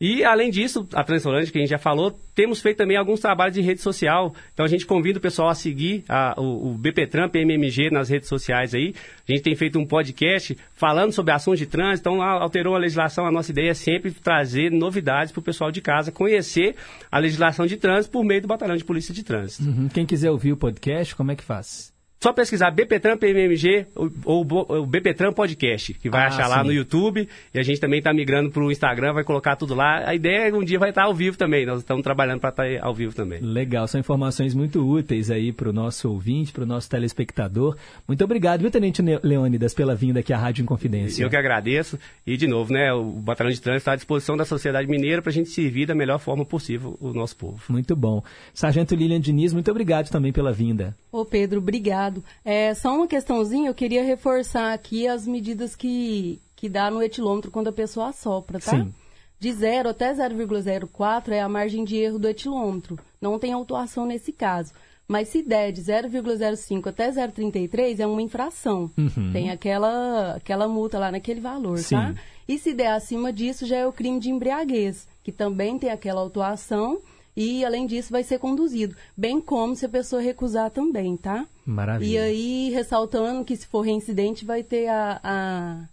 E, 0.00 0.24
além 0.24 0.50
disso, 0.50 0.88
a 0.92 1.04
Transolândia, 1.04 1.50
que 1.52 1.56
a 1.56 1.60
gente 1.60 1.70
já 1.70 1.78
falou, 1.78 2.10
temos 2.34 2.60
feito 2.60 2.78
também 2.78 2.96
alguns 2.96 3.20
trabalhos 3.20 3.54
de 3.54 3.60
rede 3.60 3.80
social. 3.80 4.34
Então, 4.52 4.66
a 4.66 4.68
gente 4.68 4.84
convida 4.84 5.18
o 5.18 5.22
pessoal 5.22 5.48
a 5.48 5.54
seguir 5.54 6.04
a, 6.08 6.34
o, 6.36 6.72
o 6.72 6.74
BP 6.74 7.06
Trump 7.06 7.34
MMG 7.36 7.90
nas 7.90 8.08
redes 8.08 8.28
sociais 8.28 8.74
aí. 8.74 8.92
A 9.26 9.32
gente 9.32 9.42
tem 9.42 9.54
feito 9.54 9.78
um 9.78 9.86
podcast 9.86 10.58
falando 10.74 11.12
sobre 11.12 11.32
ações 11.32 11.60
de 11.60 11.66
trânsito. 11.66 12.08
Então, 12.08 12.20
alterou 12.20 12.74
a 12.74 12.78
legislação. 12.78 13.24
A 13.24 13.30
nossa 13.30 13.52
ideia 13.52 13.70
é 13.70 13.74
sempre 13.74 14.10
trazer 14.10 14.70
novidades 14.72 15.32
para 15.32 15.40
o 15.40 15.44
pessoal 15.44 15.70
de 15.70 15.80
casa 15.80 16.10
conhecer 16.10 16.74
a 17.10 17.18
legislação 17.18 17.64
de 17.64 17.76
trânsito 17.76 18.12
por 18.12 18.24
meio 18.24 18.42
do 18.42 18.48
Batalhão 18.48 18.76
de 18.76 18.84
Polícia 18.84 19.14
de 19.14 19.22
Trânsito. 19.22 19.62
Uhum. 19.62 19.88
Quem 19.88 20.04
quiser 20.04 20.30
ouvir 20.30 20.52
o 20.52 20.56
podcast, 20.56 21.14
como 21.14 21.30
é 21.30 21.36
que 21.36 21.44
faz? 21.44 21.93
Só 22.24 22.32
pesquisar 22.32 22.70
BPTran 22.70 23.18
PMMG 23.18 23.84
ou, 24.24 24.46
ou, 24.50 24.86
BPTran 24.86 25.30
Podcast, 25.30 25.92
que 25.92 26.08
vai 26.08 26.22
ah, 26.22 26.28
achar 26.28 26.44
sim. 26.44 26.50
lá 26.52 26.64
no 26.64 26.72
YouTube. 26.72 27.28
E 27.52 27.58
a 27.58 27.62
gente 27.62 27.78
também 27.78 27.98
está 27.98 28.14
migrando 28.14 28.50
para 28.50 28.64
o 28.64 28.72
Instagram, 28.72 29.12
vai 29.12 29.22
colocar 29.22 29.56
tudo 29.56 29.74
lá. 29.74 30.08
A 30.08 30.14
ideia 30.14 30.46
é 30.46 30.50
que 30.50 30.56
um 30.56 30.64
dia 30.64 30.78
vai 30.78 30.88
estar 30.88 31.02
tá 31.02 31.06
ao 31.06 31.14
vivo 31.14 31.36
também. 31.36 31.66
Nós 31.66 31.80
estamos 31.80 32.02
trabalhando 32.02 32.40
para 32.40 32.48
estar 32.48 32.64
tá 32.64 32.78
ao 32.80 32.94
vivo 32.94 33.14
também. 33.14 33.40
Legal, 33.42 33.86
são 33.86 34.00
informações 34.00 34.54
muito 34.54 34.82
úteis 34.88 35.30
aí 35.30 35.52
para 35.52 35.68
o 35.68 35.72
nosso 35.74 36.10
ouvinte, 36.10 36.50
para 36.50 36.62
o 36.62 36.66
nosso 36.66 36.88
telespectador. 36.88 37.76
Muito 38.08 38.24
obrigado, 38.24 38.62
viu, 38.62 38.70
Tenente 38.70 39.02
Leônidas, 39.22 39.74
pela 39.74 39.94
vinda 39.94 40.20
aqui 40.20 40.32
à 40.32 40.38
Rádio 40.38 40.62
Inconfidência. 40.62 41.22
Eu 41.22 41.28
que 41.28 41.36
agradeço. 41.36 41.98
E, 42.26 42.38
de 42.38 42.46
novo, 42.46 42.72
né, 42.72 42.90
o 42.90 43.04
Batalhão 43.04 43.52
de 43.52 43.60
Trânsito 43.60 43.80
está 43.80 43.92
à 43.92 43.96
disposição 43.96 44.34
da 44.34 44.46
sociedade 44.46 44.88
mineira 44.88 45.20
para 45.20 45.28
a 45.28 45.34
gente 45.34 45.50
servir 45.50 45.84
da 45.84 45.94
melhor 45.94 46.18
forma 46.18 46.46
possível 46.46 46.96
o 47.02 47.12
nosso 47.12 47.36
povo. 47.36 47.60
Muito 47.68 47.94
bom. 47.94 48.24
Sargento 48.54 48.94
Lilian 48.94 49.20
Diniz, 49.20 49.52
muito 49.52 49.70
obrigado 49.70 50.08
também 50.08 50.32
pela 50.32 50.54
vinda. 50.54 50.96
Ô, 51.12 51.22
Pedro, 51.22 51.58
obrigado. 51.58 52.13
É, 52.44 52.74
só 52.74 52.94
uma 52.94 53.06
questãozinha, 53.06 53.70
eu 53.70 53.74
queria 53.74 54.04
reforçar 54.04 54.72
aqui 54.72 55.08
as 55.08 55.26
medidas 55.26 55.74
que, 55.74 56.40
que 56.54 56.68
dá 56.68 56.90
no 56.90 57.02
etilômetro 57.02 57.50
quando 57.50 57.68
a 57.68 57.72
pessoa 57.72 58.08
assopra, 58.08 58.60
tá? 58.60 58.70
Sim. 58.70 58.92
De 59.38 59.52
0 59.52 59.90
até 59.90 60.12
0,04 60.12 61.32
é 61.32 61.40
a 61.40 61.48
margem 61.48 61.84
de 61.84 61.96
erro 61.96 62.18
do 62.18 62.28
etilômetro. 62.28 62.98
Não 63.20 63.38
tem 63.38 63.52
autuação 63.52 64.06
nesse 64.06 64.32
caso. 64.32 64.72
Mas 65.06 65.28
se 65.28 65.42
der 65.42 65.70
de 65.70 65.82
0,05 65.82 66.86
até 66.86 67.10
0,33 67.10 68.00
é 68.00 68.06
uma 68.06 68.22
infração. 68.22 68.90
Uhum. 68.96 69.32
Tem 69.32 69.50
aquela, 69.50 70.36
aquela 70.36 70.66
multa 70.66 70.98
lá 70.98 71.12
naquele 71.12 71.40
valor, 71.40 71.78
Sim. 71.78 71.94
tá? 71.94 72.14
E 72.48 72.58
se 72.58 72.72
der 72.72 72.92
acima 72.92 73.32
disso 73.32 73.66
já 73.66 73.76
é 73.76 73.86
o 73.86 73.92
crime 73.92 74.18
de 74.18 74.30
embriaguez, 74.30 75.06
que 75.22 75.32
também 75.32 75.78
tem 75.78 75.90
aquela 75.90 76.20
autuação 76.20 77.00
e, 77.36 77.64
além 77.64 77.86
disso, 77.86 78.12
vai 78.12 78.22
ser 78.22 78.38
conduzido. 78.38 78.94
Bem 79.16 79.40
como 79.40 79.74
se 79.74 79.84
a 79.84 79.88
pessoa 79.88 80.22
recusar 80.22 80.70
também, 80.70 81.16
tá? 81.16 81.46
Maravilha. 81.66 82.08
E 82.08 82.18
aí, 82.18 82.70
ressaltando 82.70 83.44
que 83.44 83.56
se 83.56 83.66
for 83.66 83.80
reincidente, 83.80 84.44
vai 84.44 84.62
ter 84.62 84.88
a, 84.88 85.20
a... 85.22 85.84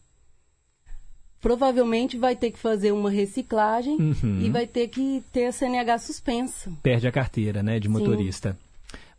Provavelmente 1.41 2.17
vai 2.17 2.35
ter 2.35 2.51
que 2.51 2.59
fazer 2.59 2.91
uma 2.91 3.09
reciclagem 3.09 3.97
uhum. 3.97 4.41
e 4.41 4.49
vai 4.49 4.67
ter 4.67 4.87
que 4.87 5.23
ter 5.31 5.45
a 5.45 5.51
CNH 5.51 5.97
suspensa. 5.97 6.71
Perde 6.83 7.07
a 7.07 7.11
carteira, 7.11 7.63
né, 7.63 7.79
de 7.79 7.89
motorista. 7.89 8.51
Sim. 8.51 8.70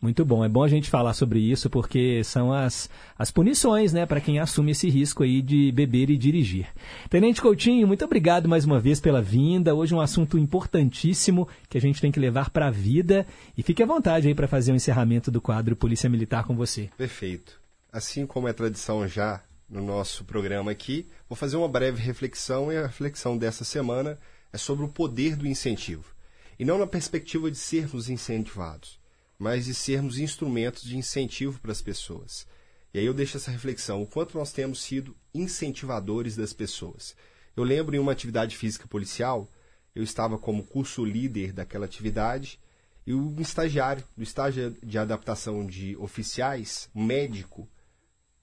Muito 0.03 0.25
bom, 0.25 0.45
é 0.45 0.49
bom 0.49 0.65
a 0.65 0.69
gente 0.69 0.91
falar 0.91 1.15
sobre 1.15 1.39
isso 1.39 1.71
porque 1.71 2.25
são 2.25 2.53
as, 2.53 2.91
as 3.17 3.31
punições, 3.31 3.93
né, 3.93 4.05
para 4.05 4.21
quem 4.21 4.41
assume 4.41 4.73
esse 4.73 4.91
risco 4.91 5.23
aí 5.23 5.41
de 5.41 5.71
beber 5.71 6.11
e 6.11 6.19
dirigir. 6.19 6.67
Tenente 7.09 7.41
Coutinho, 7.41 7.87
muito 7.87 8.05
obrigado 8.05 8.49
mais 8.49 8.65
uma 8.65 8.81
vez 8.81 8.99
pela 8.99 9.23
vinda. 9.23 9.77
Hoje 9.77 9.95
um 9.95 10.01
assunto 10.01 10.37
importantíssimo 10.37 11.47
que 11.69 11.79
a 11.79 11.81
gente 11.81 12.01
tem 12.01 12.11
que 12.11 12.19
levar 12.19 12.51
para 12.51 12.67
a 12.67 12.71
vida 12.71 13.25
e 13.57 13.63
fique 13.63 13.81
à 13.81 13.87
vontade 13.87 14.27
aí 14.27 14.35
para 14.35 14.49
fazer 14.49 14.73
o 14.73 14.75
encerramento 14.75 15.31
do 15.31 15.41
quadro 15.41 15.77
Polícia 15.77 16.11
Militar 16.11 16.43
com 16.43 16.57
você. 16.57 16.91
Perfeito. 16.99 17.61
Assim 17.93 18.27
como 18.27 18.49
é 18.49 18.53
tradição 18.53 19.07
já 19.07 19.41
no 19.71 19.87
nosso 19.87 20.25
programa 20.25 20.73
aqui, 20.73 21.09
vou 21.29 21.37
fazer 21.37 21.57
uma 21.57 21.69
breve 21.69 22.03
reflexão 22.03 22.73
e 22.73 22.77
a 22.77 22.89
reflexão 22.89 23.39
dessa 23.39 23.63
semana 23.63 24.19
é 24.53 24.59
sobre 24.59 24.85
o 24.85 24.89
poder 24.89 25.37
do 25.37 25.47
incentivo. 25.47 26.13
E 26.59 26.65
não 26.65 26.77
na 26.77 26.89
perspectiva 26.89 27.49
de 27.49 27.57
sermos 27.57 28.11
incentivados 28.11 29.01
mas 29.39 29.65
de 29.65 29.75
sermos 29.75 30.19
instrumentos 30.19 30.83
de 30.83 30.97
incentivo 30.97 31.61
para 31.61 31.73
as 31.73 31.83
pessoas. 31.83 32.47
E 32.95 32.99
aí 32.99 33.07
eu 33.07 33.15
deixo 33.15 33.37
essa 33.37 33.51
reflexão: 33.51 34.03
o 34.03 34.07
quanto 34.07 34.37
nós 34.37 34.53
temos 34.53 34.81
sido 34.81 35.17
incentivadores 35.35 36.37
das 36.37 36.53
pessoas. 36.53 37.17
Eu 37.57 37.65
lembro 37.65 37.95
em 37.95 37.99
uma 37.99 38.13
atividade 38.13 38.57
física 38.57 38.87
policial, 38.87 39.49
eu 39.95 40.03
estava 40.03 40.39
como 40.39 40.65
curso 40.65 41.05
líder 41.05 41.53
daquela 41.53 41.85
atividade 41.85 42.59
e 43.07 43.13
um 43.13 43.41
estagiário 43.41 44.05
do 44.17 44.23
estágio 44.23 44.77
de 44.83 44.97
adaptação 44.97 45.67
de 45.67 45.97
oficiais, 45.97 46.89
médico, 46.95 47.69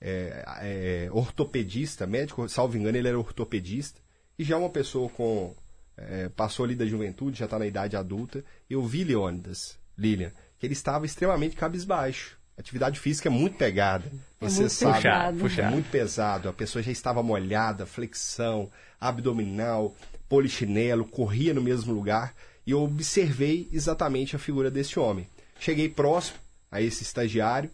é, 0.02 0.44
é, 0.62 1.10
ortopedista, 1.12 2.06
médico, 2.06 2.48
salvo 2.50 2.78
engano, 2.78 2.98
ele 2.98 3.08
era 3.08 3.18
ortopedista, 3.18 4.00
e 4.38 4.44
já 4.44 4.58
uma 4.58 4.70
pessoa 4.70 5.10
com. 5.10 5.56
É, 5.98 6.30
passou 6.30 6.64
ali 6.64 6.76
da 6.76 6.86
juventude, 6.86 7.38
já 7.38 7.44
está 7.44 7.60
na 7.60 7.68
idade 7.68 7.98
adulta. 7.98 8.44
Eu 8.70 8.82
vi 8.86 9.04
Leônidas, 9.04 9.78
Lilian, 9.98 10.32
que 10.60 10.66
ele 10.66 10.74
estava 10.74 11.06
extremamente 11.06 11.56
cabisbaixo. 11.56 12.38
A 12.58 12.62
atividade 12.62 13.00
física 13.00 13.30
é 13.30 13.32
muito 13.32 13.58
pegada. 13.58 14.06
É 14.42 14.50
Você 14.50 14.62
muito 14.62 14.74
sabe, 14.74 15.40
puxado. 15.40 15.62
é 15.62 15.70
muito 15.72 15.90
pesado. 15.90 16.50
A 16.50 16.54
pessoa 16.54 16.84
já 16.84 16.92
estava 16.92 17.24
molhada, 17.24 17.86
flexão, 17.86 18.70
abdominal, 19.00 19.96
polichinelo, 20.28 21.06
corria 21.06 21.54
no 21.54 21.62
mesmo 21.62 21.94
lugar. 21.94 22.36
E 22.68 22.72
eu 22.72 22.84
observei 22.84 23.70
exatamente 23.72 24.36
a 24.36 24.40
figura 24.40 24.70
desse 24.70 25.00
homem. 25.00 25.26
Cheguei 25.60 25.88
próximo 25.88 26.38
a 26.70 26.82
esse 26.82 27.02
estagiário 27.04 27.70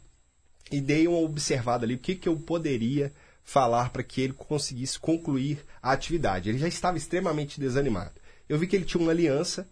e 0.71 0.79
dei 0.79 1.07
uma 1.07 1.17
observada 1.17 1.85
ali, 1.85 1.95
o 1.95 1.99
que, 1.99 2.15
que 2.15 2.29
eu 2.29 2.35
poderia 2.37 3.11
falar 3.43 3.89
para 3.89 4.03
que 4.03 4.21
ele 4.21 4.33
conseguisse 4.33 4.99
concluir 4.99 5.63
a 5.81 5.91
atividade. 5.91 6.49
Ele 6.49 6.57
já 6.57 6.67
estava 6.67 6.97
extremamente 6.97 7.59
desanimado. 7.59 8.13
Eu 8.47 8.57
vi 8.57 8.67
que 8.67 8.75
ele 8.75 8.85
tinha 8.85 9.01
uma 9.01 9.11
aliança. 9.11 9.67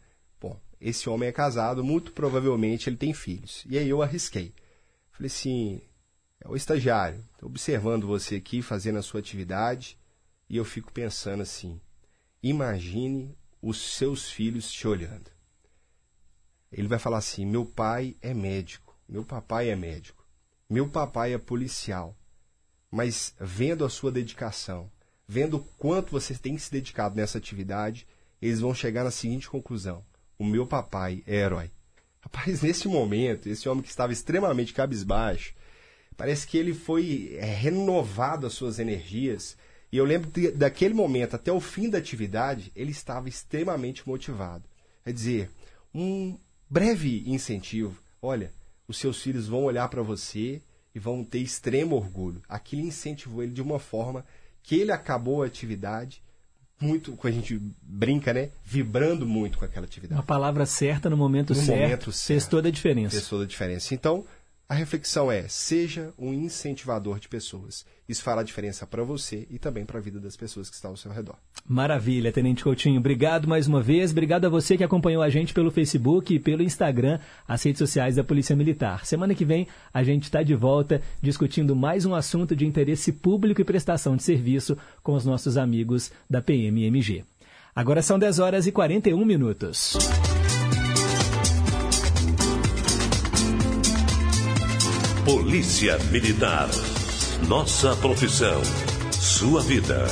Esse 0.83 1.09
homem 1.09 1.29
é 1.29 1.31
casado, 1.31 1.81
muito 1.81 2.11
provavelmente 2.11 2.89
ele 2.89 2.97
tem 2.97 3.13
filhos. 3.13 3.63
E 3.69 3.77
aí 3.77 3.87
eu 3.87 4.01
arrisquei. 4.01 4.53
Falei 5.13 5.27
assim, 5.27 5.81
é 6.41 6.49
o 6.49 6.57
estagiário, 6.57 7.23
estou 7.31 7.47
observando 7.47 8.05
você 8.05 8.35
aqui 8.35 8.61
fazendo 8.61 8.99
a 8.99 9.01
sua 9.01 9.21
atividade 9.21 9.97
e 10.49 10.57
eu 10.57 10.65
fico 10.65 10.91
pensando 10.91 11.41
assim, 11.41 11.79
imagine 12.41 13.33
os 13.61 13.77
seus 13.95 14.29
filhos 14.29 14.69
te 14.69 14.85
olhando. 14.85 15.31
Ele 16.69 16.89
vai 16.89 16.99
falar 16.99 17.19
assim, 17.19 17.45
meu 17.45 17.65
pai 17.65 18.17
é 18.21 18.33
médico, 18.33 18.99
meu 19.07 19.23
papai 19.23 19.69
é 19.69 19.77
médico, 19.77 20.27
meu 20.69 20.89
papai 20.89 21.33
é 21.33 21.37
policial, 21.37 22.13
mas 22.91 23.33
vendo 23.39 23.85
a 23.85 23.89
sua 23.89 24.11
dedicação, 24.11 24.91
vendo 25.25 25.57
o 25.57 25.63
quanto 25.77 26.11
você 26.11 26.35
tem 26.35 26.57
se 26.57 26.69
dedicado 26.69 27.15
nessa 27.15 27.37
atividade, 27.37 28.05
eles 28.41 28.59
vão 28.59 28.75
chegar 28.75 29.05
na 29.05 29.11
seguinte 29.11 29.49
conclusão: 29.49 30.03
o 30.43 30.45
meu 30.45 30.67
papai 30.67 31.23
é 31.25 31.37
herói. 31.37 31.71
Rapaz, 32.19 32.61
nesse 32.61 32.87
momento, 32.87 33.47
esse 33.47 33.67
homem 33.69 33.81
que 33.81 33.89
estava 33.89 34.11
extremamente 34.11 34.73
cabisbaixo, 34.73 35.53
parece 36.17 36.45
que 36.45 36.57
ele 36.57 36.73
foi 36.73 37.35
é, 37.39 37.45
renovado 37.45 38.45
as 38.45 38.53
suas 38.53 38.77
energias. 38.77 39.57
E 39.91 39.97
eu 39.97 40.03
lembro 40.03 40.29
que 40.29 40.51
daquele 40.51 40.93
momento 40.93 41.35
até 41.35 41.51
o 41.51 41.61
fim 41.61 41.89
da 41.89 41.97
atividade, 41.97 42.71
ele 42.75 42.91
estava 42.91 43.29
extremamente 43.29 44.07
motivado. 44.07 44.65
Quer 45.03 45.13
dizer, 45.13 45.49
um 45.95 46.37
breve 46.69 47.23
incentivo. 47.25 47.97
Olha, 48.21 48.51
os 48.87 48.97
seus 48.97 49.21
filhos 49.21 49.47
vão 49.47 49.63
olhar 49.63 49.87
para 49.87 50.01
você 50.01 50.61
e 50.93 50.99
vão 50.99 51.23
ter 51.23 51.39
extremo 51.39 51.95
orgulho. 51.95 52.41
Aquilo 52.49 52.81
incentivou 52.81 53.43
ele 53.43 53.53
de 53.53 53.61
uma 53.61 53.79
forma 53.79 54.25
que 54.61 54.75
ele 54.75 54.91
acabou 54.91 55.41
a 55.41 55.45
atividade 55.45 56.21
muito, 56.83 57.15
que 57.17 57.27
a 57.27 57.31
gente 57.31 57.59
brinca, 57.81 58.33
né? 58.33 58.49
Vibrando 58.65 59.25
muito 59.25 59.57
com 59.57 59.65
aquela 59.65 59.85
atividade. 59.85 60.17
Uma 60.19 60.23
palavra 60.25 60.65
certa 60.65 61.09
no 61.09 61.17
momento, 61.17 61.51
No 61.51 61.55
certo, 61.55 61.79
momento 61.81 62.03
fez 62.05 62.15
certo. 62.17 62.49
toda 62.49 62.67
a 62.67 62.71
diferença. 62.71 63.11
Fez 63.15 63.27
toda 63.27 63.43
a 63.43 63.47
diferença. 63.47 63.93
Então, 63.93 64.25
a 64.67 64.73
reflexão 64.73 65.31
é: 65.31 65.47
seja 65.47 66.13
um 66.17 66.33
incentivador 66.33 67.19
de 67.19 67.27
pessoas. 67.27 67.85
Isso 68.07 68.23
fará 68.23 68.43
diferença 68.43 68.85
para 68.85 69.03
você 69.03 69.47
e 69.49 69.57
também 69.57 69.85
para 69.85 69.97
a 69.97 70.01
vida 70.01 70.19
das 70.19 70.35
pessoas 70.35 70.69
que 70.69 70.75
estão 70.75 70.91
ao 70.91 70.97
seu 70.97 71.11
redor. 71.11 71.35
Maravilha, 71.65 72.31
Tenente 72.31 72.63
Coutinho. 72.63 72.99
Obrigado 72.99 73.47
mais 73.47 73.67
uma 73.67 73.81
vez. 73.81 74.11
Obrigado 74.11 74.45
a 74.45 74.49
você 74.49 74.75
que 74.75 74.83
acompanhou 74.83 75.21
a 75.21 75.29
gente 75.29 75.53
pelo 75.53 75.71
Facebook 75.71 76.35
e 76.35 76.39
pelo 76.39 76.63
Instagram, 76.63 77.19
as 77.47 77.63
redes 77.63 77.79
sociais 77.79 78.15
da 78.15 78.23
Polícia 78.23 78.55
Militar. 78.55 79.05
Semana 79.05 79.33
que 79.33 79.45
vem 79.45 79.67
a 79.93 80.03
gente 80.03 80.23
está 80.23 80.43
de 80.43 80.53
volta 80.53 81.01
discutindo 81.21 81.75
mais 81.75 82.05
um 82.05 82.13
assunto 82.13 82.55
de 82.55 82.65
interesse 82.65 83.13
público 83.13 83.61
e 83.61 83.65
prestação 83.65 84.17
de 84.17 84.23
serviço 84.23 84.77
com 85.01 85.13
os 85.13 85.25
nossos 85.25 85.55
amigos 85.55 86.11
da 86.29 86.41
PMMG. 86.41 87.23
Agora 87.75 88.01
são 88.01 88.19
10 88.19 88.39
horas 88.39 88.67
e 88.67 88.71
41 88.71 89.25
minutos. 89.25 89.97
Polícia 95.25 95.97
Militar. 96.11 96.69
Nossa 97.47 97.95
profissão. 97.95 98.61
Sua 99.09 99.61
vida. 99.61 100.05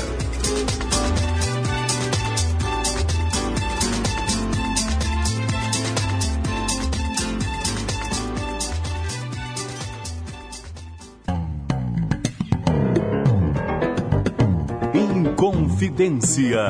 Inconfidência. 14.93 16.61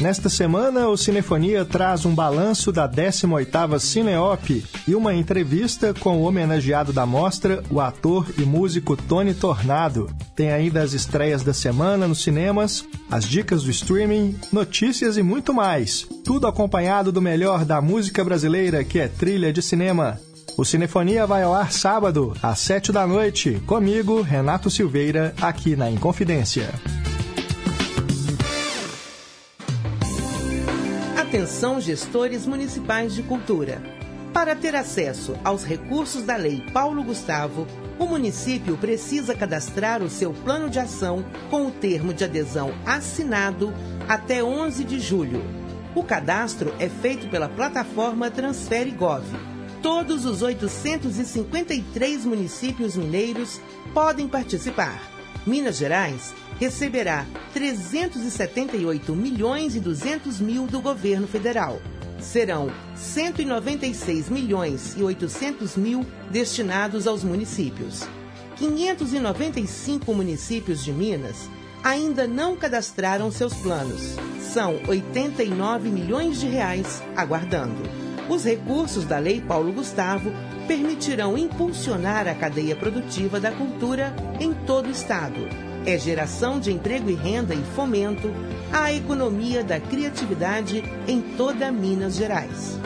Nesta 0.00 0.30
semana, 0.30 0.88
o 0.88 0.96
Cinefonia 0.96 1.62
traz 1.62 2.06
um 2.06 2.14
balanço 2.14 2.72
da 2.72 2.88
18ª 2.88 3.78
Cineop 3.78 4.64
e 4.88 4.94
uma 4.94 5.14
entrevista 5.14 5.92
com 5.92 6.16
o 6.16 6.22
homenageado 6.22 6.90
da 6.90 7.04
mostra, 7.04 7.62
o 7.70 7.80
ator 7.80 8.26
e 8.38 8.40
músico 8.40 8.96
Tony 8.96 9.34
Tornado. 9.34 10.10
Tem 10.34 10.52
ainda 10.52 10.80
as 10.80 10.94
estreias 10.94 11.42
da 11.42 11.52
semana 11.52 12.08
nos 12.08 12.22
cinemas, 12.22 12.82
as 13.10 13.26
dicas 13.26 13.64
do 13.64 13.70
streaming, 13.70 14.36
notícias 14.50 15.18
e 15.18 15.22
muito 15.22 15.52
mais. 15.52 16.06
Tudo 16.24 16.46
acompanhado 16.46 17.12
do 17.12 17.20
melhor 17.20 17.66
da 17.66 17.82
música 17.82 18.24
brasileira, 18.24 18.82
que 18.82 18.98
é 18.98 19.06
trilha 19.06 19.52
de 19.52 19.60
cinema. 19.60 20.18
O 20.56 20.64
Cinefonia 20.64 21.26
vai 21.26 21.42
ao 21.42 21.54
ar 21.54 21.70
sábado, 21.70 22.34
às 22.42 22.58
7 22.60 22.90
da 22.90 23.06
noite, 23.06 23.60
comigo, 23.66 24.22
Renato 24.22 24.70
Silveira, 24.70 25.34
aqui 25.42 25.76
na 25.76 25.90
Inconfidência. 25.90 26.70
Atenção, 31.30 31.80
gestores 31.80 32.44
municipais 32.44 33.14
de 33.14 33.22
cultura. 33.22 33.80
Para 34.32 34.56
ter 34.56 34.74
acesso 34.74 35.36
aos 35.44 35.62
recursos 35.62 36.24
da 36.24 36.34
Lei 36.34 36.60
Paulo 36.72 37.04
Gustavo, 37.04 37.68
o 38.00 38.06
município 38.06 38.76
precisa 38.76 39.32
cadastrar 39.32 40.02
o 40.02 40.10
seu 40.10 40.32
plano 40.32 40.68
de 40.68 40.80
ação 40.80 41.24
com 41.48 41.68
o 41.68 41.70
termo 41.70 42.12
de 42.12 42.24
adesão 42.24 42.74
assinado 42.84 43.72
até 44.08 44.42
11 44.42 44.82
de 44.82 44.98
julho. 44.98 45.40
O 45.94 46.02
cadastro 46.02 46.74
é 46.80 46.88
feito 46.88 47.28
pela 47.28 47.48
plataforma 47.48 48.28
Transfere 48.28 48.90
Gov. 48.90 49.24
Todos 49.80 50.24
os 50.24 50.42
853 50.42 52.24
municípios 52.24 52.96
mineiros 52.96 53.60
podem 53.94 54.26
participar. 54.26 55.00
Minas 55.46 55.76
Gerais 55.78 56.34
receberá 56.60 57.26
378 57.54 59.16
milhões 59.16 59.74
e 59.74 59.80
200 59.80 60.40
mil 60.40 60.66
do 60.66 60.78
governo 60.82 61.26
federal. 61.26 61.80
Serão 62.20 62.70
196 62.94 64.28
milhões 64.28 64.94
e 64.94 65.02
800 65.02 65.74
mil 65.78 66.04
destinados 66.30 67.06
aos 67.06 67.24
municípios. 67.24 68.06
595 68.56 70.12
municípios 70.12 70.84
de 70.84 70.92
Minas 70.92 71.48
ainda 71.82 72.26
não 72.26 72.54
cadastraram 72.54 73.30
seus 73.30 73.54
planos. 73.54 74.16
São 74.38 74.78
89 74.86 75.88
milhões 75.88 76.38
de 76.38 76.46
reais 76.46 77.02
aguardando. 77.16 77.80
Os 78.28 78.44
recursos 78.44 79.06
da 79.06 79.18
Lei 79.18 79.40
Paulo 79.40 79.72
Gustavo 79.72 80.30
permitirão 80.68 81.38
impulsionar 81.38 82.28
a 82.28 82.34
cadeia 82.34 82.76
produtiva 82.76 83.40
da 83.40 83.50
cultura 83.50 84.14
em 84.38 84.52
todo 84.52 84.88
o 84.88 84.90
estado 84.90 85.69
É 85.86 85.98
geração 85.98 86.60
de 86.60 86.70
emprego 86.70 87.08
e 87.08 87.14
renda 87.14 87.54
e 87.54 87.62
fomento 87.74 88.30
à 88.72 88.92
economia 88.92 89.64
da 89.64 89.80
criatividade 89.80 90.84
em 91.08 91.22
toda 91.36 91.72
Minas 91.72 92.16
Gerais. 92.16 92.78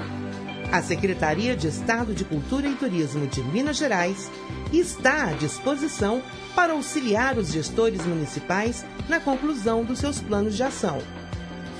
A 0.70 0.80
Secretaria 0.80 1.56
de 1.56 1.68
Estado 1.68 2.14
de 2.14 2.24
Cultura 2.24 2.68
e 2.68 2.74
Turismo 2.74 3.26
de 3.26 3.42
Minas 3.42 3.76
Gerais 3.76 4.30
está 4.72 5.30
à 5.30 5.32
disposição 5.32 6.22
para 6.54 6.72
auxiliar 6.72 7.36
os 7.36 7.52
gestores 7.52 8.04
municipais 8.06 8.84
na 9.08 9.20
conclusão 9.20 9.84
dos 9.84 9.98
seus 9.98 10.20
planos 10.20 10.56
de 10.56 10.62
ação. 10.62 10.98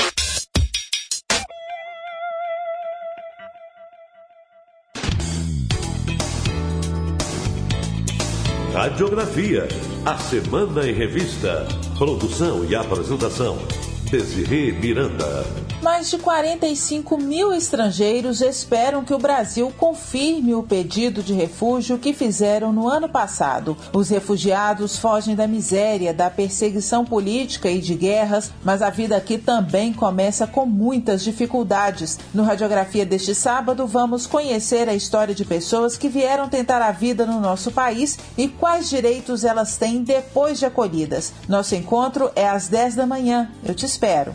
Radiografia. 8.91 9.69
A 10.05 10.17
Semana 10.17 10.85
em 10.85 10.93
Revista. 10.93 11.65
Produção 11.97 12.65
e 12.65 12.75
apresentação. 12.75 13.57
Desirê 14.11 14.73
Miranda. 14.73 15.45
Mais 15.81 16.11
de 16.11 16.19
45 16.19 17.17
mil 17.17 17.51
estrangeiros 17.51 18.39
esperam 18.39 19.03
que 19.03 19.15
o 19.15 19.17
Brasil 19.17 19.73
confirme 19.79 20.53
o 20.53 20.61
pedido 20.61 21.23
de 21.23 21.33
refúgio 21.33 21.97
que 21.97 22.13
fizeram 22.13 22.71
no 22.71 22.87
ano 22.87 23.09
passado. 23.09 23.75
Os 23.91 24.07
refugiados 24.09 24.99
fogem 24.99 25.35
da 25.35 25.47
miséria, 25.47 26.13
da 26.13 26.29
perseguição 26.29 27.03
política 27.03 27.67
e 27.67 27.81
de 27.81 27.95
guerras, 27.95 28.51
mas 28.63 28.83
a 28.83 28.91
vida 28.91 29.17
aqui 29.17 29.39
também 29.39 29.91
começa 29.91 30.45
com 30.45 30.67
muitas 30.67 31.23
dificuldades. 31.23 32.19
No 32.31 32.43
Radiografia 32.43 33.05
deste 33.05 33.33
sábado, 33.33 33.87
vamos 33.87 34.27
conhecer 34.27 34.87
a 34.87 34.93
história 34.93 35.33
de 35.33 35.43
pessoas 35.43 35.97
que 35.97 36.09
vieram 36.09 36.47
tentar 36.47 36.83
a 36.83 36.91
vida 36.91 37.25
no 37.25 37.39
nosso 37.39 37.71
país 37.71 38.19
e 38.37 38.47
quais 38.47 38.87
direitos 38.87 39.43
elas 39.43 39.77
têm 39.77 40.03
depois 40.03 40.59
de 40.59 40.65
acolhidas. 40.67 41.33
Nosso 41.49 41.73
encontro 41.73 42.29
é 42.35 42.47
às 42.47 42.67
10 42.67 42.93
da 42.93 43.07
manhã. 43.07 43.49
Eu 43.65 43.73
te 43.73 43.87
espero. 43.87 44.31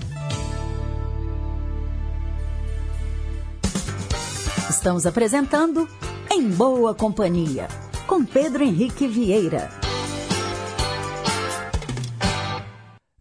Estamos 4.86 5.04
apresentando 5.04 5.88
Em 6.30 6.48
Boa 6.48 6.94
Companhia, 6.94 7.66
com 8.06 8.24
Pedro 8.24 8.62
Henrique 8.62 9.08
Vieira. 9.08 9.68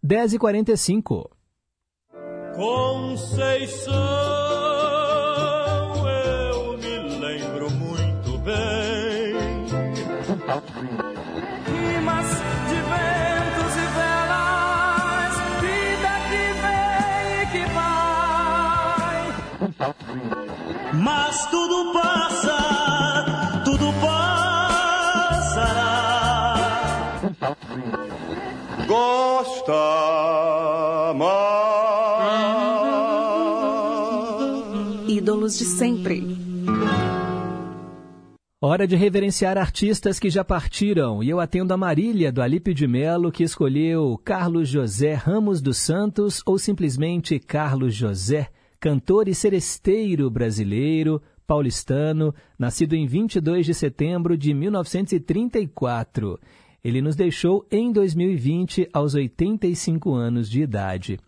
10h45. 0.05 1.27
Conceição, 2.55 3.95
eu 6.07 6.77
me 6.77 6.99
lembro 7.17 7.71
muito 7.71 8.37
bem. 8.37 9.33
Rimas 11.65 12.27
de 12.69 12.75
ventos 12.75 13.73
e 13.73 13.85
velas, 13.97 15.33
vida 15.61 16.13
que 16.29 16.45
vem 16.61 17.41
e 17.41 17.47
que 17.51 17.65
vai. 20.13 20.44
Mas 21.01 21.45
tudo 21.47 21.91
passa, 21.93 23.61
tudo 23.63 23.91
passará. 24.01 24.35
Gosta 28.87 29.73
mais. 31.15 31.55
Ídolos 35.07 35.57
de 35.57 35.65
sempre. 35.65 36.45
Hora 38.61 38.87
de 38.87 38.95
reverenciar 38.95 39.57
artistas 39.59 40.17
que 40.17 40.29
já 40.29 40.43
partiram. 40.43 41.21
E 41.21 41.29
eu 41.29 41.39
atendo 41.39 41.73
a 41.73 41.77
Marília, 41.77 42.31
do 42.31 42.41
Alípio 42.41 42.73
de 42.73 42.87
Melo, 42.87 43.31
que 43.31 43.43
escolheu 43.43 44.19
Carlos 44.23 44.67
José 44.69 45.13
Ramos 45.13 45.61
dos 45.61 45.77
Santos 45.77 46.41
ou 46.45 46.57
simplesmente 46.57 47.37
Carlos 47.37 47.93
José, 47.93 48.49
cantor 48.85 49.27
e 49.27 49.33
seresteiro 49.33 50.29
brasileiro, 50.29 51.19
paulistano, 51.47 52.35
nascido 52.55 52.93
em 52.93 53.07
22 53.07 53.65
de 53.65 53.73
setembro 53.73 54.37
de 54.37 54.53
1934. 54.53 56.39
Ele 56.83 57.01
nos 57.01 57.15
deixou 57.15 57.65
em 57.71 57.91
2020, 57.91 58.87
aos 58.93 59.15
85 59.15 60.13
anos 60.13 60.47
de 60.47 60.61
idade. 60.61 61.19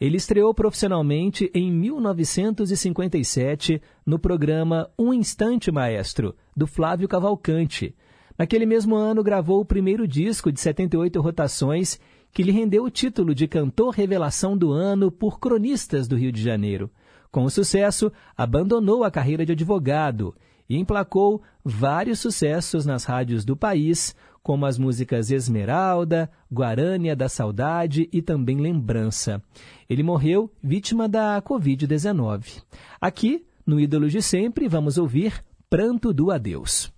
Ele 0.00 0.16
estreou 0.16 0.52
profissionalmente 0.52 1.48
em 1.54 1.70
1957 1.70 3.80
no 4.04 4.18
programa 4.18 4.90
Um 4.98 5.14
Instante 5.14 5.70
Maestro, 5.70 6.34
do 6.56 6.66
Flávio 6.66 7.06
Cavalcante. 7.06 7.94
Naquele 8.36 8.66
mesmo 8.66 8.96
ano, 8.96 9.22
gravou 9.22 9.60
o 9.60 9.64
primeiro 9.64 10.08
disco 10.08 10.50
de 10.50 10.58
78 10.58 11.20
rotações, 11.20 12.00
que 12.32 12.42
lhe 12.42 12.50
rendeu 12.50 12.82
o 12.82 12.90
título 12.90 13.32
de 13.32 13.46
Cantor 13.46 13.94
Revelação 13.94 14.58
do 14.58 14.72
Ano 14.72 15.12
por 15.12 15.38
cronistas 15.38 16.08
do 16.08 16.16
Rio 16.16 16.32
de 16.32 16.42
Janeiro. 16.42 16.90
Com 17.34 17.42
o 17.42 17.50
sucesso, 17.50 18.12
abandonou 18.36 19.02
a 19.02 19.10
carreira 19.10 19.44
de 19.44 19.50
advogado 19.50 20.36
e 20.68 20.78
emplacou 20.78 21.42
vários 21.64 22.20
sucessos 22.20 22.86
nas 22.86 23.02
rádios 23.02 23.44
do 23.44 23.56
país, 23.56 24.14
como 24.40 24.64
as 24.64 24.78
músicas 24.78 25.32
Esmeralda, 25.32 26.30
Guarânia 26.48 27.16
da 27.16 27.28
Saudade 27.28 28.08
e 28.12 28.22
também 28.22 28.60
Lembrança. 28.60 29.42
Ele 29.90 30.04
morreu 30.04 30.48
vítima 30.62 31.08
da 31.08 31.42
Covid-19. 31.42 32.62
Aqui, 33.00 33.44
no 33.66 33.80
Ídolos 33.80 34.12
de 34.12 34.22
Sempre, 34.22 34.68
vamos 34.68 34.96
ouvir 34.96 35.44
Pranto 35.68 36.12
do 36.12 36.30
Adeus. 36.30 36.93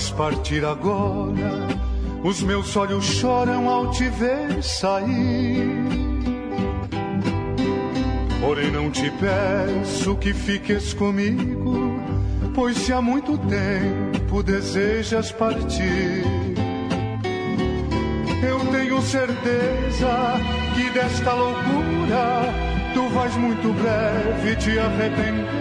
Vais 0.00 0.12
partir 0.12 0.64
agora, 0.64 1.68
os 2.24 2.42
meus 2.42 2.74
olhos 2.74 3.04
choram 3.04 3.68
ao 3.68 3.90
te 3.90 4.08
ver 4.08 4.62
sair. 4.62 5.68
Porém, 8.40 8.70
não 8.70 8.90
te 8.90 9.10
peço 9.10 10.16
que 10.16 10.32
fiques 10.32 10.94
comigo, 10.94 12.00
pois 12.54 12.78
se 12.78 12.94
há 12.94 13.02
muito 13.02 13.36
tempo 13.36 14.42
desejas 14.42 15.32
partir. 15.32 16.24
Eu 18.42 18.58
tenho 18.72 19.02
certeza 19.02 20.40
que 20.74 20.90
desta 20.98 21.34
loucura 21.34 22.48
tu 22.94 23.06
vais 23.10 23.36
muito 23.36 23.70
breve 23.74 24.56
te 24.56 24.78
arrepender. 24.78 25.59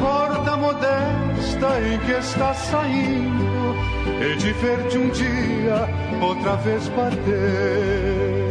porta 0.00 0.56
modesta 0.56 1.80
em 1.80 1.98
que 2.00 2.12
está 2.12 2.54
saindo, 2.54 3.74
e 4.20 4.36
de 4.36 4.52
ver-te 4.52 4.98
um 4.98 5.08
dia 5.10 5.88
outra 6.20 6.56
vez 6.56 6.88
bater. 6.88 8.46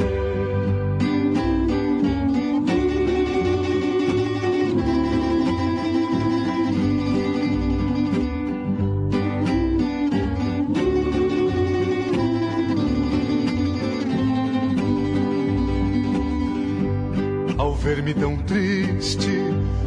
Ao 17.58 17.74
ver-me 17.74 18.14
tão 18.14 18.38
triste 18.38 19.35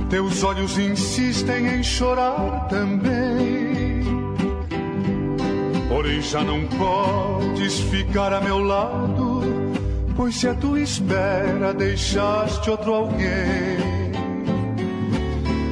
teus 0.09 0.43
olhos 0.43 0.79
insistem 0.79 1.67
em 1.67 1.83
chorar 1.83 2.67
também. 2.69 4.03
Porém 5.89 6.23
já 6.23 6.43
não 6.43 6.65
podes 6.67 7.81
ficar 7.81 8.33
a 8.33 8.41
meu 8.41 8.59
lado, 8.59 9.43
pois 10.17 10.37
se 10.37 10.49
a 10.49 10.55
tua 10.55 10.81
espera 10.81 11.75
deixaste 11.75 12.71
outro 12.71 12.95
alguém. 12.95 13.79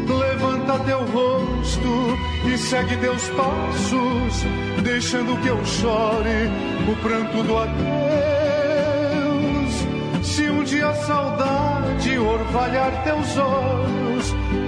Levanta 0.06 0.78
teu 0.80 0.98
rosto 1.06 2.18
e 2.46 2.58
segue 2.58 2.96
teus 2.98 3.28
passos, 3.30 4.44
deixando 4.82 5.40
que 5.42 5.48
eu 5.48 5.64
chore 5.64 6.50
o 6.90 6.96
pranto 7.02 7.42
do 7.42 7.56
adeus. 7.56 7.76
Se 10.22 10.50
um 10.50 10.62
dia 10.64 10.88
a 10.88 10.94
saudade 10.94 12.18
orvalhar 12.18 13.02
teus 13.04 13.36
olhos, 13.38 14.05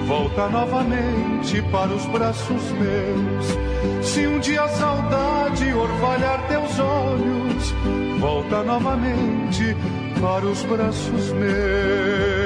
volta 0.07 0.49
novamente 0.49 1.63
para 1.71 1.93
os 1.93 2.05
braços 2.07 2.63
meus. 2.73 4.07
Se 4.07 4.27
um 4.27 4.39
dia 4.39 4.63
a 4.63 4.69
saudade 4.69 5.73
orvalhar 5.73 6.47
teus 6.49 6.79
olhos, 6.79 7.75
volta 8.21 8.63
novamente 8.63 9.77
para 10.21 10.47
os 10.47 10.63
braços 10.65 11.33
meus. 11.33 12.38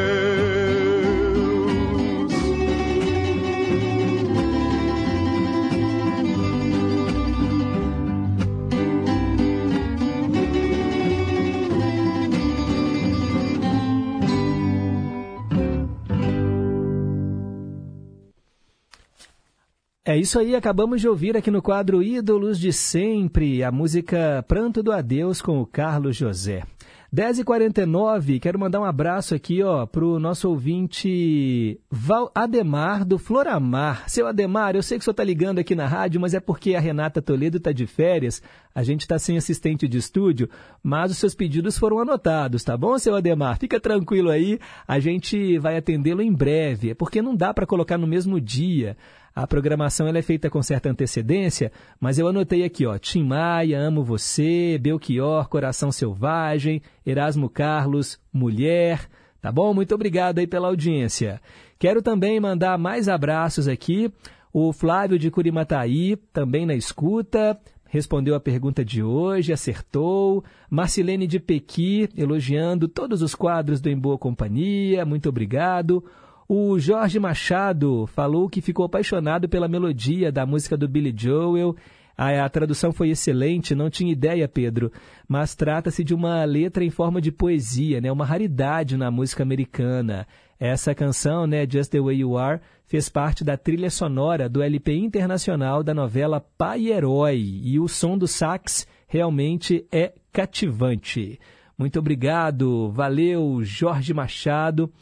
É 20.13 20.19
isso 20.19 20.39
aí, 20.39 20.55
acabamos 20.55 21.01
de 21.01 21.09
ouvir 21.09 21.39
aqui 21.39 21.51
no 21.51 21.63
quadro 21.63 22.03
Ídolos 22.03 22.61
de 22.61 22.71
Sempre, 22.71 23.65
a 23.65 23.73
música 23.73 24.45
Pranto 24.47 24.83
do 24.83 24.93
Adeus 24.93 25.41
com 25.41 25.59
o 25.59 25.65
Carlos 25.65 26.15
José. 26.15 26.65
10h49, 27.15 28.39
quero 28.39 28.59
mandar 28.59 28.81
um 28.81 28.85
abraço 28.85 29.35
aqui 29.35 29.63
ó, 29.63 29.87
para 29.87 30.05
o 30.05 30.19
nosso 30.19 30.51
ouvinte 30.51 31.81
Val 31.91 32.31
Ademar 32.35 33.07
do 33.07 33.19
Floramar. 33.19 34.07
Seu 34.07 34.27
Ademar, 34.27 34.77
eu 34.77 34.83
sei 34.83 34.99
que 34.99 35.03
o 35.03 35.05
senhor 35.05 35.13
está 35.13 35.25
ligando 35.25 35.61
aqui 35.61 35.75
na 35.75 35.87
rádio, 35.87 36.21
mas 36.21 36.35
é 36.35 36.41
porque 36.41 36.75
a 36.75 36.81
Renata 36.81 37.23
Toledo 37.23 37.57
está 37.57 37.73
de 37.73 37.87
férias, 37.87 38.43
a 38.75 38.83
gente 38.83 39.03
está 39.03 39.19
sem 39.19 39.39
assistente 39.39 39.89
de 39.89 39.97
estúdio, 39.97 40.47
mas 40.83 41.11
os 41.11 41.17
seus 41.17 41.35
pedidos 41.35 41.79
foram 41.79 41.99
anotados, 41.99 42.63
tá 42.63 42.77
bom, 42.77 42.99
seu 42.99 43.15
Ademar? 43.15 43.59
Fica 43.59 43.81
tranquilo 43.81 44.29
aí, 44.29 44.59
a 44.87 44.99
gente 44.99 45.57
vai 45.59 45.79
atendê-lo 45.79 46.21
em 46.21 46.33
breve, 46.33 46.91
é 46.91 46.95
porque 46.95 47.23
não 47.23 47.35
dá 47.35 47.55
para 47.55 47.67
colocar 47.67 47.97
no 47.97 48.07
mesmo 48.07 48.39
dia. 48.39 48.95
A 49.35 49.47
programação 49.47 50.07
ela 50.07 50.19
é 50.19 50.23
feita 50.23 50.51
com 50.51 50.63
certa 50.63 50.91
antecedência, 50.91 51.73
mas 51.99 52.19
eu 52.19 52.29
anotei 52.29 52.65
aqui, 52.65 52.85
ó, 52.85 52.99
Tim 52.99 53.25
Maia, 53.25 53.81
Amo 53.81 54.05
Você, 54.05 54.79
Belchior, 54.79 55.49
Coração 55.49 55.91
Selvagem, 55.91 56.83
Erasmo 57.05 57.49
Carlos, 57.49 58.21
Mulher, 58.31 59.09
tá 59.41 59.51
bom? 59.51 59.73
Muito 59.73 59.95
obrigado 59.95 60.39
aí 60.39 60.47
pela 60.47 60.69
audiência. 60.69 61.41
Quero 61.79 62.03
também 62.03 62.39
mandar 62.39 62.77
mais 62.77 63.09
abraços 63.09 63.67
aqui, 63.67 64.13
o 64.53 64.71
Flávio 64.71 65.19
de 65.19 65.31
Curimataí, 65.31 66.17
também 66.31 66.67
na 66.67 66.75
escuta, 66.75 67.59
respondeu 67.89 68.35
a 68.35 68.41
pergunta 68.41 68.85
de 68.85 69.03
hoje, 69.03 69.51
acertou. 69.53 70.45
Marcilene 70.69 71.27
de 71.27 71.41
Pequi, 71.41 72.07
elogiando 72.15 72.87
todos 72.87 73.23
os 73.23 73.35
quadros 73.35 73.81
do 73.81 73.89
Em 73.89 73.99
Boa 73.99 74.19
Companhia, 74.19 75.07
muito 75.07 75.31
obrigado. 75.31 76.05
O 76.55 76.79
Jorge 76.79 77.19
Machado 77.19 78.07
falou 78.09 78.47
que 78.47 78.61
ficou 78.61 78.85
apaixonado 78.85 79.49
pela 79.49 79.67
melodia 79.67 80.31
da 80.31 80.45
música 80.45 80.77
do 80.77 80.87
Billy 80.87 81.11
Joel. 81.17 81.75
A, 82.15 82.45
a 82.45 82.49
tradução 82.51 82.93
foi 82.93 83.09
excelente, 83.09 83.75
não 83.75 83.89
tinha 83.89 84.13
ideia, 84.13 84.47
Pedro, 84.47 84.93
mas 85.27 85.55
trata-se 85.55 86.05
de 86.05 86.13
uma 86.13 86.45
letra 86.45 86.85
em 86.85 86.91
forma 86.91 87.23
de 87.23 87.33
poesia, 87.33 88.03
né? 88.03 88.13
uma 88.13 88.27
raridade 88.27 88.99
na 88.99 89.11
música 89.11 89.43
americana. 89.43 90.27
Essa 90.61 90.95
canção, 90.95 91.47
né, 91.47 91.67
Just 91.67 91.91
the 91.91 92.03
Way 92.03 92.19
You 92.19 92.37
Are, 92.37 92.61
fez 92.85 93.09
parte 93.09 93.43
da 93.43 93.57
trilha 93.57 93.89
sonora 93.89 94.47
do 94.47 94.63
LP 94.63 94.95
internacional 94.95 95.83
da 95.83 95.95
novela 95.95 96.39
Pai 96.59 96.89
Herói, 96.89 97.63
e 97.63 97.81
o 97.81 97.89
som 97.89 98.19
do 98.19 98.29
sax 98.29 98.87
realmente 99.09 99.87
é 99.91 100.13
cativante. 100.31 101.41
Muito 101.79 101.99
obrigado, 101.99 102.91
valeu, 102.91 103.61
Jorge 103.63 104.13
Machado. 104.13 104.93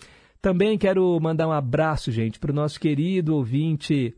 Também 0.40 0.78
quero 0.78 1.18
mandar 1.20 1.46
um 1.48 1.52
abraço, 1.52 2.10
gente, 2.10 2.38
para 2.38 2.50
o 2.50 2.54
nosso 2.54 2.80
querido 2.80 3.36
ouvinte 3.36 4.14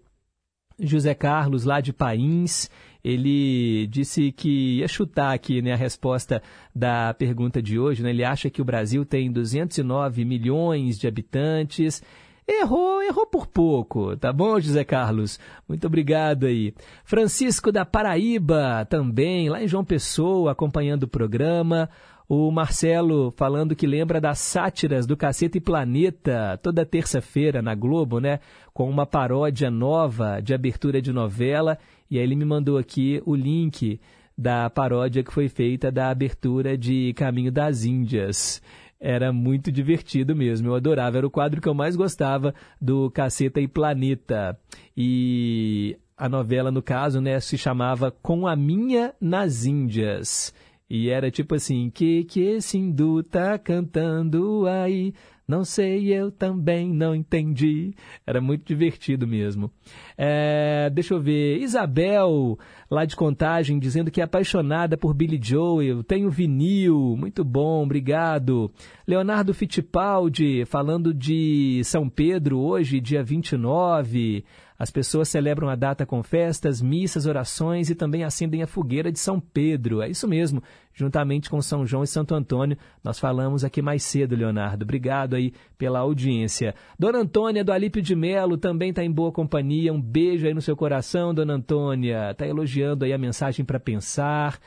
José 0.79 1.15
Carlos, 1.15 1.65
lá 1.65 1.81
de 1.81 1.93
Pains. 1.93 2.71
Ele 3.03 3.89
disse 3.89 4.31
que 4.31 4.79
ia 4.79 4.87
chutar 4.87 5.35
aqui 5.35 5.61
né, 5.61 5.73
a 5.73 5.77
resposta 5.77 6.41
da 6.75 7.13
pergunta 7.15 7.61
de 7.61 7.79
hoje. 7.79 8.03
Né? 8.03 8.11
Ele 8.11 8.25
acha 8.25 8.49
que 8.49 8.63
o 8.63 8.65
Brasil 8.65 9.05
tem 9.05 9.33
209 9.33 10.25
milhões 10.25 10.99
de 10.99 11.09
habitantes. 11.09 12.03
Errou, 12.47 13.03
errou 13.03 13.27
por 13.27 13.47
pouco, 13.47 14.17
tá 14.17 14.33
bom, 14.33 14.59
José 14.59 14.85
Carlos? 14.85 15.39
Muito 15.69 15.87
obrigado 15.87 16.47
aí. 16.47 16.75
Francisco 17.05 17.71
da 17.71 17.85
Paraíba, 17.85 18.85
também, 18.91 19.49
lá 19.49 19.63
em 19.63 19.69
João 19.69 19.85
Pessoa, 19.85 20.51
acompanhando 20.51 21.05
o 21.05 21.09
programa. 21.09 21.89
O 22.35 22.51
Marcelo 22.51 23.31
falando 23.37 23.77
que 23.77 23.87
lembra 23.87 24.19
das 24.19 24.39
sátiras 24.39 25.05
do 25.07 25.19
Cacete 25.19 25.59
e 25.59 25.61
Planeta, 25.61 26.59
toda 26.63 26.87
terça-feira 26.87 27.61
na 27.61 27.75
Globo, 27.75 28.21
né? 28.21 28.41
Com 28.73 28.89
uma 28.89 29.05
paródia 29.05 29.71
nova 29.71 30.41
de 30.41 30.55
abertura 30.55 31.03
de 31.03 31.13
novela. 31.13 31.77
E 32.11 32.17
aí 32.17 32.25
ele 32.25 32.35
me 32.35 32.47
mandou 32.47 32.79
aqui 32.79 33.23
o 33.27 33.35
link 33.35 34.01
da 34.35 34.71
paródia 34.71 35.23
que 35.23 35.31
foi 35.31 35.51
feita 35.51 35.93
da 35.93 36.09
abertura 36.09 36.75
de 36.75 37.13
Caminho 37.13 37.53
das 37.53 37.85
Índias. 37.85 38.63
Era 38.99 39.31
muito 39.31 39.71
divertido 39.71 40.35
mesmo, 40.35 40.69
eu 40.69 40.75
adorava. 40.75 41.19
Era 41.19 41.27
o 41.27 41.31
quadro 41.31 41.61
que 41.61 41.69
eu 41.69 41.75
mais 41.75 41.97
gostava 41.97 42.55
do 42.81 43.11
Caceta 43.11 43.61
e 43.61 43.69
Planeta. 43.69 44.59
E 44.97 45.99
a 46.17 46.31
novela, 46.31 46.71
no 46.71 46.81
caso, 46.81 47.21
né, 47.21 47.39
se 47.41 47.59
chamava 47.59 48.11
Com 48.11 48.47
a 48.47 48.57
Minha 48.57 49.13
nas 49.21 49.67
Índias. 49.67 50.55
E 50.95 51.09
era 51.09 51.31
tipo 51.31 51.55
assim, 51.55 51.89
que 51.89 52.23
que 52.25 52.43
esse 52.43 52.77
hindu 52.77 53.23
tá 53.23 53.59
cantando 53.59 54.67
aí? 54.67 55.15
Não 55.49 55.65
sei, 55.65 56.13
eu 56.13 56.31
também 56.31 56.93
não 56.93 57.15
entendi. 57.15 57.95
Era 58.27 58.43
muito 58.43 58.67
divertido 58.67 59.27
mesmo. 59.27 59.71
É, 60.19 60.91
deixa 60.91 61.15
eu 61.15 61.21
ver. 61.21 61.63
Isabel, 61.63 62.59
lá 62.91 63.07
de 63.07 63.17
Contagem, 63.17 63.79
dizendo 63.79 64.11
que 64.11 64.21
é 64.21 64.25
apaixonada 64.25 64.99
por 64.99 65.15
Billy 65.15 65.41
Joel. 65.43 66.05
Tenho 66.05 66.29
vinil. 66.29 67.17
Muito 67.19 67.43
bom, 67.43 67.85
obrigado. 67.85 68.71
Leonardo 69.09 69.55
Fittipaldi, 69.55 70.67
falando 70.67 71.15
de 71.15 71.81
São 71.85 72.07
Pedro 72.07 72.59
hoje, 72.59 73.01
dia 73.01 73.25
29. 73.25 74.45
As 74.83 74.91
pessoas 74.91 75.29
celebram 75.29 75.69
a 75.69 75.77
data 75.77 76.05
com 76.05 76.25
festas, 76.25 76.83
missas, 76.83 77.25
orações 77.25 77.89
e 77.89 77.95
também 77.95 78.25
acendem 78.25 78.65
a 78.65 78.67
fogueira 78.67 79.13
de 79.13 79.19
São 79.21 79.39
Pedro. 79.39 80.03
É 80.03 80.09
isso 80.09 80.27
mesmo, 80.27 80.61
juntamente 80.93 81.49
com 81.49 81.63
São 81.63 81.87
João 81.87 82.03
e 82.03 82.07
Santo 82.09 82.35
Antônio. 82.35 82.77
Nós 83.05 83.17
falamos 83.17 83.63
aqui 83.63 83.81
mais 83.81 84.03
cedo, 84.03 84.35
Leonardo. 84.35 84.83
Obrigado 84.83 85.37
aí 85.37 85.53
pela 85.79 86.01
audiência. 86.01 86.75
Dona 86.99 87.21
Antônia 87.21 87.63
do 87.63 87.71
Alípio 87.71 88.03
de 88.03 88.17
Melo 88.17 88.59
também 88.59 88.91
está 88.91 89.05
em 89.05 89.13
boa 89.13 89.31
companhia. 89.31 89.93
Um 89.93 90.03
beijo 90.03 90.49
aí 90.49 90.53
no 90.53 90.61
seu 90.61 90.75
coração, 90.75 91.33
Dona 91.33 91.55
Antônia. 91.55 92.33
Está 92.33 92.45
elogiando 92.45 93.05
aí 93.05 93.13
a 93.13 93.19
mensagem 93.19 93.65
para 93.65 93.79
pensar. 93.79 94.59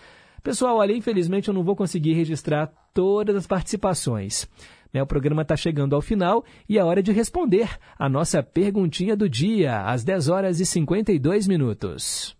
Pessoal, 0.42 0.78
olha, 0.78 0.94
infelizmente 0.94 1.50
eu 1.50 1.54
não 1.54 1.62
vou 1.62 1.76
conseguir 1.76 2.14
registrar 2.14 2.72
todas 2.94 3.36
as 3.36 3.46
participações. 3.46 4.48
Né, 4.94 5.02
o 5.02 5.07
programa 5.07 5.41
está 5.41 5.56
chegando 5.56 5.95
ao 5.95 6.02
final 6.02 6.44
e 6.68 6.78
é 6.78 6.84
hora 6.84 7.03
de 7.03 7.12
responder 7.12 7.70
a 7.98 8.07
nossa 8.07 8.41
perguntinha 8.41 9.16
do 9.16 9.30
dia, 9.30 9.82
às 9.82 10.03
10 10.03 10.30
horas 10.30 10.60
e 10.60 10.66
52 10.66 11.48
minutos. 11.48 12.36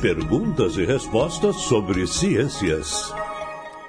Perguntas 0.00 0.76
e 0.76 0.84
respostas 0.84 1.56
sobre 1.56 2.06
ciências. 2.06 3.12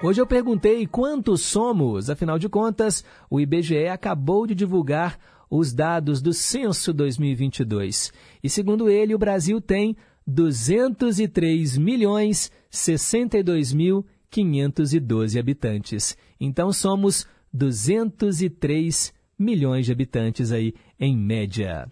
Hoje 0.02 0.22
eu 0.22 0.28
perguntei 0.28 0.86
quantos 0.86 1.42
somos, 1.42 2.10
afinal 2.10 2.38
de 2.38 2.48
contas, 2.48 3.04
o 3.30 3.40
IBGE 3.40 3.88
acabou 3.88 4.46
de 4.46 4.54
divulgar 4.54 5.18
os 5.50 5.74
dados 5.74 6.22
do 6.22 6.34
Censo 6.34 6.94
2022. 6.94 8.12
E 8.44 8.50
segundo 8.50 8.90
ele, 8.90 9.16
o 9.16 9.18
Brasil 9.18 9.60
tem 9.60 9.96
203 10.26 11.78
milhões 11.78 12.52
62 12.70 13.74
mil 13.74 14.06
512 14.30 15.40
habitantes. 15.40 16.18
Então 16.40 16.72
somos 16.72 17.26
203 17.58 19.14
milhões 19.38 19.86
de 19.86 19.92
habitantes 19.92 20.52
aí 20.52 20.74
em 21.00 21.18
média. 21.18 21.92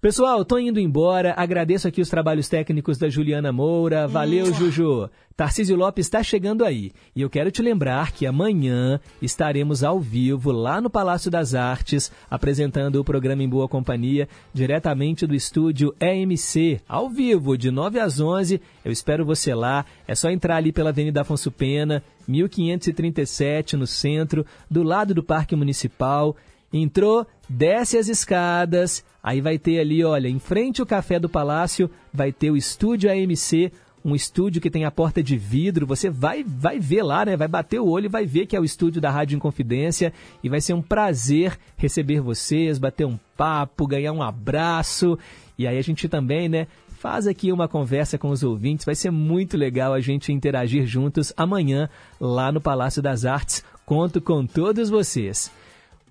Pessoal, 0.00 0.46
tô 0.46 0.58
indo 0.58 0.80
embora. 0.80 1.34
Agradeço 1.36 1.86
aqui 1.86 2.00
os 2.00 2.08
trabalhos 2.08 2.48
técnicos 2.48 2.96
da 2.96 3.10
Juliana 3.10 3.52
Moura. 3.52 4.08
Valeu, 4.08 4.50
Juju. 4.50 5.10
Tarcísio 5.36 5.76
Lopes 5.76 6.06
está 6.06 6.22
chegando 6.22 6.64
aí. 6.64 6.90
E 7.14 7.20
eu 7.20 7.28
quero 7.28 7.50
te 7.50 7.60
lembrar 7.60 8.10
que 8.10 8.24
amanhã 8.24 8.98
estaremos 9.20 9.84
ao 9.84 10.00
vivo 10.00 10.52
lá 10.52 10.80
no 10.80 10.88
Palácio 10.88 11.30
das 11.30 11.54
Artes, 11.54 12.10
apresentando 12.30 12.96
o 12.96 13.04
programa 13.04 13.42
Em 13.42 13.48
Boa 13.48 13.68
Companhia, 13.68 14.26
diretamente 14.54 15.26
do 15.26 15.34
estúdio 15.34 15.94
EMC, 16.00 16.80
ao 16.88 17.10
vivo, 17.10 17.58
de 17.58 17.70
9 17.70 18.00
às 18.00 18.20
11. 18.20 18.58
Eu 18.82 18.90
espero 18.90 19.22
você 19.22 19.54
lá. 19.54 19.84
É 20.08 20.14
só 20.14 20.30
entrar 20.30 20.56
ali 20.56 20.72
pela 20.72 20.88
Avenida 20.88 21.20
Afonso 21.20 21.50
Pena, 21.50 22.02
1537, 22.26 23.76
no 23.76 23.86
centro, 23.86 24.46
do 24.70 24.82
lado 24.82 25.12
do 25.12 25.22
Parque 25.22 25.54
Municipal. 25.54 26.34
Entrou, 26.72 27.26
desce 27.46 27.98
as 27.98 28.08
escadas, 28.08 29.04
aí 29.22 29.40
vai 29.40 29.58
ter 29.58 29.80
ali, 29.80 30.04
olha, 30.04 30.28
em 30.28 30.38
frente 30.38 30.80
ao 30.80 30.86
Café 30.86 31.18
do 31.18 31.28
Palácio, 31.28 31.90
vai 32.12 32.32
ter 32.32 32.50
o 32.50 32.56
estúdio 32.56 33.10
AMC, 33.10 33.72
um 34.04 34.14
estúdio 34.14 34.60
que 34.60 34.70
tem 34.70 34.84
a 34.84 34.90
porta 34.90 35.22
de 35.22 35.36
vidro. 35.36 35.86
Você 35.86 36.08
vai 36.08 36.42
vai 36.42 36.78
ver 36.78 37.02
lá, 37.02 37.24
né? 37.24 37.36
Vai 37.36 37.48
bater 37.48 37.80
o 37.80 37.88
olho 37.88 38.06
e 38.06 38.08
vai 38.08 38.24
ver 38.24 38.46
que 38.46 38.56
é 38.56 38.60
o 38.60 38.64
estúdio 38.64 39.00
da 39.00 39.10
Rádio 39.10 39.36
Inconfidência 39.36 40.12
e 40.42 40.48
vai 40.48 40.60
ser 40.60 40.72
um 40.72 40.82
prazer 40.82 41.58
receber 41.76 42.20
vocês, 42.20 42.78
bater 42.78 43.06
um 43.06 43.18
papo, 43.36 43.86
ganhar 43.86 44.12
um 44.12 44.22
abraço. 44.22 45.18
E 45.58 45.66
aí 45.66 45.76
a 45.76 45.82
gente 45.82 46.08
também, 46.08 46.48
né, 46.48 46.66
faz 46.88 47.26
aqui 47.26 47.52
uma 47.52 47.68
conversa 47.68 48.18
com 48.18 48.30
os 48.30 48.42
ouvintes. 48.42 48.86
Vai 48.86 48.94
ser 48.94 49.10
muito 49.10 49.56
legal 49.56 49.92
a 49.92 50.00
gente 50.00 50.32
interagir 50.32 50.86
juntos 50.86 51.32
amanhã 51.36 51.88
lá 52.18 52.50
no 52.50 52.60
Palácio 52.60 53.02
das 53.02 53.24
Artes. 53.24 53.64
Conto 53.84 54.20
com 54.20 54.46
todos 54.46 54.88
vocês. 54.88 55.50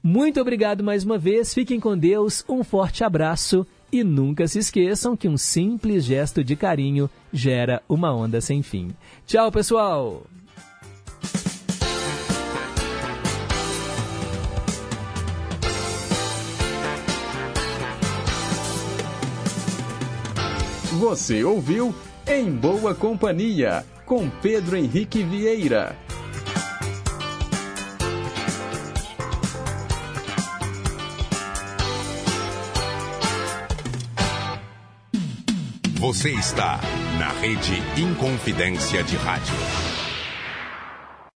Muito 0.02 0.40
obrigado 0.40 0.82
mais 0.82 1.04
uma 1.04 1.18
vez, 1.18 1.54
fiquem 1.54 1.78
com 1.78 1.98
Deus, 1.98 2.44
um 2.48 2.64
forte 2.64 3.04
abraço 3.04 3.68
e 3.92 4.02
nunca 4.02 4.48
se 4.48 4.60
esqueçam 4.60 5.16
que 5.16 5.28
um 5.28 5.38
simples 5.38 6.06
gesto 6.06 6.42
de 6.42 6.56
carinho 6.56 7.10
gera 7.34 7.84
uma 7.88 8.14
onda 8.14 8.40
sem 8.40 8.64
fim. 8.64 8.92
Tchau, 9.28 9.52
pessoal! 9.52 10.24
Você 20.94 21.44
ouviu 21.44 21.94
Em 22.28 22.52
Boa 22.52 22.96
Companhia, 22.96 23.86
com 24.06 24.30
Pedro 24.30 24.78
Henrique 24.78 25.24
Vieira. 25.24 25.96
Você 36.00 36.30
está 36.30 36.80
na 37.20 37.28
Rede 37.42 37.84
Inconfidência 38.02 39.04
de 39.04 39.18
Rádio. 39.18 39.54